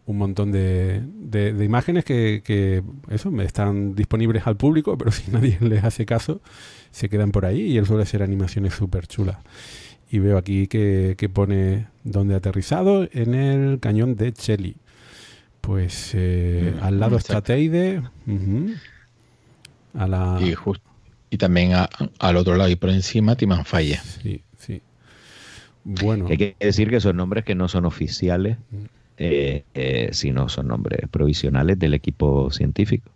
un 0.06 0.18
montón 0.18 0.52
de, 0.52 1.00
de 1.16 1.64
imágenes 1.64 2.04
que, 2.04 2.42
que, 2.44 2.82
eso 3.08 3.32
están 3.40 3.94
disponibles 3.94 4.46
al 4.46 4.56
público, 4.56 4.98
pero 4.98 5.10
si 5.12 5.30
nadie 5.30 5.56
les 5.60 5.82
hace 5.82 6.04
caso, 6.04 6.42
se 6.90 7.08
quedan 7.08 7.32
por 7.32 7.46
ahí 7.46 7.62
y 7.62 7.78
él 7.78 7.86
suele 7.86 8.02
hacer 8.02 8.22
animaciones 8.22 8.74
súper 8.74 9.06
chulas. 9.06 9.38
Y 10.14 10.20
veo 10.20 10.38
aquí 10.38 10.68
que, 10.68 11.28
pone 11.34 11.88
donde 12.04 12.36
aterrizado 12.36 13.08
en 13.10 13.34
el 13.34 13.80
cañón 13.80 14.14
de 14.14 14.32
Chelly. 14.32 14.76
Pues 15.60 16.12
eh, 16.14 16.72
mm, 16.72 16.84
al 16.84 17.00
lado 17.00 17.16
está 17.16 17.40
Teide. 17.40 18.00
a 19.92 20.06
la... 20.06 20.38
y, 21.30 21.36
también 21.36 21.72
al 21.72 22.36
otro 22.36 22.54
lado 22.54 22.70
y 22.70 22.76
por 22.76 22.90
encima 22.90 23.34
Timanfaya. 23.34 24.00
Sí, 24.04 24.44
sí. 24.56 24.82
Bueno. 25.82 26.28
Hay 26.30 26.38
que 26.38 26.56
decir 26.60 26.90
que 26.90 27.00
son 27.00 27.16
nombres 27.16 27.44
que 27.44 27.56
no 27.56 27.66
son 27.66 27.84
oficiales, 27.84 28.58
mm. 28.70 28.84
eh, 29.16 29.64
eh, 29.74 30.10
sino 30.12 30.48
son 30.48 30.68
nombres 30.68 31.08
provisionales 31.10 31.76
del 31.76 31.92
equipo 31.92 32.52
científico. 32.52 33.10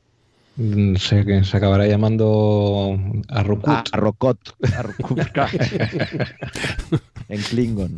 Se, 0.96 1.44
se 1.44 1.56
acabará 1.56 1.86
llamando 1.86 2.98
Arrokut. 3.28 3.88
Arrokot. 3.92 4.56
en 7.28 7.40
Klingon. 7.42 7.94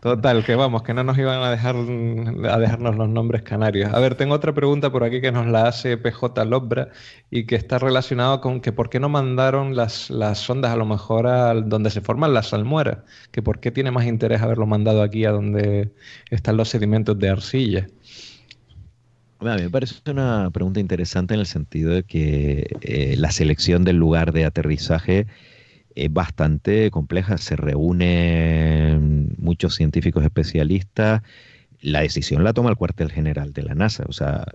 Total, 0.00 0.42
que 0.46 0.54
vamos, 0.54 0.82
que 0.82 0.94
no 0.94 1.04
nos 1.04 1.18
iban 1.18 1.42
a 1.42 1.50
dejar 1.50 1.76
a 1.76 2.58
dejarnos 2.58 2.96
los 2.96 3.10
nombres 3.10 3.42
canarios. 3.42 3.92
A 3.92 3.98
ver, 3.98 4.14
tengo 4.14 4.34
otra 4.34 4.54
pregunta 4.54 4.90
por 4.90 5.04
aquí 5.04 5.20
que 5.20 5.30
nos 5.30 5.46
la 5.46 5.68
hace 5.68 5.98
PJ 5.98 6.46
Lobra 6.46 6.88
y 7.30 7.44
que 7.44 7.56
está 7.56 7.78
relacionado 7.78 8.40
con 8.40 8.62
que 8.62 8.72
por 8.72 8.88
qué 8.88 8.98
no 8.98 9.10
mandaron 9.10 9.76
las, 9.76 10.08
las 10.08 10.38
sondas 10.38 10.72
a 10.72 10.76
lo 10.76 10.86
mejor 10.86 11.26
a 11.26 11.52
donde 11.52 11.90
se 11.90 12.00
forman 12.00 12.32
las 12.32 12.48
salmueras, 12.48 13.00
que 13.30 13.42
por 13.42 13.60
qué 13.60 13.70
tiene 13.70 13.90
más 13.90 14.06
interés 14.06 14.40
haberlo 14.40 14.66
mandado 14.66 15.02
aquí 15.02 15.26
a 15.26 15.32
donde 15.32 15.92
están 16.30 16.56
los 16.56 16.70
sedimentos 16.70 17.18
de 17.18 17.28
arcilla. 17.28 17.86
A 19.46 19.56
mí 19.56 19.62
me 19.62 19.70
parece 19.70 19.94
una 20.10 20.50
pregunta 20.50 20.80
interesante 20.80 21.34
en 21.34 21.40
el 21.40 21.46
sentido 21.46 21.92
de 21.92 22.04
que 22.04 22.66
eh, 22.80 23.14
la 23.18 23.30
selección 23.30 23.84
del 23.84 23.96
lugar 23.96 24.32
de 24.32 24.44
aterrizaje 24.44 25.26
es 25.94 26.12
bastante 26.12 26.90
compleja. 26.90 27.36
Se 27.38 27.56
reúnen 27.56 29.34
muchos 29.38 29.74
científicos 29.74 30.24
especialistas. 30.24 31.22
La 31.80 32.00
decisión 32.00 32.44
la 32.44 32.54
toma 32.54 32.70
el 32.70 32.76
cuartel 32.76 33.10
general 33.12 33.52
de 33.52 33.62
la 33.62 33.74
NASA. 33.74 34.04
O 34.08 34.12
sea, 34.12 34.46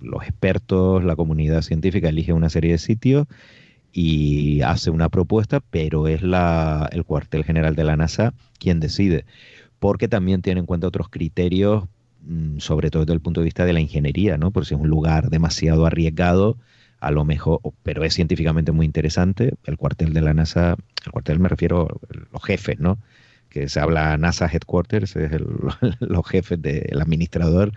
los 0.00 0.22
expertos, 0.24 1.04
la 1.04 1.16
comunidad 1.16 1.62
científica 1.62 2.08
elige 2.08 2.32
una 2.32 2.50
serie 2.50 2.72
de 2.72 2.78
sitios 2.78 3.26
y 3.92 4.60
hace 4.62 4.90
una 4.90 5.08
propuesta, 5.08 5.60
pero 5.60 6.08
es 6.08 6.22
la, 6.22 6.88
el 6.92 7.04
cuartel 7.04 7.44
general 7.44 7.76
de 7.76 7.84
la 7.84 7.96
NASA 7.96 8.34
quien 8.58 8.80
decide, 8.80 9.24
porque 9.78 10.08
también 10.08 10.42
tiene 10.42 10.60
en 10.60 10.66
cuenta 10.66 10.88
otros 10.88 11.08
criterios 11.08 11.84
sobre 12.58 12.90
todo 12.90 13.04
desde 13.04 13.14
el 13.14 13.20
punto 13.20 13.40
de 13.40 13.44
vista 13.44 13.64
de 13.64 13.72
la 13.72 13.80
ingeniería, 13.80 14.36
¿no? 14.36 14.50
Por 14.50 14.66
si 14.66 14.74
es 14.74 14.80
un 14.80 14.88
lugar 14.88 15.30
demasiado 15.30 15.86
arriesgado, 15.86 16.56
a 17.00 17.10
lo 17.10 17.24
mejor, 17.24 17.60
pero 17.82 18.04
es 18.04 18.14
científicamente 18.14 18.72
muy 18.72 18.86
interesante. 18.86 19.54
El 19.64 19.76
cuartel 19.76 20.12
de 20.12 20.22
la 20.22 20.34
NASA, 20.34 20.76
el 21.04 21.12
cuartel 21.12 21.38
me 21.38 21.48
refiero 21.48 21.82
a 21.82 22.32
los 22.32 22.42
jefes, 22.44 22.78
¿no? 22.80 22.98
Que 23.48 23.68
se 23.68 23.80
habla 23.80 24.16
NASA 24.18 24.48
Headquarters, 24.52 25.14
es 25.16 25.32
el, 25.32 25.46
los 26.00 26.26
jefes 26.26 26.60
del 26.60 27.00
administrador 27.00 27.72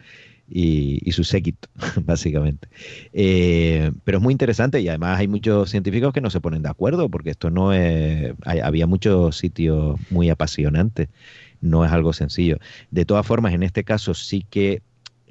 y, 0.49 0.99
y, 1.07 1.11
su 1.11 1.23
séquito, 1.23 1.69
básicamente. 2.05 2.69
Eh, 3.13 3.91
pero 4.03 4.17
es 4.17 4.23
muy 4.23 4.31
interesante 4.31 4.81
y 4.81 4.87
además 4.87 5.19
hay 5.19 5.27
muchos 5.27 5.69
científicos 5.69 6.11
que 6.11 6.21
no 6.21 6.29
se 6.31 6.41
ponen 6.41 6.63
de 6.63 6.69
acuerdo 6.69 7.09
porque 7.09 7.29
esto 7.29 7.51
no 7.51 7.73
es. 7.73 8.33
había 8.63 8.87
muchos 8.87 9.37
sitios 9.37 9.99
muy 10.09 10.29
apasionantes 10.29 11.09
no 11.61 11.85
es 11.85 11.91
algo 11.91 12.13
sencillo. 12.13 12.57
De 12.91 13.05
todas 13.05 13.25
formas, 13.25 13.53
en 13.53 13.63
este 13.63 13.83
caso 13.83 14.13
sí 14.13 14.45
que 14.49 14.81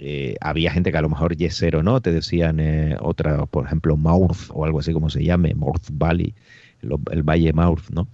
eh, 0.00 0.36
había 0.40 0.70
gente 0.70 0.92
que 0.92 0.98
a 0.98 1.02
lo 1.02 1.09
mejor 1.09 1.36
Yesero 1.36 1.82
no, 1.82 2.00
te 2.00 2.12
decían 2.12 2.60
eh, 2.60 2.96
otra, 3.00 3.46
por 3.46 3.66
ejemplo, 3.66 3.96
Mouth 3.96 4.50
o 4.50 4.64
algo 4.64 4.78
así 4.78 4.92
como 4.92 5.10
se 5.10 5.24
llame, 5.24 5.55
Mouth 5.55 5.88
Valley, 5.90 6.34
el, 6.82 7.22
Valle 7.24 7.52
Mouth, 7.52 7.90
¿no? 7.90 8.06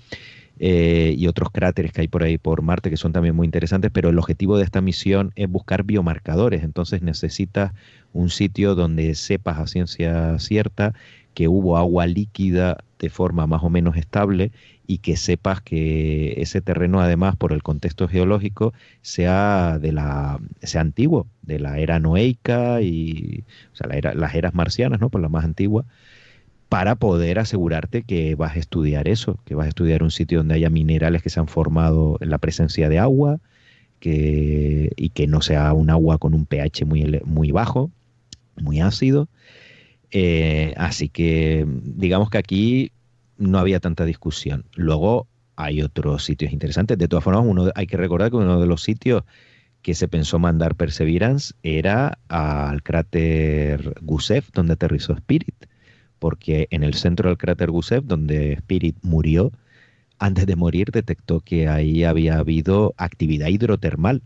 Eh, 0.59 1.15
y 1.19 1.27
otros 1.27 1.51
cráteres 1.51 1.93
que 1.93 2.03
hay 2.03 2.09
por 2.09 2.23
ahí 2.23 2.39
por 2.39 2.63
Marte 2.63 2.89
que 2.89 2.97
son 2.97 3.13
también 3.13 3.35
muy 3.35 3.45
interesantes, 3.45 3.91
pero 3.93 4.09
el 4.09 4.19
objetivo 4.19 4.57
de 4.57 4.65
esta 4.65 4.81
misión 4.81 5.33
es 5.35 5.51
buscar 5.51 5.83
biomarcadores, 5.83 6.63
entonces 6.63 7.03
necesitas 7.03 7.73
un 8.13 8.31
sitio 8.31 8.75
donde 8.77 9.15
sepas 9.17 9.59
a 9.59 9.67
ciencia 9.67 10.39
cierta 10.39 10.95
que 11.35 11.49
hubo 11.49 11.77
agua 11.77 12.07
líquida 12.07 12.79
de 13.05 13.11
forma 13.11 13.47
más 13.47 13.63
o 13.63 13.71
menos 13.71 13.97
estable 13.97 14.51
y 14.87 14.99
que 14.99 15.17
sepas 15.17 15.61
que 15.61 16.35
ese 16.43 16.61
terreno 16.61 17.01
además 17.01 17.37
por 17.37 17.53
el 17.53 17.63
contexto 17.63 18.09
geológico 18.09 18.73
sea 19.03 19.79
de 19.79 19.93
la 19.93 20.41
sea 20.63 20.81
antiguo 20.81 21.27
de 21.43 21.59
la 21.61 21.79
era 21.79 22.01
noeica 22.01 22.81
y 22.83 23.45
o 23.73 23.77
sea, 23.77 23.89
las 24.15 24.35
eras 24.35 24.55
marcianas 24.55 25.01
no 25.01 25.11
por 25.11 25.21
la 25.21 25.29
más 25.29 25.45
antigua 25.45 25.85
para 26.69 26.97
poder 26.97 27.39
asegurarte 27.39 28.03
que 28.03 28.35
vas 28.35 28.57
a 28.57 28.59
estudiar 28.59 29.09
eso 29.09 29.39
que 29.45 29.55
vas 29.55 29.67
a 29.67 29.69
estudiar 29.69 30.03
un 30.03 30.11
sitio 30.11 30.39
donde 30.39 30.55
haya 30.55 30.71
minerales 30.71 31.23
que 31.23 31.31
se 31.31 31.41
han 31.41 31.49
formado 31.49 32.19
en 32.21 32.31
la 32.31 32.39
presencia 32.39 32.89
de 32.89 32.99
agua 32.99 33.39
que, 34.01 34.93
y 34.97 35.11
que 35.11 35.27
no 35.27 35.41
sea 35.41 35.73
un 35.73 35.91
agua 35.91 36.19
con 36.19 36.35
un 36.35 36.47
pH 36.47 36.85
muy, 36.85 37.21
muy 37.25 37.53
bajo 37.53 37.91
muy 38.61 38.81
ácido. 38.81 39.29
Eh, 40.11 40.75
así 40.77 41.09
que 41.09 41.67
digamos 41.67 42.31
que 42.31 42.39
aquí 42.39 42.93
no 43.39 43.59
había 43.59 43.81
tanta 43.81 44.05
discusión. 44.05 44.65
Luego 44.75 45.29
hay 45.57 45.83
otros 45.83 46.25
sitios 46.25 46.53
interesantes. 46.53 46.99
De 46.99 47.09
todas 47.09 47.25
formas, 47.25 47.45
uno, 47.47 47.71
hay 47.75 47.87
que 47.87 47.97
recordar 47.97 48.31
que 48.31 48.37
uno 48.37 48.61
de 48.61 48.67
los 48.67 48.83
sitios 48.83 49.23
que 49.83 49.95
se 49.95 50.09
pensó 50.09 50.39
mandar 50.39 50.77
Perseverance 50.77 51.55
era 51.63 52.19
al 52.29 52.83
cráter 52.83 53.95
Gusev, 54.01 54.45
donde 54.53 54.73
aterrizó 54.73 55.13
Spirit, 55.13 55.67
porque 56.19 56.69
en 56.71 56.83
el 56.83 56.95
centro 56.95 57.29
del 57.29 57.39
cráter 57.39 57.71
Gusev, 57.71 58.05
donde 58.05 58.55
Spirit 58.55 58.97
murió, 59.03 59.53
antes 60.19 60.47
de 60.47 60.57
morir 60.57 60.91
detectó 60.91 61.41
que 61.41 61.69
ahí 61.69 62.05
había 62.05 62.39
habido 62.39 62.95
actividad 62.97 63.49
hidrotermal. 63.49 64.23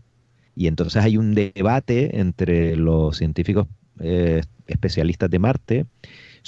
Y 0.55 0.67
entonces 0.67 1.03
hay 1.03 1.17
un 1.17 1.35
debate 1.35 2.19
entre 2.19 2.75
los 2.75 3.17
científicos 3.17 3.67
eh, 3.99 4.41
especialistas 4.67 5.29
de 5.29 5.39
Marte 5.39 5.85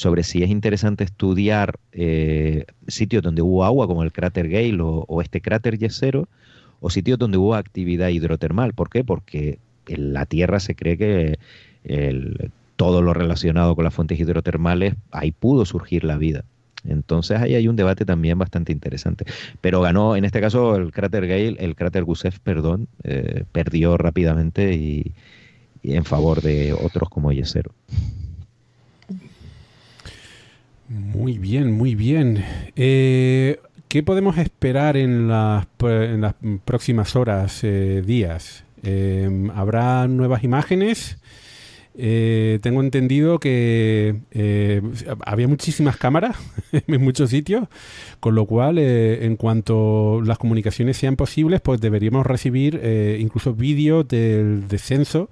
sobre 0.02 0.24
si 0.24 0.42
es 0.42 0.50
interesante 0.50 1.04
estudiar 1.04 1.78
eh, 1.92 2.66
sitios 2.88 3.22
donde 3.22 3.44
hubo 3.44 3.64
agua, 3.64 3.86
como 3.86 4.02
el 4.02 4.12
cráter 4.12 4.50
Gale 4.50 4.80
o, 4.82 5.22
este 5.22 5.42
cráter 5.42 5.78
Yesero, 5.78 6.28
o 6.80 6.90
sitios 6.90 7.20
donde 7.20 7.38
hubo 7.38 7.54
actividad 7.54 8.10
hidrotermal. 8.10 8.74
¿Por 8.74 8.90
qué? 8.90 9.04
Porque 9.04 9.60
en 9.86 10.14
la 10.14 10.26
Tierra 10.26 10.60
se 10.60 10.74
cree 10.74 10.98
que 10.98 11.38
todo 12.78 13.04
lo 13.04 13.14
relacionado 13.14 13.76
con 13.76 13.84
las 13.84 13.94
fuentes 13.94 14.20
hidrotermales, 14.20 14.96
ahí 15.12 15.32
pudo 15.32 15.66
surgir 15.66 16.04
la 16.04 16.18
vida. 16.18 16.46
Entonces 16.84 17.40
ahí 17.40 17.54
hay 17.54 17.68
un 17.68 17.76
debate 17.76 18.04
también 18.04 18.40
bastante 18.40 18.72
interesante. 18.72 19.26
Pero 19.62 19.82
ganó, 19.82 20.16
en 20.16 20.26
este 20.26 20.42
caso, 20.42 20.78
el 20.78 20.92
cráter 20.92 21.28
Gale, 21.28 21.58
el 21.60 21.76
cráter 21.76 22.06
Gusev, 22.06 22.40
perdón, 22.40 22.88
eh, 23.04 23.44
perdió 23.52 23.98
rápidamente 23.98 24.74
y, 24.74 25.14
en 25.84 26.06
favor 26.06 26.42
de 26.42 26.74
otros 26.74 27.08
como 27.08 27.32
Yesero. 27.32 27.72
Muy 30.92 31.38
bien, 31.38 31.72
muy 31.72 31.96
bien. 31.96 32.44
Eh, 32.76 33.62
¿Qué 33.88 34.04
podemos 34.04 34.38
esperar 34.38 34.98
en 34.98 35.30
las, 35.30 35.66
en 35.80 36.20
las 36.20 36.36
próximas 36.66 37.16
horas, 37.16 37.64
eh, 37.64 38.04
días? 38.06 38.66
Em, 38.84 39.50
¿Habrá 39.52 40.08
nuevas 40.10 40.44
imágenes? 40.44 41.18
eh, 41.94 42.60
tengo 42.62 42.82
entendido 42.82 43.40
que 43.40 44.22
eh, 44.32 44.82
había 45.26 45.48
muchísimas 45.48 45.96
cámaras 45.96 46.36
en 46.88 47.02
muchos 47.02 47.30
sitios, 47.30 47.70
con 48.20 48.36
lo 48.36 48.46
cual, 48.46 48.78
en 48.78 49.38
cuanto 49.38 50.22
las 50.26 50.38
comunicaciones 50.38 50.98
sean 50.98 51.16
posibles, 51.16 51.62
pues 51.62 51.80
deberíamos 51.80 52.26
recibir 52.26 52.82
incluso 53.18 53.54
vídeos 53.54 54.08
del 54.10 54.68
descenso. 54.68 55.30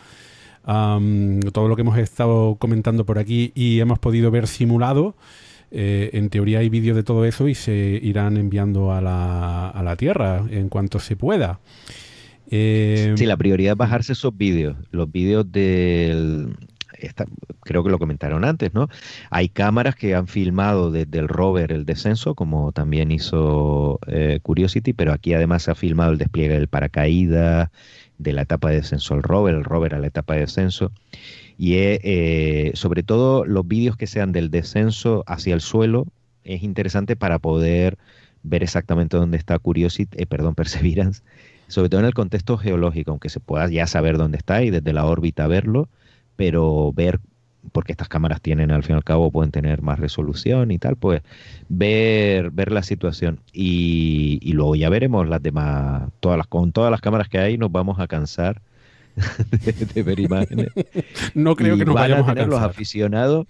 todo 0.64 1.68
lo 1.68 1.76
que 1.76 1.81
hemos 1.81 1.98
estado 1.98 2.56
comentando 2.56 3.06
por 3.06 3.19
aquí 3.19 3.52
y 3.56 3.81
hemos 3.81 3.99
podido 3.99 4.31
ver 4.31 4.48
simulado. 4.48 5.15
En 5.72 6.30
teoría 6.30 6.60
hay 6.60 6.70
vídeos 6.70 6.96
de 6.96 7.04
todo 7.04 7.26
eso 7.26 7.48
y 7.48 7.56
se 7.56 8.00
irán 8.02 8.38
enviando 8.38 8.91
a 8.91 9.02
la, 9.02 9.70
a 9.70 9.84
la 9.84 9.96
Tierra 9.96 10.44
en 10.50 10.70
cuanto 10.70 11.00
se 11.00 11.16
pueda. 11.16 11.60
Eh, 12.52 13.14
sí, 13.16 13.26
la 13.26 13.38
prioridad 13.38 13.74
es 13.74 13.78
bajarse 13.78 14.14
esos 14.14 14.36
vídeos, 14.36 14.76
los 14.91 15.12
vídeos 15.12 15.52
del... 15.52 16.56
creo 17.62 17.84
que 17.84 17.91
lo 17.91 18.00
comentaron 18.00 18.44
antes, 18.44 18.74
¿no? 18.74 18.90
Hay 19.30 19.50
cámaras 19.50 19.96
que 19.96 20.16
han 20.16 20.28
filmado 20.28 20.90
desde 20.90 21.20
el 21.20 21.28
rover 21.28 21.72
el 21.72 21.86
descenso, 21.86 22.34
como 22.34 22.72
también 22.72 23.12
hizo 23.12 24.00
eh, 24.08 24.40
Curiosity, 24.41 24.94
pero 24.94 25.14
aquí 25.14 25.34
además 25.34 25.64
se 25.64 25.72
ha 25.72 25.76
filmado 25.76 26.12
el 26.12 26.18
despliegue 26.18 26.56
del 26.56 26.68
paracaídas, 26.68 27.70
de 28.18 28.34
la 28.34 28.41
etapa 28.41 28.70
de 28.70 28.78
descenso 28.78 29.14
al 29.14 29.24
rover, 29.24 29.54
el 29.54 29.64
rover 29.64 29.94
a 29.94 30.00
la 30.00 30.08
etapa 30.08 30.34
de 30.34 30.41
descenso. 30.41 30.91
Y 31.60 31.73
eh, 31.76 32.72
sobre 32.73 33.03
todo 33.03 33.45
los 33.45 33.68
vídeos 33.68 33.98
que 33.98 34.07
sean 34.07 34.31
del 34.31 34.49
descenso 34.49 35.23
hacia 35.27 35.53
el 35.53 35.61
suelo 35.61 36.07
es 36.44 36.64
interesante 36.64 37.15
para 37.15 37.38
poder 37.38 37.99
ver 38.41 38.64
exactamente 38.64 39.18
dónde 39.18 39.38
está 39.38 39.60
Curiosity, 39.60 40.26
perdón, 40.26 40.56
Perseverance 40.56 41.22
sobre 41.69 41.90
todo 41.90 42.02
en 42.02 42.07
el 42.07 42.14
contexto 42.14 42.57
geológico, 42.57 43.11
aunque 43.11 43.30
se 43.30 43.40
pueda 43.40 43.69
ya 43.69 43.88
saber 43.88 44.18
dónde 44.18 44.38
está 44.38 44.64
y 44.64 44.72
desde 44.72 44.91
la 44.91 45.06
órbita 45.06 45.48
verlo, 45.48 45.88
pero 46.36 46.91
ver, 46.94 47.19
porque 47.72 47.91
estas 47.91 48.10
cámaras 48.10 48.41
tienen 48.41 48.72
al 48.72 48.84
fin 48.84 48.95
y 48.95 48.98
al 48.98 49.03
cabo, 49.03 49.31
pueden 49.31 49.52
tener 49.52 49.81
más 49.84 49.99
resolución 49.99 50.72
y 50.72 50.80
tal, 50.80 50.95
pues 50.95 51.22
ver, 51.69 52.49
ver 52.52 52.72
la 52.72 52.81
situación. 52.81 53.40
Y, 53.53 54.40
y 54.41 54.53
luego 54.53 54.76
ya 54.76 54.90
veremos 54.90 55.27
las 55.30 55.44
demás, 55.44 56.10
todas 56.19 56.38
las, 56.38 56.48
con 56.48 56.72
todas 56.72 56.91
las 56.91 57.02
cámaras 57.02 57.30
que 57.30 57.38
hay 57.38 57.57
nos 57.57 57.72
vamos 57.72 57.99
a 57.99 58.07
cansar 58.07 58.61
de, 59.94 60.04
ver 60.04 60.20
imágenes. 60.20 60.68
No 61.34 61.56
creo 61.56 61.78
que 61.78 61.86
nos 61.86 61.96
van 61.96 62.04
vayamos 62.04 62.30
a 62.30 62.34
tener 62.34 62.48
los 62.48 62.62
aficionados. 62.62 63.48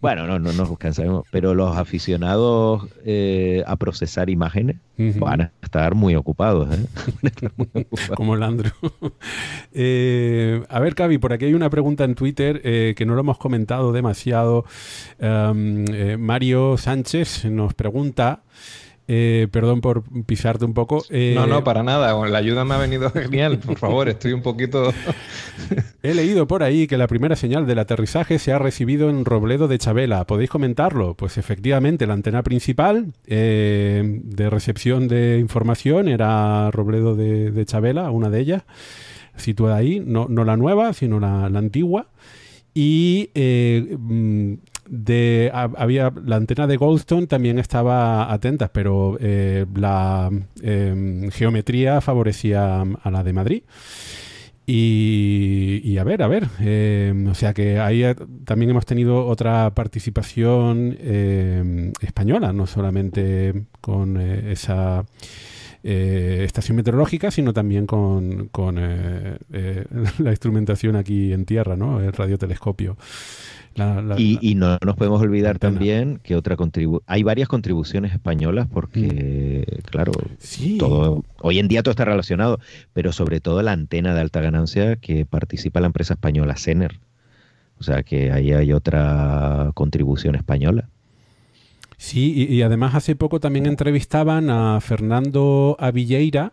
Bueno, 0.00 0.26
no, 0.26 0.38
no 0.38 0.52
nos 0.52 0.76
cansaremos, 0.78 1.24
pero 1.30 1.54
los 1.54 1.76
aficionados 1.76 2.88
eh, 3.04 3.62
a 3.66 3.76
procesar 3.76 4.30
imágenes 4.30 4.76
van 5.18 5.42
a 5.42 5.52
estar 5.62 5.94
muy 5.94 6.14
ocupados. 6.14 6.68
¿eh? 6.72 7.86
Como 8.16 8.34
el 8.34 8.42
Andrew. 8.42 8.72
Eh, 9.74 10.62
a 10.68 10.80
ver, 10.80 10.94
Cavi, 10.94 11.16
por 11.16 11.32
aquí 11.32 11.46
hay 11.46 11.54
una 11.54 11.70
pregunta 11.70 12.04
en 12.04 12.14
Twitter 12.14 12.60
que 12.60 13.06
no 13.06 13.14
lo 13.14 13.20
hemos 13.20 13.38
comentado 13.38 13.92
demasiado. 13.92 14.66
Mario 15.18 16.76
Sánchez 16.76 17.46
nos 17.46 17.72
pregunta. 17.72 18.42
Eh, 19.08 19.48
perdón 19.50 19.80
por 19.80 20.04
pisarte 20.24 20.64
un 20.64 20.74
poco. 20.74 21.04
Eh, 21.10 21.32
no, 21.34 21.46
no, 21.46 21.64
para 21.64 21.82
nada. 21.82 22.14
La 22.28 22.38
ayuda 22.38 22.64
me 22.64 22.74
ha 22.74 22.78
venido 22.78 23.10
genial. 23.12 23.58
Por 23.58 23.78
favor, 23.78 24.08
estoy 24.08 24.32
un 24.32 24.42
poquito. 24.42 24.92
He 26.02 26.14
leído 26.14 26.46
por 26.46 26.62
ahí 26.62 26.86
que 26.86 26.96
la 26.96 27.08
primera 27.08 27.36
señal 27.36 27.66
del 27.66 27.80
aterrizaje 27.80 28.38
se 28.38 28.52
ha 28.52 28.58
recibido 28.58 29.10
en 29.10 29.24
Robledo 29.24 29.68
de 29.68 29.78
Chabela. 29.78 30.24
¿Podéis 30.26 30.50
comentarlo? 30.50 31.14
Pues 31.14 31.36
efectivamente, 31.36 32.06
la 32.06 32.14
antena 32.14 32.42
principal 32.42 33.12
eh, 33.26 34.20
de 34.22 34.50
recepción 34.50 35.08
de 35.08 35.38
información 35.38 36.08
era 36.08 36.70
Robledo 36.70 37.14
de, 37.16 37.64
Chabela, 37.66 38.10
una 38.10 38.30
de 38.30 38.40
ellas, 38.40 38.62
situada 39.36 39.76
ahí, 39.76 40.00
no, 40.00 40.26
la 40.28 40.56
nueva, 40.56 40.92
sino 40.92 41.18
la, 41.18 41.46
antigua. 41.46 42.06
Y 42.74 43.30
mm, 43.34 44.54
de 44.92 45.50
había 45.54 46.12
la 46.22 46.36
antena 46.36 46.66
de 46.66 46.76
Goldstone 46.76 47.26
también 47.26 47.58
estaba 47.58 48.30
atenta, 48.30 48.70
pero 48.70 49.16
eh, 49.20 49.64
la 49.74 50.30
em, 50.60 51.30
geometría 51.30 52.02
favorecía 52.02 52.82
a 52.82 53.10
la 53.10 53.24
de 53.24 53.32
Madrid. 53.32 53.62
Y, 54.66 55.96
a 55.98 56.04
ver, 56.04 56.22
a 56.22 56.28
ver, 56.28 56.46
em, 56.60 57.26
o 57.26 57.34
sea 57.34 57.54
que 57.54 57.80
ahí 57.80 58.04
también 58.44 58.70
hemos 58.70 58.84
tenido 58.84 59.26
otra 59.26 59.74
participación 59.74 60.96
em, 61.00 61.92
española, 62.00 62.52
no 62.52 62.66
solamente 62.66 63.64
con 63.80 64.20
eh, 64.20 64.52
esa 64.52 65.04
eh, 65.82 66.42
estación 66.44 66.76
meteorológica, 66.76 67.30
sino 67.30 67.52
también 67.52 67.86
con, 67.86 68.48
con 68.48 68.76
la 70.18 70.30
instrumentación 70.30 70.96
aquí 70.96 71.32
en 71.32 71.44
tierra, 71.44 71.76
¿no? 71.76 72.00
el 72.00 72.12
radiotelescopio 72.12 72.96
y, 74.18 74.54
no 74.54 74.78
nos 74.84 74.96
podemos 74.96 75.20
olvidar 75.22 75.58
también 75.58 76.20
que 76.22 76.36
otra 76.36 76.56
contribu 76.56 77.02
hay 77.06 77.22
varias 77.22 77.48
contribuciones 77.48 78.12
españolas 78.12 78.66
porque, 78.70 79.64
mm. 79.66 79.90
claro, 79.90 80.12
todo 80.78 81.24
hoy 81.40 81.58
en 81.58 81.68
día 81.68 81.82
todo 81.82 81.92
está 81.92 82.04
relacionado, 82.04 82.58
pero 82.92 83.12
sobre 83.12 83.40
todo 83.40 83.62
la 83.62 83.72
antena 83.72 84.14
de 84.14 84.20
alta 84.20 84.40
ganancia 84.40 84.96
que 84.96 85.24
participa 85.24 85.80
la 85.80 85.86
empresa 85.86 86.14
española 86.14 86.56
Cener. 86.56 87.00
O 87.78 87.82
sea 87.82 88.02
que 88.02 88.30
ahí 88.30 88.52
hay 88.52 88.72
otra 88.72 89.70
contribución 89.74 90.34
española. 90.34 90.88
Sí, 92.02 92.48
y, 92.48 92.62
además 92.62 92.96
hace 92.96 93.14
poco 93.14 93.38
también 93.38 93.64
entrevistaban 93.64 94.50
a 94.50 94.80
Fernando 94.80 95.76
Avilleira, 95.78 96.52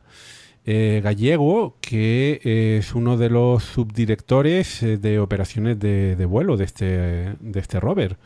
eh, 0.63 1.01
gallego, 1.03 1.75
que 1.81 2.77
es 2.77 2.93
uno 2.93 3.17
de 3.17 3.31
los 3.31 3.63
subdirectores 3.63 4.83
eh, 4.83 4.97
de 4.97 5.19
operaciones 5.19 5.79
de, 5.79 6.23
vuelo 6.29 6.55
de 6.55 6.65
este, 6.65 6.85
de 7.39 7.59
este 7.59 7.79
rover. 7.79 8.17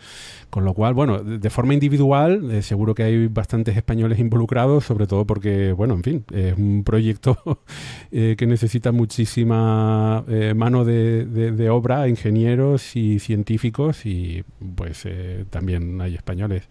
Con 0.49 0.65
lo 0.65 0.73
cual, 0.73 0.93
bueno, 0.93 1.23
de 1.23 1.49
forma 1.49 1.73
individual, 1.73 2.51
eh, 2.51 2.61
seguro 2.61 2.93
que 2.93 3.03
hay 3.03 3.27
bastantes 3.27 3.77
españoles 3.77 4.19
involucrados, 4.19 4.83
sobre 4.83 5.07
todo 5.07 5.25
porque, 5.25 5.71
bueno, 5.71 5.93
en 5.93 6.03
fin, 6.03 6.25
es 6.33 6.57
un 6.57 6.83
proyecto 6.83 7.61
que 8.11 8.45
necesita 8.45 8.91
muchísima 8.91 10.25
mano 10.55 10.83
de, 10.83 11.69
obra, 11.71 12.09
ingenieros 12.09 12.97
y 12.97 13.19
científicos, 13.19 14.05
y 14.05 14.43
pues 14.75 15.07
también 15.49 16.01
hay 16.01 16.15
españoles 16.15 16.67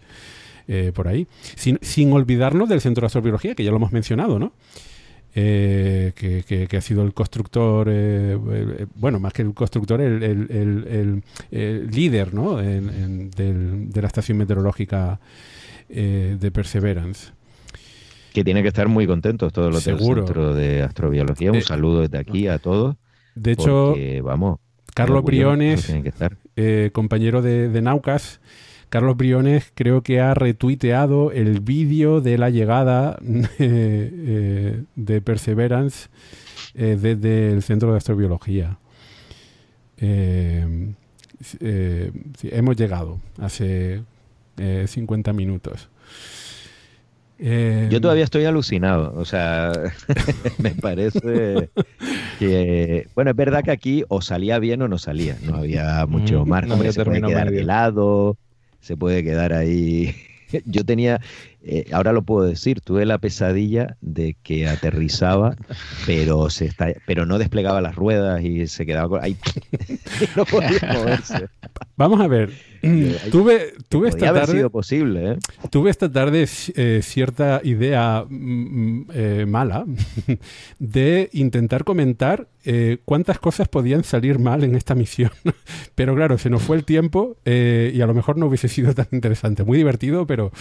por 0.93 1.07
ahí. 1.07 1.27
Sin, 1.55 1.79
sin 1.81 2.11
olvidarnos 2.13 2.69
del 2.69 2.81
Centro 2.81 3.01
de 3.01 3.07
Astrobiología, 3.07 3.55
que 3.55 3.63
ya 3.63 3.71
lo 3.71 3.77
hemos 3.77 3.91
mencionado, 3.91 4.39
¿no? 4.39 4.53
Eh, 5.35 6.11
que, 6.15 6.77
ha 6.77 6.81
sido 6.81 7.03
el 7.03 7.13
constructor, 7.13 7.87
eh, 7.89 8.37
eh, 8.51 8.85
bueno, 8.95 9.19
más 9.19 9.33
que 9.33 9.41
el 9.41 9.53
constructor, 9.55 9.99
el, 9.99 11.23
líder 11.51 12.33
¿no? 12.35 12.57
de 12.57 14.01
la 14.01 14.07
estación 14.07 14.37
meteorológica 14.37 15.19
de 15.89 16.51
Perseverance. 16.51 17.31
Que 18.31 18.43
tiene 18.43 18.61
que 18.61 18.67
estar 18.67 18.87
muy 18.87 19.07
contentos 19.07 19.51
todos 19.53 19.73
los 19.73 19.83
del 19.83 19.99
Centro 19.99 20.53
de 20.53 20.83
Astrobiología. 20.83 21.51
Un 21.51 21.61
saludo 21.61 22.01
desde 22.01 22.19
aquí 22.19 22.47
a 22.47 22.59
todos. 22.59 22.95
De 23.33 23.53
hecho, 23.53 23.95
vamos, 24.21 24.59
Carlos 24.93 25.23
Briones, 25.23 25.91
compañero 26.91 27.41
de, 27.41 27.69
de 27.69 27.81
Naucas, 27.81 28.39
Carlos 28.93 29.17
Briones 29.17 29.71
creo 29.73 30.03
que 30.03 30.21
ha 30.21 30.35
retuiteado 30.35 31.31
el 31.31 31.61
vídeo 31.61 32.21
de 32.21 32.37
la 32.37 32.51
llegada 32.51 33.17
eh, 33.57 34.83
de 34.95 35.21
Perseverance 35.21 36.09
eh, 36.75 36.95
desde 37.01 37.53
el 37.53 37.63
Centro 37.63 37.89
de 37.89 37.97
Astrobiología. 37.97 38.77
Eh, 39.97 40.91
hemos 42.43 42.75
llegado 42.75 43.19
hace 43.41 44.03
50 44.85 45.33
minutos. 45.33 45.89
Yo 47.39 47.99
todavía 47.99 48.23
estoy 48.23 48.45
alucinado, 48.45 49.11
o 49.17 49.25
sea, 49.25 49.71
me 50.59 50.69
parece 50.69 51.71
que, 52.37 53.07
bueno, 53.15 53.31
es 53.31 53.35
verdad 53.35 53.63
que 53.63 53.71
aquí 53.71 54.03
o 54.07 54.21
salía 54.21 54.59
bien 54.59 54.83
o 54.83 54.87
no 54.87 54.99
salía, 54.99 55.35
no 55.41 55.55
había 55.55 56.05
mucho 56.05 56.45
mm, 56.45 56.47
margen, 56.47 56.77
no 56.77 56.91
se 56.91 57.03
puede 57.03 57.23
quedar 57.23 57.49
de 57.49 57.63
lado, 57.63 58.37
se 58.83 58.97
puede 58.97 59.23
quedar 59.23 59.53
ahí. 59.53 60.13
Yo 60.65 60.85
tenía, 60.85 61.21
eh, 61.65 61.85
ahora 61.93 62.11
lo 62.11 62.23
puedo 62.23 62.45
decir, 62.45 62.81
tuve 62.81 63.05
la 63.05 63.19
pesadilla 63.19 63.95
de 64.01 64.35
que 64.43 64.67
aterrizaba, 64.67 65.55
pero 66.05 66.49
se 66.49 66.65
está, 66.65 66.87
pero 67.07 67.25
no 67.25 67.37
desplegaba 67.37 67.79
las 67.79 67.95
ruedas 67.95 68.43
y 68.43 68.67
se 68.67 68.85
quedaba 68.85 69.21
ahí. 69.21 69.37
no 70.35 70.43
podía 70.43 70.93
moverse. 70.93 71.47
Vamos 71.95 72.19
a 72.19 72.27
ver. 72.27 72.51
tuve, 73.31 73.75
tuve 73.87 74.09
esta 74.09 74.33
tarde. 74.33 74.51
sido 74.51 74.69
posible, 74.71 75.31
¿eh? 75.31 75.37
Tuve 75.69 75.89
esta 75.89 76.11
tarde 76.11 76.45
eh, 76.75 76.99
cierta 77.01 77.61
idea 77.63 78.25
mm, 78.27 79.05
mm, 79.07 79.49
mala 79.49 79.85
de 80.79 81.29
intentar 81.31 81.85
comentar 81.85 82.47
cuántas 83.03 83.39
cosas 83.39 83.67
podían 83.67 84.05
salir 84.05 84.39
mal 84.39 84.63
en 84.63 84.75
esta 84.75 84.95
misión. 84.95 85.31
pero 85.95 86.15
claro, 86.15 86.37
se 86.37 86.49
nos 86.49 86.61
fue 86.61 86.77
el 86.77 86.85
tiempo 86.85 87.35
y 87.45 87.99
a 87.99 88.05
lo 88.05 88.13
mejor 88.13 88.37
no 88.37 88.45
hubiese 88.47 88.69
sido 88.69 88.93
tan 88.93 89.07
interesante. 89.11 89.65
Muy 89.65 89.77
divertido, 89.77 90.25
pero 90.25 90.51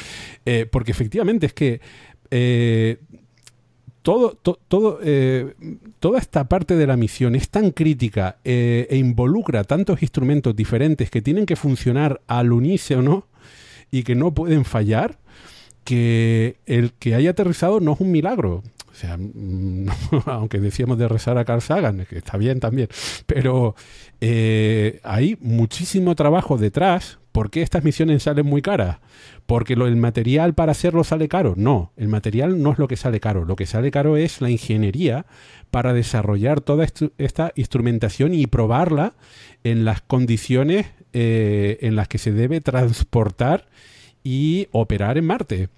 porque 0.72 0.91
efectivamente 0.93 1.47
es 1.47 1.52
que 1.52 1.81
todo, 4.02 4.36
todo, 4.69 4.98
eh, 5.02 5.55
toda 6.01 6.19
esta 6.19 6.48
parte 6.48 6.77
de 6.77 6.86
la 6.86 6.97
misión 6.97 7.35
es 7.35 7.48
tan 7.48 7.70
crítica 7.70 8.39
eh, 8.44 8.86
e 8.90 8.97
involucra 8.97 9.64
tantos 9.64 10.02
instrumentos 10.02 10.55
diferentes 10.55 11.10
que 11.10 11.23
tienen 11.23 11.47
que 11.47 11.56
funcionar 11.56 12.20
al 12.27 12.52
unísono 12.52 13.27
y 13.90 14.02
que 14.02 14.14
no 14.14 14.35
pueden 14.35 14.64
fallar, 14.64 15.19
que 15.85 16.56
el 16.66 16.93
que 16.93 17.14
haya 17.14 17.31
aterrizado 17.31 17.81
no 17.81 17.93
es 17.93 18.01
un 18.01 18.10
milagro. 18.10 18.62
O 18.90 18.94
sea, 18.94 19.19
aunque 20.27 20.59
decíamos 20.59 20.98
de 20.98 21.09
rezar 21.09 21.39
a 21.39 21.44
Carl 21.44 21.62
Sagan, 21.62 22.06
que 22.09 22.19
está 22.19 22.36
bien 22.36 22.59
también, 22.59 22.89
pero 23.27 23.77
eh, 24.20 25.01
hay 25.05 25.36
muchísimo 25.40 26.14
trabajo 26.16 26.59
detrás. 26.59 27.19
¿Por 27.32 27.50
qué 27.50 27.62
estas 27.62 27.82
misiones 27.82 28.22
salen 28.22 28.46
muy 28.46 28.62
caras? 28.62 28.98
Porque 29.46 29.74
lo, 29.74 29.86
el 29.86 29.96
material 29.96 30.54
para 30.54 30.72
hacerlo 30.72 31.02
sale 31.02 31.28
caro. 31.28 31.54
No, 31.56 31.92
el 31.96 32.09
material 32.09 32.62
no 32.62 32.72
es 32.72 32.78
lo 32.78 32.88
que 32.88 32.96
sale 32.96 33.20
caro. 33.20 33.44
Lo 33.44 33.56
que 33.56 33.66
sale 33.66 33.90
caro 33.90 34.18
es 34.18 34.40
la 34.40 34.50
ingeniería 34.50 35.24
para 35.70 35.94
desarrollar 35.94 36.60
toda 36.60 36.86
esta 37.18 37.52
instrumentación 37.56 38.34
y 38.34 38.46
probarla 38.46 39.14
en 39.64 39.86
las 39.86 40.02
condiciones 40.02 40.86
eh, 41.14 41.78
en 41.80 41.96
las 41.96 42.09
que 42.09 42.18
se 42.18 42.32
debe 42.32 42.60
transportar 42.60 43.66
y 44.22 44.68
operar 44.70 45.16
en 45.16 45.26
Marte. 45.26 45.68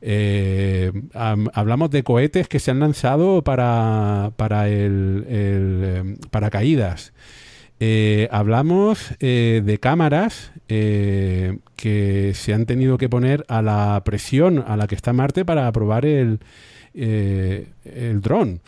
Eh, 0.00 0.92
hablamos 1.14 1.90
de 1.90 2.02
cohetes 2.02 2.48
que 2.48 2.58
se 2.58 2.70
han 2.70 2.80
lanzado 2.80 3.42
para, 3.42 4.32
para, 4.36 4.68
el, 4.68 5.24
em, 5.28 6.16
para 6.30 6.50
caídas. 6.50 7.12
Eh, 7.78 8.28
hablamos 8.30 9.14
eh, 9.20 9.62
de 9.64 9.78
cámaras 9.78 10.52
que 10.66 12.32
se 12.34 12.54
han 12.54 12.66
tenido 12.66 12.98
que 12.98 13.08
poner 13.08 13.44
a 13.48 13.62
la 13.62 14.02
presión 14.04 14.64
a 14.66 14.76
la 14.76 14.86
que 14.86 14.94
está 14.94 15.12
Marte 15.12 15.44
para 15.44 15.70
probar 15.70 16.04
el, 16.04 16.40
el 16.94 18.20
dron. 18.20 18.60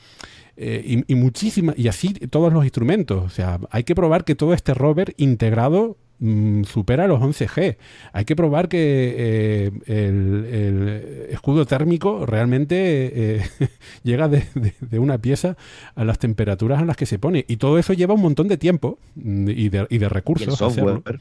y, 0.57 1.13
y, 1.13 1.15
muchísimas, 1.17 1.77
y 1.79 1.89
así 1.89 2.13
todos 2.13 2.53
los 2.53 2.65
instrumentos. 2.65 3.25
O 3.25 3.31
sea, 3.31 3.59
hay 3.71 3.83
que 3.83 3.95
probar 3.95 4.25
que 4.25 4.35
todo 4.37 4.55
este 4.55 4.75
rover 4.75 5.15
integrado 5.17 5.97
Mm, 6.21 6.65
supera 6.65 7.07
los 7.07 7.21
11G. 7.21 7.77
Hay 8.13 8.25
que 8.25 8.35
probar 8.35 8.69
que 8.69 9.15
eh, 9.17 9.71
el, 9.87 11.29
escudo 11.31 11.65
térmico 11.65 12.27
realmente 12.27 13.37
eh, 13.37 13.43
llega 14.03 14.29
de, 14.29 14.45
una 14.99 15.19
pieza 15.19 15.57
a 15.95 16.05
las 16.05 16.19
temperaturas 16.19 16.83
a 16.83 16.85
las 16.85 16.97
que 16.97 17.07
se 17.07 17.19
pone. 17.19 17.45
Y 17.47 17.57
todo 17.57 17.79
eso 17.79 17.93
lleva 17.93 18.15
un 18.15 18.23
montón 18.23 18.49
de 18.49 18.57
tiempo 18.57 18.99
mm, 19.15 19.49
y 19.51 19.69
de, 19.69 20.09
recursos. 20.09 20.49
el 20.49 20.57
software. 20.57 21.21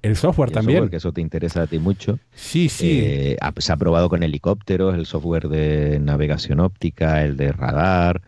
El 0.00 0.16
software 0.16 0.50
también. 0.50 0.90
que 0.90 0.96
eso 0.96 1.12
te 1.12 1.22
interesa 1.22 1.62
a 1.62 1.66
ti 1.66 1.78
mucho. 1.78 2.18
Sí, 2.34 2.68
sí. 2.68 3.00
Eh, 3.02 3.38
se 3.56 3.72
ha 3.72 3.76
probado 3.76 4.10
con 4.10 4.22
helicópteros, 4.22 4.94
el 4.94 5.06
software 5.06 5.48
de 5.48 5.98
navegación 5.98 6.60
óptica, 6.60 7.24
el 7.24 7.38
de 7.38 7.52
radar. 7.52 8.20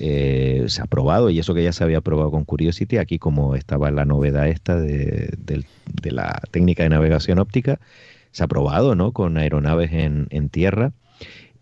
Eh, 0.00 0.64
se 0.68 0.80
ha 0.80 0.86
probado 0.86 1.28
y 1.28 1.40
eso 1.40 1.54
que 1.54 1.64
ya 1.64 1.72
se 1.72 1.82
había 1.82 2.00
probado 2.00 2.30
con 2.30 2.44
Curiosity, 2.44 2.98
aquí 2.98 3.18
como 3.18 3.56
estaba 3.56 3.90
la 3.90 4.04
novedad 4.04 4.46
esta 4.46 4.78
de, 4.78 5.36
la 6.04 6.40
técnica 6.52 6.84
de 6.84 6.90
navegación 6.90 7.40
óptica, 7.40 7.80
se 8.30 8.44
ha 8.44 8.46
probado 8.46 8.94
¿no? 8.94 9.12
con 9.12 9.36
aeronaves 9.36 9.90
en, 9.92 10.48
tierra. 10.50 10.92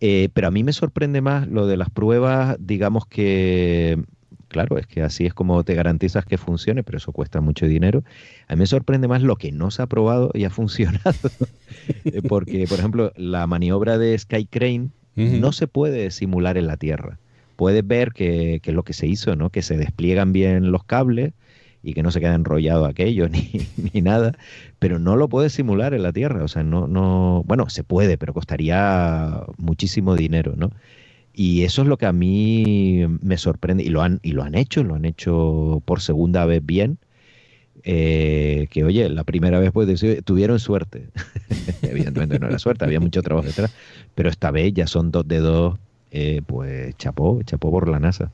Eh, 0.00 0.28
pero 0.34 0.48
a 0.48 0.50
mí 0.50 0.62
me 0.64 0.74
sorprende 0.74 1.22
más 1.22 1.48
lo 1.48 1.66
de 1.66 1.78
las 1.78 1.88
pruebas, 1.88 2.56
digamos 2.60 3.06
que, 3.06 4.02
claro, 4.48 4.76
es 4.76 4.86
que 4.86 5.00
así 5.02 5.24
es 5.24 5.32
como 5.32 5.64
te 5.64 5.74
garantizas 5.74 6.26
que 6.26 6.36
funcione, 6.36 6.82
pero 6.82 6.98
eso 6.98 7.12
cuesta 7.12 7.40
mucho 7.40 7.66
dinero. 7.66 8.04
A 8.48 8.54
mí 8.54 8.60
me 8.60 8.66
sorprende 8.66 9.08
más 9.08 9.22
lo 9.22 9.36
que 9.36 9.50
no 9.50 9.70
se 9.70 9.80
ha 9.80 9.86
probado 9.86 10.30
y 10.34 10.44
ha 10.44 10.50
funcionado. 10.50 11.30
Eh, 12.04 12.20
porque, 12.28 12.66
por 12.68 12.78
ejemplo, 12.78 13.12
la 13.16 13.46
maniobra 13.46 13.96
de 13.96 14.18
Sky 14.18 14.44
Crane 14.44 14.90
no 15.14 15.52
se 15.52 15.66
puede 15.66 16.10
simular 16.10 16.58
en 16.58 16.66
la 16.66 16.76
Tierra 16.76 17.18
puedes 17.56 17.86
ver 17.86 18.12
que, 18.12 18.60
es 18.62 18.74
lo 18.74 18.84
que 18.84 18.92
se 18.92 19.06
hizo, 19.06 19.34
¿no? 19.36 19.50
Que 19.50 19.62
se 19.62 19.76
despliegan 19.76 20.32
bien 20.32 20.70
los 20.70 20.84
cables 20.84 21.32
y 21.82 21.94
que 21.94 22.02
no 22.02 22.10
se 22.10 22.20
queda 22.20 22.34
enrollado 22.34 22.84
aquello 22.84 23.28
ni, 23.30 23.50
ni, 23.92 24.02
nada, 24.02 24.36
pero 24.78 24.98
no 24.98 25.16
lo 25.16 25.28
puedes 25.28 25.52
simular 25.52 25.94
en 25.94 26.02
la 26.02 26.12
Tierra, 26.12 26.44
o 26.44 26.48
sea, 26.48 26.62
no, 26.62 26.86
no, 26.86 27.42
bueno, 27.46 27.68
se 27.70 27.84
puede, 27.84 28.18
pero 28.18 28.34
costaría 28.34 29.42
muchísimo 29.56 30.16
dinero, 30.16 30.54
¿no? 30.56 30.70
Y 31.32 31.64
eso 31.64 31.82
es 31.82 31.88
lo 31.88 31.98
que 31.98 32.06
a 32.06 32.12
mí 32.12 33.04
me 33.20 33.36
sorprende, 33.36 33.84
y 33.84 33.88
lo 33.88 34.02
han, 34.02 34.20
y 34.22 34.32
lo 34.32 34.42
han 34.42 34.54
hecho, 34.54 34.82
lo 34.82 34.94
han 34.94 35.04
hecho 35.04 35.82
por 35.84 36.00
segunda 36.00 36.46
vez 36.46 36.64
bien, 36.64 36.98
eh, 37.84 38.66
que 38.70 38.84
oye, 38.84 39.08
la 39.08 39.22
primera 39.22 39.60
vez 39.60 39.70
pues 39.70 40.02
tuvieron 40.24 40.58
suerte, 40.58 41.08
evidentemente 41.82 42.38
no 42.38 42.48
era 42.48 42.58
suerte, 42.58 42.84
había 42.84 43.00
mucho 43.00 43.22
trabajo 43.22 43.46
detrás, 43.46 43.72
pero 44.14 44.28
esta 44.28 44.50
vez 44.50 44.72
ya 44.74 44.86
son 44.86 45.10
dos 45.10 45.28
de 45.28 45.38
dos 45.38 45.78
eh, 46.10 46.42
pues 46.46 46.96
chapó, 46.96 47.40
chapó 47.42 47.70
por 47.70 47.88
la 47.88 47.98
NASA. 47.98 48.30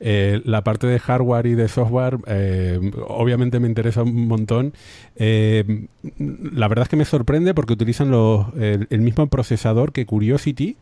Eh, 0.00 0.40
la 0.44 0.64
parte 0.64 0.86
de 0.86 0.98
hardware 0.98 1.46
y 1.46 1.54
de 1.54 1.68
software 1.68 2.16
eh, 2.26 2.80
obviamente 3.06 3.60
me 3.60 3.68
interesa 3.68 4.02
un 4.02 4.26
montón. 4.26 4.72
la 5.16 6.68
verdad 6.68 6.84
es 6.84 6.88
que 6.88 6.96
me 6.96 7.04
sorprende 7.04 7.54
porque 7.54 7.74
utilizan 7.74 8.10
los, 8.10 8.46
el, 8.56 9.00
mismo 9.00 9.26
procesador 9.28 9.92
que 9.92 10.06
Curiosity. 10.06 10.76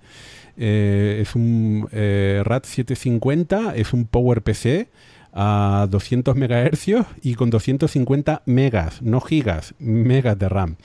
es 0.57 1.35
un 1.35 1.89
RAD 1.91 2.63
750, 2.63 3.75
es 3.77 3.93
un 3.93 4.07
PowerPC 4.07 4.89
a 5.33 5.87
200 5.91 6.37
MHz 6.37 7.07
y 7.23 7.35
con 7.35 7.51
250 7.51 8.43
megas, 8.47 9.03
no 9.03 9.21
gigas, 9.21 9.75
megas 9.79 10.39
de 10.39 10.49
RAM. 10.49 10.77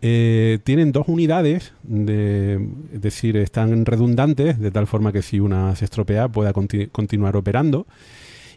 Eh, 0.00 0.58
tienen 0.64 0.92
dos 0.92 1.08
unidades, 1.08 1.72
de, 1.82 2.54
es 2.92 3.00
decir, 3.00 3.36
están 3.36 3.84
redundantes, 3.84 4.58
de 4.58 4.70
tal 4.70 4.86
forma 4.86 5.12
que 5.12 5.22
si 5.22 5.40
una 5.40 5.74
se 5.74 5.84
estropea 5.84 6.28
pueda 6.28 6.52
continuar 6.52 7.36
operando. 7.36 7.86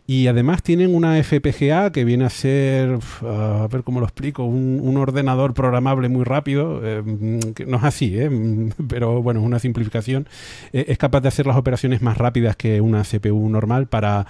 Y 0.08 0.28
además 0.28 0.62
tienen 0.64 0.94
una 0.94 1.22
FPGA 1.24 1.92
que 1.92 2.04
viene 2.04 2.26
a 2.26 2.30
ser, 2.30 3.00
a 3.22 3.68
ver 3.72 3.84
cómo 3.84 4.00
lo 4.00 4.06
explico, 4.06 4.44
un, 4.44 4.98
ordenador 4.98 5.54
programable 5.54 6.10
muy 6.10 6.26
rápido, 6.26 6.82
eh, 6.84 7.40
que 7.56 7.66
no 7.66 7.78
es 7.78 7.84
así, 7.84 8.20
¿eh? 8.20 8.30
pero 8.90 9.22
bueno, 9.22 9.40
es 9.40 9.46
una 9.46 9.60
simplificación. 9.60 10.28
es 10.74 10.98
capaz 10.98 11.22
de 11.22 11.30
hacer 11.30 11.48
las 11.48 11.56
operaciones 11.56 12.02
más 12.02 12.18
rápidas 12.18 12.56
que 12.56 12.82
una 12.82 13.04
CPU 13.04 13.50
normal 13.50 13.88
para 13.88 14.28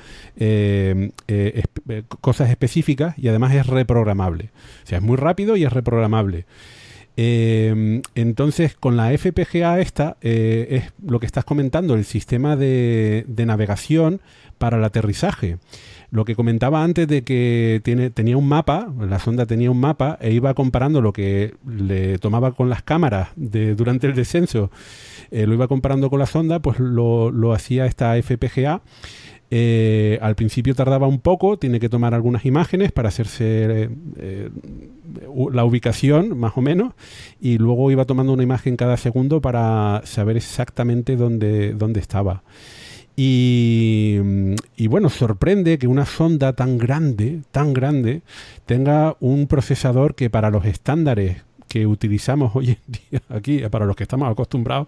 cosas 2.21 2.49
específicas 2.49 3.17
y 3.17 3.27
además 3.27 3.53
es 3.55 3.65
reprogramable. 3.65 4.51
O 4.83 4.87
sea, 4.87 4.99
es 4.99 5.03
muy 5.03 5.17
rápido 5.17 5.55
y 5.55 5.63
es 5.63 5.73
reprogramable. 5.73 6.45
Eh, 7.17 8.01
entonces, 8.15 8.75
con 8.75 8.97
la 8.97 9.15
FPGA 9.17 9.79
esta, 9.79 10.17
eh, 10.21 10.67
es 10.69 10.93
lo 11.05 11.19
que 11.19 11.25
estás 11.25 11.45
comentando, 11.45 11.95
el 11.95 12.05
sistema 12.05 12.55
de, 12.55 13.25
navegación 13.45 14.21
para 14.57 14.77
el 14.77 14.83
aterrizaje. 14.83 15.57
Lo 16.11 16.25
que 16.25 16.35
comentaba 16.35 16.83
antes 16.83 17.07
de 17.07 17.23
que 17.23 17.81
tiene, 17.83 18.09
tenía 18.09 18.37
un 18.37 18.47
mapa, 18.47 18.93
la 18.99 19.19
sonda 19.19 19.45
tenía 19.45 19.71
un 19.71 19.79
mapa 19.79 20.17
e 20.21 20.31
iba 20.31 20.53
comparando 20.53 21.01
lo 21.01 21.13
que 21.13 21.55
le 21.65 22.17
tomaba 22.19 22.51
con 22.51 22.69
las 22.69 22.83
cámaras 22.83 23.29
de, 23.35 23.75
durante 23.75 24.07
el 24.07 24.13
descenso, 24.13 24.71
eh, 25.31 25.47
lo 25.47 25.53
iba 25.53 25.67
comparando 25.67 26.09
con 26.09 26.19
la 26.19 26.25
sonda, 26.25 26.59
pues 26.59 26.79
lo, 26.79 27.31
lo 27.31 27.53
hacía 27.53 27.85
esta 27.85 28.21
FPGA 28.21 28.81
eh, 29.53 30.17
al 30.21 30.35
principio 30.35 30.73
tardaba 30.73 31.07
un 31.07 31.19
poco, 31.19 31.59
tiene 31.59 31.81
que 31.81 31.89
tomar 31.89 32.13
algunas 32.13 32.45
imágenes 32.45 32.93
para 32.93 33.09
hacerse 33.09 33.89
eh, 34.15 34.49
la 35.51 35.65
ubicación, 35.65 36.39
más 36.39 36.53
o 36.55 36.61
menos, 36.61 36.93
y 37.41 37.57
luego 37.57 37.91
iba 37.91 38.05
tomando 38.05 38.31
una 38.31 38.43
imagen 38.43 38.77
cada 38.77 38.95
segundo 38.95 39.41
para 39.41 40.03
saber 40.05 40.37
exactamente 40.37 41.17
dónde, 41.17 41.73
dónde 41.73 41.99
estaba. 41.99 42.43
Y, 43.17 44.19
y, 44.77 44.87
bueno, 44.87 45.09
sorprende 45.09 45.77
que 45.77 45.87
una 45.87 46.05
sonda 46.05 46.53
tan 46.53 46.77
grande, 46.77 47.41
tan 47.51 47.73
grande, 47.73 48.21
tenga 48.65 49.17
un 49.19 49.47
procesador 49.47 50.15
que 50.15 50.29
para 50.29 50.49
los 50.49 50.63
estándares 50.63 51.43
que 51.67 51.87
utilizamos 51.87 52.55
hoy 52.55 52.69
en 52.69 52.77
día 52.87 53.21
aquí, 53.27 53.59
para 53.69 53.85
los 53.85 53.97
que 53.97 54.03
estamos 54.03 54.31
acostumbrados, 54.31 54.87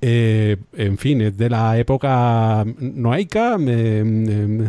eh, 0.00 0.56
en 0.74 0.98
fin, 0.98 1.20
es 1.20 1.36
de 1.36 1.50
la 1.50 1.78
época 1.78 2.64
noaica. 2.78 3.56
eh, 3.60 4.66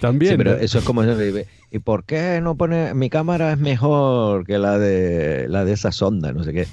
también. 0.00 0.32
Sí, 0.32 0.36
pero 0.36 0.56
eso 0.56 0.78
es 0.78 0.84
como. 0.84 1.02
¿Y 1.04 1.78
por 1.78 2.04
qué 2.04 2.40
no 2.42 2.54
pone. 2.56 2.94
Mi 2.94 3.10
cámara 3.10 3.52
es 3.52 3.58
mejor 3.58 4.46
que 4.46 4.58
la 4.58 4.78
de, 4.78 5.48
la 5.48 5.64
de 5.64 5.72
esa 5.72 5.90
sonda? 5.90 6.32
No 6.32 6.44
sé 6.44 6.52
qué. 6.52 6.66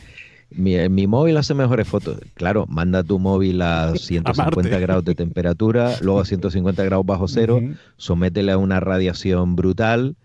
Mi, 0.51 0.89
mi, 0.89 1.07
móvil 1.07 1.37
hace 1.37 1.53
mejores 1.53 1.87
fotos. 1.87 2.19
Claro, 2.33 2.65
manda 2.67 3.03
tu 3.03 3.19
móvil 3.19 3.61
a 3.61 3.93
150 3.95 4.79
grados 4.79 5.05
de 5.05 5.15
temperatura, 5.15 5.95
luego 6.01 6.19
a 6.19 6.25
150 6.25 6.83
grados 6.83 7.05
bajo 7.05 7.27
cero, 7.27 7.61
sométele 7.97 8.51
a 8.51 8.57
una 8.57 8.79
radiación 8.79 9.55
brutal 9.55 10.15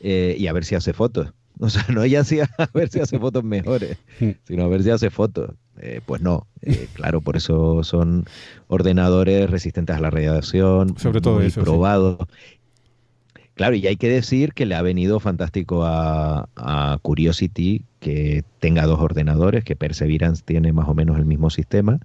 eh, 0.00 0.36
y 0.38 0.46
a 0.48 0.52
ver 0.52 0.64
si 0.64 0.74
hace 0.74 0.92
fotos. 0.92 1.32
O 1.62 1.68
sea, 1.68 1.84
no 1.90 2.06
ya 2.06 2.20
a 2.58 2.68
ver 2.72 2.88
si 2.88 3.00
hace 3.00 3.18
fotos 3.18 3.44
mejores, 3.44 3.98
sino 4.44 4.64
a 4.64 4.68
ver 4.68 4.82
si 4.82 4.90
hace 4.90 5.10
fotos. 5.10 5.50
Eh, 5.78 6.00
pues 6.04 6.22
no, 6.22 6.46
eh, 6.62 6.88
claro, 6.94 7.20
por 7.20 7.36
eso 7.36 7.84
son 7.84 8.24
ordenadores 8.68 9.48
resistentes 9.50 9.96
a 9.96 10.00
la 10.00 10.10
radiación, 10.10 10.96
sobre 10.98 11.20
todo 11.20 11.38
muy 11.38 11.50
probados. 11.50 12.18
Claro, 13.54 13.74
y 13.74 13.86
hay 13.86 13.96
que 13.96 14.08
decir 14.08 14.54
que 14.54 14.64
le 14.64 14.74
ha 14.74 14.80
venido 14.80 15.20
fantástico 15.20 15.82
a, 15.84 16.48
Curiosity 17.02 17.84
que 17.98 18.42
tenga 18.58 18.86
dos 18.86 19.00
ordenadores, 19.00 19.64
que 19.64 19.76
Perseverance 19.76 20.42
tiene 20.42 20.72
más 20.72 20.88
o 20.88 20.94
menos 20.94 21.18
el 21.18 21.26
mismo 21.26 21.50
sistema, 21.50 22.00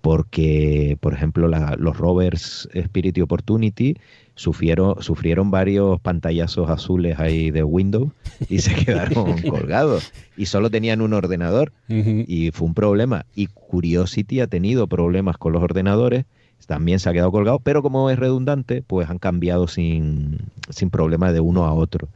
porque, 0.00 0.98
por 1.00 1.14
ejemplo, 1.14 1.46
los 1.46 1.96
rovers 1.96 2.68
Spirit 2.72 3.16
y 3.16 3.20
Opportunity 3.20 3.96
sufrieron, 4.38 5.02
sufrieron 5.02 5.50
varios 5.50 6.00
pantallazos 6.00 6.70
azules 6.70 7.18
ahí 7.18 7.50
de 7.50 7.64
Windows 7.64 8.12
y 8.48 8.60
se 8.60 8.74
quedaron 8.84 9.42
colgados. 9.42 10.12
Y 10.36 10.46
solo 10.46 10.70
tenían 10.70 11.02
un 11.02 11.12
ordenador 11.12 11.72
y 11.88 12.50
fue 12.52 12.68
un 12.68 12.74
problema. 12.74 13.26
Y 13.34 13.48
Curiosity 13.48 14.40
ha 14.40 14.46
tenido 14.46 14.86
problemas 14.86 15.36
con 15.36 15.52
los 15.52 15.62
ordenadores 15.62 16.24
también 16.66 16.98
se 16.98 17.08
ha 17.08 17.12
quedado 17.12 17.32
colgado, 17.32 17.60
pero 17.60 17.82
como 17.82 18.10
es 18.10 18.18
redundante, 18.18 18.82
pues 18.82 19.08
han 19.08 19.18
cambiado 19.18 19.68
sin, 19.68 20.38
sin 20.68 20.90
problema 20.90 21.32
de 21.32 21.40
uno 21.40 21.64
a 21.64 21.72
otro. 21.72 22.08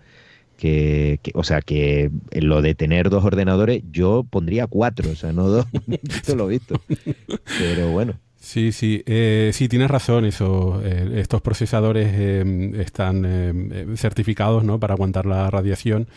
Que, 0.58 1.18
o 1.34 1.42
sea, 1.42 1.60
que 1.60 2.10
lo 2.30 2.62
de 2.62 2.74
tener 2.74 3.10
dos 3.10 3.24
ordenadores, 3.24 3.82
yo 3.90 4.24
pondría 4.28 4.68
cuatro, 4.68 5.10
o 5.10 5.16
sea, 5.16 5.32
no 5.32 5.48
dos, 5.48 5.66
esto 6.08 6.36
lo 6.36 6.46
he 6.46 6.50
visto. 6.50 6.80
Pero 7.58 7.90
bueno. 7.90 8.14
Sí, 8.42 8.72
sí, 8.72 9.04
eh, 9.06 9.50
sí, 9.54 9.68
tienes 9.68 9.88
razón, 9.88 10.24
eso. 10.24 10.82
Eh, 10.84 11.20
estos 11.20 11.40
procesadores 11.42 12.08
eh, 12.12 12.72
están 12.80 13.22
eh, 13.24 13.86
certificados 13.96 14.64
¿no? 14.64 14.80
para 14.80 14.94
aguantar 14.94 15.26
la 15.26 15.48
radiación 15.48 16.08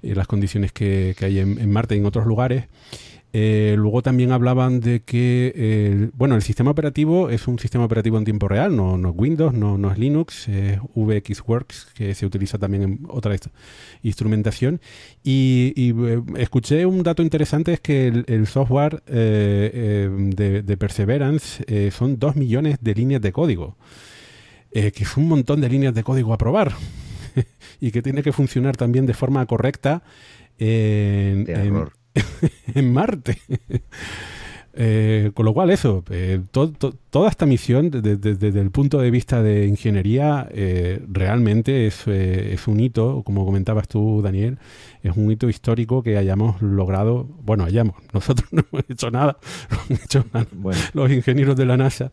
y 0.00 0.14
las 0.14 0.28
condiciones 0.28 0.70
que, 0.70 1.16
hay 1.20 1.40
en, 1.40 1.68
Marte 1.72 1.96
y 1.96 1.98
en 1.98 2.06
otros 2.06 2.24
lugares. 2.24 2.66
Eh, 3.32 3.74
luego 3.76 4.02
también 4.02 4.32
hablaban 4.32 4.80
de 4.80 5.00
que, 5.00 6.08
bueno, 6.14 6.36
el 6.36 6.42
sistema 6.42 6.70
operativo 6.70 7.28
es 7.28 7.46
un 7.48 7.58
sistema 7.58 7.84
operativo 7.84 8.16
en 8.16 8.24
tiempo 8.24 8.48
real, 8.48 8.74
no, 8.74 8.96
no 8.96 9.10
es 9.10 9.14
Windows, 9.16 9.52
no, 9.52 9.76
no, 9.76 9.90
es 9.92 9.98
Linux, 9.98 10.48
es 10.48 10.78
VXWorks, 10.94 11.88
que 11.94 12.14
se 12.14 12.24
utiliza 12.24 12.56
también 12.58 12.82
en 12.82 13.00
otra 13.08 13.36
instrumentación. 14.02 14.80
Y, 15.22 15.72
eh, 15.76 16.22
escuché 16.38 16.86
un 16.86 17.02
dato 17.02 17.22
interesante, 17.22 17.74
es 17.74 17.80
que 17.80 18.06
el, 18.06 18.46
software 18.46 19.02
eh, 19.06 20.08
de, 20.10 20.62
de, 20.62 20.76
Perseverance 20.76 21.90
son 21.90 22.18
dos 22.18 22.36
millones 22.36 22.78
de 22.80 22.94
líneas 22.94 23.20
de 23.20 23.32
código, 23.32 23.76
que 24.72 24.92
es 24.94 25.16
un 25.16 25.28
montón 25.28 25.60
de 25.60 25.68
líneas 25.68 25.94
de 25.94 26.04
código 26.04 26.32
a 26.32 26.38
probar 26.38 26.72
y 27.80 27.90
que 27.90 28.02
tiene 28.02 28.22
que 28.22 28.32
funcionar 28.32 28.76
también 28.76 29.04
de 29.04 29.14
forma 29.14 29.44
correcta. 29.46 30.02
en, 30.58 31.50
en 31.50 31.95
Marte. 32.82 33.38
Eh, 34.78 35.30
con 35.32 35.46
lo 35.46 35.54
cual, 35.54 35.70
eso, 35.70 36.04
eh, 36.10 36.38
toda 36.50 37.28
esta 37.30 37.46
misión, 37.46 37.90
desde 37.90 38.60
el 38.60 38.70
punto 38.70 38.98
de 38.98 39.10
vista 39.10 39.42
de 39.42 39.66
ingeniería, 39.66 40.46
eh, 40.50 41.02
realmente 41.08 41.86
es, 41.86 42.06
un 42.66 42.80
hito, 42.80 43.22
como 43.24 43.46
comentabas 43.46 43.88
tú, 43.88 44.20
Daniel, 44.20 44.58
es 45.02 45.16
un 45.16 45.32
hito 45.32 45.48
histórico 45.48 46.02
que 46.02 46.18
hayamos 46.18 46.60
logrado, 46.60 47.26
bueno, 47.42 47.64
hayamos, 47.64 47.96
nosotros 48.12 48.52
no 48.52 48.64
hemos 48.70 48.84
hecho 48.90 49.10
nada, 49.10 49.38
lo 49.70 49.78
han 49.94 50.02
hecho 50.04 50.24
los 50.92 51.10
ingenieros 51.10 51.56
de 51.56 51.64
la 51.64 51.78
NASA, 51.78 52.12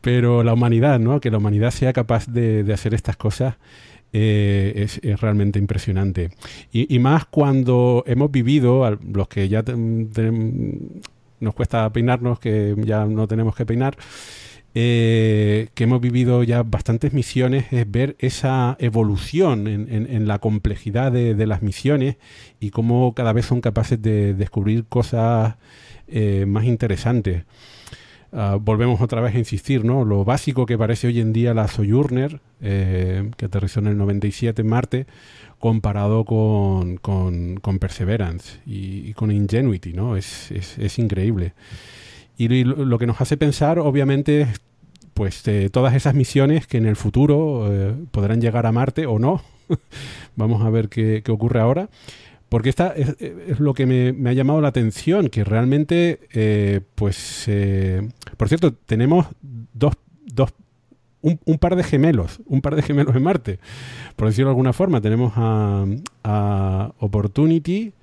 pero 0.00 0.42
la 0.42 0.54
humanidad, 0.54 0.98
¿no? 0.98 1.20
Que 1.20 1.30
la 1.30 1.36
humanidad 1.36 1.72
sea 1.72 1.92
capaz 1.92 2.26
de, 2.26 2.64
de 2.64 2.72
hacer 2.72 2.94
estas 2.94 3.18
cosas 3.18 3.56
eh, 4.12 4.88
es, 5.02 5.20
realmente 5.20 5.58
impresionante. 5.58 6.30
Y, 6.72 6.98
más 6.98 7.24
cuando 7.26 8.04
hemos 8.06 8.30
vivido, 8.30 8.98
los 9.12 9.28
que 9.28 9.48
ya 9.48 9.64
nos 11.40 11.54
cuesta 11.54 11.90
peinarnos, 11.92 12.38
que 12.38 12.74
ya 12.84 13.06
no 13.06 13.26
tenemos 13.26 13.54
que 13.54 13.66
peinar, 13.66 13.96
eh, 14.74 15.68
que 15.74 15.84
hemos 15.84 16.00
vivido 16.00 16.42
ya 16.42 16.62
bastantes 16.62 17.12
misiones, 17.12 17.72
es 17.72 17.90
ver 17.90 18.16
esa 18.18 18.76
evolución 18.80 19.66
en, 19.66 20.26
la 20.26 20.38
complejidad 20.38 21.12
de, 21.12 21.46
las 21.46 21.62
misiones 21.62 22.16
y 22.60 22.70
cómo 22.70 23.14
cada 23.14 23.32
vez 23.32 23.46
son 23.46 23.60
capaces 23.60 24.00
de 24.00 24.34
descubrir 24.34 24.84
cosas 24.86 25.56
eh, 26.08 26.44
más 26.46 26.64
interesantes. 26.64 27.44
Ah, 28.34 28.56
volvemos 28.58 29.02
otra 29.02 29.20
vez 29.20 29.34
a 29.34 29.38
insistir, 29.38 29.84
¿no? 29.84 30.06
Lo 30.06 30.24
básico 30.24 30.64
que 30.64 30.78
parece 30.78 31.06
hoy 31.06 31.20
en 31.20 31.34
día 31.34 31.52
la 31.52 31.68
Sojourner, 31.68 32.40
eh, 32.62 33.30
que 33.36 33.44
aterrizó 33.44 33.80
en 33.80 33.88
el 33.88 33.98
97 33.98 34.62
en 34.62 34.68
Marte, 34.68 35.06
comparado 35.58 36.24
con, 36.24 36.96
con, 36.96 37.78
Perseverance 37.78 38.60
y, 38.64 39.12
con 39.12 39.30
Ingenuity, 39.30 39.92
¿no? 39.92 40.16
Es, 40.16 40.50
es, 40.50 40.98
increíble. 40.98 41.52
Y 42.38 42.64
lo, 42.64 42.98
que 42.98 43.06
nos 43.06 43.20
hace 43.20 43.36
pensar, 43.36 43.78
obviamente, 43.78 44.46
pues 45.12 45.44
todas 45.70 45.94
esas 45.94 46.14
misiones 46.14 46.66
que 46.66 46.78
en 46.78 46.86
el 46.86 46.96
futuro 46.96 47.68
eh, 47.70 47.94
podrán 48.10 48.40
llegar 48.40 48.64
a 48.64 48.72
Marte 48.72 49.04
o 49.04 49.18
no. 49.18 49.42
Vamos 50.36 50.64
a 50.64 50.70
ver 50.70 50.88
qué, 50.88 51.20
qué 51.22 51.30
ocurre 51.30 51.60
ahora. 51.60 51.90
Porque 52.52 52.68
esta 52.68 52.88
es, 52.94 53.60
lo 53.60 53.72
que 53.72 53.86
me, 53.86 54.28
ha 54.28 54.34
llamado 54.34 54.60
la 54.60 54.68
atención, 54.68 55.30
que 55.30 55.42
realmente, 55.42 56.20
eh, 56.34 56.82
pues, 56.96 57.44
eh, 57.46 58.06
por 58.36 58.48
cierto, 58.48 58.74
tenemos 58.74 59.26
dos, 59.72 59.94
dos 60.26 60.50
un, 61.22 61.38
par 61.58 61.76
de 61.76 61.82
gemelos, 61.82 62.42
un 62.44 62.60
par 62.60 62.76
de 62.76 62.82
gemelos 62.82 63.16
en 63.16 63.22
Marte, 63.22 63.58
por 64.16 64.28
decirlo 64.28 64.50
de 64.50 64.50
alguna 64.50 64.74
forma. 64.74 65.00
Tenemos 65.00 65.32
a, 65.34 66.92
Opportunity 66.98 67.94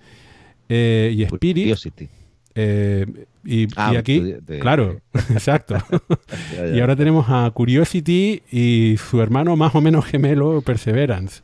eh, 0.68 1.14
y 1.16 1.22
Spirit. 1.22 1.78
y, 3.46 3.68
ah, 3.76 3.94
aquí, 4.00 4.34
claro, 4.62 5.00
exacto. 5.30 5.78
y 6.74 6.80
ahora 6.80 6.96
tenemos 6.96 7.28
a 7.30 7.52
Curiosity 7.52 8.42
y 8.52 8.96
su 8.98 9.22
hermano 9.22 9.56
más 9.56 9.76
o 9.76 9.82
menos 9.82 10.06
gemelo, 10.06 10.64
Perseverance. 10.64 11.44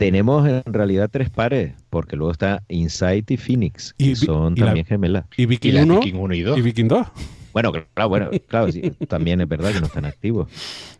Tenemos 0.00 0.48
en 0.48 0.62
realidad 0.64 1.10
tres 1.12 1.28
pares, 1.28 1.74
porque 1.90 2.16
luego 2.16 2.32
está 2.32 2.62
Insight 2.68 3.30
y 3.32 3.36
Phoenix, 3.36 3.92
que 3.98 4.16
son 4.16 4.54
también 4.54 4.86
gemelas. 4.86 5.26
¿Y 5.36 5.44
Viking, 5.44 5.74
1 6.14 6.34
y 6.34 6.40
2? 6.40 6.58
¿Y 6.58 6.62
Viking 6.62 6.88
2? 6.88 7.06
Bueno, 7.52 7.70
claro, 7.70 8.08
bueno, 8.08 8.30
claro, 8.48 8.72
sí, 8.72 8.80
también 9.08 9.42
es 9.42 9.48
verdad 9.48 9.74
que 9.74 9.80
no 9.80 9.88
están 9.88 10.06
activos. 10.06 10.48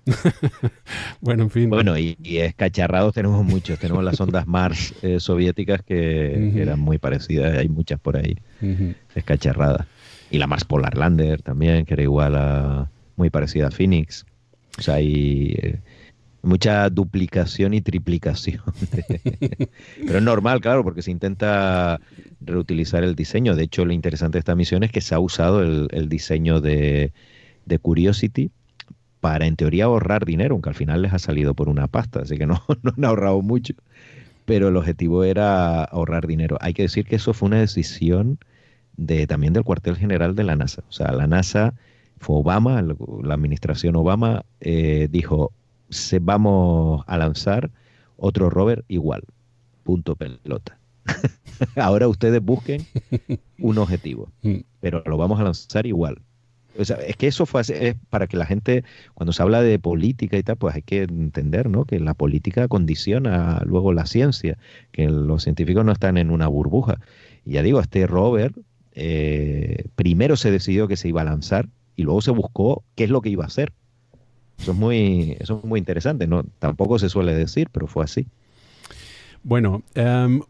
bueno, 1.23 1.45
en 1.45 1.51
fin. 1.51 1.71
Bueno, 1.71 1.97
y, 1.97 2.19
y, 2.23 2.41
escacharrados 2.41 3.15
tenemos 3.15 3.43
muchos. 3.43 3.79
Tenemos 3.79 4.05
las 4.05 4.21
ondas 4.21 4.47
Mars 4.47 4.93
eh, 5.01 5.19
soviéticas 5.19 5.81
que, 5.83 6.61
eran 6.61 6.79
muy 6.79 6.99
parecidas, 6.99 7.57
hay 7.57 7.71
muchas 7.71 7.99
por 8.01 8.19
ahí, 8.19 8.37
escacharradas. 9.15 9.87
Y 10.31 10.37
la 10.37 10.47
Mars 10.47 10.67
Polar 10.67 10.99
Lander 10.99 11.41
también, 11.41 11.87
que 11.87 11.95
era 11.95 12.03
igual 12.03 12.37
a, 12.37 12.91
muy 13.17 13.31
parecida 13.31 13.69
a 13.69 13.71
Phoenix. 13.71 14.27
O 14.79 14.83
sea, 14.83 14.97
hay, 14.97 15.57
eh, 15.57 15.79
mucha 16.43 16.89
duplicación 16.91 17.75
y 17.75 17.81
triplicación. 17.81 18.63
Pero 20.07 20.19
es 20.19 20.23
normal, 20.23 20.61
claro, 20.61 20.83
porque 20.83 21.03
se 21.03 21.11
intenta 21.11 22.01
reutilizar 22.41 23.05
el 23.05 23.15
diseño. 23.15 23.55
De 23.55 23.65
hecho, 23.65 23.85
lo 23.85 23.93
interesante 23.93 24.37
de 24.37 24.41
esta 24.41 24.55
misión 24.55 24.83
es 24.83 24.93
que 24.93 25.01
se 25.01 25.15
ha 25.15 25.19
usado 25.19 25.63
el, 25.63 26.09
diseño 26.09 26.61
de, 26.61 27.13
Curiosity 27.83 28.51
para, 29.21 29.47
en 29.47 29.57
teoría, 29.57 29.85
ahorrar 29.85 30.25
dinero, 30.25 30.55
aunque 30.55 30.71
al 30.71 30.75
final 30.75 31.03
les 31.03 31.13
ha 31.13 31.19
salido 31.19 31.55
por 31.55 31.69
una 31.69 31.87
pasta, 31.87 32.21
así 32.21 32.39
que 32.39 32.47
no, 32.47 32.63
no 32.83 32.93
han 32.97 33.05
ahorrado 33.05 33.43
mucho. 33.43 33.75
Pero 34.47 34.69
el 34.69 34.77
objetivo 34.77 35.25
era 35.25 35.85
ahorrar 35.85 36.27
dinero. 36.27 36.57
Hay 36.61 36.73
que 36.73 36.83
decir 36.83 37.05
que 37.05 37.17
eso 37.17 37.35
fue 37.35 37.49
una 37.49 37.61
decisión 37.61 38.39
de, 38.97 39.27
también 39.27 39.53
del 39.53 39.65
cuartel 39.65 39.97
general 39.97 40.35
de 40.35 40.45
la 40.45 40.57
NASA. 40.57 40.83
O 40.89 40.93
sea, 40.93 41.13
la 41.13 41.27
NASA 41.27 41.75
fue 42.19 42.37
Obama, 42.37 42.83
la 42.83 43.35
administración 43.35 43.97
Obama, 43.97 44.45
eh, 44.61 45.09
dijo, 45.11 45.53
se 45.91 46.19
vamos 46.19 47.05
a 47.07 47.19
lanzar 47.19 47.71
otro 48.17 48.51
rover 48.51 48.85
igual. 48.89 49.23
Punto 49.85 50.17
pelota. 50.17 50.79
Ahora 51.77 52.09
ustedes 52.09 52.43
busquen 52.43 52.87
un 53.59 53.79
objetivo, 53.79 54.31
pero 54.81 55.03
lo 55.07 55.17
vamos 55.17 55.41
a 55.41 55.45
lanzar 55.45 55.87
igual. 55.87 56.21
es 56.77 57.17
que 57.17 57.27
eso 57.27 57.47
fue 57.47 57.63
es 57.63 57.97
para 58.09 58.27
que 58.27 58.37
la 58.37 58.47
gente, 58.47 58.85
cuando 59.15 59.33
se 59.33 59.43
habla 59.43 59.63
de 59.63 59.79
política 59.79 60.39
y 60.39 60.43
tal, 60.43 60.57
pues 60.57 60.75
hay 60.75 60.83
que 60.83 61.03
entender 61.03 61.69
¿no? 61.69 61.85
que 61.85 61.99
la 62.01 62.15
política 62.15 62.69
condiciona 62.69 63.63
luego 63.65 63.93
la 63.93 64.07
ciencia, 64.07 64.59
que 64.93 65.09
los 65.09 65.43
científicos 65.43 65.85
no 65.85 65.93
están 65.93 66.17
en 66.17 66.31
una 66.31 66.47
burbuja. 66.47 67.01
Y 67.45 67.53
ya 67.53 67.63
digo, 67.63 67.81
este 67.81 68.07
rover 68.07 68.53
eh, 68.93 69.85
primero 69.97 70.37
se 70.37 70.51
decidió 70.51 70.89
que 70.89 70.97
se 70.97 71.09
iba 71.09 71.23
a 71.23 71.25
lanzar 71.25 71.69
y 71.97 72.03
luego 72.03 72.23
se 72.23 72.31
buscó 72.31 72.85
qué 72.95 73.05
es 73.05 73.11
lo 73.11 73.21
que 73.21 73.31
iba 73.31 73.45
a 73.45 73.49
hacer. 73.49 73.73
Eso 74.61 74.73
es 74.73 74.79
muy, 74.79 75.37
eso 75.41 75.59
es 75.59 75.65
muy 75.65 75.79
interesante, 75.79 76.27
¿no? 76.27 76.45
Tampoco 76.59 76.99
se 76.99 77.09
suele 77.09 77.35
decir, 77.35 77.69
pero 77.73 77.87
fue 77.87 78.05
así. 78.05 78.27
Bueno, 79.43 79.83
em, 79.95 80.43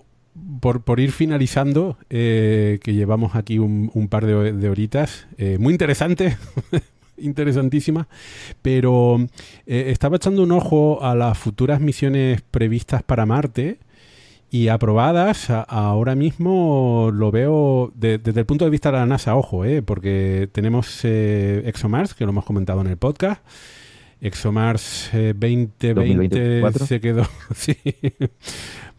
por, 0.60 1.00
ir 1.00 1.12
finalizando, 1.12 1.96
eh, 2.08 2.78
que 2.82 2.94
llevamos 2.94 3.34
aquí 3.34 3.58
un, 3.58 4.08
par 4.10 4.26
de, 4.26 4.68
horitas, 4.68 5.28
eh, 5.38 5.58
muy 5.58 5.72
interesante, 5.72 6.36
interesantísima, 7.16 8.08
pero 8.62 9.18
eh, 9.66 9.86
estaba 9.88 10.16
echando 10.16 10.42
un 10.42 10.52
ojo 10.52 11.04
a 11.04 11.14
las 11.14 11.38
futuras 11.38 11.80
misiones 11.80 12.42
previstas 12.42 13.02
para 13.02 13.26
Marte 13.26 13.78
y 14.50 14.68
aprobadas. 14.68 15.50
ahora 15.50 16.16
mismo 16.16 17.10
lo 17.12 17.30
veo 17.30 17.92
desde 17.94 18.40
el 18.40 18.46
punto 18.46 18.64
de 18.64 18.70
vista 18.72 18.90
de 18.90 18.98
la 18.98 19.06
NASA, 19.06 19.36
ojo, 19.36 19.62
porque 19.84 20.48
tenemos 20.50 21.04
ExoMars, 21.04 22.14
que 22.14 22.24
lo 22.24 22.30
hemos 22.30 22.44
comentado 22.44 22.80
en 22.80 22.88
el 22.88 22.96
podcast. 22.96 23.40
ExoMars 24.20 25.10
2020 25.12 26.60
eh, 26.60 26.72
se 26.86 27.00
quedó. 27.00 27.26
sí. 27.54 27.76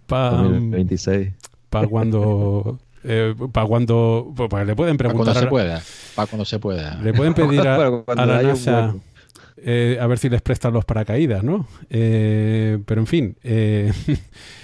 Para 0.08 0.38
2026. 0.38 1.34
Para 1.70 1.88
cuando. 1.88 2.80
Eh, 3.04 3.34
para 3.52 3.68
cuando 3.68 4.32
pues, 4.36 4.68
le 4.68 4.76
pueden 4.76 4.96
preguntar 4.96 5.34
para 5.34 5.34
cuando 5.34 5.40
se 5.40 5.48
pueda 5.48 5.82
para 6.16 6.28
cuando 6.28 6.46
se 6.46 6.60
pueda 6.60 7.00
le 7.02 7.16
pueden 7.16 7.34
pedir 7.34 7.62
a, 7.62 8.04
la 8.16 8.44
NASA 8.44 8.94
eh, 9.58 9.98
a 10.00 10.06
ver 10.06 10.20
si 10.20 10.30
les 10.30 10.44
prestan 10.44 10.72
los 10.72 10.86
paracaídas 10.86 11.44
no 11.44 11.66
pero 11.90 13.02
en 13.02 13.08
fin 13.08 13.36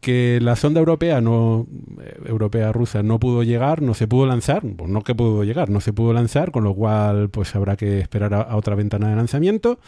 que 0.00 0.38
la 0.40 0.56
sonda 0.56 0.80
europea 0.80 1.20
no 1.20 1.66
europea 2.24 2.72
rusa 2.72 3.02
no 3.02 3.20
pudo 3.20 3.42
llegar, 3.42 3.82
no 3.82 3.94
se 3.94 4.08
pudo 4.08 4.26
lanzar, 4.26 4.62
pues 4.76 4.90
no 4.90 5.02
que 5.02 5.14
pudo 5.14 5.44
llegar, 5.44 5.70
no 5.70 5.80
se 5.80 5.92
pudo 5.92 6.12
lanzar, 6.12 6.50
con 6.52 6.64
lo 6.64 6.74
cual 6.74 7.28
pues 7.30 7.54
habrá 7.54 7.76
que 7.76 8.00
esperar 8.00 8.34
a, 8.34 8.56
otra 8.56 8.74
ventana 8.74 9.10
de 9.10 9.16
lanzamiento. 9.16 9.78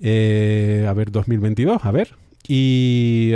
Eh, 0.00 0.86
a 0.88 0.92
ver, 0.92 1.10
2022, 1.10 1.84
a 1.84 1.90
ver. 1.90 2.14
Y 2.46 3.34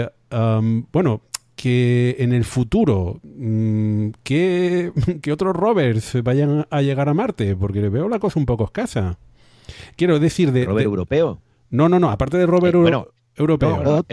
bueno, 0.92 1.20
que 1.54 2.16
en 2.18 2.32
el 2.32 2.44
futuro, 2.44 3.20
mm, 3.22 4.08
que, 4.24 4.92
otros 5.32 5.54
rovers 5.54 6.22
vayan 6.22 6.66
a 6.70 6.82
llegar 6.82 7.08
a 7.08 7.14
Marte, 7.14 7.54
porque 7.54 7.88
veo 7.88 8.08
la 8.08 8.18
cosa 8.18 8.40
un 8.40 8.46
poco 8.46 8.64
escasa. 8.64 9.18
Quiero 9.96 10.18
decir 10.18 10.50
de... 10.52 10.64
¿Rover 10.64 10.84
europeo? 10.84 11.40
No, 11.70 11.88
no, 11.88 11.98
no, 12.00 12.10
aparte 12.10 12.36
de 12.36 12.46
rover 12.46 12.74
eh, 12.74 13.04
europeo. 13.36 14.04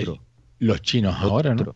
Los 0.59 0.81
chinos 0.81 1.15
ahora, 1.19 1.55
¿no? 1.55 1.73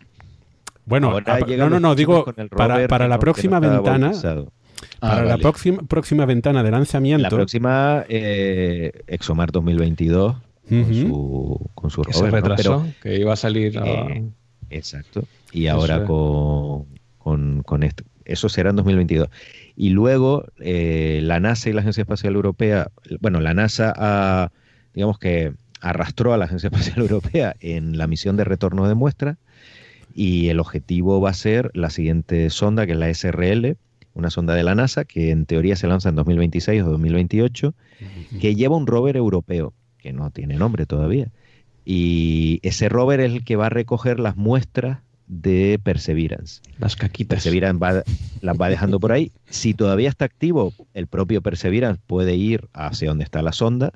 Bueno, 0.86 1.20
no, 1.22 1.70
no, 1.70 1.80
no, 1.80 1.96
digo, 1.96 2.26
para, 2.50 3.08
la 3.08 3.20
próxima 3.20 3.60
ventana, 3.60 4.12
para 5.00 5.24
la 5.24 5.38
próxima, 5.38 5.82
próxima 5.84 6.26
ventana 6.26 6.62
de 6.62 6.72
lanzamiento. 6.72 7.24
La 7.24 7.30
próxima, 7.30 8.04
eh, 8.10 8.92
Exomar 9.08 9.52
2022, 9.52 10.36
con 10.70 10.94
su, 10.94 11.70
con 11.74 11.90
su 11.90 12.04
rover. 12.04 12.34
retrasó, 12.34 12.86
que 13.02 13.18
iba 13.18 13.34
a 13.34 13.38
salir. 13.38 13.80
Eh, 13.82 14.26
exacto. 14.70 15.24
Y 15.54 15.68
ahora 15.68 16.04
con, 16.04 16.86
con, 17.64 17.84
esto. 17.84 18.04
Eso 18.26 18.50
será 18.50 18.72
en 18.72 18.76
2022. 18.76 19.30
Y 19.78 19.90
luego 19.92 20.46
eh, 20.60 21.22
la 21.24 21.40
NASA 21.40 21.70
y 21.70 21.74
la 21.74 21.82
Agencia 21.82 22.02
Espacial 22.02 22.36
Europea, 22.36 22.90
bueno, 23.22 23.40
la 23.40 23.54
NASA 23.54 24.52
digamos 24.94 25.18
que 25.18 25.54
arrastró 25.84 26.34
a 26.34 26.38
la 26.38 26.46
Agencia 26.46 26.68
Espacial 26.74 27.00
Europea 27.00 27.56
en 27.60 27.98
la 27.98 28.08
misión 28.08 28.38
de 28.38 28.46
retorno 28.46 28.88
de 28.88 28.96
muestras 28.96 29.38
y 30.16 30.50
el 30.50 30.60
objetivo 30.60 31.22
va 31.22 31.32
a 31.32 31.34
ser 31.34 31.72
la 31.74 31.90
siguiente 31.90 32.50
sonda, 32.50 32.86
que 32.86 32.94
es 32.94 32.98
la 32.98 33.14
SRL, 33.14 33.78
una 34.14 34.30
sonda 34.30 34.54
de 34.54 34.64
la 34.64 34.76
NASA 34.76 35.06
que 35.06 35.32
en 35.32 35.46
teoría 35.46 35.76
se 35.76 35.88
lanza 35.88 36.10
en 36.10 36.16
2026 36.16 36.84
o 36.84 36.92
2028, 36.92 37.74
que 38.40 38.56
lleva 38.56 38.78
un 38.78 38.86
rover 38.86 39.18
europeo, 39.18 39.74
que 39.98 40.14
no 40.14 40.30
tiene 40.30 40.56
nombre 40.56 40.86
todavía. 40.86 41.30
Y 41.84 42.60
ese 42.62 42.90
rover 42.90 43.20
es 43.22 43.32
el 43.32 43.44
que 43.44 43.56
va 43.56 43.66
a 43.66 43.70
recoger 43.70 44.20
las 44.20 44.38
muestras 44.38 45.00
de 45.26 45.80
Perseverance. 45.84 46.62
Las 46.78 46.96
caquitas. 46.96 47.44
Perseverance 47.44 48.04
las 48.42 48.58
va 48.58 48.70
dejando 48.70 49.00
por 49.00 49.12
ahí. 49.12 49.32
Si 49.50 49.74
todavía 49.74 50.10
está 50.10 50.26
activo, 50.26 50.74
el 50.94 51.08
propio 51.08 51.42
Perseverance 51.42 52.00
puede 52.06 52.36
ir 52.36 52.68
hacia 52.74 53.10
donde 53.10 53.24
está 53.24 53.42
la 53.42 53.52
sonda 53.52 53.94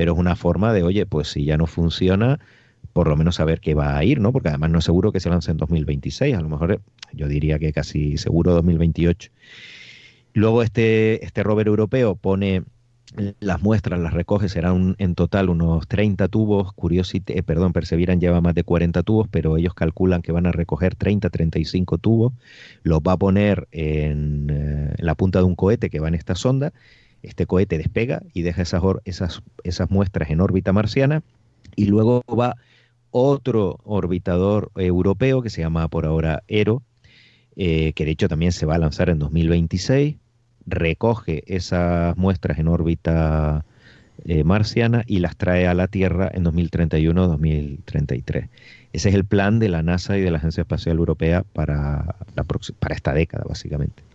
pero 0.00 0.14
es 0.14 0.18
una 0.18 0.34
forma 0.34 0.72
de, 0.72 0.82
oye, 0.82 1.04
pues 1.04 1.28
si 1.28 1.44
ya 1.44 1.58
no 1.58 1.66
funciona, 1.66 2.40
por 2.94 3.06
lo 3.06 3.16
menos 3.16 3.34
saber 3.34 3.60
que 3.60 3.74
va 3.74 3.98
a 3.98 4.02
ir, 4.02 4.18
¿no? 4.18 4.32
Porque 4.32 4.48
además 4.48 4.70
no 4.70 4.78
es 4.78 4.86
seguro 4.86 5.12
que 5.12 5.20
se 5.20 5.28
lance 5.28 5.50
en 5.50 5.58
2026, 5.58 6.34
a 6.34 6.40
lo 6.40 6.48
mejor 6.48 6.72
eh, 6.72 6.78
yo 7.12 7.28
diría 7.28 7.58
que 7.58 7.70
casi 7.74 8.16
seguro 8.16 8.54
2028. 8.54 9.30
Luego 10.32 10.62
este, 10.62 11.22
este 11.22 11.42
rover 11.42 11.66
europeo 11.66 12.16
pone 12.16 12.62
las 13.40 13.60
muestras, 13.60 14.00
las 14.00 14.14
recoge, 14.14 14.48
serán 14.48 14.94
en 14.96 15.14
total 15.14 15.50
unos 15.50 15.86
30 15.86 16.28
tubos. 16.28 16.72
Curiosity, 16.72 17.34
eh, 17.34 17.42
perdón, 17.42 17.74
Perseveran 17.74 18.20
lleva 18.20 18.40
más 18.40 18.54
de 18.54 18.64
40 18.64 19.02
tubos, 19.02 19.28
pero 19.30 19.58
ellos 19.58 19.74
calculan 19.74 20.22
que 20.22 20.32
van 20.32 20.46
a 20.46 20.52
recoger 20.52 20.94
30, 20.94 21.28
35 21.28 21.98
tubos. 21.98 22.32
Los 22.84 23.00
va 23.00 23.12
a 23.12 23.16
poner 23.18 23.68
eh, 23.70 24.06
en 24.06 24.94
la 24.96 25.14
punta 25.14 25.40
de 25.40 25.44
un 25.44 25.56
cohete 25.56 25.90
que 25.90 26.00
va 26.00 26.08
en 26.08 26.14
esta 26.14 26.36
sonda 26.36 26.72
este 27.22 27.46
cohete 27.46 27.78
despega 27.78 28.22
y 28.32 28.42
deja 28.42 28.62
esas, 28.62 28.82
esas, 29.04 29.42
esas 29.64 29.90
muestras 29.90 30.30
en 30.30 30.40
órbita 30.40 30.72
marciana 30.72 31.22
y 31.76 31.86
luego 31.86 32.22
va 32.28 32.56
otro 33.10 33.78
orbitador 33.84 34.70
europeo 34.76 35.42
que 35.42 35.50
se 35.50 35.62
llama 35.62 35.88
por 35.88 36.06
ahora 36.06 36.42
ERO, 36.48 36.82
eh, 37.56 37.92
que 37.94 38.04
de 38.04 38.12
hecho 38.12 38.28
también 38.28 38.52
se 38.52 38.66
va 38.66 38.76
a 38.76 38.78
lanzar 38.78 39.10
en 39.10 39.18
2026, 39.18 40.16
recoge 40.66 41.42
esas 41.46 42.16
muestras 42.16 42.58
en 42.58 42.68
órbita 42.68 43.64
eh, 44.24 44.44
marciana 44.44 45.02
y 45.06 45.18
las 45.18 45.36
trae 45.36 45.66
a 45.66 45.74
la 45.74 45.88
Tierra 45.88 46.30
en 46.32 46.44
2031-2033. 46.44 48.48
Ese 48.92 49.08
es 49.08 49.14
el 49.14 49.24
plan 49.24 49.58
de 49.58 49.68
la 49.68 49.82
NASA 49.82 50.18
y 50.18 50.20
de 50.20 50.30
la 50.30 50.38
Agencia 50.38 50.62
Espacial 50.62 50.98
Europea 50.98 51.44
para, 51.52 52.16
la 52.34 52.44
para 52.44 52.94
esta 52.94 53.12
década, 53.12 53.44
básicamente. 53.48 54.09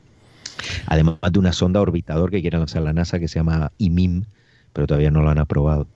Además 0.87 1.17
de 1.31 1.39
una 1.39 1.53
sonda 1.53 1.81
orbitador 1.81 2.31
que 2.31 2.41
quiere 2.41 2.57
lanzar 2.57 2.81
la 2.81 2.93
NASA 2.93 3.19
que 3.19 3.27
se 3.27 3.39
llama 3.39 3.71
IMIM, 3.77 4.25
pero 4.73 4.87
todavía 4.87 5.11
no 5.11 5.21
lo 5.21 5.29
han 5.29 5.39
aprobado. 5.39 5.87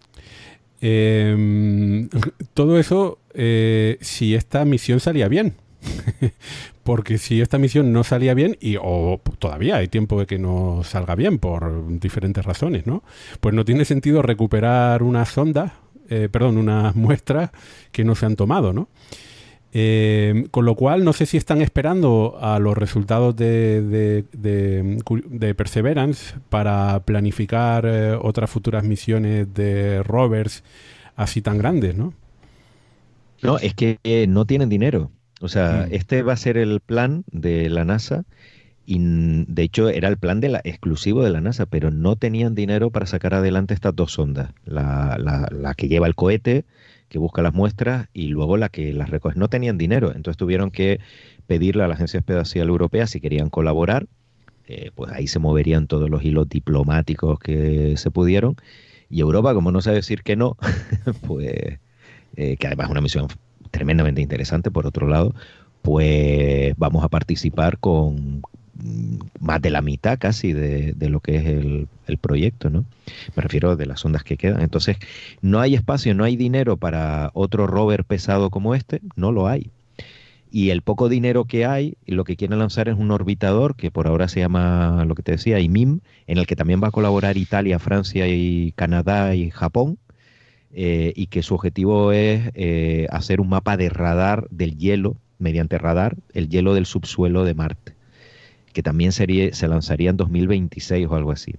Em, 0.82 2.10
todo 2.54 2.80
eso, 2.80 3.20
eh, 3.34 3.98
si 4.02 4.36
esta 4.36 4.66
misión 4.66 5.00
salía 5.00 5.28
bien. 5.28 5.56
Porque 6.84 7.18
si 7.18 7.42
esta 7.42 7.58
misión 7.58 7.94
no 7.94 8.04
salía 8.04 8.34
bien, 8.34 8.58
y 8.60 8.78
o 8.82 9.22
todavía 9.38 9.78
hay 9.78 9.88
tiempo 9.88 10.20
de 10.20 10.26
que 10.26 10.40
no 10.40 10.82
salga 10.84 11.16
bien 11.16 11.38
por 11.38 12.00
diferentes 12.00 12.44
razones, 12.46 12.88
¿no? 12.88 13.04
Pues 13.40 13.54
no 13.54 13.64
tiene 13.64 13.86
sentido 13.86 14.22
recuperar 14.22 15.04
una 15.04 15.26
sonda, 15.26 15.76
eh, 16.10 16.30
perdón, 16.32 16.58
unas 16.58 16.96
muestras 16.96 17.52
que 17.92 18.04
no 18.04 18.16
se 18.16 18.26
han 18.26 18.36
tomado, 18.36 18.74
¿no? 18.74 18.90
Eh, 19.72 20.48
con 20.50 20.66
lo 20.66 20.74
cual, 20.76 21.04
no 21.04 21.14
sé 21.14 21.28
si 21.28 21.38
están 21.38 21.62
esperando 21.62 22.40
a 22.42 22.58
los 22.58 22.76
resultados 22.76 23.36
de, 23.36 24.26
de, 24.32 25.56
Perseverance 25.56 26.36
para 26.50 27.02
planificar 27.06 27.86
eh, 27.86 28.18
otras 28.20 28.50
futuras 28.50 28.84
misiones 28.84 29.54
de 29.54 30.02
rovers 30.02 30.64
así 31.16 31.42
tan 31.42 31.60
grandes, 31.60 31.96
¿no? 31.96 32.14
No, 33.44 33.58
es 33.60 33.74
que 33.76 34.00
eh, 34.04 34.26
no 34.28 34.46
tienen 34.46 34.70
dinero. 34.70 35.12
O 35.40 35.48
sea, 35.48 35.86
mm. 35.88 35.94
este 35.94 36.24
va 36.24 36.34
a 36.34 36.38
ser 36.38 36.58
el 36.58 36.80
plan 36.80 37.24
de 37.32 37.70
la 37.70 37.86
NASA 37.86 38.26
y 38.86 38.98
de 39.00 39.64
hecho 39.64 39.90
era 39.90 40.08
el 40.08 40.18
plan 40.18 40.42
de 40.42 40.50
la, 40.50 40.62
exclusivo 40.64 41.24
de 41.24 41.30
la 41.30 41.42
NASA, 41.42 41.68
pero 41.68 41.92
no 41.92 42.16
tenían 42.16 42.56
dinero 42.56 42.90
para 42.90 43.06
sacar 43.06 43.36
adelante 43.36 43.76
estas 43.76 43.96
dos 43.96 44.14
sondas. 44.14 44.52
La, 44.66 45.16
la, 45.20 45.48
la 45.52 45.76
que 45.76 45.88
lleva 45.88 46.08
el 46.08 46.16
cohete 46.16 46.66
que 47.10 47.18
busca 47.20 47.42
las 47.42 47.54
muestras 47.54 48.08
y 48.14 48.28
luego 48.28 48.58
la 48.58 48.70
que 48.70 48.94
las 48.94 49.10
recoge. 49.10 49.38
No 49.38 49.50
tenían 49.50 49.78
dinero, 49.78 50.14
entonces 50.16 50.38
tuvieron 50.38 50.72
que 50.72 51.00
pedirle 51.48 51.84
a 51.84 51.88
la 51.88 51.96
Agencia 51.96 52.20
Espacial 52.20 52.68
Europea 52.68 53.08
si 53.08 53.20
querían 53.20 53.50
colaborar. 53.50 54.08
Eh, 54.68 54.92
pues 54.94 55.12
ahí 55.12 55.26
se 55.26 55.40
moverían 55.40 55.88
todos 55.88 56.10
los 56.10 56.24
hilos 56.24 56.48
diplomáticos 56.48 57.40
que 57.40 57.98
se 57.98 58.12
pudieron. 58.12 58.56
Y 59.10 59.22
Europa, 59.22 59.54
como 59.56 59.72
no 59.72 59.82
sabe 59.82 59.98
decir 59.98 60.22
que 60.22 60.36
no, 60.36 60.56
pues, 61.28 61.80
eh, 62.36 62.58
que 62.58 62.68
además 62.68 62.86
es 62.86 62.92
una 62.92 63.02
misión 63.02 63.28
tremendamente 63.72 64.22
interesante, 64.22 64.70
por 64.70 64.86
otro 64.86 65.08
lado, 65.08 65.34
pues 65.82 66.76
vamos 66.78 67.04
a 67.04 67.10
participar 67.10 67.80
con, 67.80 68.44
más 69.40 69.62
de 69.62 69.70
la 69.70 69.82
mitad 69.82 70.18
casi 70.20 70.54
de, 70.54 70.96
lo 71.00 71.20
que 71.20 71.36
es 71.38 71.46
el, 71.46 71.88
proyecto, 72.20 72.70
¿no? 72.70 72.86
Me 73.36 73.44
refiero 73.44 73.76
de 73.76 73.86
las 73.86 74.04
ondas 74.04 74.24
que 74.24 74.38
quedan. 74.38 74.62
Entonces, 74.62 74.98
no 75.42 75.60
hay 75.60 75.76
espacio, 75.76 76.16
no 76.16 76.24
hay 76.24 76.36
dinero 76.36 76.78
para 76.78 77.30
otro 77.34 77.68
rover 77.68 78.04
pesado 78.04 78.50
como 78.50 78.76
este, 78.76 79.02
no 79.16 79.32
lo 79.32 79.48
hay. 79.48 79.70
Y 80.52 80.72
el 80.72 80.82
poco 80.82 81.10
dinero 81.10 81.46
que 81.46 81.66
hay, 81.66 81.96
lo 82.08 82.24
que 82.24 82.36
quieren 82.36 82.58
lanzar 82.58 82.90
es 82.90 82.96
un 82.98 83.12
orbitador 83.12 83.76
que 83.76 83.92
por 83.92 84.08
ahora 84.08 84.28
se 84.28 84.40
llama, 84.40 85.06
lo 85.06 85.14
que 85.14 85.22
te 85.22 85.34
decía, 85.34 85.60
IMIM, 85.60 86.00
en 86.26 86.38
el 86.40 86.48
que 86.48 86.56
también 86.56 86.82
va 86.84 86.88
a 86.88 86.92
colaborar 86.92 87.38
Italia, 87.38 87.78
Francia 87.78 88.28
y 88.28 88.72
Canadá 88.76 89.36
y 89.36 89.52
Japón, 89.52 90.00
eh, 90.74 91.14
y 91.16 91.28
que 91.28 91.44
su 91.44 91.54
objetivo 91.54 92.12
es 92.12 92.52
eh, 92.56 93.08
hacer 93.12 93.42
un 93.42 93.50
mapa 93.50 93.78
de 93.78 93.90
radar 93.90 94.48
del 94.50 94.78
hielo, 94.78 95.16
mediante 95.38 95.78
radar, 95.78 96.16
el 96.34 96.50
hielo 96.50 96.74
del 96.74 96.88
subsuelo 96.88 97.44
de 97.46 97.54
Marte 97.54 97.99
que 98.74 98.84
también 98.84 99.12
sería, 99.12 99.54
se 99.54 99.68
lanzaría 99.68 100.10
en 100.10 100.18
2026 100.18 101.08
o 101.08 101.16
algo 101.16 101.32
así. 101.32 101.56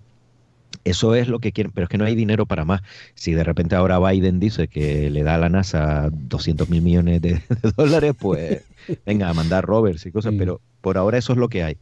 Eso 0.84 1.14
es 1.14 1.28
lo 1.28 1.40
que 1.40 1.52
quieren, 1.52 1.72
pero 1.72 1.84
es 1.84 1.88
que 1.90 1.98
no 1.98 2.04
hay 2.04 2.14
dinero 2.14 2.46
para 2.46 2.64
más. 2.64 2.82
Si 3.14 3.32
de 3.32 3.44
repente 3.44 3.76
ahora 3.76 3.98
Biden 3.98 4.40
dice 4.40 4.68
que 4.68 5.10
le 5.10 5.22
da 5.22 5.34
a 5.34 5.38
la 5.38 5.48
NASA 5.48 6.08
200 6.10 6.70
mil 6.70 6.82
millones 6.82 7.20
de, 7.20 7.42
dólares, 7.76 8.14
pues 8.18 8.62
venga 9.06 9.28
a 9.28 9.34
mandar 9.34 9.64
rovers 9.64 10.06
y 10.06 10.12
cosas, 10.12 10.32
mm. 10.32 10.38
pero 10.38 10.60
por 10.80 10.96
ahora 10.96 11.18
eso 11.18 11.32
es 11.32 11.38
lo 11.38 11.48
que 11.48 11.62
hay. 11.62 11.76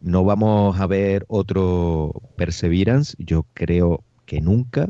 No 0.00 0.24
vamos 0.24 0.80
a 0.80 0.86
ver 0.86 1.24
otro 1.28 2.22
Perseverance, 2.36 3.14
yo 3.18 3.44
creo 3.54 4.02
que 4.26 4.40
nunca. 4.40 4.88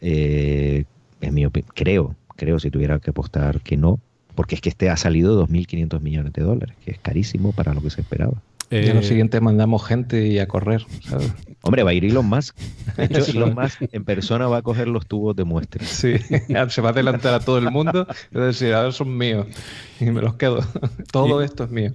Eh, 0.00 0.84
en 1.20 1.34
mi 1.34 1.46
opinión, 1.46 1.70
creo, 1.74 2.16
creo 2.36 2.58
si 2.58 2.70
tuviera 2.70 2.98
que 2.98 3.10
apostar 3.10 3.60
que 3.60 3.76
no, 3.76 4.00
porque 4.34 4.54
es 4.54 4.60
que 4.60 4.70
este 4.70 4.90
ha 4.90 4.96
salido 4.96 5.46
2.500 5.46 6.00
millones 6.00 6.32
de 6.32 6.42
dólares, 6.42 6.76
que 6.84 6.92
es 6.92 6.98
carísimo 6.98 7.52
para 7.52 7.74
lo 7.74 7.80
que 7.82 7.90
se 7.90 8.00
esperaba. 8.00 8.42
Y 8.70 8.88
a 8.88 8.94
lo 8.94 9.02
siguiente 9.02 9.40
mandamos 9.40 9.84
gente 9.84 10.26
y 10.26 10.38
a 10.38 10.46
correr, 10.46 10.86
¿sabes? 11.02 11.32
Hombre, 11.62 11.82
va 11.82 11.90
a 11.90 11.92
ir 11.92 12.04
Elon 12.04 12.26
Musk. 12.26 12.56
De 12.96 13.04
hecho, 13.04 13.30
Elon 13.32 13.54
Musk 13.54 13.82
en 13.92 14.04
persona 14.04 14.46
va 14.46 14.58
a 14.58 14.62
coger 14.62 14.88
los 14.88 15.06
tubos 15.06 15.36
de 15.36 15.44
muestra. 15.44 15.84
Sí, 15.84 16.14
se 16.68 16.80
va 16.80 16.88
a 16.88 16.92
adelantar 16.92 17.34
a 17.34 17.40
todo 17.40 17.58
el 17.58 17.70
mundo 17.70 18.06
y 18.30 18.36
va 18.36 18.44
a 18.44 18.46
decir, 18.46 18.72
ahora 18.72 18.92
son 18.92 19.16
míos. 19.16 19.46
Y 20.00 20.06
me 20.06 20.22
los 20.22 20.36
quedo. 20.36 20.64
Todo 21.12 21.42
esto 21.42 21.64
es 21.64 21.70
mío. 21.70 21.92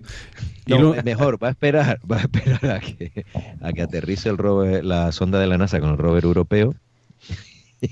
Mejor, 1.03 1.43
va 1.43 1.47
a 1.47 1.51
esperar, 1.51 1.99
va 2.09 2.17
a 2.17 2.21
esperar 2.21 2.65
a 2.69 2.79
que, 2.79 3.25
a 3.61 3.73
que 3.73 3.81
aterrice 3.81 4.29
el 4.29 4.37
rover, 4.37 4.85
la 4.85 5.11
sonda 5.11 5.39
de 5.39 5.47
la 5.47 5.57
NASA 5.57 5.79
con 5.79 5.89
el 5.89 5.97
rover 5.97 6.25
europeo 6.25 6.75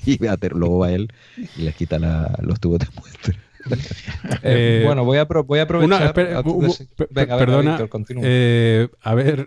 y 0.05 0.17
luego 0.53 0.79
va 0.79 0.91
él 0.91 1.11
y 1.57 1.63
les 1.63 1.75
quita 1.75 1.99
los 2.41 2.59
tubos 2.59 2.79
de 2.79 2.87
muestra. 2.99 3.35
Eh, 4.41 4.83
bueno, 4.85 5.03
voy 5.05 5.17
a, 5.17 5.25
voy 5.25 5.59
a 5.59 5.63
aprovechar. 5.63 6.13
perdona, 6.13 7.79
eh, 8.21 8.87
a 9.01 9.15
ver, 9.15 9.45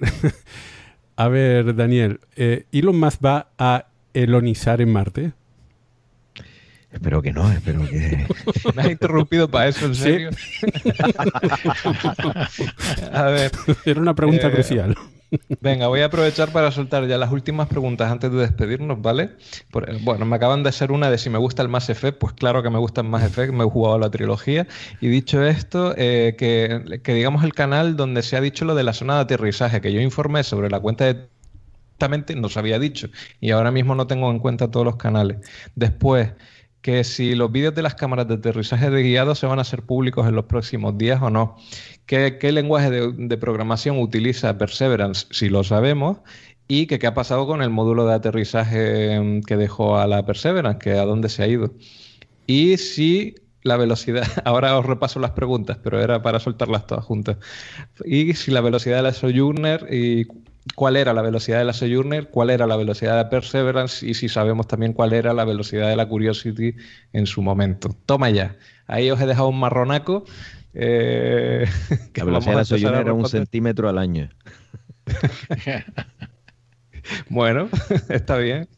a 1.16 1.28
ver, 1.28 1.74
Daniel, 1.74 2.20
eh, 2.34 2.64
¿Elon 2.72 2.98
Musk 2.98 3.24
va 3.24 3.48
a 3.58 3.86
elonizar 4.14 4.80
en 4.80 4.92
Marte? 4.92 5.32
Espero 6.90 7.20
que 7.20 7.32
no, 7.32 7.50
espero 7.52 7.86
que. 7.86 8.26
Me 8.74 8.82
has 8.82 8.90
interrumpido 8.90 9.50
para 9.50 9.68
eso, 9.68 9.86
en 9.86 9.94
serio. 9.94 10.30
a 13.12 13.24
ver. 13.24 13.50
Era 13.84 14.00
una 14.00 14.14
pregunta 14.14 14.48
eh, 14.48 14.52
crucial. 14.52 14.96
Venga, 15.60 15.88
voy 15.88 16.00
a 16.00 16.06
aprovechar 16.06 16.52
para 16.52 16.70
soltar 16.70 17.06
ya 17.06 17.18
las 17.18 17.32
últimas 17.32 17.68
preguntas 17.68 18.10
antes 18.10 18.30
de 18.30 18.38
despedirnos, 18.38 19.00
¿vale? 19.02 19.30
bueno, 20.02 20.24
me 20.24 20.36
acaban 20.36 20.62
de 20.62 20.68
hacer 20.68 20.92
una 20.92 21.10
de 21.10 21.18
si 21.18 21.30
me 21.30 21.38
gusta 21.38 21.62
el 21.62 21.68
Mass 21.68 21.90
Effect, 21.90 22.18
pues 22.18 22.32
claro 22.32 22.62
que 22.62 22.70
me 22.70 22.78
gusta 22.78 23.00
el 23.00 23.08
Mass 23.08 23.24
Effect, 23.24 23.52
me 23.52 23.64
he 23.64 23.68
jugado 23.68 23.98
la 23.98 24.10
trilogía. 24.10 24.66
Y 25.00 25.08
dicho 25.08 25.42
esto, 25.44 25.94
eh, 25.96 26.36
que, 26.38 27.00
que 27.02 27.14
digamos 27.14 27.44
el 27.44 27.54
canal 27.54 27.96
donde 27.96 28.22
se 28.22 28.36
ha 28.36 28.40
dicho 28.40 28.64
lo 28.64 28.74
de 28.74 28.84
la 28.84 28.92
zona 28.92 29.16
de 29.16 29.20
aterrizaje, 29.22 29.80
que 29.80 29.92
yo 29.92 30.00
informé 30.00 30.44
sobre 30.44 30.70
la 30.70 30.80
cuenta 30.80 31.04
de 31.06 31.28
no 32.36 32.48
se 32.48 32.58
había 32.58 32.78
dicho 32.78 33.08
y 33.40 33.50
ahora 33.50 33.70
mismo 33.70 33.94
no 33.94 34.06
tengo 34.06 34.30
en 34.30 34.38
cuenta 34.38 34.70
todos 34.70 34.84
los 34.84 34.96
canales. 34.96 35.38
Después, 35.74 36.32
que 36.82 37.02
si 37.04 37.34
los 37.34 37.50
vídeos 37.50 37.74
de 37.74 37.82
las 37.82 37.94
cámaras 37.94 38.28
de 38.28 38.34
aterrizaje 38.34 38.90
de 38.90 39.02
guiado 39.02 39.34
se 39.34 39.46
van 39.46 39.58
a 39.58 39.62
hacer 39.62 39.82
públicos 39.82 40.26
en 40.28 40.36
los 40.36 40.44
próximos 40.44 40.96
días 40.96 41.20
o 41.22 41.30
no. 41.30 41.56
¿Qué, 42.06 42.52
lenguaje 42.52 42.90
de, 42.90 43.36
programación 43.36 43.98
utiliza 43.98 44.56
Perseverance? 44.58 45.26
Si 45.30 45.48
lo 45.48 45.64
sabemos. 45.64 46.18
Y 46.68 46.86
qué 46.86 47.04
ha 47.06 47.14
pasado 47.14 47.46
con 47.46 47.62
el 47.62 47.70
módulo 47.70 48.06
de 48.06 48.14
aterrizaje 48.14 49.20
mm, 49.20 49.42
que 49.42 49.56
dejó 49.56 49.98
a 49.98 50.06
la 50.06 50.24
Perseverance, 50.24 50.78
que 50.78 50.92
a 50.92 51.04
dónde 51.04 51.28
se 51.28 51.42
ha 51.42 51.48
ido. 51.48 51.72
Y 52.46 52.76
si 52.76 53.34
la 53.62 53.76
velocidad, 53.76 54.24
ahora 54.44 54.78
os 54.78 54.86
repaso 54.86 55.20
las 55.20 55.32
preguntas, 55.32 55.78
pero 55.82 56.00
era 56.00 56.22
para 56.22 56.40
soltarlas 56.40 56.86
todas 56.86 57.04
juntas. 57.04 57.38
Y 58.04 58.34
si 58.34 58.50
la 58.50 58.60
velocidad 58.60 58.96
de 58.96 59.02
la 59.02 59.12
Sojourner 59.12 59.86
y 59.92 60.26
cuál 60.74 60.96
era 60.96 61.12
la 61.12 61.22
velocidad 61.22 61.58
de 61.58 61.64
la 61.64 61.72
Sojourner, 61.72 62.28
cuál 62.30 62.50
era 62.50 62.66
la 62.66 62.76
velocidad 62.76 63.12
de 63.12 63.24
la 63.24 63.30
Perseverance 63.30 64.06
y 64.06 64.14
si 64.14 64.28
sabemos 64.28 64.66
también 64.66 64.92
cuál 64.92 65.12
era 65.12 65.32
la 65.32 65.44
velocidad 65.44 65.88
de 65.88 65.96
la 65.96 66.08
Curiosity 66.08 66.74
en 67.12 67.26
su 67.26 67.42
momento. 67.42 67.94
Toma 68.06 68.30
ya. 68.30 68.56
Ahí 68.86 69.10
os 69.10 69.20
he 69.20 69.26
dejado 69.26 69.48
un 69.48 69.58
marronaco. 69.58 70.24
Eh, 70.78 71.64
la 72.14 72.24
velocidad 72.24 72.52
de 72.52 72.58
la 72.58 72.64
Sojourner 72.66 73.00
era 73.00 73.12
un 73.14 73.26
centímetro 73.26 73.88
al 73.88 73.96
año. 73.96 74.28
bueno, 77.30 77.70
está 78.10 78.36
bien. 78.36 78.68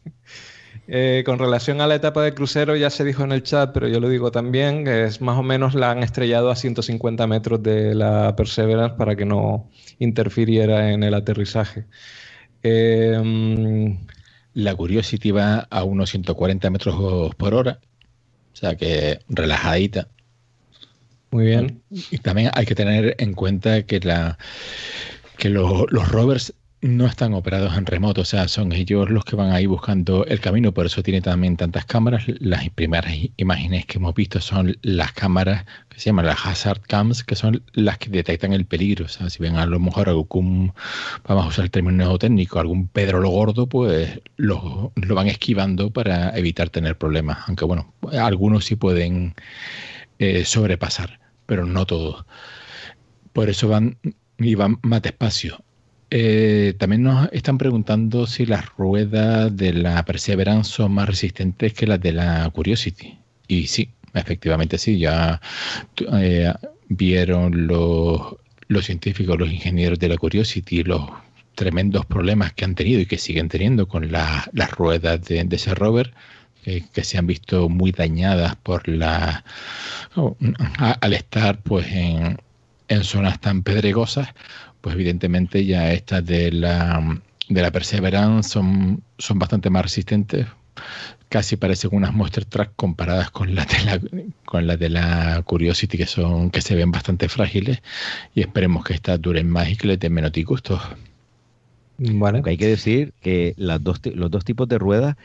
Eh, 0.87 1.23
con 1.27 1.39
relación 1.39 1.81
a 1.81 1.87
la 1.87 1.97
etapa 1.97 2.23
de 2.23 2.33
crucero, 2.33 2.77
ya 2.77 2.89
se 2.89 3.05
dijo 3.05 3.25
en 3.25 3.33
el 3.33 3.43
chat, 3.43 3.73
pero 3.75 3.89
yo 3.89 4.01
lo 4.01 4.09
digo 4.09 4.31
también, 4.31 4.85
que 4.85 5.05
es 5.05 5.21
más 5.21 5.39
o 5.39 5.43
menos 5.43 5.75
la 5.75 5.91
han 5.91 6.03
estrellado 6.03 6.51
a 6.51 6.57
150 6.57 7.27
metros 7.27 7.63
de 7.63 7.95
la 7.95 8.35
Perseverance 8.37 8.97
para 8.97 9.17
que 9.17 9.27
no 9.27 9.69
interfiriera 9.99 10.93
en 10.93 11.03
el 11.03 11.15
aterrizaje. 11.15 11.87
Em, 12.63 13.99
la 14.55 14.75
Curiosity 14.75 15.31
va 15.33 15.67
a 15.69 15.85
unos 15.85 16.11
140 16.11 16.71
metros 16.71 17.35
por 17.37 17.55
hora, 17.55 17.81
o 18.53 18.57
sea 18.57 18.77
que 18.77 19.19
relajadita. 19.29 20.09
Muy 21.31 21.47
bien. 21.47 21.83
Y 21.91 22.19
también 22.19 22.51
hay 22.55 22.67
que 22.67 22.75
tener 22.75 23.15
en 23.19 23.35
cuenta 23.35 23.83
que, 23.83 24.01
la, 24.01 24.39
que 25.37 25.51
los 25.51 26.09
rovers 26.11 26.55
no 26.81 27.07
están 27.07 27.35
operados 27.35 27.77
en 27.77 27.87
remoto, 27.87 28.21
o 28.21 28.25
sea, 28.25 28.47
son 28.47 28.73
ellos 28.73 29.11
los 29.11 29.25
que 29.25 29.35
van 29.35 29.51
ahí 29.51 29.67
buscando 29.67 30.25
el 30.27 30.41
camino, 30.41 30.73
por 30.73 30.87
eso 30.87 31.03
tiene 31.03 31.21
también 31.21 31.57
tantas 31.57 31.85
cámaras. 31.87 32.25
Las 32.39 32.69
primeras 32.71 33.13
imágenes 33.37 33.85
que 33.87 33.99
hemos 33.99 34.15
visto 34.15 34.41
son 34.41 34.79
las 34.83 35.13
cámaras 35.13 35.65
que 35.89 35.99
se 35.99 36.07
llaman 36.07 36.27
las 36.27 36.47
hazard 36.47 36.81
cams, 36.83 37.25
que 37.25 37.35
son 37.35 37.65
las 37.73 37.99
que 37.99 38.11
detectan 38.11 38.53
el 38.53 38.65
peligro. 38.65 39.07
O 39.07 39.09
sea, 39.09 39.29
si 39.29 39.43
ven 39.43 39.57
a 39.57 39.67
lo 39.67 39.81
mejor 39.81 40.09
algún, 40.09 40.73
vamos 41.27 41.47
a 41.47 41.49
usar 41.49 41.65
el 41.65 41.71
término 41.73 42.17
técnico, 42.19 42.61
algún 42.61 42.87
Pedro 42.87 43.21
lo 43.21 43.31
gordo, 43.31 43.67
pues 43.67 44.21
lo, 44.37 44.93
lo 44.95 45.15
van 45.17 45.27
esquivando 45.27 45.91
para 45.91 46.37
evitar 46.39 46.71
tener 46.71 46.97
problemas. 46.97 47.39
Aunque 47.49 47.65
bueno, 47.65 47.93
algunos 48.13 48.67
sí 48.67 48.77
pueden 48.77 49.35
eh, 50.19 50.45
sobrepasar, 50.45 51.21
pero 51.47 51.67
no 51.67 51.87
todos. 51.87 52.25
Por 53.33 53.51
eso 53.51 53.69
van 53.69 53.99
y 54.39 54.55
van 54.55 54.79
más 54.83 55.03
despacio 55.03 55.65
eh, 56.11 56.75
también 56.79 57.03
nos 57.03 57.29
están 57.33 57.59
preguntando 57.59 58.27
si 58.27 58.47
las 58.47 58.67
ruedas 58.77 59.55
de 59.55 59.75
la 59.75 60.03
Perseverance 60.05 60.71
son 60.71 60.93
más 60.93 61.09
resistentes 61.09 61.75
que 61.75 61.87
las 61.87 62.01
de 62.01 62.13
la 62.13 62.49
Curiosity. 62.51 63.19
Y 63.47 63.67
sí, 63.67 63.91
efectivamente 64.15 64.79
sí, 64.79 64.99
ya 64.99 65.41
eh, 66.13 66.53
vieron 66.89 67.67
los, 67.67 68.37
los 68.69 68.87
científicos, 68.87 69.39
los 69.39 69.51
ingenieros 69.53 69.99
de 69.99 70.09
la 70.09 70.17
Curiosity, 70.17 70.83
los 70.85 71.03
tremendos 71.55 72.07
problemas 72.07 72.53
que 72.55 72.65
han 72.65 72.75
tenido 72.75 73.01
y 73.01 73.07
que 73.07 73.19
siguen 73.19 73.49
teniendo 73.49 73.87
con 73.89 74.11
las 74.11 74.71
ruedas 74.71 75.23
de, 75.25 75.47
ese 75.51 75.75
rover, 75.75 76.15
eh, 76.65 76.85
que 76.93 77.05
se 77.05 77.19
han 77.19 77.27
visto 77.27 77.69
muy 77.69 77.93
dañadas 77.93 78.57
por 78.57 78.89
la 78.89 79.45
al 80.79 81.13
estar 81.13 81.61
pues 81.63 81.87
en, 81.89 82.39
en 82.89 83.05
zonas 83.05 83.41
tan 83.41 83.63
pedregosas 83.63 84.29
pues 84.81 84.95
evidentemente 84.95 85.65
ya 85.65 85.93
estas 85.93 86.25
de 86.25 86.53
la, 86.53 87.21
de 87.49 87.63
la 87.63 87.71
Perseverance 87.71 88.49
son, 88.49 89.03
son 89.19 89.39
bastante 89.39 89.71
más 89.71 89.83
resistentes. 89.83 90.47
Casi 91.29 91.57
parecen 91.57 91.91
unas 91.93 92.15
Monster 92.15 92.45
Truck 92.45 92.71
comparadas 92.77 93.31
con 93.31 93.55
las 93.55 93.69
de 93.69 93.85
la, 93.85 94.01
con 94.47 94.67
las 94.67 94.79
de 94.79 94.89
la 94.89 95.43
Curiosity, 95.45 95.99
que 95.99 96.07
son 96.07 96.51
que 96.51 96.63
se 96.63 96.75
ven 96.75 96.91
bastante 96.91 97.29
frágiles. 97.29 97.83
Y 98.35 98.41
esperemos 98.41 98.85
que 98.85 98.95
estas 98.95 99.21
duren 99.21 99.51
más 99.51 99.69
y 99.69 99.77
que 99.77 99.89
les 99.89 100.01
den 100.01 100.13
menos 100.15 100.33
disgustos. 100.33 100.81
Bueno. 101.99 102.43
Hay 102.47 102.57
que 102.57 102.69
decir 102.69 103.13
que 103.21 103.55
las 103.57 103.83
dos, 103.83 104.01
los 104.15 104.31
dos 104.31 104.45
tipos 104.45 104.69
de 104.69 104.79
ruedas 104.79 105.17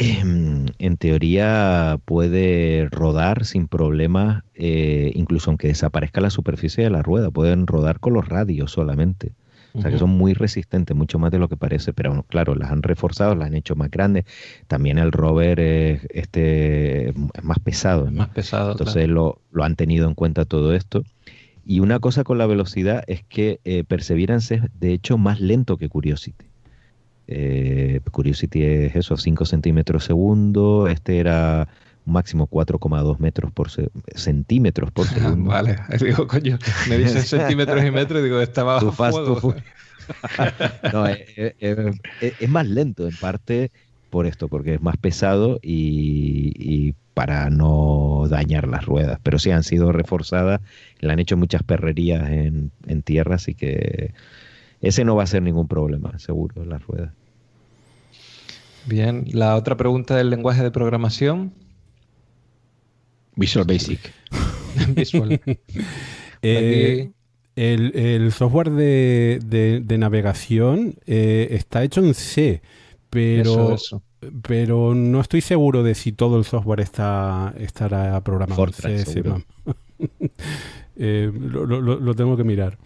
en 0.00 0.96
teoría 0.96 1.98
puede 2.04 2.88
rodar 2.90 3.44
sin 3.44 3.68
problemas, 3.68 4.44
eh, 4.54 5.12
incluso 5.14 5.50
aunque 5.50 5.68
desaparezca 5.68 6.20
la 6.20 6.30
superficie 6.30 6.84
de 6.84 6.90
la 6.90 7.02
rueda, 7.02 7.30
pueden 7.30 7.66
rodar 7.66 8.00
con 8.00 8.14
los 8.14 8.28
radios 8.28 8.72
solamente. 8.72 9.32
O 9.72 9.80
sea 9.80 9.90
que 9.92 9.98
son 9.98 10.10
muy 10.10 10.34
resistentes, 10.34 10.96
mucho 10.96 11.20
más 11.20 11.30
de 11.30 11.38
lo 11.38 11.48
que 11.48 11.56
parece, 11.56 11.92
pero 11.92 12.24
claro, 12.24 12.56
las 12.56 12.72
han 12.72 12.82
reforzado, 12.82 13.36
las 13.36 13.46
han 13.46 13.54
hecho 13.54 13.76
más 13.76 13.88
grandes. 13.88 14.24
También 14.66 14.98
el 14.98 15.12
rover 15.12 15.60
es, 15.60 16.06
este, 16.10 17.10
es 17.10 17.14
más 17.42 17.60
pesado. 17.60 18.10
Más 18.10 18.30
pesado. 18.30 18.72
Entonces 18.72 19.08
lo, 19.08 19.38
han 19.60 19.76
tenido 19.76 20.08
en 20.08 20.14
cuenta 20.14 20.44
todo 20.44 20.74
esto. 20.74 21.04
Y 21.64 21.78
una 21.78 22.00
cosa 22.00 22.24
con 22.24 22.36
la 22.38 22.46
velocidad 22.46 23.04
es 23.06 23.22
que 23.22 23.60
eh, 23.64 23.84
Perseverance 23.84 24.56
es 24.56 24.62
de 24.80 24.92
hecho 24.92 25.18
más 25.18 25.40
lento 25.40 25.76
que 25.76 25.88
Curiosity. 25.88 26.49
Eh, 27.32 28.00
Curiosity 28.10 28.64
es 28.64 28.96
eso, 28.96 29.16
5 29.16 29.44
centímetros 29.44 30.04
segundo. 30.04 30.88
Este 30.88 31.18
era 31.18 31.68
máximo 32.04 32.48
4,2 32.48 33.18
metros 33.18 33.52
por 33.52 33.68
centímetros 34.14 34.90
por 34.90 35.06
segundo. 35.06 35.50
vale, 35.50 35.78
digo, 36.00 36.26
coño, 36.26 36.58
me 36.88 36.98
dicen 36.98 37.22
centímetros 37.24 37.84
y 37.84 37.90
metros 37.90 38.20
y 38.20 38.24
digo, 38.24 38.40
estaba 38.40 38.80
bajo 38.80 39.54
no, 40.92 41.06
eh, 41.06 41.54
eh, 41.60 41.92
es, 42.20 42.48
más 42.48 42.66
lento 42.66 43.06
en 43.06 43.14
parte 43.14 43.70
por 44.10 44.26
esto, 44.26 44.48
porque 44.48 44.74
es 44.74 44.82
más 44.82 44.96
pesado 44.96 45.60
y, 45.62 46.94
para 47.14 47.48
no 47.50 48.26
dañar 48.28 48.66
las 48.66 48.86
ruedas. 48.86 49.20
Pero 49.22 49.38
sí 49.38 49.52
han 49.52 49.62
sido 49.62 49.92
reforzadas, 49.92 50.60
le 50.98 51.12
han 51.12 51.20
hecho 51.20 51.36
muchas 51.36 51.62
perrerías 51.62 52.28
en, 52.28 52.72
en 52.88 53.02
tierra, 53.02 53.36
así 53.36 53.54
que 53.54 54.14
ese 54.80 55.04
no 55.04 55.14
va 55.14 55.24
a 55.24 55.26
ser 55.28 55.42
ningún 55.42 55.68
problema, 55.68 56.18
seguro, 56.18 56.64
las 56.64 56.82
ruedas. 56.84 57.12
Bien, 58.86 59.24
la 59.32 59.56
otra 59.56 59.76
pregunta 59.76 60.16
del 60.16 60.30
lenguaje 60.30 60.62
de 60.62 60.70
programación. 60.70 61.52
Visual 63.36 63.64
Basic. 63.66 64.00
Visual. 64.94 65.40
Eh, 66.42 67.10
el, 67.54 68.32
software 68.32 68.70
de, 68.70 69.96
navegación 69.98 70.94
eh, 71.06 71.48
está 71.50 71.84
hecho 71.84 72.02
en 72.02 72.14
C, 72.14 72.62
pero, 73.10 73.76
pero 74.40 74.94
no 74.94 75.20
estoy 75.20 75.42
seguro 75.42 75.82
de 75.82 75.94
si 75.94 76.12
todo 76.12 76.38
el 76.38 76.46
software 76.46 76.80
está 76.80 77.52
estará 77.58 78.18
programado 78.22 78.64
en 78.84 79.04
C. 79.04 79.22
Eh, 81.02 81.32
lo, 81.32 82.14
tengo 82.14 82.36
que 82.36 82.44
mirar. 82.44 82.76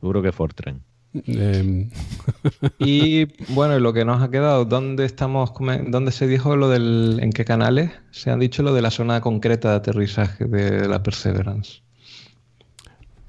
Seguro 0.00 0.20
que 0.20 0.30
Fortran. 0.30 0.82
Em. 1.14 1.90
y 2.78 3.26
bueno, 3.52 3.78
lo 3.78 3.92
que 3.92 4.04
nos 4.04 4.22
ha 4.22 4.30
quedado, 4.30 4.64
¿dónde 4.64 5.04
estamos? 5.04 5.52
¿Dónde 5.88 6.12
se 6.12 6.26
dijo 6.26 6.56
lo 6.56 6.68
del, 6.68 7.18
en 7.22 7.32
qué 7.32 7.44
canales 7.44 7.90
se 8.10 8.30
han 8.30 8.40
dicho 8.40 8.62
lo 8.62 8.74
de 8.74 8.82
la 8.82 8.90
zona 8.90 9.20
concreta 9.20 9.70
de 9.70 9.76
aterrizaje 9.76 10.44
de 10.44 10.88
la 10.88 11.02
Perseverance? 11.02 11.80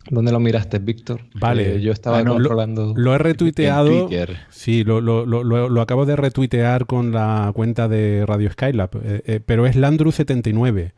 ¿Dónde 0.09 0.31
lo 0.31 0.39
miraste, 0.39 0.79
Víctor? 0.79 1.21
Vale. 1.35 1.81
yo 1.81 1.91
estaba 1.91 2.23
controlando. 2.25 2.93
Lo, 2.95 3.13
he 3.13 3.17
retuiteado. 3.19 4.09
Sí, 4.49 4.83
lo, 4.83 5.81
acabo 5.81 6.05
de 6.05 6.15
retuitear 6.15 6.85
con 6.87 7.11
la 7.11 7.51
cuenta 7.53 7.87
de 7.87 8.25
Radio 8.25 8.51
Skylab, 8.51 8.89
eh, 9.03 9.21
eh, 9.25 9.39
pero 9.45 9.67
es 9.67 9.75
Landru79. 9.75 10.93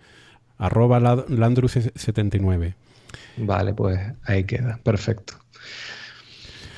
Arroba 0.58 1.00
Landru79. 1.00 2.76
Vale, 3.38 3.74
pues 3.74 4.00
ahí 4.24 4.44
queda. 4.46 4.80
Perfecto. 4.84 5.34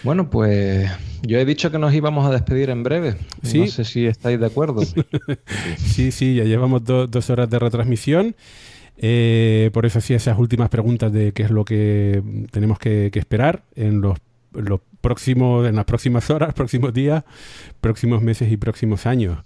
Bueno, 0.03 0.29
pues 0.29 0.91
yo 1.21 1.39
he 1.39 1.45
dicho 1.45 1.71
que 1.71 1.79
nos 1.79 1.93
íbamos 1.93 2.25
a 2.27 2.31
despedir 2.31 2.69
en 2.69 2.83
breve. 2.83 3.15
No 3.41 3.67
sé 3.67 3.85
si 3.85 4.05
estáis 4.05 4.39
de 4.39 4.45
acuerdo. 4.45 4.81
sí, 5.77 6.11
sí, 6.11 6.35
ya 6.35 6.43
llevamos 6.43 6.83
dos 6.83 7.29
horas 7.29 7.49
de 7.49 7.59
retransmisión. 7.59 8.35
Eh, 8.97 9.71
por 9.73 9.85
eso 9.85 10.01
sí, 10.01 10.13
esas 10.13 10.37
últimas 10.37 10.69
preguntas 10.69 11.11
de 11.11 11.31
qué 11.31 11.43
es 11.43 11.49
lo 11.49 11.65
que 11.65 12.21
tenemos 12.51 12.79
que, 12.79 13.11
esperar 13.13 13.63
en 13.75 14.01
los, 14.01 14.19
próximos, 15.01 15.67
en 15.67 15.75
las 15.75 15.85
próximas 15.85 16.29
horas, 16.29 16.53
próximos 16.55 16.93
días, 16.93 17.23
próximos 17.81 18.21
meses 18.21 18.51
y 18.51 18.57
próximos 18.57 19.05
años. 19.05 19.39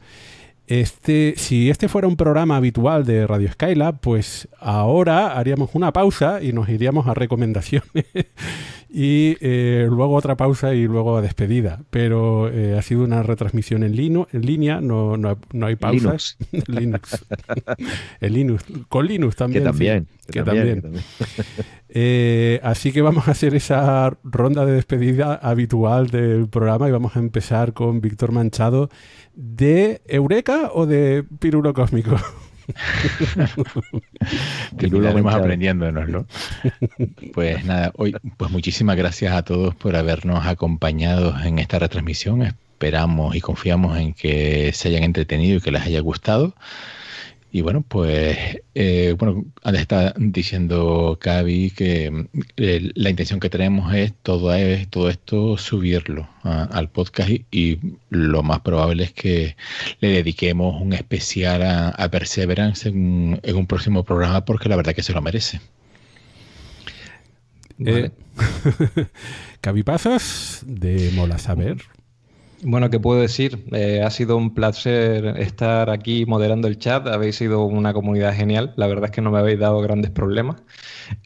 Este, 0.68 1.36
si 1.38 1.70
este 1.70 1.88
fuera 1.88 2.10
un 2.10 2.18
programa 2.18 2.58
habitual 2.58 3.06
de 3.06 3.26
Radio 3.26 3.50
Skylab, 3.54 4.02
pues 4.02 4.50
ahora 4.60 5.38
haríamos 5.38 5.70
una 5.74 5.94
pausa 5.94 6.44
y 6.44 6.52
nos 6.52 6.68
iríamos 6.68 7.08
a 7.08 7.14
recomendaciones 7.14 8.06
y 9.00 9.38
eh, 9.42 9.86
luego 9.88 10.16
otra 10.16 10.36
pausa 10.38 10.74
y 10.74 10.88
luego 10.88 11.22
despedida. 11.22 11.84
Pero 11.92 12.50
eh, 12.50 12.76
ha 12.76 12.82
sido 12.82 13.04
una 13.04 13.22
retransmisión 13.22 13.84
en, 13.84 13.94
en 13.94 14.42
línea, 14.42 14.82
no, 14.82 15.18
no, 15.18 15.38
hay 15.68 15.76
pausas. 15.76 16.36
Linux. 16.66 17.24
el 18.22 18.34
Linux. 18.34 18.66
Con 18.90 19.06
Linux 19.06 19.36
también. 19.36 19.66
Que 19.66 19.70
también. 19.70 20.08
que 20.32 20.42
también. 20.44 20.94
Eh, 21.90 22.60
así 22.64 22.92
que 22.92 23.04
vamos 23.04 23.28
a 23.28 23.32
hacer 23.32 23.54
esa 23.54 24.18
ronda 24.24 24.66
de 24.66 24.72
despedida 24.72 25.36
habitual 25.36 26.08
del 26.08 26.50
programa 26.50 26.90
y 26.90 26.92
vamos 26.92 27.16
a 27.16 27.20
empezar 27.20 27.74
con 27.74 28.02
Víctor 28.02 28.32
Manchado 28.32 28.90
de 29.36 30.02
Eureka 30.08 30.72
o 30.74 30.88
de 30.88 31.24
Pirulo 31.38 31.72
Cósmico. 31.76 32.16
que 34.78 34.88
lo 34.88 35.02
vamos 35.02 35.34
aprendiéndonos, 35.34 36.26
Pues 37.34 37.64
nada, 37.66 37.92
hoy, 37.96 38.16
pues 38.38 38.52
muchísimas 38.52 38.98
gracias 38.98 39.34
a 39.34 39.44
todos 39.44 39.76
por 39.76 39.96
habernos 39.96 40.46
acompañado 40.46 41.36
en 41.44 41.60
esta 41.60 41.80
retransmisión. 41.80 42.42
Esperamos 42.42 43.36
y 43.36 43.42
confiamos 43.42 43.98
en 43.98 44.14
que 44.14 44.72
se 44.74 44.90
hayan 44.90 45.04
entretenido 45.04 45.58
y 45.58 45.62
que 45.62 45.72
les 45.72 45.84
haya 45.84 46.02
gustado. 46.02 46.54
Y 47.50 47.62
bueno, 47.62 47.82
pues, 47.82 48.38
eh, 48.76 49.16
bueno, 49.18 49.46
está 49.64 50.14
diciendo 50.18 51.18
Cavi 51.20 51.72
que 51.72 52.28
eh, 52.58 52.92
la 52.94 53.10
intención 53.10 53.40
que 53.40 53.50
tenemos 53.50 53.94
es 53.94 54.14
todo, 54.22 54.54
es, 54.54 54.88
todo 54.90 55.10
esto 55.10 55.58
subirlo 55.58 56.28
al 56.44 56.90
podcast 56.90 57.30
y, 57.52 57.80
lo 58.10 58.44
más 58.44 58.62
probable 58.62 59.04
es 59.06 59.14
que 59.14 59.56
le 60.00 60.10
dediquemos 60.10 60.82
un 60.82 60.94
especial 60.94 61.62
a, 61.64 62.10
Perseverance 62.12 62.90
en, 62.90 63.40
un 63.56 63.68
próximo 63.68 64.04
programa 64.04 64.44
porque 64.46 64.70
la 64.70 64.76
verdad 64.76 64.94
que 64.94 65.04
se 65.04 65.14
lo 65.14 65.22
merece. 65.22 65.62
Eh, 67.80 68.12
Cavi 69.62 69.84
Pasos 69.84 70.64
de 70.66 71.12
Mola 71.16 71.38
Saber. 71.38 71.78
Bueno, 72.64 72.90
¿qué 72.90 73.00
puedo 73.00 73.22
decir? 73.22 73.66
Eh, 73.72 74.02
ha 74.04 74.10
sido 74.10 74.36
un 74.36 74.56
placer 74.56 75.26
estar 75.38 75.92
aquí 75.92 76.26
moderando 76.26 76.68
el 76.68 76.80
chat. 76.80 77.06
Habéis 77.08 77.36
sido 77.36 77.64
una 77.66 77.94
comunidad 77.94 78.34
genial. 78.34 78.74
La 78.78 78.88
verdad 78.88 79.06
es 79.06 79.12
que 79.12 79.22
no 79.22 79.30
me 79.30 79.38
habéis 79.38 79.60
dado 79.60 79.80
grandes 79.82 80.10
problemas. 80.10 80.64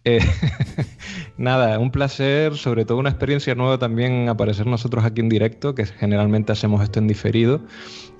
Eh, 0.03 0.19
nada, 1.37 1.79
un 1.79 1.89
placer, 1.91 2.57
sobre 2.57 2.83
todo 2.83 2.97
una 2.97 3.09
experiencia 3.09 3.55
nueva 3.55 3.77
también 3.77 4.27
aparecer 4.27 4.67
nosotros 4.67 5.05
aquí 5.05 5.21
en 5.21 5.29
directo, 5.29 5.73
que 5.73 5.85
generalmente 5.85 6.51
hacemos 6.51 6.83
esto 6.83 6.99
en 6.99 7.07
diferido. 7.07 7.61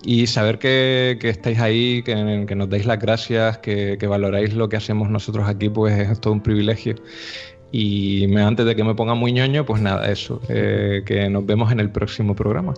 Y 0.04 0.28
saber 0.28 0.58
que, 0.58 1.20
estáis 1.22 1.60
ahí, 1.60 2.04
que, 2.04 2.16
nos 2.56 2.70
dais 2.70 2.86
las 2.86 2.98
gracias, 2.98 3.58
que, 3.58 3.98
que 4.00 4.08
valoráis 4.08 4.54
lo 4.54 4.70
que 4.70 4.78
hacemos 4.78 5.10
nosotros 5.10 5.48
aquí, 5.48 5.70
pues 5.70 6.10
es 6.10 6.22
todo 6.22 6.34
un 6.34 6.42
privilegio. 6.42 6.96
Y 7.72 8.36
antes 8.36 8.66
de 8.66 8.76
que 8.76 8.84
me 8.84 8.96
ponga 8.96 9.14
muy 9.14 9.32
ñoño, 9.32 9.66
pues 9.66 9.82
nada, 9.82 10.12
eso, 10.12 10.42
eh, 10.50 11.04
que 11.06 11.30
nos 11.30 11.46
vemos 11.46 11.72
en 11.72 11.80
el 11.80 11.90
próximo 11.90 12.36
programa. 12.36 12.74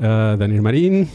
Ah, 0.00 0.36
Daniel 0.38 0.62
Marín. 0.62 1.08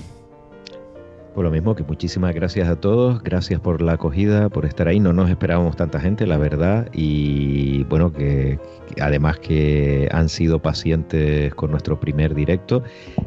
Por 1.36 1.44
lo 1.44 1.52
mismo 1.52 1.76
que 1.76 1.84
muchísimas 1.84 2.34
gracias 2.34 2.68
a 2.68 2.78
todos, 2.78 3.22
gracias 3.22 3.60
por 3.60 3.84
la 3.84 3.92
acogida, 3.92 4.50
por 4.50 4.66
estar 4.66 4.88
ahí. 4.88 5.00
No 5.00 5.14
nos 5.14 5.30
esperábamos 5.30 5.76
tanta 5.76 6.00
gente, 6.00 6.26
la 6.26 6.40
verdad, 6.40 6.90
y 6.94 7.84
bueno, 7.84 8.12
que, 8.12 8.58
además 9.00 9.38
que 9.38 10.10
han 10.12 10.30
sido 10.30 10.60
pacientes 10.60 11.54
con 11.54 11.70
nuestro 11.70 12.00
primer 12.00 12.34
directo. 12.34 12.82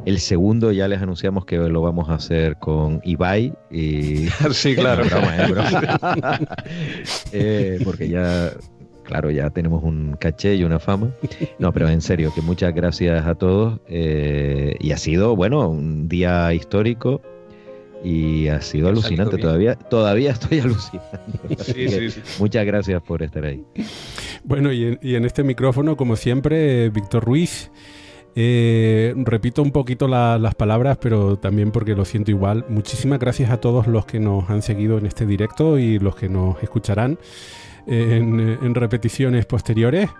El 0.07 0.19
segundo 0.19 0.73
ya 0.73 0.89
les 0.89 1.01
anunciamos 1.01 1.45
que 1.45 1.57
lo 1.57 1.83
vamos 1.83 2.09
a 2.09 2.15
hacer 2.15 2.57
con 2.57 3.01
Ibai. 3.05 3.53
Y... 3.71 4.27
sí, 4.51 4.75
claro. 4.75 5.05
Eh, 7.33 7.79
porque 7.85 8.09
ya 8.09 8.51
claro, 9.11 9.31
ya 9.32 9.51
tenemos 9.51 9.82
un 9.82 10.16
caché 10.20 10.55
y 10.55 10.62
una 10.62 10.78
fama. 10.78 11.11
No, 11.59 11.73
pero 11.73 11.89
en 11.89 12.01
serio, 12.01 12.32
que 12.32 12.41
muchas 12.43 12.73
gracias 12.73 13.27
a 13.27 13.35
todos. 13.35 13.81
Eh, 13.89 14.77
y 14.78 14.93
ha 14.93 14.97
sido, 14.99 15.35
bueno, 15.35 15.69
un 15.69 16.09
día 16.09 16.55
histórico 16.55 17.20
y 18.05 18.47
ha 18.47 18.61
sido 18.61 18.89
alucinante. 18.89 19.37
Todavía, 19.37 19.74
todavía 19.74 20.31
estoy 20.31 20.61
alucinando. 20.66 21.41
Sí, 21.59 21.89
sí, 21.89 22.11
sí. 22.12 22.20
Muchas 22.39 22.65
gracias 22.65 23.03
por 23.03 23.24
estar 23.24 23.45
ahí. 23.45 23.65
Bueno, 24.45 24.73
y 24.73 24.97
en, 25.03 25.24
este 25.24 25.43
micrófono, 25.43 25.97
como 25.97 26.15
siempre, 26.15 26.89
Víctor 26.91 27.24
Ruiz. 27.24 27.73
Eh, 28.37 29.12
repito 29.16 29.61
un 29.61 29.73
poquito 29.73 30.07
las 30.07 30.55
palabras, 30.55 30.99
pero 31.01 31.37
también 31.37 31.73
porque 31.73 31.97
lo 31.97 32.05
siento 32.05 32.31
igual. 32.31 32.65
Muchísimas 32.69 33.19
gracias 33.19 33.51
a 33.51 33.57
todos 33.57 33.89
los 33.89 34.07
que 34.07 34.20
nos 34.20 34.49
han 34.51 34.62
seguido 34.62 34.99
en 34.99 35.07
este 35.07 35.27
directo 35.27 35.81
y 35.81 35.99
los 35.99 36.15
que 36.15 36.28
nos 36.28 36.62
escucharán 36.62 37.19
en, 37.86 38.74
repeticiones 38.74 39.47
posteriores. 39.47 40.11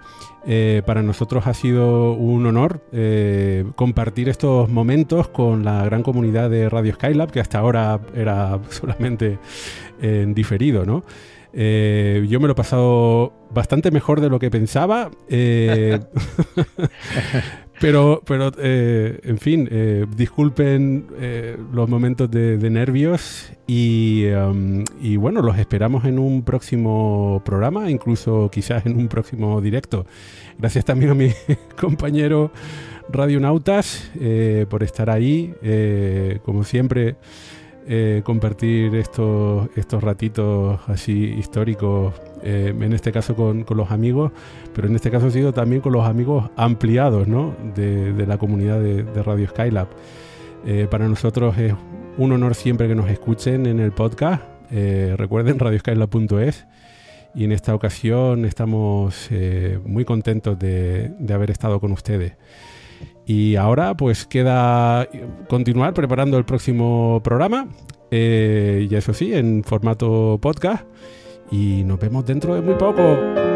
Eh, 0.47 0.83
para 0.87 1.03
nosotros 1.03 1.47
ha 1.47 1.55
sido 1.55 2.13
un 2.13 2.47
honor 2.47 2.83
eh, 2.93 3.65
compartir 3.77 4.31
estos 4.31 4.71
momentos 4.71 5.29
con 5.29 5.65
la 5.65 5.85
gran 5.85 6.03
comunidad 6.03 6.49
de 6.49 6.69
Radio 6.69 6.95
Skylab, 6.95 7.31
que 7.31 7.41
hasta 7.41 7.59
ahora 7.59 8.01
era 8.15 8.59
solamente 8.71 9.39
en 10.01 10.35
diferido, 10.35 10.87
¿no? 10.87 11.05
Eh, 11.53 12.25
yo 12.29 12.39
me 12.39 12.47
lo 12.47 12.53
he 12.53 12.57
pasado 12.57 13.33
bastante 13.51 13.91
mejor 13.91 14.21
de 14.21 14.31
lo 14.31 14.39
que 14.39 14.51
pensaba. 14.51 15.11
Pero, 17.81 18.23
pero 18.27 18.53
eh, 18.59 19.21
en 19.23 19.39
fin, 19.39 19.67
eh, 19.71 20.05
disculpen 20.15 21.07
eh, 21.19 21.57
los 21.73 21.89
momentos 21.89 22.31
de, 22.31 22.59
nervios 22.69 23.51
um, 23.67 24.85
y, 25.01 25.17
bueno, 25.17 25.41
los 25.41 25.57
esperamos 25.57 26.05
en 26.05 26.19
un 26.19 26.43
próximo 26.43 27.41
programa, 27.43 27.91
incluso 27.91 28.51
quizás 28.53 28.85
en 28.85 28.99
un 28.99 29.09
próximo 29.09 29.63
directo. 29.63 30.05
Gracias 30.59 30.85
también 30.85 31.13
a 31.13 31.15
mi 31.15 31.31
compañero 31.81 32.53
Radionautas 33.09 34.11
por 34.69 34.83
estar 34.83 35.09
ahí. 35.09 35.55
como 36.45 36.65
siempre, 36.65 37.17
compartir 38.25 38.95
estos, 38.95 39.71
estos 39.75 40.03
ratitos 40.03 40.81
así 40.87 41.35
históricos 41.39 42.13
eh, 42.43 42.75
en 42.79 42.93
este 42.93 43.13
caso 43.13 43.35
con, 43.35 43.65
los 43.69 43.91
amigos, 43.91 44.33
pero 44.75 44.89
en 44.89 44.95
este 44.95 45.11
caso 45.11 45.27
ha 45.27 45.31
sido 45.31 45.53
también 45.53 45.83
con 45.83 45.93
los 45.93 46.07
amigos 46.07 46.51
ampliados 46.57 47.27
de, 47.75 48.27
la 48.27 48.39
comunidad 48.39 48.81
de, 48.81 49.23
Radio 49.23 49.49
Skylab. 49.49 49.89
Eh, 50.67 50.87
para 50.91 51.09
nosotros 51.09 51.57
es 51.59 51.75
un 52.19 52.33
honor 52.33 52.55
siempre 52.55 52.89
que 52.89 52.95
nos 52.95 53.09
escuchen 53.11 53.67
en 53.67 53.81
el 53.81 53.93
podcast. 53.93 54.43
Eh, 54.71 55.15
recuerden 55.17 55.59
radioskylab.es 55.59 56.67
y 57.35 57.45
en 57.45 57.53
esta 57.53 57.75
ocasión 57.75 58.45
estamos 58.45 59.31
muy 59.85 60.05
contentos 60.05 60.59
de, 60.59 61.13
haber 61.33 61.51
estado 61.51 61.81
con 61.81 61.93
ustedes. 61.93 62.35
Y 63.27 63.57
ahora 63.57 63.97
pues 63.97 64.27
queda 64.27 65.09
continuar 65.49 65.95
preparando 65.95 66.37
el 66.39 66.45
próximo 66.45 67.21
programa, 67.23 67.69
y 68.11 68.93
eso 68.93 69.15
sí, 69.15 69.33
en 69.33 69.63
formato 69.63 70.39
podcast 70.43 70.85
y 71.51 71.85
nos 71.85 71.99
vemos 71.99 72.25
dentro 72.25 72.55
de 72.55 72.61
muy 72.61 72.75
poco. 72.75 73.50